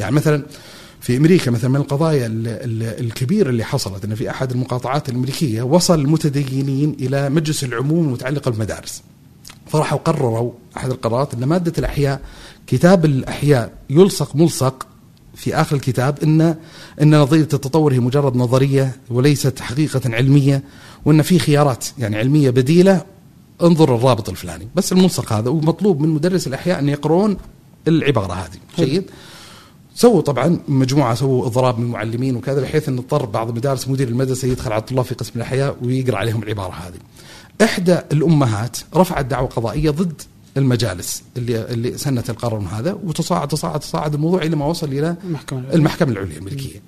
يعني 0.00 0.14
مثلا 0.14 0.42
في 1.00 1.16
أمريكا 1.16 1.50
مثلا 1.50 1.70
من 1.70 1.76
القضايا 1.76 2.26
ال- 2.26 2.48
ال- 2.48 3.04
الكبيرة 3.06 3.50
اللي 3.50 3.64
حصلت 3.64 4.04
إن 4.04 4.14
في 4.14 4.30
أحد 4.30 4.50
المقاطعات 4.50 5.08
الأمريكية 5.08 5.62
وصل 5.62 6.00
المتدينين 6.00 6.96
إلى 7.00 7.30
مجلس 7.30 7.64
العموم 7.64 8.06
المتعلقه 8.06 8.50
بالمدارس. 8.50 9.02
فراحوا 9.66 9.98
قرروا 9.98 10.52
أحد 10.76 10.90
القرارات 10.90 11.34
إن 11.34 11.44
مادة 11.44 11.72
الأحياء 11.78 12.20
كتاب 12.66 13.04
الأحياء 13.04 13.72
يلصق 13.90 14.36
ملصق 14.36 14.86
في 15.38 15.54
آخر 15.54 15.76
الكتاب 15.76 16.18
ان 16.22 16.56
إن 17.02 17.20
نظرية 17.20 17.42
التطور 17.42 17.92
هي 17.92 18.00
مجرد 18.00 18.36
نظرية 18.36 18.96
وليست 19.10 19.60
حقيقة 19.60 20.00
علمية 20.06 20.62
وإن 21.04 21.22
في 21.22 21.38
خيارات 21.38 21.86
يعني 21.98 22.16
علمية 22.16 22.50
بديلة. 22.50 23.04
انظر 23.62 23.94
الرابط 23.94 24.28
الفلاني. 24.28 24.68
بس 24.74 24.92
الملصق 24.92 25.32
هذا 25.32 25.50
ومطلوب 25.50 26.00
من 26.00 26.08
مدرس 26.08 26.46
الأحياء 26.46 26.78
أن 26.78 26.88
يقرون 26.88 27.36
العبارة 27.88 28.32
هذه. 28.32 28.86
جيد. 28.86 29.10
سووا 29.94 30.20
طبعا 30.20 30.58
مجموعة 30.68 31.14
سووا 31.14 31.46
إضراب 31.46 31.78
من 31.78 31.86
المعلمين 31.86 32.36
وكذا 32.36 32.60
بحيث 32.60 32.88
إن 32.88 32.98
اضطر 32.98 33.26
بعض 33.26 33.48
المدارس 33.48 33.88
مدير 33.88 34.08
المدرسة 34.08 34.48
يدخل 34.48 34.72
على 34.72 34.80
الطلاب 34.80 35.04
في 35.04 35.14
قسم 35.14 35.32
الأحياء 35.36 35.76
ويقرأ 35.82 36.16
عليهم 36.16 36.42
العبارة 36.42 36.72
هذه. 36.72 36.98
إحدى 37.64 37.98
الأمهات 38.12 38.76
رفعت 38.94 39.24
دعوة 39.24 39.48
قضائية 39.48 39.90
ضد 39.90 40.22
المجالس 40.58 41.22
اللي 41.36 41.64
اللي 41.64 41.98
سنت 41.98 42.30
القرار 42.30 42.64
هذا 42.72 42.92
وتصاعد 43.04 43.48
تصاعد 43.48 43.80
تصاعد 43.80 44.14
الموضوع 44.14 44.42
إلى 44.42 44.56
ما 44.56 44.66
وصل 44.66 44.86
إلى 44.86 45.16
المحكمة 45.24 45.58
العليا. 45.58 45.76
المحكمة 45.76 46.12
العليا 46.12 46.32
الامريكيه. 46.32 46.82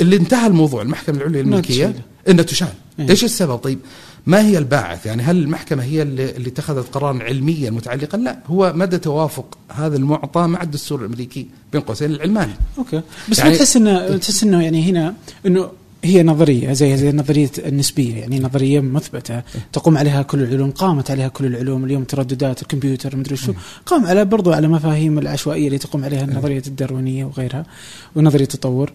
اللي 0.00 0.16
انتهى 0.16 0.46
الموضوع 0.46 0.82
المحكمة 0.82 1.16
العليا 1.16 1.60
تشيله. 1.60 1.94
إنها 2.28 2.44
تشال. 2.44 2.68
إيه. 3.00 3.10
إيش 3.10 3.24
السبب 3.24 3.56
طيب؟ 3.56 3.78
ما 4.26 4.40
هي 4.46 4.58
الباعث؟ 4.58 5.06
يعني 5.06 5.22
هل 5.22 5.36
المحكمة 5.36 5.82
هي 5.82 6.02
اللي, 6.02 6.36
اللي 6.36 6.48
اتخذت 6.48 6.94
قرارا 6.94 7.22
علميا 7.22 7.70
متعلقا؟ 7.70 8.18
لا، 8.18 8.38
هو 8.46 8.72
مدى 8.76 8.98
توافق 8.98 9.58
هذا 9.72 9.96
المعطى 9.96 10.46
مع 10.46 10.62
الدستور 10.62 11.00
الأمريكي 11.00 11.46
بين 11.72 11.80
قوسين 11.80 12.10
العلماني. 12.10 12.52
أوكي 12.78 13.02
بس 13.28 13.38
يعني- 13.38 13.50
ما 13.50 13.56
تحس 13.56 13.76
انه 13.76 14.16
تحس 14.16 14.42
إنه 14.42 14.62
يعني 14.62 14.90
هنا 14.90 15.14
إنه 15.46 15.70
هي 16.04 16.22
نظرية 16.22 16.72
زي 16.72 16.96
زي 16.96 17.12
نظريه 17.12 17.50
النسبية 17.58 18.16
يعني 18.16 18.40
نظرية 18.40 18.80
مثبتة. 18.80 19.42
تقوم 19.72 19.98
عليها 19.98 20.22
كل 20.22 20.42
العلوم 20.42 20.70
قامت 20.70 21.10
عليها 21.10 21.28
كل 21.28 21.46
العلوم 21.46 21.84
اليوم 21.84 22.04
ترددات 22.04 22.62
الكمبيوتر 22.62 23.16
مدري 23.16 23.36
شو. 23.36 23.52
قام 23.86 24.06
على 24.06 24.24
برضو 24.24 24.52
على 24.52 24.68
مفاهيم 24.68 25.18
العشوائية 25.18 25.66
اللي 25.66 25.78
تقوم 25.78 26.04
عليها 26.04 26.26
نظرية 26.26 26.62
الداروينية 26.66 27.24
وغيرها 27.24 27.66
ونظرية 28.16 28.44
التطور. 28.44 28.92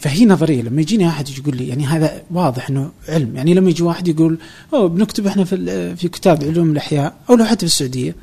فهي 0.00 0.26
نظرية. 0.26 0.62
لما 0.62 0.80
يجيني 0.80 1.08
أحد 1.08 1.28
يقول 1.28 1.56
لي 1.56 1.68
يعني 1.68 1.86
هذا 1.86 2.22
واضح 2.30 2.70
إنه 2.70 2.90
علم. 3.08 3.36
يعني 3.36 3.54
لما 3.54 3.70
يجي 3.70 3.82
واحد 3.82 4.08
يقول 4.08 4.38
أوه 4.74 4.88
بنكتب 4.88 5.26
إحنا 5.26 5.44
في 5.44 5.96
في 5.96 6.08
كتاب 6.08 6.44
علوم 6.44 6.70
الأحياء. 6.70 7.16
أو 7.30 7.34
لو 7.34 7.44
حتى 7.44 7.58
في 7.58 7.72
السعودية 7.72 8.14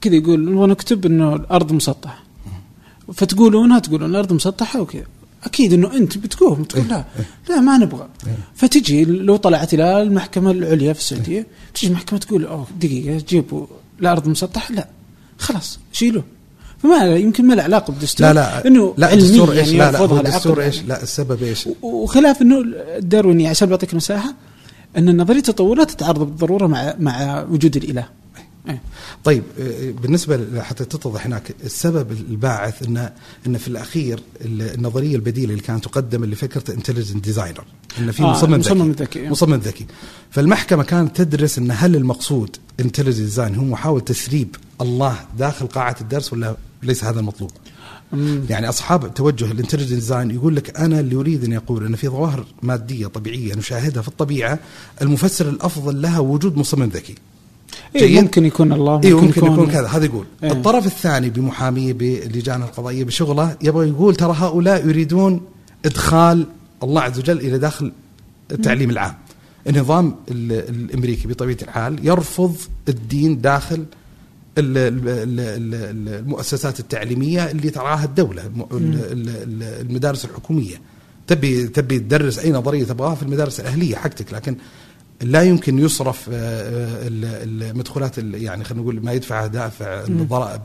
كذا 0.00 0.14
يقول 0.14 0.52
نبغى 0.52 0.66
نكتب 0.66 1.06
إنه 1.06 1.34
الأرض 1.34 1.72
مسطحة. 1.72 2.24
فتقولونها 3.14 3.78
تقولون 3.78 4.10
الأرض 4.10 4.32
مسطحة 4.32 4.80
وكذا 4.80 5.04
أكيد 5.44 5.72
إنه 5.72 5.96
أنت 5.96 6.18
بتقوم 6.18 6.64
تقول 6.64 6.88
لا 6.88 7.04
لا 7.48 7.60
ما 7.60 7.78
نبغى 7.78 8.08
فتجي 8.54 9.04
لو 9.04 9.36
طلعت 9.36 9.74
إلى 9.74 10.02
المحكمة 10.02 10.50
العليا 10.50 10.92
في 10.92 10.98
السعودية 10.98 11.46
تجي 11.74 11.86
المحكمة 11.86 12.18
تقول 12.18 12.44
أوه 12.44 12.66
دقيقة 12.80 13.24
جيبوا 13.28 13.66
الأرض 14.00 14.28
مسطحة 14.28 14.74
لا 14.74 14.88
خلاص 15.38 15.78
شيلوه 15.92 16.24
فما 16.82 17.16
يمكن 17.16 17.46
ما 17.46 17.54
له 17.54 17.62
علاقة 17.62 17.90
بالدستور 17.90 18.26
لا 18.26 18.32
لا 18.32 18.66
إنه 18.66 18.94
لا 18.96 19.12
الدستور 19.12 19.52
إيش؟ 19.52 19.68
يعني 19.68 19.78
لا 19.78 19.92
لا 19.92 20.20
الدستور 20.20 20.60
يعني. 20.60 20.72
إيش؟ 20.72 20.82
لا 20.82 21.02
السبب 21.02 21.42
إيش؟ 21.42 21.68
وخلاف 21.82 22.42
إنه 22.42 22.64
الدارويني 22.98 23.48
عشان 23.48 23.68
بعطيك 23.68 23.94
مساحه 23.94 24.34
إن 24.98 25.16
نظريه 25.16 25.38
التطور 25.38 25.76
لا 25.78 25.84
تتعارض 25.84 26.20
بالضرورة 26.20 26.66
مع 26.66 26.94
مع 26.98 27.46
وجود 27.50 27.76
الإله. 27.76 28.08
طيب 29.24 29.42
آه، 29.60 29.90
بالنسبة 29.90 30.62
حتى 30.62 30.84
تتضح 30.84 31.26
هناك 31.26 31.54
السبب 31.64 32.12
الباعث 32.12 32.82
ان 32.82 33.10
إن 33.46 33.58
في 33.58 33.68
الأخير 33.68 34.20
ال- 34.40 34.74
النظرية 34.74 35.16
البديلة 35.16 35.50
اللي 35.52 35.62
كانت 35.62 35.84
تقدم 35.84 36.24
اللي 36.24 36.36
فكرة 36.36 36.74
intelligent 36.74 37.24
designer 37.24 37.64
ان 37.98 38.10
في 38.12 38.22
آه، 38.22 38.26
مصمم 38.30 38.58
مصمم 38.58 38.90
ذكي 38.90 39.02
ذكي. 39.20 39.28
مصمم 39.28 39.54
ذكي. 39.54 39.86
فالمحكمة 40.30 40.82
كانت 40.82 41.16
تدرس 41.22 41.58
إن 41.58 41.70
هل 41.70 41.96
المقصود 41.96 42.56
intelligent 42.80 43.20
design 43.20 43.54
هو 43.54 43.64
محاولة 43.64 44.00
تسريب 44.04 44.56
الله 44.80 45.16
داخل 45.38 45.66
قاعة 45.66 45.96
الدرس 46.00 46.32
ولا 46.32 46.56
ليس 46.82 47.04
هذا 47.04 47.20
المطلوب. 47.20 47.50
يعني 48.50 48.68
أصحاب 48.68 49.14
توجه 49.14 49.52
ال 49.52 49.55
intelligent 49.55 49.92
design 49.92 50.30
يقول 50.30 50.56
لك 50.56 50.76
أنا 50.80 51.00
اللي 51.00 51.16
أريد 51.16 51.44
أن 51.44 51.52
يقول 51.52 51.86
إن 51.86 51.96
في 51.96 52.08
ظواهر 52.08 52.46
مادية 52.62 53.06
طبيعية 53.06 53.54
نشاهدها 53.54 54.02
في 54.02 54.08
الطبيعة 54.08 54.58
المفسر 55.02 55.48
الأفضل 55.48 56.02
لها 56.02 56.18
وجود 56.18 56.56
مصمم 56.56 56.84
ذكي. 56.88 57.14
إيه. 57.96 58.20
ممكن 58.20 58.44
يكون 58.46 58.72
الله 58.72 58.94
ممكن, 58.94 59.06
أيوه 59.08 59.20
ممكن 59.24 59.46
يكون 59.46 59.66
كذا. 59.70 59.86
هذا 59.88 60.04
يقول 60.04 60.26
إيه. 60.42 60.52
الطرف 60.52 60.86
الثاني 60.86 61.30
بمحامية 61.30 61.92
باللجان 61.92 62.62
القضائية 62.62 63.04
بشغله 63.04 63.56
يبغى 63.62 63.88
يقول 63.88 64.14
ترى 64.16 64.34
هؤلاء 64.38 64.86
يريدون 64.88 65.40
إدخال 65.84 66.46
الله 66.82 67.00
عز 67.02 67.18
وجل 67.18 67.38
إلى 67.40 67.58
داخل 67.58 67.92
التعليم 68.52 68.90
العام. 68.90 69.14
النظام 69.68 70.14
ال- 70.30 70.52
الأمريكي 70.84 71.28
بطبيعة 71.28 71.56
الحال 71.62 72.06
يرفض 72.06 72.56
الدين 72.88 73.40
داخل 73.40 73.74
ال- 73.76 73.84
ال- 74.78 75.08
ال- 75.08 75.40
ال- 75.40 76.14
المؤسسات 76.20 76.80
التعليمية 76.80 77.50
اللي 77.50 77.70
تراها 77.70 78.04
الدولة 78.04 78.42
المدارس 79.80 80.24
الحكومية. 80.24 80.76
تبي 81.26 81.66
تبي 81.66 81.98
تدرس 81.98 82.38
أي 82.38 82.52
نظرية 82.52 82.84
تبغاها 82.84 83.14
في 83.14 83.22
المدارس 83.22 83.60
الأهلية 83.60 83.96
حقتك 83.96 84.32
لكن 84.32 84.56
لا 85.22 85.42
يمكن 85.42 85.78
يصرف 85.78 86.28
آه، 86.28 86.34
آه، 86.34 87.08
ال- 87.08 87.62
المدخولات 87.62 88.18
ال- 88.18 88.42
يعني 88.42 88.64
خلينا 88.64 88.82
نقول 88.82 89.04
ما 89.04 89.12
يدفعها 89.12 89.46
دافع 89.46 90.04
الضرائب 90.04 90.60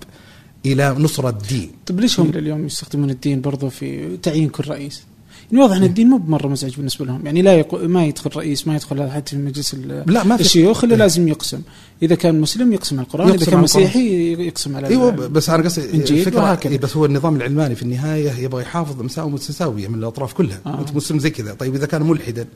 إلى 0.65 0.95
نصره 0.99 1.29
الدين 1.29 1.71
طيب 1.85 1.99
ليش 1.99 2.19
هم 2.19 2.29
اليوم 2.29 2.65
يستخدمون 2.65 3.09
الدين 3.09 3.41
برضو 3.41 3.69
في 3.69 4.17
تعيين 4.17 4.49
كل 4.49 4.67
رئيس؟ 4.67 5.03
يعني 5.51 5.63
واضح 5.63 5.75
إن 5.75 5.83
الدين 5.83 6.07
مو 6.07 6.17
بمرة 6.17 6.47
مزعج 6.47 6.75
بالنسبة 6.75 7.05
لهم، 7.05 7.25
يعني 7.25 7.41
لا 7.41 7.53
يقو... 7.53 7.77
ما 7.87 8.05
يدخل 8.05 8.29
رئيس 8.35 8.67
ما 8.67 8.75
يدخل 8.75 9.09
حتى 9.09 9.35
في 9.35 9.41
مجلس 9.41 9.73
ال- 9.73 10.03
لا 10.13 10.23
ما 10.23 10.35
في 10.35 10.41
الشيوخ 10.41 10.83
إلا 10.83 10.93
إيه. 10.93 10.99
لازم 10.99 11.27
يقسم، 11.27 11.61
إذا 12.03 12.15
كان 12.15 12.41
مسلم 12.41 12.73
يقسم 12.73 12.95
على 12.99 13.05
القرآن، 13.05 13.27
إذا 13.27 13.35
يقسم 13.35 13.45
كان 13.51 13.57
على 13.57 13.65
القرآن. 13.65 13.83
مسيحي 13.83 14.33
يقسم 14.47 14.75
على 14.75 14.87
إيوه 14.87 15.11
بس 15.11 15.49
أنا 15.49 15.63
قصدي 15.63 15.85
الفكرة. 15.91 16.59
إيه 16.65 16.77
بس 16.77 16.97
هو 16.97 17.05
النظام 17.05 17.35
العلماني 17.35 17.75
في 17.75 17.83
النهاية 17.83 18.31
يبغى 18.31 18.61
يحافظ 18.61 19.01
مساومه 19.01 19.33
متساوية 19.33 19.87
من 19.87 19.95
الأطراف 19.99 20.33
كلها 20.33 20.59
آه. 20.65 20.69
آه. 20.69 20.79
أنت 20.79 20.95
مسلم 20.95 21.19
زي 21.19 21.29
كذا 21.29 21.53
طيب 21.53 21.75
إذا 21.75 21.85
كان 21.85 22.03
ملحدا 22.03 22.47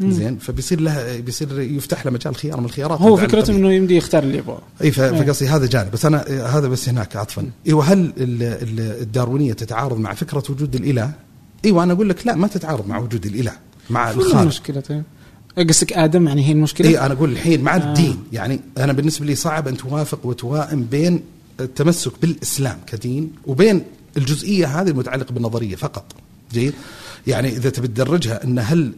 زين 0.00 0.38
فبيصير 0.38 0.80
له 0.80 1.20
بيصير 1.20 1.60
يفتح 1.60 2.06
له 2.06 2.12
مجال 2.12 2.36
خيار 2.36 2.60
من 2.60 2.66
الخيارات 2.66 3.00
هو 3.00 3.16
فكرته. 3.16 3.52
إنه 3.52 3.72
يمدي 3.72 3.96
يختار 3.96 4.22
اللي 4.22 4.38
يبغاه. 4.38 4.60
إي 4.80 4.86
إيه. 4.86 4.90
فقصدي 4.92 5.48
هذا 5.48 5.66
جانب 5.66 5.90
بس 5.90 6.06
أنا 6.06 6.24
هذا 6.58 6.68
بس 6.68 6.88
هناك 6.88 7.16
عطفا 7.16 7.46
إيوه 7.66 7.84
هل 7.84 7.98
ال- 7.98 8.12
ال- 8.42 9.02
الداروينية 9.02 9.52
تتعارض 9.52 9.98
مع 9.98 10.14
فكرة 10.14 10.42
وجود 10.50 10.74
الإله؟ 10.74 11.12
إيوه 11.64 11.82
أنا 11.82 11.92
أقول 11.92 12.08
لك 12.08 12.26
لا 12.26 12.34
ما 12.34 12.46
تتعارض 12.48 12.88
مع 12.88 12.98
وجود 12.98 13.26
الإله 13.26 13.52
مع 13.90 14.10
الخالق 14.10 14.40
المشكلة 14.40 14.80
طيب؟ 14.80 15.02
قصدك 15.68 15.92
آدم 15.92 16.28
يعني 16.28 16.48
هي 16.48 16.52
المشكلة؟ 16.52 16.88
إي 16.88 16.98
أنا 17.00 17.14
أقول 17.14 17.30
الحين 17.32 17.62
مع 17.62 17.76
آه. 17.76 17.78
الدين 17.78 18.16
يعني 18.32 18.60
أنا 18.78 18.92
بالنسبة 18.92 19.26
لي 19.26 19.34
صعب 19.34 19.68
أن 19.68 19.76
توافق 19.76 20.26
وتوائم 20.26 20.82
بين 20.90 21.20
التمسك 21.60 22.12
بالإسلام 22.22 22.78
كدين 22.86 23.32
وبين 23.46 23.82
الجزئية 24.16 24.80
هذه 24.80 24.88
المتعلقة 24.88 25.32
بالنظرية 25.32 25.76
فقط 25.76 26.04
جيد 26.52 26.72
يعني 27.26 27.48
إذا 27.48 27.70
تبي 27.70 27.88
تدرجها 27.88 28.44
إن 28.44 28.58
هل 28.58 28.92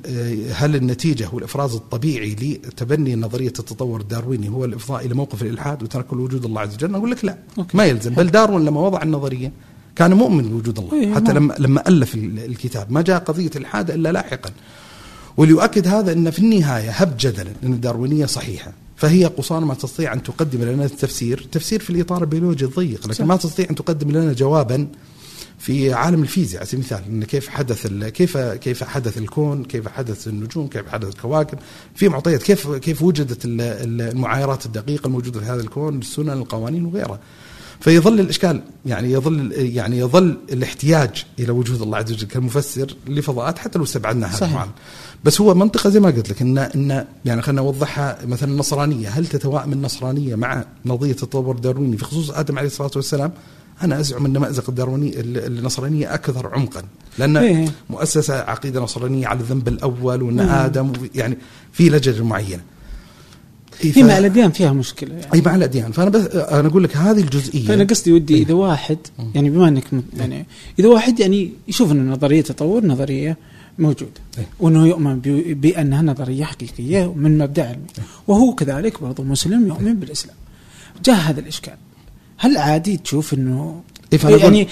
هل 0.54 0.76
النتيجة 0.76 1.26
هو 1.26 1.38
الإفراز 1.38 1.74
الطبيعي 1.74 2.34
لتبني 2.34 3.14
نظرية 3.16 3.46
التطور 3.48 4.00
الدارويني 4.00 4.48
هو 4.48 4.64
الإفضاء 4.64 5.06
إلى 5.06 5.14
موقف 5.14 5.42
الإلحاد 5.42 5.82
وتنكر 5.82 6.18
وجود 6.18 6.44
الله 6.44 6.60
عز 6.60 6.74
وجل 6.74 6.94
أقول 6.94 7.10
لك 7.10 7.24
لا 7.24 7.36
okay. 7.59 7.76
ما 7.76 7.84
يلزم 7.84 8.14
بل 8.14 8.30
داروين 8.30 8.64
لما 8.64 8.80
وضع 8.80 9.02
النظرية 9.02 9.52
كان 9.96 10.12
مؤمن 10.14 10.42
بوجود 10.48 10.78
الله 10.78 10.92
إيه، 10.92 11.14
حتى 11.14 11.24
نعم. 11.32 11.36
لما 11.36 11.54
لما 11.58 11.88
ألف 11.88 12.14
ال- 12.14 12.38
الكتاب 12.38 12.92
ما 12.92 13.02
جاء 13.02 13.18
قضية 13.18 13.50
الحاد 13.56 13.90
إلا 13.90 14.12
لاحقا 14.12 14.50
وليؤكد 15.36 15.86
هذا 15.88 16.12
إن 16.12 16.30
في 16.30 16.38
النهاية 16.38 16.90
هب 16.90 17.14
جدلا 17.20 17.50
إن 17.64 17.72
الداروينية 17.72 18.26
صحيحة 18.26 18.72
فهي 18.96 19.24
قصارى 19.24 19.64
ما 19.64 19.74
تستطيع 19.74 20.12
أن 20.12 20.22
تقدم 20.22 20.62
لنا 20.62 20.84
التفسير 20.84 21.46
تفسير 21.52 21.80
في 21.80 21.90
الإطار 21.90 22.20
البيولوجي 22.22 22.64
الضيق 22.64 23.00
لكن 23.04 23.12
صح. 23.12 23.24
ما 23.24 23.36
تستطيع 23.36 23.66
أن 23.70 23.74
تقدم 23.74 24.10
لنا 24.10 24.32
جوابا 24.32 24.86
في 25.62 25.93
عالم 25.93 26.22
الفيزياء. 26.22 26.60
على 26.60 26.66
سبيل 26.70 26.80
المثال 26.84 27.05
إن 27.12 27.24
كيف 27.24 27.48
حدث 27.48 27.86
كيف 27.86 28.36
كيف 28.39 28.84
حدث 28.84 29.18
الكون 29.18 29.64
كيف 29.64 29.89
حدث 29.89 30.28
النجوم 30.28 30.66
كيف 30.66 30.89
حدث 30.89 31.09
الكواكب. 31.09 31.59
في 31.94 32.09
معطيات. 32.09 32.43
كيف 32.43 32.70
كيف 32.70 33.02
وجدت 33.02 33.44
ال- 33.44 33.60
ال- 33.60 34.02
المعايرات 34.02 34.66
الدقيقة 34.66 35.06
الموجودة 35.06 35.40
في 35.40 35.47
هذا 35.47 35.60
الكون 35.60 35.98
السنن 35.98 36.30
القوانين 36.30 36.84
وغيرها. 36.84 37.18
فيظل 37.80 38.20
الإشكال 38.20 38.62
يعني 38.86 39.12
يظل 39.12 39.52
يعني 39.52 39.98
يظل 39.98 40.39
الاحتياج 40.52 41.24
إلى 41.39 41.51
وجود 41.52 41.82
الله 41.82 41.98
عز 41.98 42.12
وجل 42.12 42.26
كمفسر 42.26 42.94
لفضاءات 43.09 43.59
حتى 43.59 43.78
لو 43.78 43.84
استبعدنا 43.84 44.26
هذا 44.26 44.36
صحيح. 44.36 44.68
بس 45.24 45.40
هو 45.40 45.55
منطقة 45.55 45.90
زي 45.90 46.01
ما 46.01 46.10
قلت 46.10 46.30
لك 46.30 46.43
ان 46.43 46.59
ان 46.59 47.06
يعني 47.24 47.43
خلينا 47.43 47.62
نوضحها 47.62 48.18
مثلا 48.26 48.52
النصرانية. 48.52 49.09
هل 49.09 49.26
تتوائم 49.26 49.72
النصرانية 49.72 50.34
مع 50.34 50.64
نظرية 50.86 51.10
التطور 51.10 51.56
الدارويني 51.56 51.97
في 51.97 52.05
خصوص 52.05 52.30
آدم 52.30 52.59
عليه 52.59 52.68
الصلاة 52.68 52.90
والسلام؟ 52.97 53.32
أنا 53.82 54.00
أزعم 54.00 54.24
أن 54.26 54.38
مأزق 54.38 54.68
الدارويني 54.68 55.20
ال- 55.20 55.58
النصرانيه 55.58 56.14
أكثر 56.14 56.54
عمقا 56.54 56.82
لأن 57.18 57.36
إيه. 57.36 57.68
مؤسسة 57.90 58.34
عقيدة 58.40 58.80
نصرانية 58.80 59.26
على 59.26 59.40
الذنب 59.40 59.68
الأول 59.68 60.22
وأن 60.22 60.34
مم. 60.34 60.40
آدم 60.40 60.92
يعني 61.14 61.38
في 61.72 61.90
لجنة 61.90 62.24
معينة. 62.24 62.60
إيه، 63.84 63.92
في 63.92 64.02
ف- 64.02 64.06
مع 64.06 64.18
الأديان 64.18 64.50
فيها 64.50 64.72
مشكلة 64.72 65.14
يعني. 65.14 65.34
اي 65.34 65.40
مع 65.40 65.54
الأديان 65.54 65.92
فأنا 65.92 66.10
بس 66.10 66.26
أنا 66.26 66.68
أقول 66.68 66.84
لك 66.84 66.96
هذه 66.96 67.20
الجزئية 67.20 67.66
فأنا 67.66 67.84
قصدي 67.84 68.12
ودي 68.12 68.34
إيه. 68.34 68.42
إذا 68.42 68.54
واحد 68.54 68.98
يعني 69.34 69.50
بما 69.50 69.68
إنك 69.68 69.94
م- 69.94 70.02
يعني 70.16 70.46
إذا 70.78 70.88
واحد 70.88 71.20
يعني 71.20 71.52
يشوف 71.68 71.92
إن 71.92 72.10
نظرية 72.10 72.40
تطور 72.42 72.86
نظرية 72.86 73.36
موجودة 73.78 74.10
إيه. 74.38 74.46
وإنه 74.60 74.86
يؤمن 74.86 75.20
بأنها 75.60 76.02
نظرية 76.02 76.44
حقيقية 76.44 77.12
من 77.14 77.38
مبدأ 77.38 77.62
علمي 77.68 77.86
وهو 78.28 78.54
كذلك 78.54 79.02
برضه 79.02 79.22
مسلم 79.24 79.66
يؤمن 79.66 79.94
بالإسلام 79.94 80.36
جاء 81.04 81.16
هذا 81.16 81.40
الإشكال 81.40 81.74
هل 82.43 82.56
عادي 82.56 82.97
تشوف 82.97 83.35
إنه 83.35 83.82
إيه، 84.12 84.36
يعني 84.36 84.69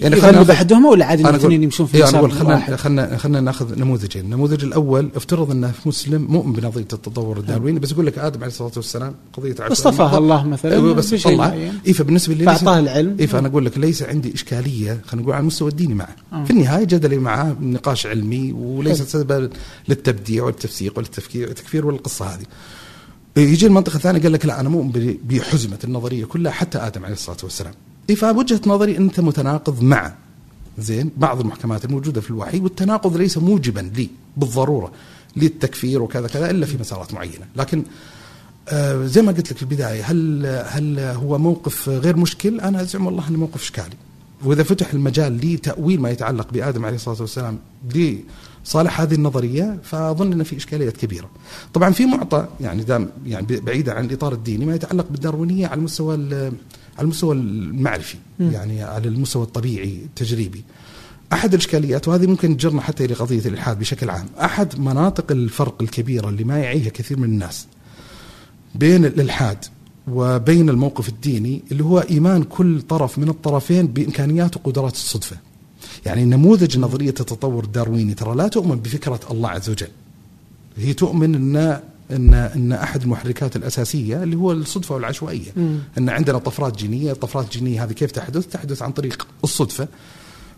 يعني 0.00 0.16
خلينا 0.16 0.52
احدهما 0.52 0.88
ولا 0.88 1.04
عادي 1.04 1.28
الاثنين 1.28 1.62
يمشون 1.62 1.86
في 1.86 1.96
إيه، 1.96 2.02
مسار 2.02 2.18
أقول 2.18 2.32
خلينا 2.32 2.54
واحد 2.54 2.74
خلينا 2.74 3.16
خلينا 3.16 3.40
ناخذ 3.40 3.78
نموذجين، 3.78 4.24
النموذج 4.24 4.64
الأول 4.64 5.10
افترض 5.16 5.50
إنه 5.50 5.72
مسلم 5.86 6.26
مؤمن 6.30 6.52
بنظريه 6.52 6.82
التطور 6.82 7.38
الدارويني 7.38 7.78
بس 7.78 7.92
يقول 7.92 8.06
لك 8.06 8.18
آدم 8.18 8.40
عليه 8.40 8.46
الصلاة 8.46 8.72
والسلام 8.76 9.14
قضية 9.32 9.52
عشوائية 9.52 9.72
اصطفاه 9.72 10.06
محض. 10.06 10.16
الله 10.16 10.46
مثلا 10.46 10.72
أيوة 10.72 10.94
بس 10.94 11.14
طلع 11.14 11.34
معين. 11.34 11.72
اي 11.86 11.92
فبالنسبة 11.92 12.34
لي 12.34 12.44
فأعطاه 12.44 12.78
العلم 12.78 13.16
اي 13.20 13.26
فأنا 13.26 13.48
أقول 13.48 13.64
لك 13.64 13.78
ليس 13.78 14.02
عندي 14.02 14.34
إشكالية 14.34 15.00
خلينا 15.06 15.22
نقول 15.22 15.34
على 15.34 15.40
المستوى 15.40 15.70
الديني 15.70 15.94
معه 15.94 16.16
آه. 16.32 16.44
في 16.44 16.50
النهاية 16.50 16.84
جدلي 16.84 17.18
معه 17.18 17.56
نقاش 17.60 18.06
علمي 18.06 18.52
وليس. 18.52 19.02
سببا 19.02 19.50
للتبديع 19.88 20.44
والتفسيق 20.44 20.98
والتفكير 20.98 21.48
التكفير 21.48 21.86
والقصة 21.86 22.26
هذه 22.26 22.44
يجي 23.42 23.66
المنطقة 23.66 23.96
الثانية 23.96 24.22
قال 24.22 24.32
لك 24.32 24.46
لا 24.46 24.60
أنا 24.60 24.68
مؤمن 24.68 25.16
بحزمة 25.24 25.78
النظرية 25.84 26.24
كلها 26.24 26.52
حتى 26.52 26.78
آدم 26.78 27.04
عليه 27.04 27.14
الصلاة 27.14 27.36
والسلام 27.42 27.72
اي 28.10 28.16
فوجهه 28.16 28.60
نظري 28.66 28.96
أنت 28.96 29.20
متناقض 29.20 29.82
مع 29.82 30.14
زين 30.78 31.10
بعض 31.16 31.40
المحكمات 31.40 31.84
الموجودة 31.84 32.20
في 32.20 32.30
الوحي 32.30 32.60
والتناقض 32.60 33.16
ليس 33.16 33.38
موجبا 33.38 33.90
لي 33.96 34.08
بالضرورة 34.36 34.92
للتكفير 35.36 36.02
وكذا 36.02 36.28
كذا 36.28 36.50
إلا 36.50 36.66
في 36.66 36.78
مسارات 36.78 37.14
معينة 37.14 37.46
لكن 37.56 37.82
آه 38.68 39.06
زي 39.06 39.22
ما 39.22 39.32
قلت 39.32 39.50
لك 39.50 39.56
في 39.56 39.62
البداية 39.62 40.02
هل 40.04 40.46
هل 40.66 40.98
هو 40.98 41.38
موقف 41.38 41.88
غير 41.88 42.16
مشكل؟ 42.16 42.60
أنا 42.60 42.82
أزعم 42.82 43.06
والله 43.06 43.28
إنه 43.28 43.38
موقف 43.38 43.62
إشكالي. 43.62 43.96
وإذا 44.44 44.62
فتح 44.62 44.92
المجال 44.92 45.36
لتأويل 45.54 46.00
ما 46.00 46.10
يتعلق 46.10 46.52
بآدم 46.52 46.84
عليه 46.84 46.96
الصلاة 46.96 47.20
والسلام 47.20 47.58
لصالح 48.64 49.00
هذه 49.00 49.14
النظرية 49.14 49.78
فأظن 49.82 50.32
ان 50.32 50.42
في 50.42 50.56
إشكاليات 50.56 50.96
كبيرة. 50.96 51.30
طبعا 51.74 51.90
في 51.90 52.06
معطى 52.06 52.46
يعني 52.60 52.82
دام 52.82 53.10
يعني 53.26 53.46
بعيدا 53.46 53.92
عن 53.94 54.04
الاطار 54.04 54.32
الديني 54.32 54.64
ما 54.66 54.74
يتعلق 54.74 55.06
بالداروينيه 55.10 55.66
على 55.66 55.78
المستوى 55.78 56.14
ال- 56.14 56.52
على 56.98 57.04
المستوى 57.04 57.34
المعرفي 57.34 58.16
مم. 58.40 58.50
يعني 58.52 58.82
على 58.82 59.08
المستوى 59.08 59.42
الطبيعي 59.42 59.98
التجريبي. 60.04 60.64
أحد 61.32 61.54
الإشكاليات 61.54 62.08
وهذه 62.08 62.26
ممكن 62.26 62.56
تجرنا 62.56 62.80
حتى 62.80 63.04
إلى 63.04 63.14
قضية 63.14 63.38
الإلحاد 63.38 63.78
بشكل 63.78 64.10
عام، 64.10 64.26
أحد 64.40 64.78
مناطق 64.80 65.32
الفرق 65.32 65.82
الكبيرة 65.82 66.28
اللي 66.28 66.44
ما 66.44 66.58
يعيها 66.58 66.90
كثير 66.90 67.18
من 67.18 67.24
الناس 67.24 67.66
بين 68.74 69.04
الإلحاد 69.04 69.64
وبين 70.08 70.68
الموقف 70.68 71.08
الديني 71.08 71.62
اللي 71.72 71.84
هو 71.84 71.98
إيمان 72.00 72.42
كل 72.42 72.82
طرف 72.82 73.18
من 73.18 73.28
الطرفين 73.28 73.86
بإمكانيات 73.86 74.56
وقدرات 74.56 74.92
الصدفة. 74.92 75.36
يعني 76.06 76.24
نموذج 76.24 76.78
نظرية 76.78 77.08
التطور 77.08 77.64
الدارويني 77.64 78.14
ترى 78.14 78.34
لا 78.34 78.48
تؤمن 78.48 78.76
بفكرة 78.76 79.20
الله 79.30 79.48
عز 79.48 79.70
وجل. 79.70 79.88
هي 80.76 80.92
تؤمن 80.92 81.34
ان 81.34 81.80
ان 82.10 82.34
إن 82.34 82.72
أحد 82.72 83.02
المحركات 83.02 83.56
الأساسية 83.56 84.22
اللي 84.22 84.36
هو 84.36 84.52
الصدفة 84.52 84.94
والعشوائية. 84.94 85.52
إن 85.98 86.08
عندنا 86.08 86.38
طفرات 86.38 86.76
جينية، 86.76 87.12
الطفرات 87.12 87.44
الجينيه 87.44 87.84
هذه 87.84 87.92
كيف 87.92 88.10
تحدث؟ 88.10 88.46
تحدث 88.46 88.82
عن 88.82 88.92
طريق 88.92 89.26
الصدفة. 89.44 89.88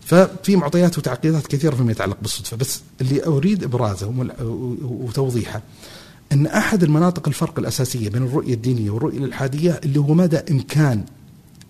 ففي 0.01 0.55
معطيات 0.55 0.97
وتعقيدات 0.97 1.47
كثيرة 1.47 1.75
فيما 1.75 1.91
يتعلق 1.91 2.17
بالصدفة، 2.21 2.57
بس 2.57 2.81
اللي 3.01 3.25
أريد 3.25 3.63
إبرازه 3.63 4.13
وتوضيحه 4.81 5.61
إن 6.31 6.45
أحد 6.45 6.83
المناطق 6.83 7.27
الفرق 7.27 7.59
الأساسية 7.59 8.09
بين 8.09 8.23
الرؤية 8.23 8.53
الدينية 8.53 8.89
والرؤية 8.89 9.17
الإلحادية 9.17 9.81
اللي 9.83 9.99
هو 9.99 10.13
مدى 10.13 10.37
إمكان 10.37 11.03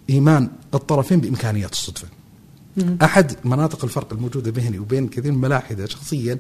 إيمان 0.09 0.49
الطرفين 0.73 1.19
بإمكانيات 1.19 1.71
الصدفة. 1.73 2.07
أحد 3.01 3.35
مناطق 3.43 3.83
الفرق 3.83 4.13
الموجودة 4.13 4.51
بيني 4.51 4.79
وبين 4.79 5.07
كثير 5.07 5.31
من 5.31 5.37
الملاحده 5.37 5.85
شخصيا 5.85 6.37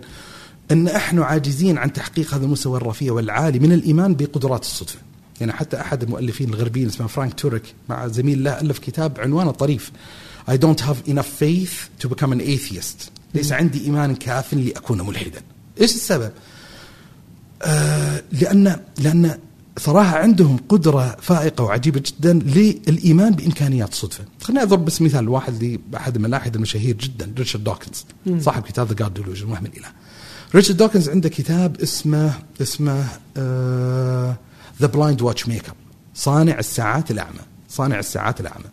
أن 0.71 0.87
إحنا 0.87 1.25
عاجزين 1.25 1.77
عن 1.77 1.93
تحقيق 1.93 2.33
هذا 2.33 2.45
المستوى 2.45 2.77
الرفيع 2.77 3.13
والعالي 3.13 3.59
من 3.59 3.71
الإيمان 3.71 4.15
بقدرات 4.15 4.61
الصدفة. 4.61 4.99
يعني 5.39 5.53
حتى 5.53 5.81
أحد 5.81 6.03
المؤلفين 6.03 6.49
الغربيين 6.49 6.87
اسمه 6.87 7.07
فرانك 7.07 7.33
تورك 7.33 7.73
مع 7.89 8.07
زميل 8.07 8.43
له 8.43 8.61
ألف 8.61 8.79
كتاب 8.79 9.19
عنوانه 9.19 9.51
طريف 9.51 9.91
I 10.49 10.53
don't 10.53 10.81
have 10.81 11.09
enough 11.11 11.41
faith 11.43 12.03
to 12.03 12.09
become 12.09 12.31
an 12.33 12.41
atheist. 12.41 13.09
ليس 13.35 13.51
عندي 13.51 13.85
إيمان 13.85 14.15
كاف 14.15 14.53
لأكون 14.53 15.01
ملحدا. 15.01 15.41
إيش 15.81 15.95
السبب؟ 15.95 16.31
آه 17.61 18.23
لأن 18.31 18.79
لأن 18.99 19.39
صراحة 19.77 20.17
عندهم 20.17 20.57
قدرة 20.69 21.15
فائقة 21.21 21.63
وعجيبة 21.63 22.03
جدا 22.05 22.33
للإيمان 22.33 23.33
بإمكانيات 23.33 23.91
الصدفه. 23.91 24.23
خليني 24.41 24.63
أضرب 24.63 24.85
بس 24.85 25.01
مثال 25.01 25.29
واحد 25.29 25.79
لأحد 25.91 26.15
الملاحد 26.15 26.55
المشاهير 26.55 26.95
جدا 26.97 27.33
ريتشارد 27.37 27.63
دوكنز. 27.63 28.05
صاحب 28.39 28.63
كتاب 28.63 28.87
The 28.87 28.93
God 28.93 29.13
Delusion 29.13 29.49
وهم 29.49 29.65
الاله. 29.65 29.87
ريتشارد 30.55 30.77
دوكنز 30.77 31.09
عنده 31.09 31.29
كتاب 31.29 31.81
اسمه 31.81 32.33
اسمه 32.61 33.07
The 34.81 34.87
Blind 34.93 35.21
Watchmaker 35.21 35.75
صانع 36.15 36.59
الساعات 36.59 37.11
الأعمى 37.11 37.39
صانع 37.69 37.99
الساعات 37.99 38.41
الأعمى 38.41 38.65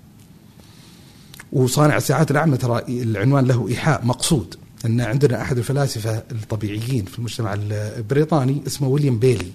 وصانع 1.52 1.96
الساعات 1.96 2.30
الأعمى 2.30 2.56
ترى 2.56 2.82
العنوان 2.88 3.46
له 3.46 3.68
إيحاء 3.68 4.06
مقصود 4.06 4.54
إن 4.84 5.00
عندنا 5.00 5.42
أحد 5.42 5.58
الفلاسفة 5.58 6.22
الطبيعيين 6.32 7.04
في 7.04 7.18
المجتمع 7.18 7.54
البريطاني 7.54 8.62
اسمه 8.66 8.88
ويليام 8.88 9.18
بيلي 9.18 9.52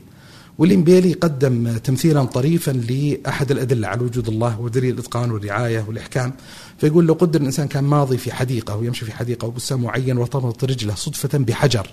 ويليام 0.57 0.83
بيلي 0.83 1.13
قدم 1.13 1.77
تمثيلا 1.77 2.23
طريفا 2.23 2.71
لأحد 2.71 3.51
الأدلة 3.51 3.87
على 3.87 4.03
وجود 4.03 4.27
الله 4.27 4.61
ودليل 4.61 4.93
الإتقان 4.93 5.31
والرعاية 5.31 5.85
والإحكام. 5.87 6.33
فيقول 6.77 7.05
لو 7.05 7.13
قدر 7.13 7.41
الإنسان 7.41 7.67
كان 7.67 7.83
ماضي 7.83 8.17
في 8.17 8.31
حديقة 8.31 8.75
ويمشي 8.75 9.05
في 9.05 9.11
حديقة 9.11 9.47
وبستان 9.47 9.79
معين 9.79 10.17
وارتبط 10.17 10.63
رجله 10.63 10.95
صدفة 10.95 11.37
بحجر 11.37 11.87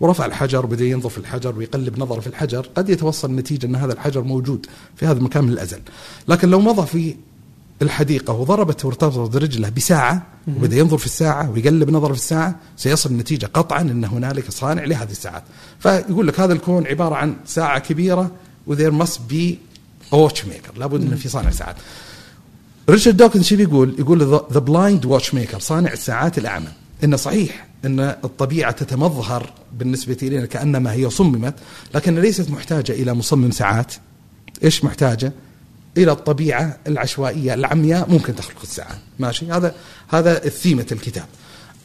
ورفع 0.00 0.26
الحجر 0.26 0.64
وبدا 0.64 0.84
ينظر 0.84 1.08
في 1.08 1.18
الحجر 1.18 1.58
ويقلب 1.58 1.98
نظرة 1.98 2.20
في 2.20 2.26
الحجر 2.26 2.66
قد 2.74 2.88
يتوصل 2.88 3.30
النتيجة 3.30 3.66
إن 3.66 3.76
هذا 3.76 3.92
الحجر 3.92 4.22
موجود 4.22 4.66
في 4.96 5.06
هذا 5.06 5.18
المكان 5.18 5.44
من 5.44 5.52
الأزل. 5.52 5.80
لكن 6.28 6.48
لو 6.48 6.60
مضى 6.60 6.86
في 6.86 7.16
الحديقة 7.82 8.32
وضربت 8.32 8.84
وارتبطت 8.84 9.36
رجله 9.36 9.68
بساعة 9.68 10.22
وبدأ 10.48 10.76
ينظر 10.76 10.98
في 10.98 11.06
الساعة 11.06 11.50
ويقلب 11.50 11.90
نظره 11.90 12.12
في 12.12 12.18
الساعة 12.18 12.54
سيصل 12.76 13.10
النتيجة 13.10 13.46
قطعا 13.46 13.80
أن 13.80 14.04
هنالك 14.04 14.50
صانع 14.50 14.84
لهذه 14.84 15.10
الساعات. 15.10 15.42
فيقول 15.78 16.26
لك 16.28 16.40
هذا 16.40 16.52
الكون 16.52 16.86
عبارة 16.86 17.14
عن 17.14 17.36
ساعة 17.46 17.78
كبيرة 17.78 18.30
و 18.66 18.90
there 18.90 19.20
must 19.28 19.58
be 20.12 20.44
watchmaker 20.44 20.78
لابد 20.78 21.02
أن 21.02 21.16
في 21.16 21.28
صانع 21.28 21.50
ساعات. 21.50 21.76
ريتشارد 22.90 23.16
دوكنز 23.16 23.44
شو 23.44 23.56
بيقول؟ 23.56 23.94
يقول 23.98 24.42
The 24.52 24.58
Blind 24.58 25.04
Watchmaker 25.04 25.58
صانع 25.58 25.92
الساعات 25.92 26.38
الأعمى. 26.38 26.68
إنه 27.04 27.16
صحيح 27.16 27.66
إن 27.84 28.00
الطبيعة 28.00 28.72
تتمظهر 28.72 29.52
بالنسبة 29.78 30.16
إلينا 30.22 30.46
كأنما 30.46 30.92
هي 30.92 31.10
صممت 31.10 31.54
لكن 31.94 32.18
ليست 32.18 32.50
محتاجة 32.50 32.92
إلى 32.92 33.14
مصمم 33.14 33.50
ساعات. 33.50 33.94
إيش 34.64 34.84
محتاجة؟ 34.84 35.32
إلى 35.96 36.12
الطبيعة 36.12 36.78
العشوائية 36.86 37.54
العمياء 37.54 38.10
ممكن 38.10 38.36
تخلق 38.36 38.62
الساعة. 38.62 38.98
ماشي؟ 39.18 39.52
هذا 39.52 39.74
هذا 40.08 40.44
الثيمه 40.44 40.86
الكتاب. 40.92 41.26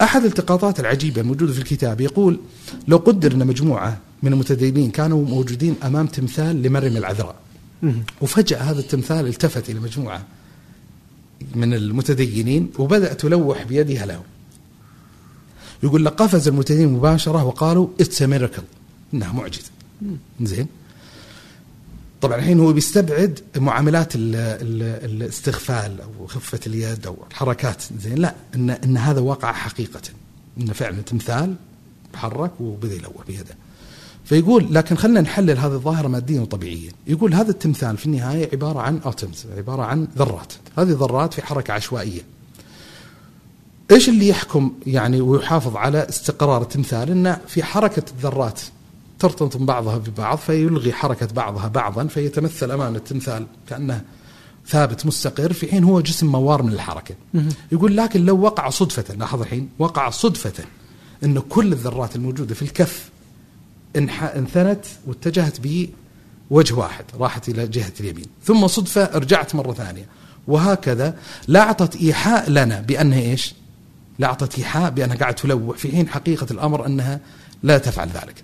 أحد 0.01 0.21
الالتقاطات 0.21 0.79
العجيبة 0.79 1.21
الموجوده 1.21 1.53
في 1.53 1.59
الكتاب 1.59 2.01
يقول 2.01 2.39
لو 2.87 2.97
قدر 2.97 3.31
ان 3.31 3.47
مجموعة 3.47 3.97
من 4.23 4.33
المتدينين 4.33 4.91
كانوا 4.91 5.25
موجودين 5.25 5.75
أمام 5.83 6.07
تمثال 6.07 6.63
لمريم 6.63 6.97
العذراء. 6.97 7.35
وفجأة 8.21 8.57
هذا 8.57 8.79
التمثال 8.79 9.27
التفت 9.27 9.69
إلى 9.69 9.79
مجموعة 9.79 10.25
من 11.55 11.73
المتدينين 11.73 12.71
وبدأ 12.79 13.13
تلوح 13.13 13.63
بيدها 13.63 14.05
لهم. 14.05 14.23
يقول 15.83 16.05
لقفز 16.05 16.47
المتدينين 16.47 16.93
مباشرة 16.93 17.43
وقالوا 17.43 17.87
it's 17.99 18.21
miracle 18.21 18.63
إنها 19.13 19.33
معجزة. 19.33 19.71
زين؟ 20.41 20.67
طبعا 22.21 22.37
الحين 22.37 22.59
هو 22.59 22.73
بيستبعد 22.73 23.39
معاملات 23.57 24.15
ال 24.15 24.35
ال 24.35 24.81
الاستغفال 25.11 26.01
أو 26.01 26.27
خفة 26.27 26.59
اليد 26.67 27.07
أو 27.07 27.17
الحركات 27.31 27.83
زين 27.99 28.15
لا 28.17 28.35
إن 28.55 28.69
إن 28.69 28.97
هذا 28.97 29.19
وقع 29.19 29.51
حقيقة 29.51 30.01
انه 30.57 30.73
فعلا 30.73 31.01
تمثال 31.01 31.55
تحرك 32.13 32.51
وبدا 32.59 32.95
يلوح 32.95 33.25
بيده. 33.27 33.55
فيقول 34.25 34.73
لكن 34.73 34.95
خلينا 34.95 35.21
نحلل 35.21 35.57
هذه 35.57 35.73
الظاهرة 35.73 36.07
ماديا 36.07 36.41
وطبيعيا. 36.41 36.91
يقول 37.07 37.33
هذا 37.33 37.49
التمثال 37.49 37.97
في 37.97 38.05
النهاية 38.05 38.49
عبارة 38.53 38.79
عن 38.79 38.99
atoms 39.05 39.45
عبارة 39.57 39.81
عن 39.81 40.07
ذرات. 40.17 40.53
هذه 40.77 40.91
ذرات 40.91 41.33
في 41.33 41.41
حركة 41.45 41.73
عشوائية. 41.73 42.21
إيش 43.91 44.09
اللي 44.09 44.27
يحكم 44.27 44.73
يعني 44.87 45.21
ويحافظ 45.21 45.75
على 45.75 46.09
استقرار 46.09 46.61
التمثال؟ 46.61 47.11
انه 47.11 47.41
في 47.47 47.63
حركة 47.63 48.03
الذرات 48.11 48.61
ترتبط 49.19 49.57
بعضها 49.57 49.97
ببعض 49.97 50.37
فيلغي 50.37 50.93
حركة 50.93 51.27
بعضها 51.33 51.67
بعضا 51.67 52.07
فيتمثل 52.07 52.71
أمام 52.71 52.95
التمثال 52.95 53.45
كأنه 53.69 54.01
ثابت 54.67 55.05
مستقر 55.05 55.53
في 55.53 55.71
حين 55.71 55.83
هو 55.83 56.01
جسم 56.01 56.27
موار 56.27 56.63
من 56.63 56.73
الحركة. 56.73 57.15
يقول 57.71 57.97
لكن 57.97 58.25
لو 58.25 58.39
وقع 58.39 58.69
صدفة 58.69 59.15
لاحظ 59.15 59.41
الحين 59.41 59.69
وقع 59.79 60.09
صدفة 60.09 60.63
أن 61.23 61.39
كل 61.39 61.73
الذرات 61.73 62.15
الموجودة 62.15 62.55
في 62.55 62.61
الكف 62.61 63.09
انثنت 63.95 64.85
واتجهت 65.07 65.59
بوجه 65.59 66.73
واحد 66.73 67.05
راحت 67.19 67.49
إلى 67.49 67.67
جهة 67.67 67.93
اليمين. 67.99 68.25
ثم 68.43 68.67
صدفة 68.67 69.17
رجعت 69.17 69.55
مرة 69.55 69.73
ثانية. 69.73 70.05
وهكذا 70.47 71.17
لا 71.47 71.59
أعطت 71.59 71.95
إيحاء 71.95 72.49
لنا 72.49 72.81
بأنها 72.81 73.19
إيش؟ 73.19 73.55
لا 74.19 74.27
أعطت 74.27 74.57
إيحاء 74.59 74.89
بأنها 74.89 75.15
قاعدة 75.15 75.35
تلوح. 75.35 75.77
في 75.77 75.91
حين 75.91 76.09
حقيقة 76.09 76.47
الأمر 76.51 76.85
أنها 76.85 77.19
لا 77.63 77.77
تفعل 77.77 78.07
ذلك. 78.07 78.43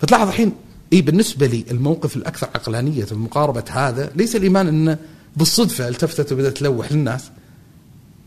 فتلاحظ 0.00 0.28
الحين 0.28 0.52
إي 0.92 1.00
بالنسبة 1.00 1.46
لي 1.46 1.64
الموقف 1.70 2.16
الأكثر 2.16 2.48
عقلانية 2.54 3.04
في 3.04 3.14
مقاربة 3.14 3.64
هذا 3.70 4.10
ليس 4.16 4.36
الإيمان 4.36 4.68
إنه 4.68 4.98
بالصدفة 5.36 5.88
التفتت 5.88 6.32
وبدأت 6.32 6.58
تلوح 6.58 6.92
للناس. 6.92 7.30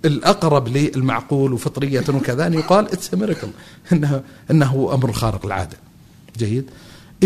الأقرب 0.05 0.67
للمعقول 0.67 1.53
وفطرية 1.53 2.03
وكذا 2.09 2.47
أن 2.47 2.53
يقال 2.53 2.85
it's 2.85 3.13
miracle 3.13 3.47
إنه 3.91 4.23
إنه 4.51 4.89
أمر 4.93 5.11
خارق 5.11 5.45
العادة. 5.45 5.77
جيد؟ 6.37 6.65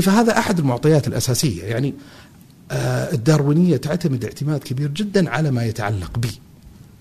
فهذا 0.01 0.37
أحد 0.37 0.59
المعطيات 0.59 1.07
الأساسية. 1.07 1.63
يعني 1.63 1.93
آه 2.71 3.13
الداروينية 3.13 3.77
تعتمد 3.77 4.25
اعتماد 4.25 4.59
كبير 4.59 4.89
جدا 4.89 5.29
على 5.29 5.51
ما 5.51 5.65
يتعلق 5.65 6.19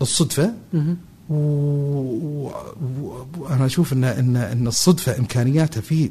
بالصدفه 0.00 0.52
وأنا 3.38 3.66
أشوف 3.66 3.92
إن 3.92 4.04
إن 4.04 4.36
إن 4.36 4.66
الصدفة 4.66 5.18
إمكانياتها 5.18 5.80
في 5.80 6.10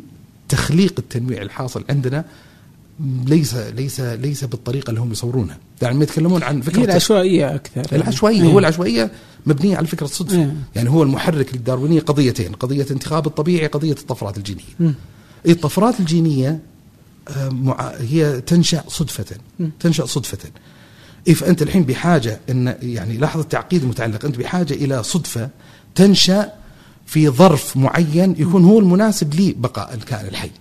تخليق 0.52 0.94
التنويع 1.00 1.42
الحاصل 1.42 1.86
عندنا 1.90 2.26
ليس 3.26 3.56
ليس 3.56 4.00
ليس 4.00 4.44
بالطريقة 4.44 4.90
اللي 4.90 5.02
هم 5.02 5.12
يصورونها 5.12 5.58
يعني 5.82 6.04
يتكلمون 6.04 6.44
عن 6.44 6.62
فكرة 6.62 6.80
هي 6.80 6.84
العشوائية 6.84 7.56
أكثر. 7.56 7.96
العشوائية 7.96 8.44
هو 8.44 8.60
العشوائية 8.60 9.12
مبنية 9.46 9.78
على 9.78 9.88
فكرة 9.88 10.06
الصدفة. 10.06 10.38
إيه. 10.38 10.56
يعني 10.76 10.90
هو 10.90 11.04
المحرك 11.04 11.54
للداروينية 11.56 12.00
قضيتين 12.00 12.54
قضية 12.54 12.86
انتخاب 12.92 13.28
الطبيعي 13.28 13.68
قضية 13.68 13.92
الطفرات 13.92 14.38
الجينية. 14.38 14.64
م. 14.80 14.92
الطفرات 15.48 16.00
الجينية 16.00 16.60
آه، 17.28 17.96
هي 18.00 18.42
تنشأ 18.42 18.84
صدفة. 18.88 19.26
تنشأ 19.80 20.06
صدفة. 20.06 20.38
إيه 21.28 21.34
فانت 21.34 21.62
الحين 21.62 21.84
بحاجة 21.84 22.40
ان 22.50 22.76
يعني 22.82 23.18
لاحظ 23.18 23.40
التعقيد 23.40 23.84
المتعلق. 23.84 24.26
أنت 24.26 24.38
بحاجة 24.38 24.74
إلى 24.74 25.04
صدفة 25.04 25.50
تنشأ 25.96 26.61
في 27.12 27.30
ظرف 27.30 27.78
معين 27.78 28.36
يكون 28.38 28.66
هو 28.66 28.80
المناسب 28.80 29.40
لبقاء 29.40 29.94
الكائن 29.94 30.28
الحي. 30.28 30.52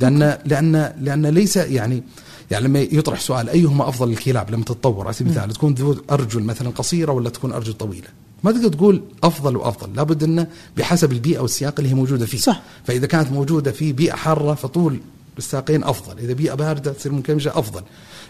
لأن 0.00 0.38
لأن 0.44 0.92
لأن 1.00 1.26
ليس 1.26 1.56
يعني 1.56 2.02
يعني 2.50 2.64
لما 2.64 2.80
يطرح 2.80 3.20
سؤال 3.20 3.48
أيهما 3.48 3.88
أفضل 3.88 4.10
الكلاب؟ 4.10 4.50
لما 4.50 4.64
تتطور. 4.64 5.04
على 5.04 5.12
سبيل 5.12 5.32
المثال 5.32 5.52
تكون 5.52 5.74
ذو 5.74 5.96
أرجل 6.10 6.42
مثلا 6.42 6.70
قصيرة 6.70 7.12
ولا 7.12 7.30
تكون 7.30 7.52
أرجل 7.52 7.72
طويلة؟ 7.72 8.08
ما 8.44 8.52
تقدر 8.52 8.68
تقول 8.68 9.02
أفضل 9.22 9.56
وأفضل. 9.56 9.94
لابد 9.96 10.22
انه 10.22 10.46
بحسب 10.76 11.12
البيئة 11.12 11.38
والسياق 11.38 11.74
اللي 11.78 11.90
هي 11.90 11.94
موجودة 11.94 12.26
فيه. 12.26 12.38
صح. 12.38 12.62
فإذا 12.84 13.06
كانت 13.06 13.32
موجودة 13.32 13.72
في 13.72 13.92
بيئة 13.92 14.14
حارة 14.14 14.54
فطول 14.54 15.00
الساقين 15.38 15.84
أفضل. 15.84 16.18
إذا 16.18 16.32
بيئة 16.32 16.54
باردة 16.54 16.92
تصير 16.92 17.12
مكمشة 17.12 17.58
أفضل. 17.58 17.82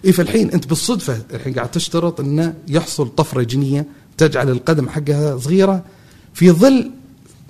إيه 0.04 0.12
فالحين 0.12 0.50
أنت 0.50 0.66
بالصدفة 0.66 1.18
الحين 1.34 1.54
قاعد 1.54 1.70
تشترط 1.70 2.20
انه 2.20 2.54
يحصل 2.68 3.08
طفرة 3.08 3.42
جينية 3.42 3.86
تجعل 4.16 4.50
القدم 4.50 4.88
حقها 4.88 5.38
صغيرة 5.38 5.84
في 6.34 6.50
ظل 6.50 6.90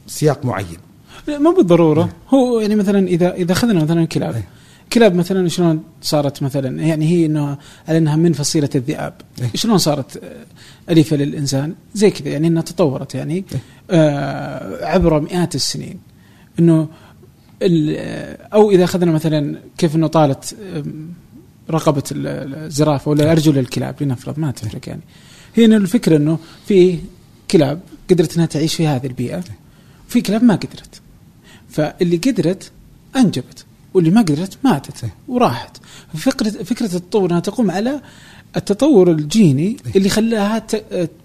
سياق 0.07 0.45
معين. 0.45 0.79
لا 1.27 1.39
مو 1.39 1.53
بالضرورة. 1.53 2.01
نعم. 2.01 2.13
هو 2.29 2.61
يعني 2.61 2.77
مثلا 2.77 3.09
اذا 3.09 3.35
إذا 3.35 3.53
أخذنا 3.53 3.85
مثلا 3.85 4.05
كلاب. 4.05 4.35
أي. 4.35 4.43
كلاب 4.93 5.15
مثلا 5.15 5.49
شلون 5.49 5.83
صارت 6.03 6.43
مثلا؟ 6.43 6.83
يعني 6.83 7.07
هي 7.07 7.27
إنه 7.27 7.59
على 7.89 7.99
انها 7.99 8.17
من 8.17 8.33
فصيلة 8.33 8.71
الذئاب. 8.75 9.15
أي. 9.43 9.51
شلون 9.55 9.79
صارت 9.79 10.23
أليفة 10.91 11.17
للإنسان؟ 11.17 11.75
زي 11.95 12.11
كذا 12.11 12.29
يعني 12.29 12.47
إنها 12.47 12.63
تطورت 12.63 13.15
يعني 13.15 13.45
آه 13.91 14.85
عبر 14.85 15.21
مئات 15.21 15.55
السنين. 15.55 15.99
إنه 16.59 16.89
أو 18.53 18.71
إذا 18.71 18.85
أخذنا 18.85 19.13
مثلا 19.13 19.59
كيف 19.79 19.97
إنه 19.97 20.07
طالت 20.07 20.57
رقبة 21.71 22.03
الزرافه 22.13 23.11
ولا 23.11 23.33
أرجل 23.33 23.59
الكلاب 23.59 24.03
لنفرض 24.03 24.39
ما 24.39 24.51
تفرق 24.51 24.89
يعني. 24.89 25.01
هي 25.55 25.65
الفكرة 25.65 26.17
إنه 26.17 26.39
في 26.67 26.99
كلاب 27.51 27.81
قدرت 28.11 28.35
إنها 28.35 28.47
تعيش 28.47 28.75
في 28.75 28.87
هذه 28.87 29.07
البيئة. 29.07 29.45
في 30.09 30.21
كلاب 30.21 30.45
ما 30.45 30.55
قدرت 30.55 31.01
فاللي 31.71 32.17
قدرت 32.17 32.71
أنجبت 33.17 33.65
واللي 33.95 34.11
ما 34.11 34.21
قدرت 34.21 34.59
ماتت. 34.65 35.11
وراحت 35.29 35.77
فكره 36.15 36.51
فكرة 36.51 36.97
التطور 36.97 37.31
إنها 37.31 37.41
تقوم 37.41 37.71
على 37.71 38.01
التطور 38.57 39.11
الجيني 39.11 39.63
إيه. 39.87 39.97
اللي 39.97 40.09
خلاها 40.09 40.67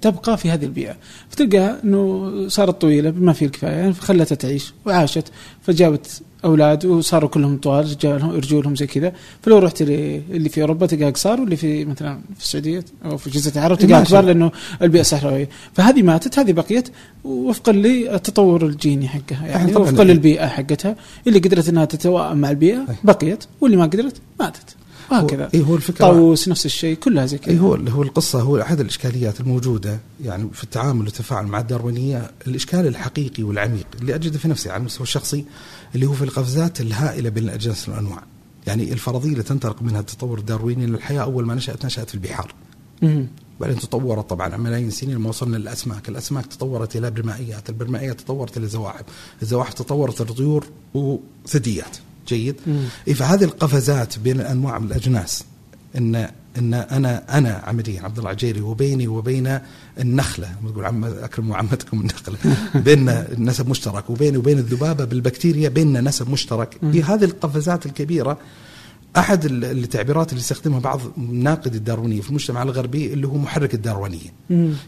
تبقى 0.01 0.37
في 0.37 0.49
هذه 0.51 0.65
البيئة. 0.65 0.95
فتلقى 1.29 1.75
إنه 1.83 2.31
صارت 2.47 2.81
طويلة 2.81 3.09
بما 3.09 3.33
فيه 3.33 3.45
الكفاية 3.45 3.71
يعني 3.71 3.93
فخلتها 3.93 4.35
تعيش 4.35 4.73
وعاشت. 4.85 5.27
فجابت 5.61 6.21
أولاد 6.45 6.85
وصاروا 6.85 7.29
كلهم 7.29 7.57
طوال 7.57 7.85
رجالهم 7.85 8.31
رجولهم 8.31 8.75
زي 8.75 8.87
كذا. 8.87 9.13
فلو 9.41 9.57
رحت 9.57 9.81
اللي 9.81 10.49
في 10.49 10.61
أوروبا 10.61 10.85
تلقى 10.85 11.11
قصار 11.11 11.41
واللي 11.41 11.55
في 11.55 11.85
مثلا 11.85 12.19
في 12.37 12.43
السعودية 12.43 12.83
أو 13.05 13.17
في 13.17 13.29
جزيرة 13.29 13.55
العرب 13.55 13.77
تلقى 13.77 14.03
كبار 14.03 14.23
لأنه 14.25 14.51
البيئة 14.81 15.03
صحراوية. 15.03 15.49
فهذه 15.73 16.01
ماتت 16.01 16.39
هذه 16.39 16.51
بقيت 16.51 16.89
وفقا 17.23 17.71
للتطور 17.71 18.65
الجيني 18.65 19.07
حقها 19.07 19.47
يعني 19.47 19.75
وفقا 19.75 20.03
للبيئة 20.03 20.47
حقتها 20.47 20.95
اللي 21.27 21.39
قدرت 21.39 21.69
إنها 21.69 21.85
تتوائم 21.85 22.37
مع 22.37 22.49
البيئة 22.49 22.85
بقيت 23.03 23.43
واللي 23.61 23.77
ما 23.77 23.85
قدرت 23.85 24.15
ماتت. 24.39 24.75
وهكذا. 25.11 25.49
اي 25.53 25.61
هو 25.61 25.75
الفكرة 25.75 26.05
طاووس 26.05 26.47
نفس 26.47 26.65
الشيء 26.65 26.95
كلها 26.95 27.25
زي 27.25 27.37
كذا. 27.37 27.53
اي 27.53 27.59
هو 27.59 27.75
هو 27.75 28.03
القصة 28.03 28.41
هو 28.41 28.61
أحد 28.61 28.79
الإشكاليات 28.79 29.39
الموجودة 29.39 29.99
يعني 30.23 30.49
في 30.53 30.63
التعامل 30.63 31.05
والتفاعل 31.05 31.45
مع 31.45 31.59
الداروينية. 31.59 32.31
الإشكال 32.47 32.87
الحقيقي 32.87 33.43
والعميق 33.43 33.87
اللي 34.01 34.15
أجده 34.15 34.37
في 34.37 34.47
نفسي 34.47 34.69
على 34.69 34.79
المستوى 34.79 35.03
الشخصي 35.03 35.45
اللي 35.95 36.05
هو 36.05 36.13
في 36.13 36.23
القفزات 36.23 36.81
الهائلة 36.81 37.29
بين 37.29 37.43
الأجناس 37.43 37.89
والأنواع. 37.89 38.23
يعني 38.67 38.93
الفرضية 38.93 39.31
اللي 39.31 39.43
تنطلق 39.43 39.81
منها 39.81 39.99
التطور 39.99 40.37
الدارويني 40.37 40.85
ان 40.85 40.95
الحياة 40.95 41.21
أول 41.21 41.45
ما 41.45 41.55
نشأت 41.55 41.85
نشأت 41.85 42.09
في 42.09 42.15
البحار. 42.15 42.53
بعدين 43.59 43.79
تطورت 43.79 44.29
طبعا 44.29 44.57
ملايين 44.57 44.87
السنين 44.87 45.15
لما 45.15 45.29
وصلنا 45.29 45.57
للأسماك، 45.57 46.09
الأسماك 46.09 46.45
تطورت 46.45 46.95
إلى 46.95 47.11
برمائيات، 47.11 47.69
البرمائيات 47.69 48.21
تطورت 48.21 48.57
إلى 48.57 48.67
زواحف، 48.67 49.03
الزواحف 49.41 49.73
تطورت 49.73 50.21
إلى 50.21 50.33
طيور 50.33 50.65
وثدييات، 50.93 51.97
جيد؟ 52.27 52.55
إيه 53.07 53.13
فهذه 53.13 53.43
القفزات 53.43 54.19
بين 54.19 54.39
الأنواع 54.41 54.79
من 54.79 54.87
الأجناس 54.87 55.43
إن 55.97 56.27
إن 56.57 56.73
أنا 56.73 57.37
أنا 57.37 57.61
عمليا 57.63 58.01
عبد 58.01 58.17
الله 58.17 58.29
عجيري 58.29 58.61
وبيني 58.61 59.07
وبين 59.07 59.59
النخلة 59.99 60.49
تقول 60.71 60.85
عم 60.85 61.03
أكرم 61.03 61.53
عمتكم 61.53 62.01
النخلة 62.01 62.37
بيننا 62.85 63.27
نسب 63.37 63.69
مشترك 63.69 64.09
وبيني 64.09 64.37
وبين 64.37 64.57
الذبابة 64.57 65.05
بالبكتيريا 65.05 65.69
بيننا 65.69 66.01
نسب 66.01 66.29
مشترك. 66.29 66.77
في 66.91 67.03
هذه 67.03 67.23
القفزات 67.23 67.85
الكبيرة 67.85 68.37
أحد 69.17 69.45
ال- 69.45 69.65
التعبيرات 69.65 70.29
اللي 70.29 70.39
يستخدمها 70.41 70.79
بعض 70.79 71.01
ناقد 71.31 71.75
الداروينيه 71.75 72.21
في 72.21 72.29
المجتمع 72.29 72.63
الغربي 72.63 73.13
اللي 73.13 73.27
هو 73.27 73.37
محرك 73.37 73.73
الداروينيه. 73.73 74.33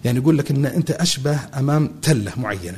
يعني 0.05 0.19
يقول 0.19 0.37
لك 0.37 0.51
إن 0.51 0.65
أنت 0.65 0.91
أشبه 0.91 1.39
أمام 1.57 1.89
تلة 2.01 2.31
معينة 2.37 2.77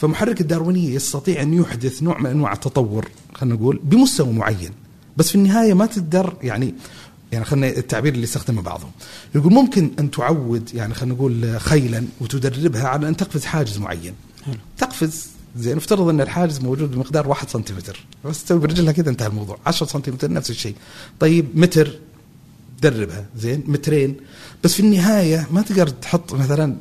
فمحرك 0.00 0.40
الداروينية 0.40 0.94
يستطيع 0.94 1.42
أن 1.42 1.54
يحدث 1.54 2.02
نوع 2.02 2.18
من 2.18 2.30
أنواع 2.30 2.52
التطور 2.52 3.08
خلينا 3.34 3.54
نقول 3.54 3.80
بمستوى 3.84 4.32
معين. 4.32 4.70
بس 5.16 5.28
في 5.28 5.34
النهاية 5.34 5.74
ما 5.74 5.86
تقدر 5.86 6.36
يعني 6.42 6.74
يعني 7.32 7.44
خلينا 7.44 7.68
التعبير 7.68 8.12
اللي 8.12 8.24
يستخدمه 8.24 8.62
بعضهم. 8.62 8.90
يقول 9.34 9.52
ممكن 9.52 9.90
أن 9.98 10.10
تعود 10.10 10.74
يعني 10.74 10.94
خلينا 10.94 11.14
نقول 11.14 11.60
خيلا 11.60 12.04
وتدربها 12.20 12.88
على 12.88 13.08
أن 13.08 13.16
تقفز 13.16 13.44
حاجز 13.44 13.78
معين. 13.78 14.14
حلو. 14.46 14.54
تقفز 14.78 15.26
زين 15.56 15.76
افترض 15.76 16.08
أن 16.08 16.20
الحاجز 16.20 16.60
موجود 16.60 16.90
بمقدار 16.90 17.28
1 17.28 17.48
سنتيمتر. 17.48 18.06
بس 18.24 18.44
تسوي 18.44 18.58
برجلها 18.58 18.92
كذا 18.92 19.10
انتهى 19.10 19.28
الموضوع. 19.28 19.58
10 19.66 19.86
سنتيمتر 19.86 20.32
نفس 20.32 20.50
الشيء. 20.50 20.74
طيب 21.20 21.46
متر 21.54 21.98
دربها 22.82 23.26
زين 23.36 23.64
مترين. 23.66 24.16
بس 24.64 24.74
في 24.74 24.80
النهاية 24.80 25.46
ما 25.50 25.62
تقدر 25.62 25.88
تحط 25.88 26.32
مثلا 26.34 26.76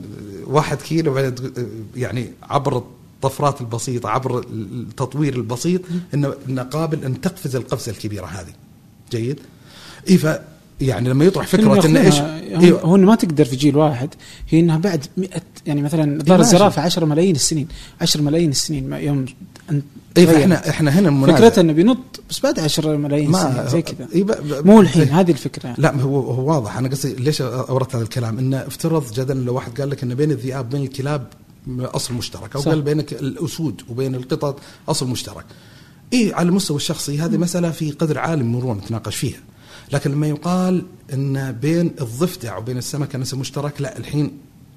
واحد 0.45 0.77
كيلو 0.77 1.13
بعدين 1.13 1.51
يعني 1.95 2.31
عبر 2.43 2.83
الطفرات 3.23 3.61
البسيطة 3.61 4.09
عبر 4.09 4.39
التطوير 4.51 5.35
البسيط 5.35 5.81
إنه 6.13 6.33
انه 6.49 6.61
قابل 6.63 7.03
أن 7.05 7.21
تقفز 7.21 7.55
القفزة 7.55 7.91
الكبيرة 7.91 8.25
هذه 8.25 8.53
جيد؟ 9.11 9.39
اي 10.09 10.17
ف 10.17 10.27
يعني 10.81 11.09
لما 11.09 11.25
يطرح 11.25 11.47
فكرة 11.47 11.85
إنه 11.85 12.01
إيش 12.01 12.15
هو, 12.21 12.39
إيوه. 12.61 12.81
هو 12.81 12.95
انه 12.95 13.07
ما 13.07 13.15
تقدر 13.15 13.45
في 13.45 13.55
جيل 13.55 13.77
واحد 13.77 14.09
هي 14.49 14.59
إنها 14.59 14.77
بعد 14.77 15.05
100 15.17 15.29
يعني 15.65 15.81
مثلا 15.81 16.23
ظهر 16.23 16.37
ماشي. 16.37 16.49
الزرافة 16.51 16.81
10 16.81 17.05
ملايين 17.05 17.35
السنين 17.35 17.67
10 18.01 18.21
ملايين 18.21 18.49
السنين 18.49 18.89
ما- 18.89 18.99
يوم 18.99 19.25
أن 19.71 19.81
اي. 20.17 20.27
فاحنا 20.27 20.69
إحنا 20.69 20.99
هنا 20.99 21.09
المنازع 21.09 21.37
فكرته 21.37 21.59
إنه 21.61 21.73
بينط 21.73 21.97
بس 22.29 22.39
بعد 22.39 22.59
10 22.59 22.97
ملايين 22.97 23.33
سنين 23.33 23.67
زي 23.67 23.81
كذا 23.81 24.07
إي 24.15 24.23
ب- 24.23 24.31
ب- 24.31 24.65
مو 24.65 24.81
الحين 24.81 25.03
هذه 25.09 25.31
الفكرة 25.31 25.65
يعني. 25.67 25.77
لا 25.81 25.95
هو 26.01 26.19
هو 26.31 26.53
واضح 26.53 26.77
أنا 26.77 26.89
قصدي 26.89 27.13
ليش 27.15 27.41
أوردت 27.41 27.95
هذا 27.95 28.03
الكلام 28.03 28.37
إنه 28.39 28.57
افترض 28.57 29.11
جدلا 29.13 29.39
لو 29.45 29.53
واحد 29.55 29.79
قال 29.81 29.89
لك 29.89 30.03
ان 30.03 30.15
بين 30.15 30.31
الذئاب 30.31 30.65
وبين 30.65 30.81
الكلاب 30.83 31.27
أصل 31.79 32.13
مشترك 32.13 32.55
أو. 32.55 32.61
قال 32.61 32.81
بينك 32.81 33.13
الأسود 33.13 33.81
وبين 33.89 34.15
القطط 34.15 34.59
أصل 34.89 35.07
مشترك. 35.07 35.45
اي 36.13 36.33
على 36.33 36.49
المستوى 36.49 36.77
الشخصي 36.77 37.19
هذه 37.19 37.37
مسألة 37.37 37.71
في 37.71 37.91
قدر 37.91 38.19
عالي 38.19 38.43
من 38.43 38.49
المرونه 38.49 38.81
نتناقش 38.81 39.15
فيها. 39.15 39.39
لكن 39.93 40.11
لما 40.11 40.27
يقال 40.27 40.85
إن 41.13 41.51
بين 41.51 41.91
الضفدع 42.01 42.57
وبين 42.57 42.77
السمكة 42.77 43.19
نسب 43.19 43.37
مشترك 43.37 43.81
لا 43.81 43.97
الحين 43.97 44.31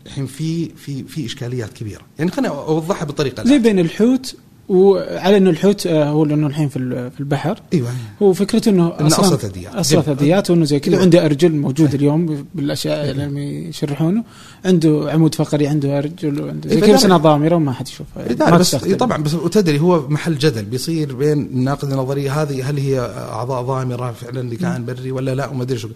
الحين 0.06 0.26
في 0.26 0.68
في 0.68 1.04
في 1.04 1.26
إشكاليات 1.26 1.72
كبيرة. 1.72 2.02
يعني 2.18 2.30
خليني 2.30 2.48
أوضحها 2.48 3.04
بطريقه 3.04 3.44
زي 3.44 3.58
بين 3.58 3.78
الحوت 3.78 4.36
وعلى 4.68 5.36
إنه 5.36 5.50
الحوت 5.50 5.86
آه، 5.86 6.04
هو 6.04 6.24
لأنه 6.24 6.46
الحين 6.46 6.68
في 6.68 6.76
ال- 6.76 7.10
في 7.10 7.20
البحر. 7.20 7.58
إيوه. 7.72 7.88
هو 8.22 8.32
فكرته 8.32 8.68
إنه 8.68 8.92
إنه 9.00 9.06
أصل 9.06 9.38
ثدييات. 9.38 9.74
اصل 9.74 10.02
ثدييات 10.04 10.50
وإنه 10.50 10.64
زي 10.64 10.80
كذا. 10.80 11.00
عنده 11.00 11.24
أرجل 11.24 11.52
موجود 11.52 11.94
اليوم 11.94 12.44
بالأشياء 12.54 13.10
اللي 13.10 13.68
يشرحونه. 13.68 14.24
عنده 14.64 15.08
عمود 15.12 15.34
فقري 15.34 15.66
عنده 15.66 15.98
أرجل 15.98 16.40
وعنده 16.40 16.68
زي 16.68 16.74
إيه، 16.74 16.80
كذا 16.80 16.90
لا، 16.90 16.96
بس 16.96 17.04
انها 17.04 17.16
ضامرة 17.16 17.56
وما 17.56 17.72
حد 17.72 17.88
يشوفها 17.88 18.26
إيه، 18.26 18.56
بس. 18.58 18.74
إيه، 18.74 18.94
طبعا 18.94 19.22
بس 19.22 19.34
وتدري 19.34 19.80
هو 19.80 20.08
محل 20.08 20.38
جدل. 20.38 20.64
بيصير 20.64 21.14
بين 21.14 21.64
ناقد 21.64 21.90
النظرية 21.92 22.42
هذه 22.42 22.70
هل 22.70 22.78
هي 22.78 23.00
أعضاء 23.32 23.62
ضامرة 23.62 24.12
فعلا 24.12 24.48
لكائن 24.48 24.84
بري 24.84 25.12
ولا 25.12 25.34
لا؟ 25.34 25.48
وما 25.48 25.62
أدري 25.62 25.78
شو. 25.78 25.88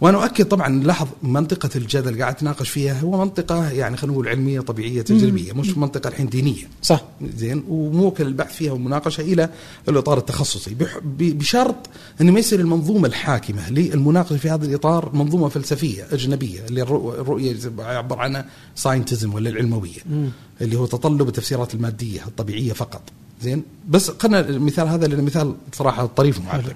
وأنا 0.00 0.22
اؤكد 0.24 0.44
طبعا 0.44 0.82
لاحظ 0.84 1.06
منطقة 1.22 1.70
الجدل 1.76 2.20
قاعد 2.22 2.34
تناقش 2.34 2.68
فيها 2.68 3.00
هو 3.00 3.18
منطقة 3.24 3.70
يعني 3.70 3.96
خلينا 3.96 4.12
نقول 4.12 4.28
علمية 4.28 4.60
طبيعية 4.60 5.02
تجريبية 5.02 5.52
مش 5.52 5.78
منطقة 5.78 6.08
الحين 6.08 6.28
دينية. 6.28 6.64
صح. 6.82 7.02
زين؟ 7.36 7.64
وموكل 7.68 8.26
البحث 8.26 8.56
فيها 8.56 8.72
والمناقشه 8.72 9.20
إلى 9.20 9.48
الإطار 9.88 10.18
التخصصي. 10.18 10.76
بشرط 11.14 11.76
إنه 12.20 12.32
ما 12.32 12.38
يصير 12.40 12.60
المنظومة 12.60 13.08
الحاكمة 13.08 13.70
للمناقشة 13.70 14.36
في 14.36 14.50
هذا 14.50 14.66
الإطار 14.66 15.10
منظومة 15.14 15.48
فلسفية 15.48 16.06
أجنبية 16.12 16.60
اللي 16.66 16.84
الرؤ- 16.86 17.18
الرؤية 17.20 17.56
يعبر 17.78 18.18
عنها 18.18 18.44
ساينتزم 18.76 19.34
ولا 19.34 19.50
العلموية 19.50 20.00
مم. 20.10 20.28
اللي 20.60 20.76
هو 20.76 20.86
تطلب 20.86 21.28
التفسيرات 21.28 21.74
المادية 21.74 22.20
الطبيعية 22.26 22.72
فقط. 22.72 23.02
زين؟ 23.42 23.62
بس 23.88 24.10
خلينا 24.10 24.40
المثال 24.40 24.88
هذا 24.88 25.06
لأنه 25.06 25.22
مثال 25.22 25.54
صراحة 25.72 26.06
طريف 26.06 26.38
ومعبر 26.40 26.74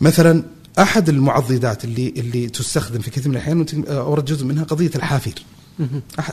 مثلا 0.00 0.42
أحد 0.78 1.08
المعضدات 1.08 1.84
اللي 1.84 2.08
اللي 2.16 2.48
تستخدم 2.48 2.98
في 2.98 3.10
كثير 3.10 3.28
من 3.28 3.34
الأحيان 3.36 3.66
أورد 3.88 4.24
جزء 4.24 4.44
منها 4.46 4.64
قضية 4.64 4.90
الحافير. 4.96 5.44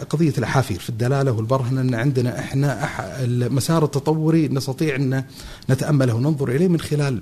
قضية 0.10 0.34
الأحافير 0.38 0.80
في 0.80 0.90
الدلالة 0.90 1.32
والبرهنة 1.32 1.82
إن 1.82 1.96
عندنا 1.96 2.40
إحنا 2.40 2.88
المسار 3.24 3.84
التطوري 3.86 4.48
نستطيع 4.48 4.96
أن 4.96 5.24
نتأمله 5.70 6.14
وننظر 6.14 6.50
إليه 6.50 6.68
من 6.68 6.80
خلال 6.80 7.22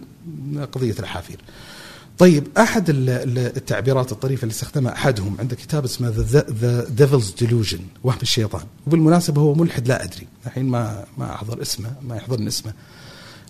قضية 0.72 0.96
الأحافير. 1.00 1.38
طيب 2.18 2.48
أحد 2.58 2.90
ال- 2.90 3.10
ال- 3.10 3.38
التعبيرات 3.58 4.12
الطريفة 4.12 4.44
اللي 4.44 4.52
استخدمها 4.52 4.94
أحدهم 4.94 5.36
عنده 5.40 5.56
كتاب 5.56 5.84
اسمه 5.84 6.14
The 6.18 6.86
Devil's 6.90 7.32
Delusion 7.40 7.80
وهم 8.04 8.18
الشيطان. 8.22 8.64
وبالمناسبة 8.88 9.42
هو 9.42 9.54
ملحد 9.54 9.88
لا 9.88 10.04
أدري 10.04 10.28
الحين 10.46 10.66
ما 10.66 11.06
ما 11.18 11.34
أحضر 11.34 11.62
اسمه 11.62 11.92
ما 12.08 12.16
يحضرني 12.16 12.48
اسمه. 12.48 12.74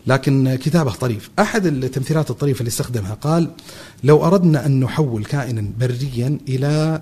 لكن 0.09 0.55
كتابه 0.55 0.91
طريف. 0.91 1.29
أحد 1.39 1.65
التمثيلات 1.65 2.31
الطريفة 2.31 2.59
اللي 2.59 2.69
استخدمها 2.69 3.13
قال 3.13 3.51
لو 4.03 4.25
أردنا 4.25 4.65
أن 4.65 4.79
نحول 4.79 5.25
كائنا 5.25 5.65
بريا 5.79 6.37
إلى 6.47 7.01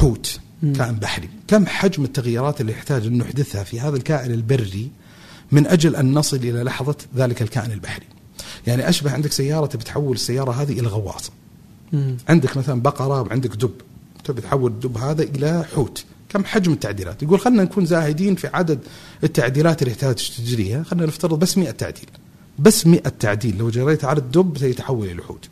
حوت. 0.00 0.40
كائن 0.62 0.94
بحري 0.94 1.28
كم 1.48 1.66
حجم 1.66 2.04
التغييرات 2.04 2.60
اللي 2.60 2.72
يحتاج 2.72 3.06
أن 3.06 3.18
نحدثها 3.18 3.64
في 3.64 3.80
هذا 3.80 3.96
الكائن 3.96 4.30
البري 4.32 4.90
من 5.52 5.66
أجل 5.66 5.96
أن 5.96 6.14
نصل 6.14 6.36
إلى 6.36 6.62
لحظة 6.62 6.94
ذلك 7.16 7.42
الكائن 7.42 7.72
البحري؟ 7.72 8.06
يعني 8.66 8.88
أشبه 8.88 9.12
عندك 9.12 9.32
سيارة 9.32 9.66
تبي 9.66 9.84
تحول 9.84 10.14
السيارة 10.14 10.50
هذه 10.50 10.80
إلى 10.80 10.88
غواص 10.88 11.30
مم. 11.92 12.16
عندك 12.28 12.56
مثلا 12.56 12.82
بقرة 12.82 13.22
وعندك 13.22 13.56
دب 13.56 13.72
تبي 14.24 14.40
تحول 14.40 14.70
الدب 14.70 14.98
هذا 14.98 15.22
إلى 15.22 15.64
حوت. 15.74 16.04
كم 16.28 16.44
حجم 16.44 16.72
التعديلات؟ 16.72 17.22
يقول 17.22 17.40
خلينا 17.40 17.62
نكون 17.62 17.86
زاهدين 17.86 18.34
في 18.34 18.46
عدد 18.46 18.78
التعديلات 19.24 19.82
اللي 19.82 19.92
يحتاج 19.92 20.32
تجريها 20.36 20.82
خلينا 20.82 21.06
نفترض 21.06 21.38
بس 21.38 21.58
100 21.58 21.70
تعديل. 21.70 22.06
بس 22.58 22.86
100 22.86 23.00
تعديل. 23.00 23.58
لو 23.58 23.70
جريت 23.70 24.04
على 24.04 24.18
الدب 24.18 24.58
سيتحول 24.58 25.08
إلى 25.08 25.22
حوت 25.22 25.48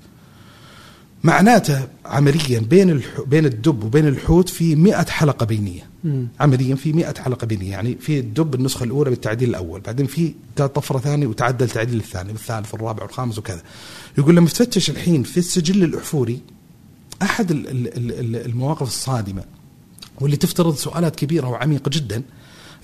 معناته 1.24 1.88
عمليا 2.04 2.60
بين 2.60 2.90
الح... 2.90 3.20
بين 3.26 3.46
الدب 3.46 3.84
وبين 3.84 4.08
الحوت 4.08 4.48
في 4.48 4.74
100 4.76 5.04
حلقة 5.04 5.46
بينية. 5.46 5.86
مم. 6.04 6.28
عمليا 6.40 6.74
في 6.74 6.92
100 6.92 7.14
حلقة 7.18 7.46
بينية. 7.46 7.70
يعني 7.70 7.96
في 8.00 8.18
الدب 8.18 8.54
النسخة 8.54 8.84
الأولى 8.84 9.10
بالتعديل 9.10 9.48
الأول. 9.50 9.80
بعدين 9.80 10.06
في 10.06 10.34
طفرة 10.56 10.98
ثانية 10.98 11.26
وتعدل 11.26 11.68
تعديل 11.70 11.98
الثاني 11.98 12.32
والثالث 12.32 12.74
والرابع 12.74 13.02
والخامس 13.02 13.38
وكذا. 13.38 13.62
يقول 14.18 14.36
لما 14.36 14.46
تفتش 14.48 14.90
الحين 14.90 15.22
في 15.22 15.36
السجل 15.38 15.84
الأحفوري 15.84 16.40
أحد 17.22 17.50
ال- 17.50 17.68
ال- 17.68 17.96
ال- 17.96 18.12
ال- 18.36 18.46
المواقف 18.46 18.82
الصادمة 18.82 19.44
واللي 20.20 20.36
تفترض 20.36 20.74
سؤالات 20.74 21.16
كبيرة 21.16 21.48
وعميقة 21.48 21.88
جدا 21.88 22.22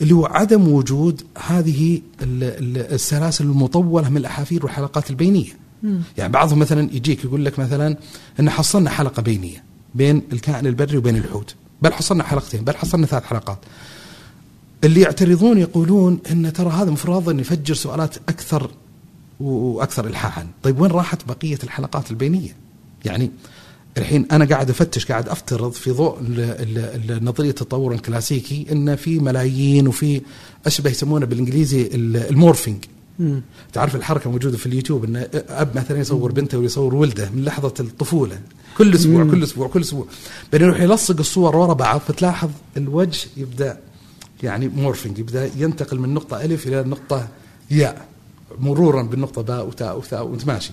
اللي 0.00 0.14
هو 0.14 0.26
عدم 0.26 0.68
وجود 0.68 1.22
هذه 1.46 2.00
ال- 2.22 2.42
ال- 2.42 2.92
السلاسل 2.94 3.44
المطولة 3.44 4.08
من 4.08 4.16
الأحافير 4.16 4.62
والحلقات 4.64 5.10
البينية. 5.10 5.52
مم. 5.82 6.00
يعني 6.18 6.32
بعضهم 6.32 6.58
مثلا 6.58 6.88
يجيك 6.92 7.24
يقول 7.24 7.44
لك 7.44 7.58
مثلا 7.58 7.96
إن 8.40 8.50
حصلنا 8.50 8.90
حلقة 8.90 9.22
بينية 9.22 9.64
بين 9.94 10.22
الكائن 10.32 10.66
البري 10.66 10.96
وبين 10.96 11.16
الحوت. 11.16 11.54
بل 11.82 11.92
حصلنا 11.92 12.24
حلقتين 12.24 12.64
بل 12.64 12.76
حصلنا 12.76 13.06
ثلاث 13.06 13.24
حلقات. 13.24 13.58
اللي 14.84 15.00
يعترضون 15.00 15.58
يقولون 15.58 16.18
إن 16.30 16.52
ترى 16.52 16.70
هذا 16.70 16.90
مفروض 16.90 17.28
أن 17.28 17.40
يفجر 17.40 17.74
سؤالات 17.74 18.16
أكثر 18.28 18.70
وأكثر 19.40 20.06
الحاحا. 20.06 20.46
طيب 20.62 20.80
وين 20.80 20.90
راحت 20.90 21.28
بقية 21.28 21.58
الحلقات 21.64 22.10
البينية؟ 22.10 22.56
يعني 23.04 23.30
الحين 23.98 24.26
أنا 24.32 24.44
قاعد 24.44 24.70
أفتش 24.70 25.06
قاعد 25.06 25.28
أفترض 25.28 25.72
في 25.72 25.90
ضوء 25.90 26.16
نظرية 27.22 27.50
التطور 27.50 27.92
الكلاسيكي 27.94 28.66
إن 28.72 28.96
في 28.96 29.18
ملايين 29.18 29.88
وفي 29.88 30.20
أشبه 30.66 30.90
يسمونه 30.90 31.26
بالإنجليزي 31.26 31.82
ال- 31.82 32.16
ال 32.16 32.24
morphing 32.24 32.84
مم. 33.18 33.42
تعرف 33.72 33.96
الحركة 33.96 34.30
موجوده 34.30 34.56
في 34.56 34.66
اليوتيوب 34.66 35.04
إن 35.04 35.26
أب 35.48 35.76
مثلا 35.76 35.98
يصور 35.98 36.32
بنته 36.32 36.58
ويصور 36.58 36.94
ولده 36.94 37.30
من 37.30 37.44
لحظة 37.44 37.74
الطفولة 37.80 38.40
كل 38.78 38.94
أسبوع 38.94 39.22
مم. 39.24 39.30
كل 39.30 39.42
أسبوع 39.42 39.68
كل 39.68 39.80
أسبوع 39.80 40.06
بعدين 40.52 40.68
يروح 40.68 40.80
يلصق 40.80 41.18
الصور 41.18 41.56
ورا 41.56 41.72
بعض 41.74 42.00
فتلاحظ 42.00 42.50
الوجه 42.76 43.26
يبدأ 43.36 43.78
يعني 44.42 44.68
مورفنج 44.68 45.18
يبدأ 45.18 45.50
ينتقل 45.56 45.98
من 45.98 46.14
نقطة 46.14 46.44
ألف 46.44 46.66
إلى 46.66 46.82
نقطة 46.82 47.28
ياء 47.70 48.06
مرورا 48.58 49.02
بالنقطة 49.02 49.42
باء 49.42 49.66
وتاء 49.66 49.98
وثاء 49.98 50.26
وانت 50.26 50.46
ماشي 50.46 50.72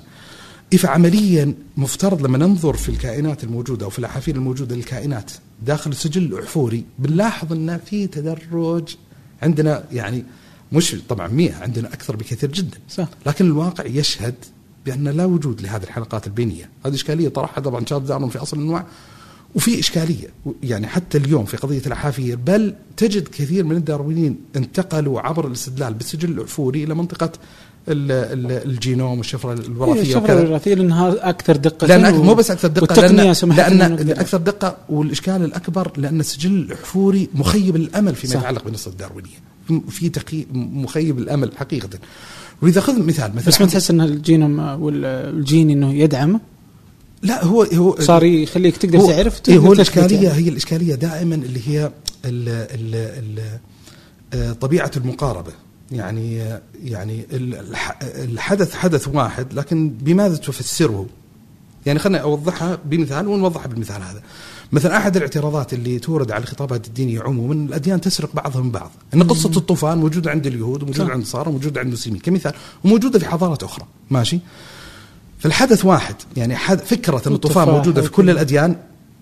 فعمليا 0.77 1.53
مفترض 1.77 2.25
لما 2.25 2.37
ننظر 2.37 2.73
في 2.77 2.89
الكائنات 2.89 3.43
الموجودة 3.43 3.85
أو 3.85 3.89
في 3.89 3.99
الأحافير 3.99 4.35
الموجودة 4.35 4.75
للكائنات 4.75 5.31
داخل 5.65 5.91
السجل 5.91 6.23
الاحفوري 6.23 6.83
بنلاحظ 6.99 7.53
أن 7.53 7.77
في 7.85 8.07
تدرج 8.07 8.95
عندنا 9.41 9.83
يعني 9.91 10.23
مش 10.71 10.95
طبعا 11.09 11.27
100 11.27 11.55
عندنا 11.55 11.87
أكثر 11.93 12.15
بكثير 12.15 12.51
جدا. 12.51 12.77
صح. 12.89 13.07
لكن 13.25 13.45
الواقع 13.45 13.85
يشهد 13.85 14.35
بأن 14.85 15.07
لا 15.07 15.25
وجود 15.25 15.61
لهذه 15.61 15.83
الحلقات 15.83 16.27
البينية، 16.27 16.69
هذه 16.85 16.93
إشكالية 16.93 17.29
طرحها 17.29 17.61
طبعا 17.61 17.85
شارلز 17.85 18.07
دارون 18.07 18.29
في 18.29 18.37
أصل 18.37 18.57
الأنواع. 18.57 18.85
وفي 19.55 19.79
إشكالية 19.79 20.27
يعني 20.63 20.87
حتى 20.87 21.17
اليوم 21.17 21.45
في 21.45 21.57
قضية 21.57 21.81
الأحافير 21.87 22.35
بل 22.35 22.75
تجد 22.97 23.27
كثير 23.27 23.63
من 23.63 23.75
الداروينيين 23.75 24.37
انتقلوا 24.55 25.21
عبر 25.21 25.47
الاستدلال 25.47 25.93
بالسجل 25.93 26.31
الاحفوري 26.31 26.83
إلى 26.83 26.93
منطقة 26.95 27.25
ال- 27.25 27.31
ال- 27.31 27.39
الجينوم 27.87 29.17
والشفرة 29.17 29.53
الوراثية 29.53 30.01
الشفرة 30.01 30.41
الوراثية 30.41 30.73
لأنها 30.73 31.29
أكثر 31.29 31.55
دقة 31.55 31.87
لأن 31.87 32.15
مو 32.15 32.33
بس 32.33 32.51
أكثر 32.51 32.67
دقة 32.67 32.81
والتقنية 32.81 33.33
لأن, 33.33 33.55
لأن 33.55 33.73
لنا 33.73 33.87
نقدر. 33.87 34.11
أكثر 34.11 34.37
دقة 34.37 34.77
والإشكال 34.89 35.43
الأكبر 35.43 35.91
لأن 35.97 36.19
السجل 36.19 36.51
الاحفوري 36.51 37.29
مخيب 37.33 37.75
الأمل 37.75 38.15
فيما 38.15 38.33
صح. 38.33 38.39
يتعلق 38.39 38.63
بالنص 38.63 38.87
الداروينية 38.87 39.37
في 39.89 40.09
تقي... 40.09 40.45
مخيب 40.53 41.19
الأمل 41.19 41.51
حقيقة 41.57 41.89
وإذا 42.61 42.81
خذ 42.81 43.03
مثال 43.03 43.35
مثلا 43.35 43.47
بس 43.47 43.61
ما 43.61 43.67
تحس 43.67 43.91
إن 43.91 44.01
الجينوم 44.01 44.59
والجين 44.59 45.69
إنه 45.69 45.93
يدعم 45.93 46.39
لا 47.21 47.45
هو 47.45 47.63
هو 47.63 47.95
صار 47.99 48.23
يخليك 48.23 48.77
تقدر 48.77 48.99
هو 48.99 49.11
تعرف 49.11 49.41
إيه 49.49 49.57
هو 49.57 49.61
تثبت 49.61 49.75
الاشكاليه 49.75 50.27
يعني. 50.27 50.45
هي 50.45 50.49
الإشكالية 50.49 50.95
دائما 50.95 51.35
اللي 51.35 51.59
هي 51.67 51.85
ال 52.25 52.49
ال 52.49 52.95
ال 52.95 53.39
آه، 54.33 54.53
طبيعة 54.53 54.91
المقاربة 54.97 55.51
يعني 55.95 56.37
يعني 56.83 57.25
ال- 57.31 57.55
الح- 57.55 57.99
الحدث 58.01 58.73
حدث 58.75 59.07
واحد 59.07 59.53
لكن 59.53 59.89
بماذا 59.89 60.35
تفسره؟ 60.35 61.05
يعني 61.85 61.99
خليني 61.99 62.21
أوضحها 62.21 62.77
بمثال 62.85 63.27
ونوضحها 63.27 63.67
بالمثال 63.67 64.01
هذا. 64.01 64.21
مثلا 64.71 64.97
أحد 64.97 65.15
الاعتراضات 65.15 65.73
اللي 65.73 65.99
تورد 65.99 66.31
على 66.31 66.43
الخطابات 66.43 66.87
الدينية 66.87 67.21
عموما 67.21 67.53
الأديان 67.53 68.01
تسرق 68.01 68.35
بعضها 68.35 68.61
من 68.61 68.71
بعض، 68.71 68.91
ان 69.13 69.23
قصة 69.23 69.51
الطوفان 69.57 69.97
موجودة 69.97 70.31
عند 70.31 70.47
اليهود 70.47 70.83
وموجوده. 70.83 71.03
عند 71.03 71.13
النصارى 71.13 71.49
وموجوده 71.49 71.79
عند 71.79 71.87
المسلمين 71.87 72.19
كمثال 72.21 72.53
وموجودة 72.83 73.19
في 73.19 73.25
حضارات 73.25 73.63
أخرى، 73.63 73.85
ماشي؟ 74.09 74.39
فالحدث 75.39 75.85
واحد 75.85 76.15
يعني 76.37 76.55
فكرة 76.77 77.21
إن 77.27 77.33
الطوفان 77.33 77.67
موجودة 77.67 78.01
في 78.01 78.09
كل 78.09 78.29
الأديان 78.29 78.75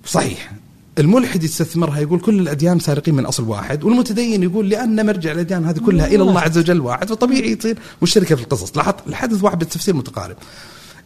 صحيح 0.05 0.51
الملحد 0.99 1.43
يستثمرها 1.43 1.99
يقول 1.99 2.19
كل 2.19 2.39
الأديان 2.39 2.79
سارقين 2.79 3.15
من 3.15 3.25
أصل 3.25 3.43
واحد 3.43 3.83
والمتدين 3.83 4.43
يقول 4.43 4.69
لأن 4.69 5.05
مرجع 5.05 5.31
الأديان 5.31 5.65
هذه 5.65 5.79
كلها 5.79 6.07
إلى 6.07 6.21
الله 6.23 6.39
عز 6.39 6.57
وجل 6.57 6.79
واحد 6.79 7.09
فطبيعي 7.09 7.55
تصير 7.55 7.77
مشتركة 8.01 8.35
في 8.35 8.41
القصص. 8.41 8.77
لاحظ 8.77 8.93
الحدث 9.07 9.43
واحد 9.43 9.59
بالتفسير 9.59 9.95
متقارب. 9.95 10.35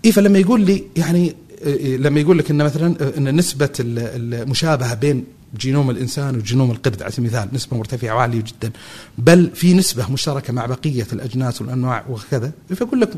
اي 0.06 0.12
فلما 0.12 0.40
يقول 0.40 0.62
لي 0.62 0.84
يعني 0.96 1.36
إيه، 1.66 1.98
لما 1.98 2.20
يقول 2.20 2.38
لك 2.38 2.52
إن 2.52 2.58
مثلا 2.64 3.18
إن 3.18 3.36
نسبة 3.36 3.70
ال- 3.80 4.34
المشابهة 4.44 4.94
بين 4.94 5.24
جينوم 5.58 5.90
الإنسان 5.90 6.36
وجينوم 6.36 6.72
القرد 6.72 7.02
على 7.04 7.12
سبيل 7.12 7.30
المثال 7.36 7.50
نسبة 7.56 7.78
مرتفعة 7.78 8.16
وعالية 8.16 8.42
جدا 8.42 8.72
بل 9.18 9.52
في 9.56 9.74
نسبة 9.74 10.12
مشتركة 10.12 10.54
مع 10.54 10.66
بقية 10.66 11.08
الأجناس 11.14 11.62
والأنواع 11.62 12.06
وكذا 12.10 12.52
فيقول 12.76 13.02
لك 13.02 13.10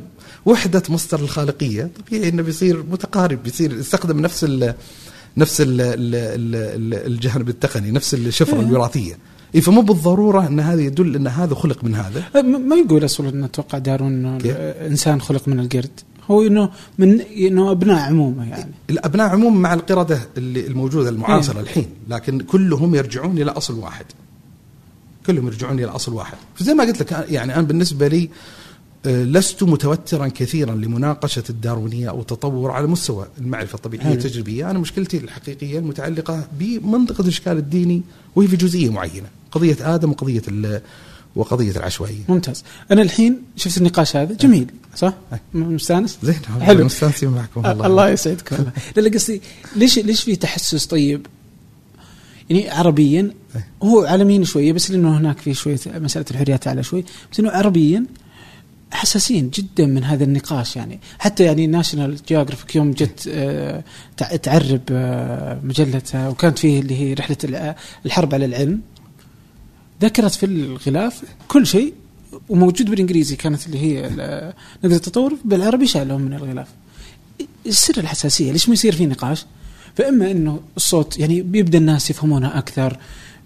وحدة 0.46 0.84
مصدر 0.90 1.20
الخالقية 1.20 1.90
طبيعي 2.08 2.30
إنه 2.30 2.42
بيصير 2.42 2.84
متقارب 2.92 3.44
بيصير 3.44 3.74
يستخدم 3.80 4.20
نفس 4.20 4.44
نفس 5.38 5.62
ال 5.62 5.82
ال 5.82 6.16
ال 6.16 6.94
الجانب 7.14 7.50
التقني 7.50 7.92
نفس 7.92 8.14
الشفره 8.14 8.60
الوراثية. 8.60 9.18
إيه 9.56 9.62
فمو 9.62 9.82
بالضرورة 9.82 10.48
إن 10.48 10.60
هذا 10.60 10.82
يدل 10.82 11.16
إن 11.16 11.28
هذا 11.28 11.56
خلق 11.56 11.84
من 11.84 11.96
هذا. 11.96 12.24
م- 12.36 12.70
ما 12.70 12.76
يقول 12.76 13.06
أصلا 13.06 13.30
انه 13.30 13.46
أتوقع 13.46 13.78
دارون 13.78 14.14
إنه؟ 14.14 14.38
الانسان 14.46 15.22
خلق 15.22 15.48
من 15.48 15.60
القرد. 15.60 16.00
هو 16.32 16.48
إنه 16.48 16.70
من 16.98 17.22
إنه 17.22 17.72
أبناء 17.72 18.00
عمومه 18.00 18.50
يعني. 18.50 18.72
الأبناء 18.90 19.30
عموما 19.30 19.60
مع 19.60 19.74
القردة 19.74 20.20
اللي 20.38 20.68
الموجودة 20.68 21.10
المعاصرة 21.10 21.60
الحين 21.60 21.88
لكن 22.10 22.40
كلهم 22.40 22.96
يرجعون 22.96 23.38
إلى 23.38 23.52
أصل 23.52 23.80
واحد. 23.80 24.06
كلهم 25.26 25.48
يرجعون 25.48 25.80
إلى 25.80 25.86
أصل 25.88 26.14
واحد. 26.14 26.38
فزي 26.56 26.74
ما 26.74 26.84
قلت 26.84 27.00
لك 27.00 27.26
يعني 27.30 27.54
أنا 27.54 27.62
بالنسبة 27.62 28.08
لي 28.08 28.30
لست 29.08 29.64
متوترا 29.64 30.28
كثيرا 30.28 30.76
لمناقشة 30.76 31.44
الداروينية 31.50 32.10
أو 32.10 32.22
التطور 32.22 32.72
على 32.72 32.88
مستوى 32.88 33.28
المعرفة 33.38 33.76
الطبيعيه 33.76 34.06
حلو. 34.06 34.14
التجريبيه، 34.14 34.72
أنا 34.72 34.80
مشكلتي 34.80 35.18
الحقيقية 35.18 35.80
المتعلقة 35.80 36.48
بمنطقة 36.60 37.22
الإشكال 37.22 37.58
الديني 37.58 38.02
وهي 38.36 38.48
في 38.48 38.56
جزئية 38.56 38.90
معينة، 38.90 39.28
قضية 39.52 39.78
آدم 39.96 40.12
وقضية 40.12 40.42
وقضية 41.36 41.72
العشوائية. 41.72 42.24
ممتاز 42.30 42.64
أنا 42.92 43.02
الحين 43.02 43.42
شفت 43.56 43.78
النقاش 43.78 44.16
هذا 44.16 44.34
جميل 44.34 44.68
صح؟ 44.96 45.14
مستانس؟ 45.54 46.18
زين 46.24 46.40
حلو. 46.62 46.86
مستانسين 46.86 47.30
معكم 47.30 47.66
الله, 47.66 47.88
الله 47.88 48.10
يسعدك 48.10 48.52
والله 48.52 48.72
لا 48.96 49.02
لا 49.02 49.14
قصدي 49.14 49.42
ليش 49.76 50.00
ليش 50.00 50.24
في 50.24 50.36
تحسس 50.36 50.86
طيب؟ 50.86 51.26
يعني 52.50 52.70
عربيا. 52.70 53.34
هو 53.84 54.04
عالميا 54.04 54.44
شوية 54.44 54.74
بس 54.74 54.92
لأنه 54.92 55.18
هناك 55.18 55.40
في 55.40 55.54
شوية 55.54 55.80
مسألة 55.88 56.26
الحريات 56.32 56.68
اعلى 56.68 56.84
شوي 56.84 57.06
بس 57.32 57.40
إنه 57.40 57.50
عربيا 57.50 58.06
حساسين 58.92 59.50
جدا 59.50 59.86
من 59.86 60.04
هذا 60.04 60.24
النقاش 60.24 60.76
يعني. 60.76 61.00
حتى 61.20 61.44
يعني 61.44 61.68
National 61.68 62.18
Geographic 62.28 62.76
يوم 62.76 62.92
جت 62.92 63.30
آه، 63.34 63.84
تع- 64.18 64.36
تعرب 64.36 64.82
آه، 64.92 65.60
مجلتها 65.64 66.30
وكانت 66.30 66.60
فيه 66.60 66.80
اللي 66.80 66.96
هي 66.96 67.14
رحلة 67.14 67.76
الحرب 68.06 68.34
على 68.34 68.46
العلم. 68.46 68.82
ذكرت 70.02 70.34
في 70.34 70.46
الغلاف 70.46 71.22
كل 71.48 71.68
شيء 71.68 71.94
وموجود 72.50 72.90
بالإنجليزي 72.90 73.36
كانت 73.36 73.66
اللي 73.66 73.80
هي 73.80 74.08
ال- 74.08 74.54
نقدر 74.84 74.96
التطور 74.96 75.34
بالعربي 75.46 75.88
شالهم 75.88 76.22
من 76.22 76.34
الغلاف. 76.34 76.68
سر 77.70 77.98
الحساسية 78.00 78.52
ليش 78.52 78.68
ما 78.70 78.74
يصير 78.74 78.96
في 78.96 79.06
نقاش؟ 79.06 79.46
فإما 79.96 80.32
إنه 80.32 80.60
الصوت 80.78 81.20
يعني 81.20 81.42
بيبدا 81.42 81.78
الناس 81.78 82.10
يفهمونها 82.10 82.58
أكثر 82.58 82.98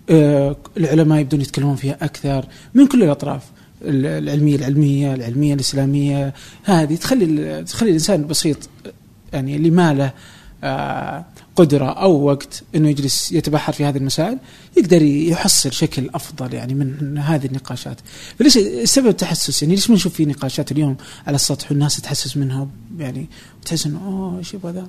آه، 0.09 0.55
العلماء 0.77 1.19
يبدون 1.19 1.41
يتكلمون 1.41 1.75
فيها 1.75 1.97
أكثر 2.01 2.45
من 2.73 2.87
كل 2.87 3.03
الأطراف. 3.03 3.43
ال- 3.43 3.51
العلمية 3.81 4.55
العلمية 4.55 5.13
العلمية 5.13 5.53
الإسلامية. 5.53 6.33
هذه 6.63 6.95
تخلي 6.95 7.63
تخلي 7.63 7.89
الإنسان 7.89 8.21
البسيط 8.21 8.57
يعني 9.33 9.55
اللي 9.55 9.69
ما 9.69 9.93
له 9.93 10.13
آه، 10.63 11.25
قدرة 11.55 11.85
أو 11.85 12.23
وقت 12.23 12.63
إنه 12.75 12.89
يجلس 12.89 13.31
يتبحر 13.31 13.73
في 13.73 13.85
هذه 13.85 13.97
المسائل 13.97 14.37
يقدر 14.77 15.01
يحصل 15.01 15.71
شكل 15.73 16.09
أفضل 16.13 16.53
يعني 16.53 16.73
من 16.73 17.17
هذه 17.17 17.45
النقاشات. 17.45 17.97
فليش 18.39 18.57
السبب 18.57 19.07
التحسس؟ 19.07 19.63
يعني 19.63 19.75
ليش 19.75 19.89
ما 19.89 19.95
نشوف 19.95 20.13
في 20.13 20.25
نقاشات 20.25 20.71
اليوم 20.71 20.97
على 21.27 21.35
السطح 21.35 21.71
والناس 21.71 22.01
تحسس 22.01 22.37
منها؟ 22.37 22.67
يعني 22.97 23.27
وتحس 23.61 23.85
إنه 23.85 23.99
أوه 24.05 24.37
إيش 24.37 24.53
يبغى 24.53 24.71
ذا؟ 24.71 24.87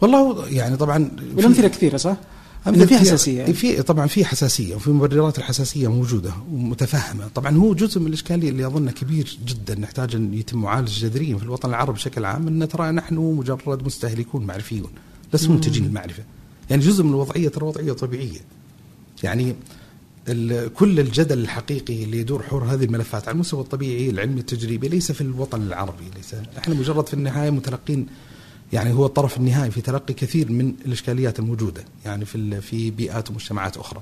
والله 0.00 0.48
يعني 0.48 0.76
طبعا 0.76 1.10
والأمثلة 1.36 1.68
كثيرة 1.68 1.96
صح؟ 1.96 2.16
إنه 2.66 2.86
في 2.86 2.98
حساسية 2.98 3.38
يعني. 3.38 3.52
في 3.52 3.82
طبعا 3.82 4.06
في 4.06 4.24
حساسية 4.24 4.74
وفي 4.74 4.90
مبررات 4.90 5.38
الحساسية 5.38 5.88
موجودة 5.88 6.32
ومتفهمه، 6.52 7.28
طبعا 7.34 7.56
هو 7.56 7.74
جزء 7.74 8.00
من 8.00 8.06
الإشكالية 8.06 8.50
اللي 8.50 8.66
اظنه 8.66 8.90
كبير 8.90 9.38
جدا 9.46 9.74
نحتاج 9.74 10.14
أن 10.14 10.34
يتم 10.34 10.58
معالجة 10.58 11.00
جذريا 11.00 11.36
في 11.36 11.42
الوطن 11.42 11.68
العربي 11.68 11.92
بشكل 11.92 12.24
عام 12.24 12.48
إن 12.48 12.68
ترى 12.68 12.90
نحن 12.90 13.14
مجرد 13.14 13.86
مستهلكون 13.86 14.46
معرفيون 14.46 14.90
لسنا. 15.34 15.54
منتجين 15.54 15.84
المعرفة. 15.84 16.24
يعني 16.70 16.82
جزء 16.82 17.04
من 17.04 17.10
الوضعية 17.10 17.48
ترى 17.48 17.64
وضعية 17.64 17.92
طبيعية. 17.92 18.40
يعني 19.22 19.54
كل 20.74 21.00
الجدل 21.00 21.38
الحقيقي 21.38 22.04
اللي 22.04 22.18
يدور 22.18 22.42
حول 22.42 22.62
هذه 22.62 22.84
الملفات 22.84 23.28
على 23.28 23.34
المستوى 23.34 23.60
الطبيعي 23.60 24.10
العلمي 24.10 24.40
التجريبي 24.40 24.88
ليس 24.88 25.12
في 25.12 25.20
الوطن 25.20 25.62
العربي 25.62 26.04
ليس 26.16 26.34
إحنا 26.58 26.74
مجرد 26.74 27.06
في 27.06 27.14
النهاية 27.14 27.50
متلقين 27.50 28.06
يعني 28.72 28.92
هو 28.92 29.06
الطرف 29.06 29.36
النهائي 29.36 29.70
في 29.70 29.80
تلقي 29.80 30.14
كثير 30.14 30.52
من 30.52 30.74
الإشكاليات 30.86 31.38
الموجودة 31.38 31.84
يعني 32.04 32.24
في 32.24 32.34
ال- 32.34 32.62
في 32.62 32.90
بيئات 32.90 33.30
ومجتمعات 33.30 33.76
أخرى. 33.76 34.00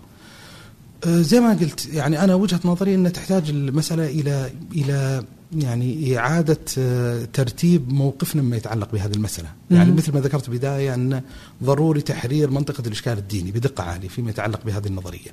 آه، 1.06 1.20
زي 1.20 1.40
ما 1.40 1.52
قلت 1.55 1.86
يعني 1.92 2.24
أنا 2.24 2.34
وجهة 2.34 2.60
نظري 2.64 2.94
ان 2.94 3.12
تحتاج 3.12 3.51
المسألة 3.51 4.06
إلى 4.06 4.51
إلى 4.74 5.24
يعني 5.56 6.18
إعادة 6.18 6.59
آه، 6.78 7.24
ترتيب 7.24 7.92
موقفنا 7.92 8.42
مما 8.42 8.56
يتعلق 8.56 8.92
بهذه 8.92 9.12
المسألة، 9.14 9.48
يعني. 9.70 9.92
مثل 9.92 10.12
ما 10.14 10.20
ذكرت 10.20 10.51
بداية 10.51 10.94
أن 10.94 11.22
ضروري 11.64 12.01
تحرير 12.01 12.51
منطقة 12.51 12.82
الإشكال 12.86 13.18
الديني 13.18 13.51
بدقة 13.52 13.84
عالية 13.84 14.09
فيما 14.09 14.30
يتعلق 14.30 14.64
بهذه 14.64 14.86
النظرية. 14.86 15.30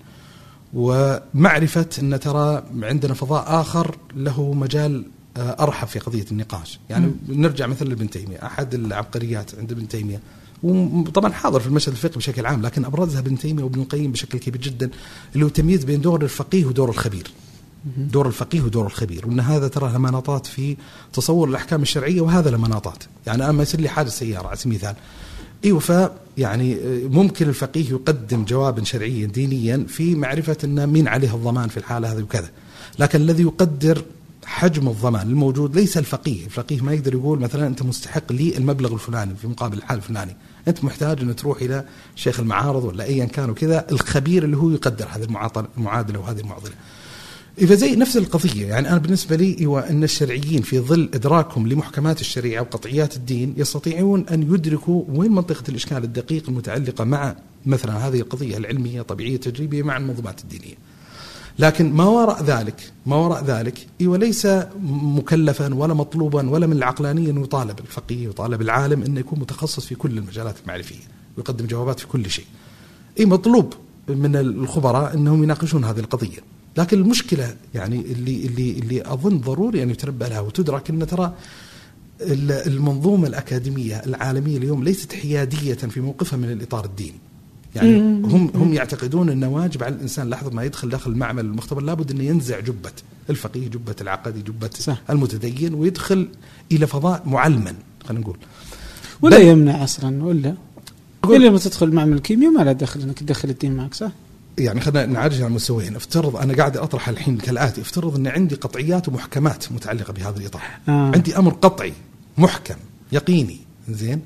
ومعرفة 0.74 1.86
أن 2.00 2.20
ترى 2.20 2.64
عندنا 2.82 3.14
فضاء 3.14 3.62
آخر 3.62 3.98
له 4.16 4.54
مجال 4.54 5.06
أرحب 5.38 5.88
في 5.88 6.00
قضية 6.00 6.26
النقاش، 6.32 6.80
يعني 6.90 7.12
نرجع 7.30 7.68
مثلا 7.68 7.90
لابن 7.90 8.10
تيمية، 8.10 8.46
أحد 8.46 8.74
العبقريات 8.74 9.52
عند 9.56 9.72
ابن 9.72 9.88
تيمية. 9.88 10.20
وطبعا 10.64 11.32
حاضر 11.32 11.60
في 11.60 11.68
المشهد 11.68 11.94
الفقهي 11.94 12.18
بشكل 12.18 12.46
عام 12.46 12.62
لكن 12.62 12.86
أبرزها 12.86 13.20
ابن 13.20 13.38
تيمية 13.38 13.64
وابن 13.64 13.82
القيم 13.82 14.12
بشكل 14.12 14.38
كبير 14.40 14.62
جدا 14.62 14.90
اللي 15.34 15.46
هو 15.46 15.50
تمييز 15.50 15.84
بين 15.84 16.02
دور 16.02 16.24
الفقيه 16.24 16.66
ودور 16.66 16.90
الخبير. 16.90 17.32
دور 17.98 18.28
الفقيه 18.28 18.62
ودور 18.62 18.86
الخبير. 18.86 19.28
وإن 19.28 19.40
هذا 19.40 19.68
ترى 19.68 19.92
له 19.92 19.98
مناطات 19.98 20.46
في 20.46 20.78
تصور 21.14 21.50
الأحكام 21.50 21.82
الشرعية 21.82 22.22
وهذا 22.22 22.50
له 22.50 22.58
مناطات 22.58 23.04
يعني 23.28 23.44
أنا 23.44 23.52
ما 23.52 23.64
يصير 23.64 23.82
لي 23.82 23.90
حادث 23.90 24.18
سيارة 24.18 24.48
على 24.48 24.58
سبيل 24.58 24.74
المثال. 24.74 24.96
إيوه 25.66 25.80
ف 25.80 26.10
يعني 26.38 26.78
ممكن 27.04 27.50
الفقيه 27.50 27.90
يقدم 27.90 28.46
جوابا 28.46 28.84
شرعيا 28.84 29.26
دينيا 29.26 29.86
في 29.88 30.16
معرفة 30.16 30.58
إن 30.64 30.88
مين 30.88 31.08
عليه 31.08 31.36
الضمان 31.36 31.70
في 31.70 31.78
الحالة 31.78 32.14
هذه 32.14 32.22
وكذا. 32.22 32.50
لكن 33.00 33.22
الذي 33.22 33.44
يقدر 33.44 34.04
حجم 34.48 34.88
الضمان 34.88 35.28
الموجود 35.28 35.76
ليس 35.76 35.98
الفقيه، 35.98 36.46
الفقيه 36.46 36.82
ما 36.82 36.94
يقدر 36.94 37.14
يقول 37.14 37.40
مثلا 37.40 37.68
أنت 37.68 37.84
مستحق 37.84 38.32
لي 38.32 38.58
المبلغ 38.58 38.94
الفلاني 38.94 39.36
في 39.36 39.48
مقابل 39.48 39.78
الحال 39.78 39.98
الفلاني، 39.98 40.36
أنت 40.68 40.84
محتاج 40.84 41.22
أن 41.22 41.36
تروح 41.36 41.62
إلى 41.62 41.86
شيخ 42.16 42.40
المعارض 42.40 42.84
ولا 42.84 43.04
ايا 43.04 43.26
كان 43.26 43.50
وكذا 43.50 43.88
الخبير 43.92 44.44
اللي 44.44 44.58
هو 44.58 44.70
يقدر 44.70 45.08
هذه 45.10 45.24
المعادلة 45.78 46.20
وهذه 46.20 46.40
المعضلة. 46.40 46.74
فزي 47.58 47.96
نفس 47.96 48.18
القضية 48.18 48.68
يعني 48.68 48.90
أنا 48.90 48.98
بالنسبة 48.98 49.36
لي 49.36 49.66
هو 49.66 49.80
أن 49.80 50.04
الشرعيين 50.04 50.62
في 50.62 50.80
ظل 50.80 51.10
إدراكهم 51.14 51.68
لمحكمات 51.68 52.22
الشريعة 52.22 52.62
وقطعيات 52.62 53.16
الدين 53.16 53.54
يستطيعون 53.58 54.26
أن 54.32 54.54
يدركوا 54.54 55.04
وين 55.10 55.32
منطقة 55.32 55.64
الإشكال 55.70 56.04
الدقيق 56.04 56.50
المتعلقة 56.50 57.04
مع 57.04 57.36
مثلا 57.66 58.08
هذه 58.08 58.20
القضية 58.20 58.58
العلمية 58.58 59.02
الطبيعيه 59.02 59.36
التجريبيه 59.36 59.84
مع 59.84 59.98
المنظومات 59.98 60.42
الدينية. 60.42 60.76
لكن 61.60 61.94
ما 61.94 62.06
وراء 62.06 62.44
ذلك 62.44 62.92
ما 63.06 63.16
وراء 63.16 63.44
ذلك 63.44 63.88
إيوه 64.02 64.18
ليس 64.18 64.48
مكلفا 64.84 65.74
ولا 65.74 65.94
مطلوبا 65.94 66.50
ولا 66.50 66.68
من 66.68 66.78
العقلانية 66.78 67.32
أنه 67.32 67.42
يطالب 67.42 67.80
الفقيه 67.80 68.28
ويطالب 68.28 68.62
العالم 68.62 69.04
انه 69.04 69.20
يكون 69.20 69.40
متخصص 69.40 69.86
في 69.86 69.96
كل 69.96 70.18
المجالات 70.18 70.56
المعرفية 70.64 71.04
ويقدم 71.38 71.66
جوابات 71.66 72.00
في 72.00 72.08
كل 72.08 72.30
شيء. 72.30 72.46
إي 73.20 73.26
مطلوب 73.26 73.74
من 74.08 74.36
الخبراء 74.36 75.14
أنهم 75.14 75.44
يناقشون 75.44 75.84
هذه 75.84 76.00
القضية. 76.00 76.40
لكن 76.78 76.98
المشكلة 76.98 77.56
يعني 77.76 78.02
اللي 78.02 78.46
اللي 78.46 78.72
اللي 78.72 79.14
أظن 79.14 79.40
ضروري 79.40 79.84
أن 79.84 79.90
يتنبأ 79.90 80.26
لها 80.26 80.40
وتدرك 80.40 80.90
أن 80.90 81.08
ترى 81.08 81.34
المنظومة 82.22 83.28
الأكاديمية 83.28 83.96
العالمية 84.06 84.58
اليوم 84.58 84.84
ليست 84.84 85.14
حيادية 85.14 85.74
في 85.74 86.02
موقفها 86.02 86.38
من 86.38 86.52
الإطار 86.52 86.86
الديني. 86.86 87.20
يعني 87.78 88.00
هم 88.28 88.52
هم 88.56 88.74
يعتقدون 88.74 89.30
إنه 89.30 89.50
واجب 89.50 89.84
على 89.84 89.96
الإنسان 89.96 90.30
لحظة 90.30 90.50
ما 90.50 90.64
يدخل 90.64 90.90
داخل 90.90 91.12
المعمل 91.12 91.46
المختبر 91.46 91.82
لابد 91.82 92.12
إنه 92.12 92.24
ينزع 92.24 92.60
جبة 92.60 92.92
الفقيه، 93.30 93.68
جبة 93.68 93.96
العقدي، 94.02 94.42
جبة 94.42 94.70
صح. 94.80 95.02
المتدين 95.10 95.74
ويدخل 95.74 96.28
إلى 96.72 96.88
فضاء 96.88 97.24
معلما 97.26 97.74
خلينا 98.08 98.22
نقول. 98.22 98.38
ولا 99.22 99.38
يمنع 99.38 99.84
أصلا 99.84 100.24
ولا 100.24 100.56
إلا 101.26 101.48
لما 101.48 101.58
تدخل 101.58 101.92
معمل 101.92 102.14
الكيمياء 102.14 102.52
ما 102.52 102.64
له 102.64 102.72
دخل 102.72 103.02
إنك 103.02 103.20
تدخل 103.20 103.50
الدين 103.50 103.76
معك 103.76 103.94
صح؟ 103.94 104.12
يعني 104.58 104.82
خلينا 104.82 105.06
نعالج 105.06 105.36
على 105.36 105.48
المستويين 105.48 105.96
افترض 105.96 106.36
أنا 106.36 106.54
قاعد 106.54 106.78
أطرح 106.78 107.10
الحين 107.10 107.38
كالآتي 107.38 107.82
افترض 107.82 108.16
إن 108.16 108.28
عندي 108.28 108.56
قطعيات 108.56 109.08
ومحكمات 109.08 109.72
متعلقة 109.72 110.14
بهذا 110.14 110.38
الإطار 110.40 110.62
آه. 110.90 111.12
عندي 111.16 111.38
أمر 111.38 111.52
قطعي 111.54 111.94
محكم 112.38 112.76
يقيني 113.12 113.60
زين 113.90 114.22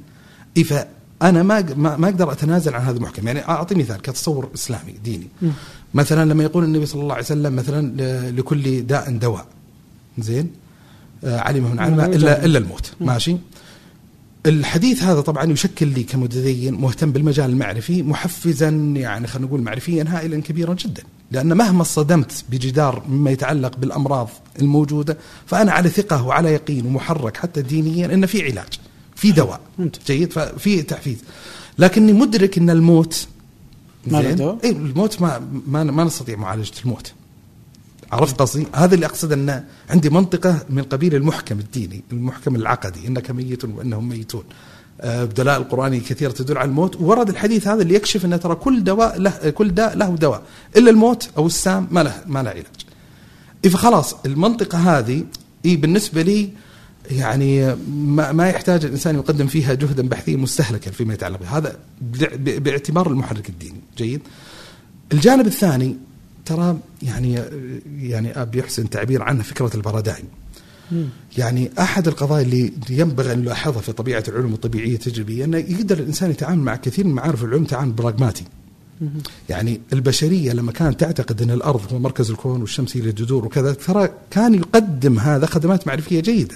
فانا 1.22 1.44
ما 1.44 1.62
ما 1.76 2.10
أقدر 2.10 2.32
أتنازل 2.32 2.76
عن 2.76 2.82
هذا 2.82 2.98
المحكم. 2.98 3.28
يعني 3.28 3.48
أعطي 3.50 3.76
مثال 3.76 4.02
كتصور 4.02 4.50
إسلامي 4.56 4.92
ديني. 5.04 5.28
مثلا 5.94 6.30
لما 6.34 6.44
يقول 6.44 6.64
النبي 6.64 6.86
صلى 6.86 7.02
الله 7.02 7.14
عليه 7.14 7.24
وسلم 7.24 7.56
مثلا 7.56 8.32
لكل 8.32 8.82
داء 8.82 9.18
دواء. 9.18 9.46
زين؟ 10.20 10.52
آه، 11.24 11.40
علمه 11.40 11.70
من 11.70 11.80
علمه 11.80 12.06
الا 12.06 12.46
إلا 12.46 12.60
الموت. 12.60 12.94
ماشي؟ 13.02 13.38
الحديث 14.46 15.04
هذا 15.04 15.22
طبعا 15.22 15.52
يشكل 15.52 15.88
لي 15.88 16.04
كمتدين 16.04 16.74
مهتم 16.74 17.12
بالمجال 17.12 17.50
المعرفي 17.50 18.04
محفزا 18.04 18.70
يعني 18.96 19.28
خلينا 19.28 19.48
نقول 19.48 19.62
معرفيا 19.62 20.06
هائلا 20.08 20.42
كبيرا 20.42 20.74
جدا. 20.74 21.04
لأن 21.32 21.58
مهما 21.58 21.84
صدمت 21.84 22.46
بجدار 22.50 23.04
مما 23.10 23.32
يتعلق 23.32 23.78
بالأمراض 23.78 24.30
الموجودة 24.62 25.18
فأنا 25.46 25.72
على 25.72 25.90
ثقة 25.90 26.24
وعلى 26.24 26.54
يقين 26.54 26.86
ومحرك 26.86 27.38
حتى 27.38 27.62
دينيا 27.62 28.14
إن 28.14 28.26
في 28.26 28.44
علاج. 28.44 28.80
في 29.22 29.32
دواء. 29.32 29.60
جيد؟ 30.08 30.34
ففي 30.34 30.82
تحفيز. 30.82 31.18
لكني 31.80 32.14
مدرك 32.14 32.58
إن 32.58 32.70
الموت 32.70 33.28
ما 34.08 34.22
له 34.22 34.58
اي 34.64 34.70
الموت 34.70 35.22
ما 35.22 35.42
ما, 35.68 35.84
ما 35.84 36.04
نستطيع 36.04 36.38
معالجة 36.38 36.72
الموت. 36.86 37.14
عرفت 38.12 38.40
قصدي؟ 38.40 38.66
هذا 38.76 38.96
اللي 38.96 39.06
اقصد 39.06 39.32
إن 39.32 39.64
عندي 39.90 40.10
منطقة 40.10 40.66
من 40.70 40.84
قبيل 40.84 41.16
المحكم 41.16 41.60
الديني، 41.60 42.04
المحكم 42.12 42.56
العقدي 42.56 43.08
إنك 43.08 43.32
ميت 43.32 43.66
وأنهم 43.66 44.10
ميتون. 44.10 44.44
آه، 45.02 45.26
بدلاء 45.26 45.58
القرآنية 45.58 46.00
كثيرة 46.00 46.32
تدل 46.32 46.58
على 46.58 46.70
الموت. 46.70 47.02
ورد 47.02 47.30
الحديث 47.30 47.68
هذا 47.68 47.82
اللي 47.82 47.94
يكشف 47.94 48.26
أن 48.26 48.40
ترى 48.40 48.56
كل 48.56 48.84
دواء 48.84 49.20
له 49.20 49.50
كل 49.50 49.74
داء 49.74 49.98
له 49.98 50.16
دواء. 50.16 50.42
إلا 50.78 50.90
الموت 50.90 51.30
أو 51.38 51.46
السام 51.48 51.88
ما 51.92 52.04
له 52.04 52.24
ما 52.28 52.44
له 52.44 52.50
علاج. 52.50 52.66
فخلاص 53.74 54.16
المنطقة 54.26 54.78
هذه 54.78 55.24
إيه 55.66 55.82
بالنسبة 55.82 56.22
لي 56.22 56.50
يعني 57.12 57.76
ما, 57.92 58.32
ما 58.32 58.50
يحتاج 58.50 58.86
الإنسان 58.86 59.16
يقدم 59.16 59.48
فيها 59.48 59.74
جهدا 59.74 60.08
بحثيا 60.10 60.38
مستهلكا 60.38 60.92
فيما 60.92 61.14
يتعلق 61.14 61.40
بها 61.40 61.58
هذا 61.58 61.80
باعتبار 62.38 63.08
المحرك 63.08 63.50
الديني 63.50 63.82
جيد. 63.98 64.22
الجانب 65.14 65.48
الثاني 65.48 65.98
ترى 66.46 66.78
يعني 67.04 67.40
يعني 68.00 68.42
أبي 68.42 68.60
يحسن 68.60 68.90
تعبير 68.90 69.24
عنها 69.24 69.44
فكرة 69.44 69.72
البارادايم 69.76 70.26
يعني 71.38 71.72
أحد 71.80 72.08
القضايا 72.08 72.42
اللي 72.44 72.74
ينبغي 72.90 73.34
أن 73.34 73.40
نلاحظها 73.40 73.82
في 73.82 73.92
طبيعة 73.92 74.24
العلوم 74.28 74.54
الطبيعية 74.54 74.94
التجريبية 74.94 75.46
انه 75.46 75.58
يقدر 75.58 76.00
الإنسان 76.00 76.32
يتعامل 76.32 76.60
مع 76.60 76.76
كثير 76.76 77.08
من 77.08 77.14
معارف 77.14 77.44
العلوم 77.44 77.64
تعامل 77.64 77.92
براغماتي. 77.92 78.44
يعني 79.50 79.82
البشرية 79.94 80.54
لما 80.54 80.72
كانت 80.72 81.00
تعتقد 81.00 81.42
أن 81.42 81.52
الأرض 81.52 81.94
هو 81.94 82.00
مركز 82.00 82.32
الكون 82.32 82.62
والشمس 82.62 82.98
هي 82.98 83.02
اللي 83.02 83.12
تدور 83.12 83.46
وكذا 83.46 83.74
ترى 83.74 84.10
كان 84.32 84.54
يقدم 84.56 85.20
هذا 85.20 85.46
خدمات 85.46 85.88
معرفية 85.88 86.20
جيدة. 86.20 86.56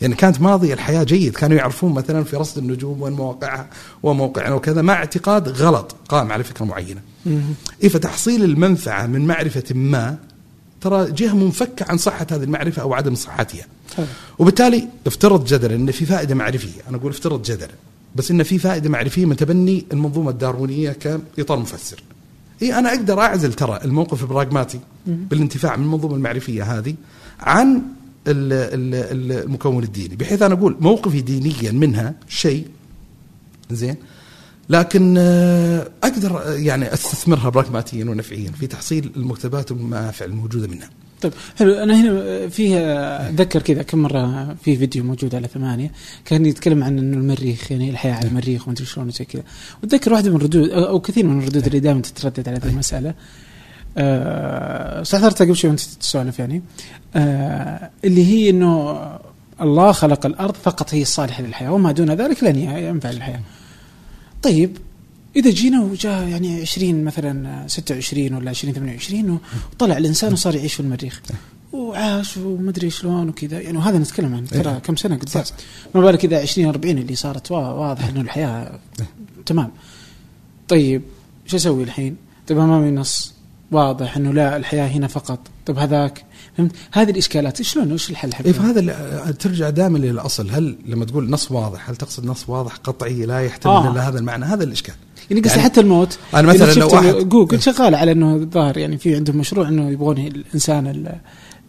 يعني 0.00 0.14
كانت 0.14 0.40
ماضي 0.40 0.72
الحياة 0.72 1.02
جيد، 1.02 1.36
كانوا 1.36 1.56
يعرفون 1.56 1.92
مثلا 1.92 2.24
في 2.24 2.36
رصد 2.36 2.58
النجوم 2.58 3.02
وين 3.02 3.12
مواقعها 3.12 3.68
وموقعها 4.02 4.52
وكذا 4.52 4.82
مع 4.82 4.94
اعتقاد 4.94 5.48
غلط 5.48 5.96
قائم 6.08 6.32
على 6.32 6.44
فكرة 6.44 6.64
معينة. 6.64 7.00
إيه 7.82 7.88
فتحصيل 7.88 8.44
المنفعة 8.44 9.06
من 9.06 9.26
معرفة 9.26 9.74
ما 9.74 10.16
ترى 10.80 11.12
جهة 11.12 11.34
منفكة 11.34 11.86
عن 11.88 11.98
صحة 11.98 12.26
هذه 12.32 12.42
المعرفة 12.42 12.82
أو 12.82 12.94
عدم 12.94 13.14
صحتها. 13.14 13.66
وبالتالي 14.38 14.88
افترض 15.06 15.44
جدلا 15.44 15.74
أن 15.74 15.90
في 15.90 16.06
فائدة 16.06 16.34
معرفية. 16.34 16.80
أنا 16.88 16.96
أقول 16.96 17.10
افترض 17.10 17.42
جدلا. 17.42 17.74
بس 18.16 18.30
أن 18.30 18.42
في 18.42 18.58
فائدة 18.58 18.90
معرفية 18.90 19.26
من 19.26 19.36
تبني 19.36 19.86
المنظومة 19.92 20.30
الداروينية 20.30 20.90
كإطار 20.90 21.58
مفسر. 21.58 22.02
إيه 22.62 22.78
أنا 22.78 22.88
أقدر 22.88 23.20
أعزل 23.20 23.52
ترى 23.52 23.80
الموقف 23.84 24.22
البراغماتي 24.22 24.80
بالانتفاع 25.06 25.76
من 25.76 25.84
المنظومة 25.84 26.14
المعرفية 26.14 26.78
هذه 26.78 26.94
عن 27.40 27.82
المكون 28.28 29.84
الديني 29.84 30.16
بحيث 30.16 30.42
أنا 30.42 30.54
أقول 30.54 30.76
موقفي 30.80 31.20
دينيا 31.20 31.72
منها 31.72 32.14
شيء 32.28 32.66
زين؟ 33.70 33.96
لكن 34.68 35.14
آه، 35.18 35.88
أقدر 36.04 36.38
آه، 36.38 36.52
يعني 36.52 36.94
أستثمرها 36.94 37.48
براغماتيا 37.48 38.04
ونفعيا 38.04 38.50
في 38.50 38.66
تحصيل 38.66 39.12
المكتبات 39.16 39.72
والمنافع 39.72 40.24
الموجودة 40.24 40.68
منها. 40.68 40.90
طيب 41.20 41.32
حلو. 41.58 41.74
أنا 41.74 42.00
هنا 42.00 42.48
فيه 42.48 42.78
أتذكر 43.28 43.62
كذا 43.62 43.82
كم 43.82 43.98
مرة 43.98 44.54
في 44.64 44.76
فيديو 44.76 45.04
موجود 45.04 45.34
على 45.34 45.48
ثمانية 45.48 45.92
كان 46.24 46.46
يتكلم 46.46 46.84
عن 46.84 46.98
إنه 46.98 47.16
المريخ 47.16 47.72
يعني 47.72 47.90
الحياة 47.90 48.12
على 48.12 48.28
المريخ 48.28 48.62
وما 48.62 48.72
أدري 48.72 48.86
شلون 48.86 49.08
وزي 49.08 49.24
كذا. 49.24 49.42
وأتذكر 49.82 50.12
واحدة 50.12 50.30
من 50.30 50.36
الردود 50.36 50.70
أو 50.70 51.00
كثير 51.00 51.26
من 51.26 51.38
الردود 51.38 51.66
اللي 51.66 51.80
دائما 51.80 52.00
تتردد 52.00 52.48
على 52.48 52.58
هذه 52.58 52.68
المسألة. 52.68 53.14
استحضرتها 53.98 55.44
قبل 55.44 55.56
شوي 55.56 55.70
وأنت 55.70 55.80
تسولف 55.80 56.38
يعني. 56.38 56.62
أه 57.16 57.90
اللي 58.04 58.26
هي 58.26 58.50
إنه 58.50 59.00
الله 59.60 59.92
خلق 59.92 60.26
الأرض 60.26 60.54
فقط 60.54 60.94
هي 60.94 61.02
الصالحه 61.02 61.42
للحياة 61.42 61.72
وما 61.72 61.92
دون 61.92 62.10
ذلك 62.10 62.44
لن 62.44 62.58
ينفع 62.58 63.10
للحياة. 63.10 63.40
طيب 64.42 64.78
إذا 65.36 65.50
جينا 65.50 65.80
وجاء 65.82 66.28
يعني 66.28 66.60
20 66.60 67.04
مثلا 67.04 67.64
26 67.68 68.34
ولا 68.34 68.50
20 68.50 68.74
28 68.74 69.40
وطلع 69.72 69.96
الإنسان 69.96 70.32
وصار 70.32 70.54
يعيش 70.54 70.74
في 70.74 70.80
المريخ. 70.80 71.20
وعاش 71.72 72.36
ومدري 72.36 72.90
شلون 72.90 73.28
وكذا. 73.28 73.60
يعني 73.60 73.78
وهذا 73.78 73.98
نتكلم 73.98 74.34
عن 74.34 74.44
ترى 74.44 74.72
إيه. 74.72 74.78
كم 74.78 74.96
سنة 74.96 75.16
قدام 75.16 75.44
ما 75.94 76.00
بالك 76.00 76.24
إذا 76.24 76.40
20 76.40 76.68
40 76.68 76.98
اللي 76.98 77.14
صارت 77.14 77.50
واضح 77.50 78.08
إنه 78.08 78.20
الحياة 78.20 78.78
تمام. 79.46 79.70
طيب 80.68 81.02
شو 81.46 81.56
أسوي 81.56 81.82
الحين؟ 81.82 82.16
طيب 82.48 82.58
أمامي 82.58 82.90
نص. 82.90 83.37
واضح 83.70 84.16
إنه 84.16 84.32
لا 84.32 84.56
الحياة 84.56 84.88
هنا 84.88 85.06
فقط. 85.06 85.38
طيب 85.66 85.78
هذاك 85.78 86.24
فهمت؟ 86.58 86.72
هذه 86.92 87.10
الإشكالات 87.10 87.62
شلون؟ 87.62 87.92
وش 87.92 88.10
الحل؟ 88.10 88.34
حقها؟ 88.34 88.46
إيه 88.46 88.52
فهذا 88.52 89.30
ترجع 89.30 89.70
دائما 89.70 89.98
للاصل 89.98 90.50
هل 90.50 90.78
لما 90.86 91.04
تقول 91.04 91.30
نص 91.30 91.52
واضح 91.52 91.90
هل 91.90 91.96
تقصد 91.96 92.26
نص 92.26 92.48
واضح 92.48 92.76
قطعي 92.76 93.26
لا 93.26 93.40
يحتمل 93.40 93.72
آه. 93.72 93.92
إلا 93.92 94.08
هذا 94.08 94.18
المعنى؟ 94.18 94.44
هذا 94.44 94.64
الإشكال. 94.64 94.94
يعني 95.30 95.42
قصدي 95.42 95.58
يعني 95.58 95.70
حتى 95.70 95.80
الموت. 95.80 96.18
أنا 96.34 96.48
مثلا 96.48 96.72
لو 96.72 96.88
واحد 96.88 97.14
جوجل 97.14 97.62
شغال 97.62 97.94
على 97.94 98.12
إنه 98.12 98.34
الظاهر 98.34 98.78
يعني 98.78 98.98
في 98.98 99.14
عندهم 99.14 99.36
مشروع 99.36 99.68
إنه 99.68 99.90
يبغون 99.90 100.18
الإنسان 100.18 100.86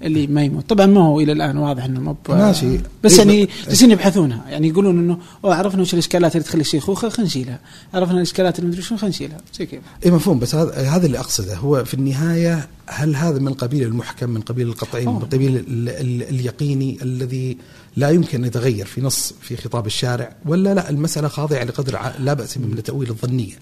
اللي 0.03 0.27
ما 0.27 0.43
يموت. 0.43 0.69
طبعا 0.69 0.85
ما 0.85 1.01
هو 1.01 1.19
إلى 1.19 1.31
الآن 1.31 1.57
واضح 1.57 1.83
إنه 1.83 1.99
مو 1.99 2.15
ماشي. 2.29 2.79
بس 3.03 3.19
إيه، 3.19 3.25
يعني 3.27 3.45
ب- 3.45 3.49
جالسين 3.67 3.91
يبحثونها. 3.91 4.45
يعني 4.49 4.67
يقولون 4.67 4.99
إنه 4.99 5.17
أوه 5.45 5.55
عرفنا 5.55 5.81
وش 5.81 5.93
الإشكالات 5.93 6.35
اللي 6.35 6.43
تخلي 6.43 6.61
الشيخوخه 6.61 7.09
خلينا 7.09 7.27
نشيلها. 7.27 7.59
عرفنا 7.93 8.17
الإشكالات 8.17 8.59
اللي 8.59 8.69
مدري 8.69 8.81
شنو 8.81 8.97
خلينا 8.97 9.15
نشيلها. 9.15 9.37
زي 9.59 9.65
كذا. 9.65 9.81
اي 10.05 10.11
مفهوم. 10.11 10.39
بس 10.39 10.55
هذا 10.55 10.81
هذا 10.89 11.05
اللي 11.05 11.19
أقصده. 11.19 11.55
هو 11.55 11.85
في 11.85 11.93
النهاية 11.93 12.67
هل 12.87 13.15
هذا 13.15 13.39
من 13.39 13.53
قبيل 13.53 13.83
المحكم 13.83 14.29
من 14.29 14.41
قبيل 14.41 14.67
القطعي 14.67 15.05
من. 15.05 15.19
قبيل 15.19 15.55
ال 15.57 15.89
ال 15.89 16.23
اليقيني 16.29 16.97
الذي 17.01 17.57
لا 17.97 18.09
يمكن 18.09 18.39
أن 18.39 18.45
يتغير 18.45 18.85
في 18.85 19.01
نص 19.01 19.33
في 19.41 19.57
خطاب 19.57 19.85
الشارع؟ 19.85 20.35
ولا 20.45 20.73
لا 20.73 20.89
المسألة 20.89 21.27
خاضعة 21.27 21.63
لقدر 21.63 21.99
لا 22.19 22.33
بأس 22.33 22.57
من 22.57 22.73
التاويل 22.77 23.09
الظنية. 23.09 23.53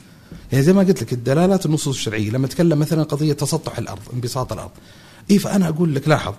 يعني 0.51 0.63
زي 0.63 0.73
ما 0.73 0.81
قلت 0.81 1.01
لك 1.01 1.13
الدلالات 1.13 1.65
النصوص 1.65 1.95
الشرعية 1.95 2.29
لما 2.29 2.45
أتكلم 2.45 2.79
مثلا 2.79 3.03
قضية 3.03 3.33
تسطح 3.33 3.77
الأرض 3.77 4.01
انبساط 4.13 4.53
الأرض 4.53 4.71
اي 5.31 5.39
فأنا 5.39 5.67
أقول 5.69 5.95
لك 5.95 6.07
لاحظ 6.07 6.33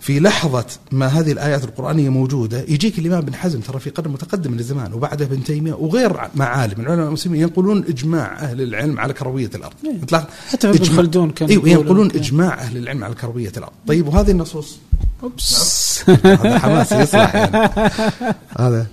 في 0.00 0.20
لحظة 0.20 0.64
ما 0.92 1.06
هذه 1.06 1.32
الآيات 1.32 1.64
القرآنية 1.64 2.08
موجودة 2.08 2.60
يجيك 2.68 2.98
الإمام 2.98 3.20
بن 3.20 3.34
حزم 3.34 3.60
ترى 3.60 3.80
في 3.80 3.90
قرن 3.90 4.10
متقدم 4.12 4.52
من 4.52 4.58
الزمان 4.58 4.92
وبعده 4.92 5.24
ابن 5.24 5.44
تيمية 5.44 5.72
وغير 5.72 6.20
معالم 6.34 6.80
العلماء 6.80 7.06
المسلمين 7.08 7.40
ينقلون 7.42 7.84
إجماع 7.88 8.38
أهل 8.38 8.60
العلم 8.62 9.00
على 9.00 9.12
كروية 9.12 9.50
الأرض. 9.54 9.74
إيه. 9.84 10.26
حتى 10.50 10.68
ابن 10.70 10.78
إجماع- 10.78 10.96
خلدون 10.96 11.30
كان 11.30 11.50
يقول 11.50 11.68
ينقلون 11.68 12.10
إنه- 12.10 12.14
إجماع 12.16 12.54
أهل 12.54 12.76
العلم 12.76 13.04
على 13.04 13.14
كروية 13.14 13.52
الأرض. 13.56 13.72
طيب 13.88 14.08
وهذه 14.08 14.30
النصوص؟ 14.30 14.78
أوبس. 15.22 16.02
هذا 16.24 16.58
حماس 16.58 16.92
يصلح 16.92 17.34
يعني. 17.34 17.70
هذا. 18.60 18.86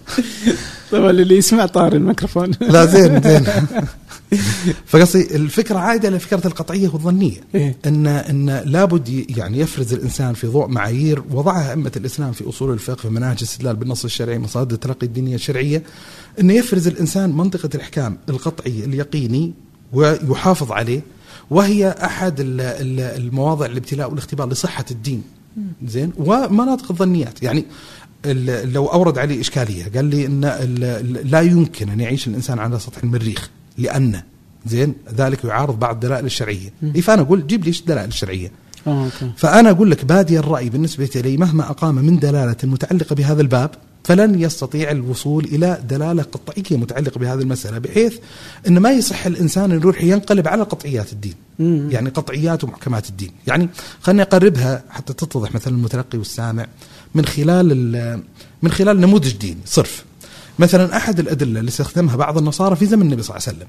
طبعا 0.92 1.10
اللي 1.12 1.38
يسمع 1.38 1.66
طار 1.66 1.94
الميكروفون. 1.94 2.52
لا 2.62 2.86
زين 2.86 3.22
زين. 3.22 3.44
فقصدي 4.86 5.36
الفكرة 5.36 5.78
عائده 5.80 6.10
لفكرة 6.10 6.48
القطعية 6.48 6.90
والظنية. 6.90 7.42
إيه. 7.56 7.76
ان 7.86 8.08
إن 8.08 8.50
لابد 8.66 9.10
يعني 9.38 9.60
يفرز 9.60 9.94
الإنسان 9.94 10.34
في 10.34 10.48
ضوء 10.48 10.68
معايير. 10.68 11.24
وضعها 11.32 11.72
أئمة 11.72 11.92
الإسلام 11.98 12.32
في 12.32 12.50
أصول 12.50 12.74
الفقه 12.74 13.02
في 13.02 13.10
مناهج 13.10 13.38
الاستدلال 13.38 13.76
بالنص 13.76 14.04
الشرعي 14.04 14.40
مصادر 14.40 14.74
التلقي 14.76 15.08
الدينية 15.08 15.36
الشرعية. 15.36 15.84
إنه 16.40 16.54
يفرز 16.54 16.88
الإنسان 16.88 17.30
منطقة 17.38 17.70
الإحكام 17.76 18.18
القطعي 18.30 18.84
اليقيني 18.86 19.54
ويحافظ 19.94 20.72
عليه. 20.72 21.02
وهي 21.50 21.90
أحد 22.04 22.40
ال- 22.40 22.62
ال- 22.62 23.00
المواضع 23.24 23.66
الابتلاء 23.66 24.10
والاختبار 24.10 24.50
لصحة 24.50 24.86
الدين. 24.92 25.24
زين؟ 25.88 26.12
ومناطق 26.18 26.92
الظنيات. 26.92 27.44
يعني 27.44 27.66
لو 28.66 28.86
أورد 28.86 29.18
علي 29.18 29.42
إشكالية 29.42 29.92
قال 29.96 30.06
لي 30.06 30.26
إن 30.26 30.42
لا 31.26 31.42
يمكن 31.42 31.90
أن 31.90 32.00
يعيش 32.00 32.28
الإنسان 32.28 32.60
على 32.60 32.80
سطح 32.80 33.04
المريخ. 33.04 33.50
لأن 33.78 34.22
زين 34.66 34.96
ذلك 35.18 35.44
يعارض 35.44 35.80
بعض 35.80 35.94
الدلائل 35.96 36.26
الشرعية. 36.26 36.74
إيه 36.96 37.02
فأنا 37.02 37.22
أقول 37.22 37.48
جيب 37.48 37.64
لي 37.66 37.72
الدلائل 37.80 38.08
الشرعية؟ 38.08 38.52
آه، 38.88 39.06
أوكي. 39.06 39.32
فأنا 39.38 39.70
أقول 39.70 39.92
لك 39.92 40.06
بادي 40.06 40.40
الرأي 40.40 40.70
بالنسبة 40.70 41.10
لي 41.16 41.38
مهما 41.38 41.70
أقام 41.70 41.96
من 41.96 42.20
دلالة 42.20 42.56
متعلقة 42.64 43.16
بهذا 43.16 43.42
الباب 43.42 43.70
فلن 44.04 44.42
يستطيع 44.42 44.92
الوصول 44.92 45.44
إلى 45.46 45.82
دلالة 45.90 46.24
قطعية 46.24 46.78
متعلقة 46.80 47.20
بهذه 47.20 47.40
المسألة 47.40 47.78
بحيث 47.78 48.18
إن 48.68 48.78
ما 48.80 48.92
يصح 48.92 49.26
الإنسان 49.26 49.72
يروح 49.72 50.04
ينقلب 50.04 50.48
على 50.48 50.64
قطعيات 50.64 51.14
الدين. 51.14 51.34
مم. 51.60 51.88
يعني 51.92 52.10
قطعيات 52.10 52.64
ومحكمات 52.64 53.10
الدين. 53.10 53.32
يعني 53.48 53.70
خليني 54.02 54.22
أقربها 54.22 54.84
حتى 54.90 55.14
تتضح 55.14 55.56
مثلا 55.56 55.74
المتلقي 55.74 56.18
والسامع 56.18 56.68
من 57.16 57.26
خلال 57.26 57.72
ال- 57.72 58.24
من 58.64 58.72
خلال 58.72 59.02
نموذج 59.02 59.38
ديني 59.38 59.58
صرف. 59.66 60.06
مثلا 60.60 60.98
أحد 60.98 61.20
الأدلة 61.20 61.60
اللي 61.60 61.70
استخدمها 61.70 62.16
بعض 62.16 62.38
النصارى 62.38 62.76
في 62.76 62.86
زمن 62.86 63.02
النبي 63.02 63.22
صلى 63.24 63.36
الله 63.38 63.48
عليه 63.48 63.58
وسلم 63.58 63.68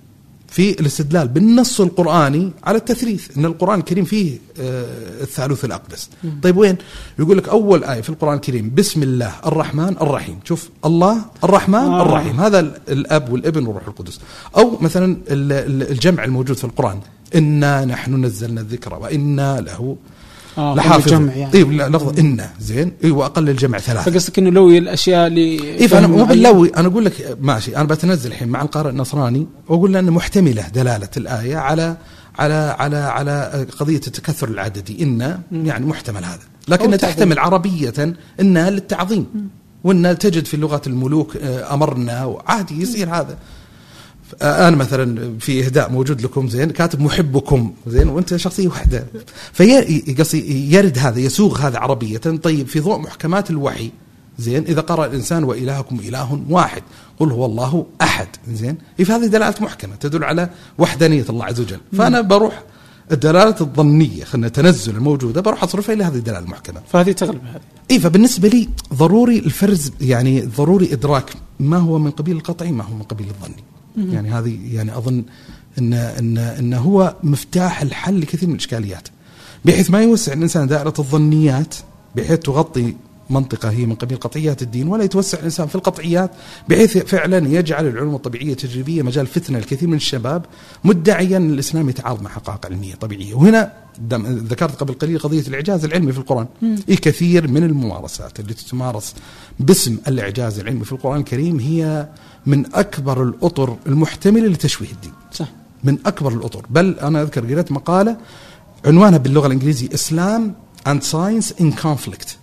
في 0.48 0.80
الاستدلال 0.80 1.28
بالنص 1.28 1.80
القرآني 1.80 2.52
على 2.64 2.78
التثليث 2.78 3.36
إن 3.38 3.44
القرآن 3.44 3.78
الكريم 3.78 4.04
فيه 4.04 4.38
آه، 4.60 4.86
الثالوث 5.22 5.64
الأقدس. 5.64 6.10
طيب 6.42 6.56
وين؟ 6.56 6.76
يقول 7.18 7.38
لك 7.38 7.48
أول 7.48 7.84
آية 7.84 8.00
في 8.00 8.08
القرآن 8.10 8.34
الكريم 8.34 8.72
بسم 8.74 9.02
الله 9.02 9.32
الرحمن 9.46 9.96
الرحيم. 10.00 10.38
شوف 10.44 10.68
الله 10.84 11.18
الرحمن 11.44 11.74
آه. 11.74 12.02
الرحيم. 12.02 12.40
هذا 12.40 12.60
ال- 12.60 12.80
الأب 12.88 13.32
والابن 13.32 13.66
والروح 13.66 13.86
القدس. 13.88 14.20
أو 14.56 14.78
مثلا 14.80 15.04
ال- 15.28 15.52
ال- 15.52 15.90
الجمع 15.90 16.24
الموجود 16.24 16.56
في 16.56 16.64
القرآن 16.64 17.00
إنا 17.34 17.84
نحن 17.84 18.24
نزلنا 18.24 18.60
الذكر 18.60 18.94
وإنا 18.94 19.60
له 19.60 19.96
لحافظون. 20.58 21.08
جمع 21.08 21.34
يعني. 21.34 21.54
اي 21.54 21.64
لفظ 21.64 22.18
إن. 22.18 22.40
زين؟ 22.60 22.92
اي 23.04 23.10
وأقل 23.10 23.48
الجمع 23.48 23.78
ثلاثة 23.78 24.10
فقصدك 24.10 24.38
إنه 24.38 24.50
لوي 24.50 24.78
الأشياء 24.78 25.26
اللي 25.26 25.78
اي 25.80 25.88
فأنا 25.88 26.06
مو. 26.06 26.24
باللوي 26.24 26.72
أنا 26.76 26.88
أقول 26.88 27.04
لك 27.04 27.36
ماشي 27.40 27.76
أنا 27.76 27.84
بتنزل 27.84 28.30
الحين 28.30 28.48
مع 28.48 28.62
القارئ 28.62 28.90
النصراني 28.90 29.46
وأقول 29.68 29.92
له 29.92 29.98
ان 29.98 30.10
محتملة 30.10 30.68
دلالة 30.68 31.08
الآية 31.16 31.56
على 31.56 31.96
على 32.38 32.76
على 32.78 32.96
على 32.96 33.66
قضية 33.78 33.96
التكثر 33.96 34.48
العددي. 34.48 35.02
إن 35.02 35.38
يعني 35.52 35.86
محتمل 35.86 36.24
هذا. 36.24 36.38
لكن 36.68 36.98
تحتمل 36.98 37.38
عربية 37.38 38.14
انها 38.40 38.70
للتعظيم. 38.70 39.26
وإن 39.84 40.18
تجد 40.18 40.44
في 40.44 40.56
لغة 40.56 40.82
الملوك 40.86 41.36
آه، 41.36 41.74
أمرنا 41.74 42.24
وعادي 42.24 42.82
يصير 42.82 43.08
هذا. 43.08 43.38
أنا 44.42 44.76
مثلا 44.76 45.38
في 45.38 45.66
إهداء 45.66 45.92
موجود 45.92 46.20
لكم 46.20 46.48
زين 46.48 46.70
كاتب 46.70 47.00
محبكم 47.00 47.72
زين 47.86 48.08
وأنت 48.08 48.36
شخصية 48.36 48.68
واحدة 48.68 49.06
في 49.52 50.14
قصدي 50.18 50.72
يرد 50.74 50.98
هذا 50.98 51.18
يسوغ 51.18 51.58
هذا 51.58 51.78
عربية. 51.78 52.18
طيب 52.18 52.66
في 52.66 52.80
ضوء 52.80 52.98
محكمات 52.98 53.50
الوحي 53.50 53.90
زين 54.38 54.62
إذا 54.62 54.80
قرأ 54.80 55.06
الإنسان 55.06 55.44
وإلهكم 55.44 56.00
إله 56.00 56.40
واحد 56.48 56.82
قل 57.18 57.32
هو 57.32 57.46
الله 57.46 57.86
أحد 58.02 58.28
زين 58.52 58.78
فهذه 59.04 59.26
دلالة 59.26 59.54
محكمة 59.60 59.94
تدل 59.96 60.24
على 60.24 60.50
وحدانية 60.78 61.24
الله 61.28 61.44
عز 61.44 61.60
وجل. 61.60 61.80
فأنا 61.92 62.20
بروح 62.20 62.62
الدلالة 63.12 63.56
الظنية 63.60 64.24
خلينا 64.24 64.46
التنزل 64.46 64.96
الموجودة 64.96 65.40
بروح 65.40 65.62
أصرفها 65.62 65.94
إلى 65.94 66.04
هذه 66.04 66.14
الدلالة 66.14 66.38
المحكمة. 66.38 66.80
فهذه 66.92 67.12
تغلب 67.12 67.44
هذه. 67.44 67.60
اي 67.90 68.00
فبالنسبة 68.00 68.48
لي 68.48 68.68
ضروري 68.94 69.38
الفرز 69.38 69.92
يعني 70.00 70.40
ضروري 70.40 70.92
إدراك 70.92 71.30
ما 71.60 71.76
هو 71.76 71.98
من 71.98 72.10
قبيل 72.10 72.36
القطعي 72.36 72.72
ما 72.72 72.84
هو 72.84 72.94
من 72.94 73.02
قبيل 73.02 73.26
الظني 73.28 73.75
يعني 73.96 74.30
هذه 74.30 74.58
يعني 74.74 74.96
أظن 74.98 75.24
إن 75.78 75.92
إن 75.92 76.38
إن 76.38 76.74
هو 76.74 77.16
مفتاح 77.22 77.82
الحل 77.82 78.20
لكثير 78.20 78.48
من 78.48 78.54
الإشكاليات. 78.54 79.08
بحيث 79.64 79.90
ما 79.90 80.02
يوسع 80.02 80.32
الإنسان 80.32 80.66
دائرة 80.66 80.94
الظنيات 80.98 81.74
بحيث 82.16 82.38
تغطي 82.38 82.94
منطقة 83.30 83.70
هي 83.70 83.86
من 83.86 83.94
قبيل 83.94 84.18
قطعيات 84.18 84.62
الدين 84.62 84.88
ولا 84.88 85.04
يتوسع 85.04 85.38
الإنسان 85.38 85.66
في 85.66 85.74
القطعيات 85.74 86.30
بحيث 86.68 86.98
فعلا 86.98 87.48
يجعل 87.48 87.86
العلوم 87.86 88.14
الطبيعية 88.14 88.52
التجريبية 88.52 89.02
مجال 89.02 89.26
فتنة 89.26 89.58
لكثير 89.58 89.88
من 89.88 89.96
الشباب 89.96 90.44
مدعيا 90.84 91.36
أن 91.36 91.50
الإسلام 91.52 91.88
يتعارض 91.88 92.22
مع 92.22 92.30
حقائق 92.30 92.66
علمية 92.66 92.94
طبيعية. 92.94 93.34
وهنا 93.34 93.72
ذكرت 94.22 94.80
قبل 94.80 94.94
قليل 94.94 95.18
قضية 95.18 95.40
الإعجاز 95.48 95.84
العلمي 95.84 96.12
في 96.12 96.18
القرآن. 96.18 96.46
إيه 96.88 96.96
كثير 96.96 97.48
من 97.48 97.62
الممارسات 97.62 98.40
اللي 98.40 98.54
تتمارس 98.54 99.14
باسم 99.60 99.98
الإعجاز 100.08 100.58
العلمي 100.58 100.84
في 100.84 100.92
القرآن 100.92 101.20
الكريم 101.20 101.60
هي 101.60 102.08
من 102.46 102.74
أكبر 102.74 103.22
الأطر 103.22 103.76
المحتملة 103.86 104.46
لتشويه 104.48 104.90
الدين. 104.90 105.12
صح. 105.32 105.48
من 105.84 105.98
أكبر 106.06 106.32
الأطر. 106.32 106.66
بل 106.70 106.98
أنا 106.98 107.22
أذكر 107.22 107.52
قريت 107.52 107.72
مقالة 107.72 108.16
عنوانها 108.86 109.18
باللغة 109.18 109.46
الإنجليزية 109.46 109.94
Islam 109.94 110.54
and 110.86 111.02
science 111.02 111.54
in 111.60 111.72
conflict 111.72 112.36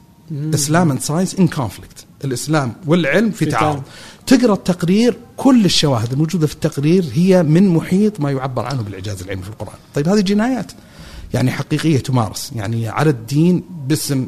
Islam 0.53 0.91
and 0.91 0.99
science 0.99 1.35
in 1.35 1.47
conflict 1.47 2.05
الإسلام 2.25 2.73
والعلم 2.87 3.31
في 3.31 3.37
في 3.37 3.45
تعارض 3.45 3.83
تقرأ 4.27 4.53
التقرير 4.53 5.17
كل 5.37 5.65
الشواهد 5.65 6.11
الموجودة 6.11 6.47
في 6.47 6.53
التقرير 6.53 7.05
هي 7.13 7.43
من 7.43 7.67
محيط 7.69 8.19
ما 8.19 8.31
يعبر 8.31 8.65
عنه 8.65 8.81
بالإعجاز 8.81 9.21
العلمي 9.21 9.43
في 9.43 9.49
القرآن. 9.49 9.77
طيب 9.95 10.07
هذه 10.07 10.19
جنايات. 10.21 10.71
يعني 11.33 11.51
حقيقية 11.51 11.99
تمارس. 11.99 12.51
يعني 12.55 12.87
على 12.87 13.09
الدين 13.09 13.63
باسم 13.87 14.27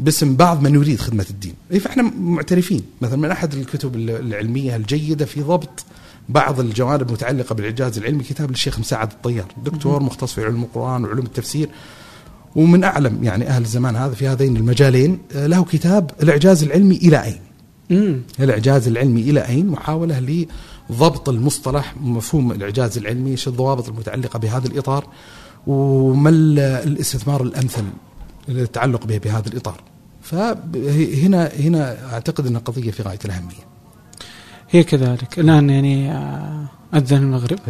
باسم 0.00 0.36
بعض 0.36 0.62
من 0.62 0.74
يريد 0.74 0.98
خدمة 1.00 1.26
الدين. 1.30 1.54
إيه 1.70 1.78
فإحنا 1.78 2.02
معترفين. 2.02 2.82
مثلا 3.00 3.16
من 3.16 3.30
أحد 3.30 3.54
الكتب 3.54 3.96
العلمية 3.96 4.76
الجيدة 4.76 5.24
في 5.24 5.40
ضبط 5.42 5.84
بعض 6.28 6.60
الجوانب 6.60 7.08
المتعلقة 7.08 7.54
بالإعجاز 7.54 7.98
العلمي 7.98 8.22
كتاب 8.24 8.50
للشيخ 8.50 8.78
مساعد 8.78 9.10
الطيار. 9.12 9.46
دكتور 9.64 10.02
مختص 10.02 10.32
في 10.32 10.44
علم 10.44 10.62
القرآن 10.62 11.04
وعلوم 11.04 11.26
التفسير. 11.26 11.68
ومن 12.56 12.84
أعلم 12.84 13.24
يعني 13.24 13.48
أهل 13.48 13.62
الزمان 13.62 13.96
هذا 13.96 14.14
في 14.14 14.28
هذين 14.28 14.56
المجالين 14.56 15.18
آه، 15.34 15.46
له 15.46 15.64
كتاب 15.64 16.10
الإعجاز 16.22 16.62
العلمي 16.62 16.96
إلى 16.96 17.24
أين؟ 17.24 17.38
الإعجاز 18.40 18.88
العلمي 18.88 19.20
إلى 19.20 19.40
أين؟ 19.48 19.66
محاولة 19.66 20.46
لضبط 20.90 21.28
المصطلح 21.28 21.94
مفهوم 22.00 22.52
الإعجاز 22.52 22.98
العلمي 22.98 23.30
إيش 23.30 23.48
الضوابط 23.48 23.88
المتعلقة 23.88 24.38
بهذا 24.38 24.66
الإطار 24.68 25.06
وما 25.66 26.30
ال- 26.30 26.58
الاستثمار 26.58 27.42
الأمثل 27.42 27.84
للتعلق 28.48 29.04
به 29.06 29.18
بهذا 29.18 29.48
الإطار. 29.48 29.80
فهنا 30.30 31.50
هنا 31.60 32.12
أعتقد 32.12 32.46
انها 32.46 32.60
قضيه 32.60 32.90
في 32.90 33.02
غاية 33.02 33.18
الأهمية. 33.24 33.64
هي 34.70 34.82
كذلك. 34.84 35.38
الآن 35.38 35.70
يعني 35.70 36.12
آه، 36.12 36.64
أذن 36.94 37.16
المغرب. 37.16 37.58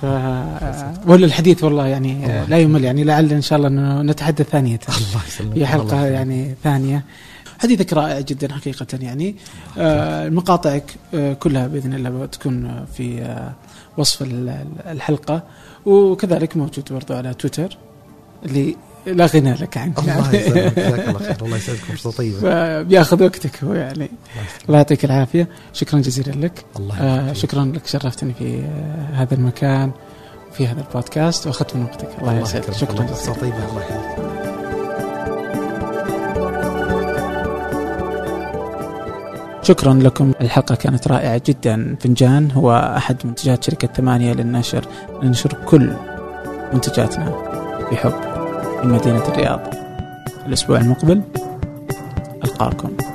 ف... 0.00 0.04
آه، 0.04 0.94
ولا 1.06 1.26
الحديث 1.26 1.64
والله 1.64 1.86
يعني 1.86 2.26
آه، 2.26 2.44
لا 2.44 2.58
يمل 2.58 2.84
يعني 2.84 3.04
لعل 3.04 3.32
إن 3.32 3.42
شاء 3.42 3.56
الله 3.56 3.68
إنه 3.68 4.02
نتحدث 4.02 4.48
ثانية 4.48 4.80
الله 4.88 5.24
يسلمك. 5.28 5.54
في 5.54 5.66
حلقة 5.66 5.82
الله 5.96 6.06
يعني 6.06 6.54
ثانية. 6.64 7.04
حديثك 7.58 7.92
رائع 7.92 8.20
جدا 8.20 8.52
حقيقة 8.54 8.86
يعني. 9.00 9.36
آه، 9.78 10.28
مقاطعك 10.28 10.94
آه، 11.14 11.32
كلها 11.32 11.66
بإذن 11.66 11.94
الله 11.94 12.10
بتكون 12.10 12.84
في 12.96 13.22
آه، 13.22 13.52
وصف 13.96 14.22
ال- 14.22 14.48
ال- 14.48 14.86
الحلقة. 14.86 15.42
وكذلك 15.86 16.56
موجود 16.56 16.92
برضو 16.92 17.14
على 17.14 17.34
تويتر 17.34 17.76
اللي 18.46 18.76
لا 19.06 19.26
غنى 19.26 19.52
لك 19.52 19.76
عنك. 19.76 19.98
الله 19.98 20.34
يسلمك. 20.34 20.78
جزاك 20.78 21.08
الله 21.08 21.18
خير. 21.18 21.36
الله 21.42 21.56
يسعدك 21.56 21.78
فرصه 21.78 22.10
طيبة. 22.10 22.82
بياخذ 22.82 23.22
وقتك 23.22 23.64
هو 23.64 23.74
يعني. 23.74 24.10
الله 24.66 24.78
يعطيك 24.78 25.04
العافية. 25.04 25.48
شكرا 25.72 26.00
جزيلا 26.00 26.46
لك. 26.46 26.64
الله 26.76 27.00
آه 27.00 27.32
شكرا 27.32 27.64
لك 27.64 27.86
شرفتني 27.86 28.34
في 28.38 28.58
آه 28.58 29.22
هذا 29.22 29.34
المكان 29.34 29.90
وفي 30.50 30.66
هذا 30.66 30.80
البودكاست. 30.80 31.46
وأخذت 31.46 31.76
من 31.76 31.82
وقتك. 31.82 32.08
الله 32.20 32.40
يسعدك. 32.40 32.72
شكرا 32.72 33.06
فرصه 33.06 33.32
طيبه 33.32 33.68
الله 33.70 33.80
يحييك 33.80 34.30
شكرا 39.62 39.94
لكم. 39.94 40.32
الحلقة 40.40 40.74
كانت 40.74 41.08
رائعة 41.08 41.42
جدا. 41.46 41.96
فنجان 42.00 42.50
هو 42.50 42.94
أحد 42.96 43.16
منتجات 43.24 43.64
شركة 43.64 43.88
ثمانية 43.96 44.32
للنشر. 44.32 44.84
ننشر 45.22 45.52
كل 45.66 45.92
منتجاتنا 46.72 47.34
بحب. 47.92 48.29
في 48.80 48.86
مدينة 48.86 49.28
الرياض. 49.28 49.60
الأسبوع 50.46 50.78
المقبل 50.78 51.22
ألقاكم. 52.44 53.09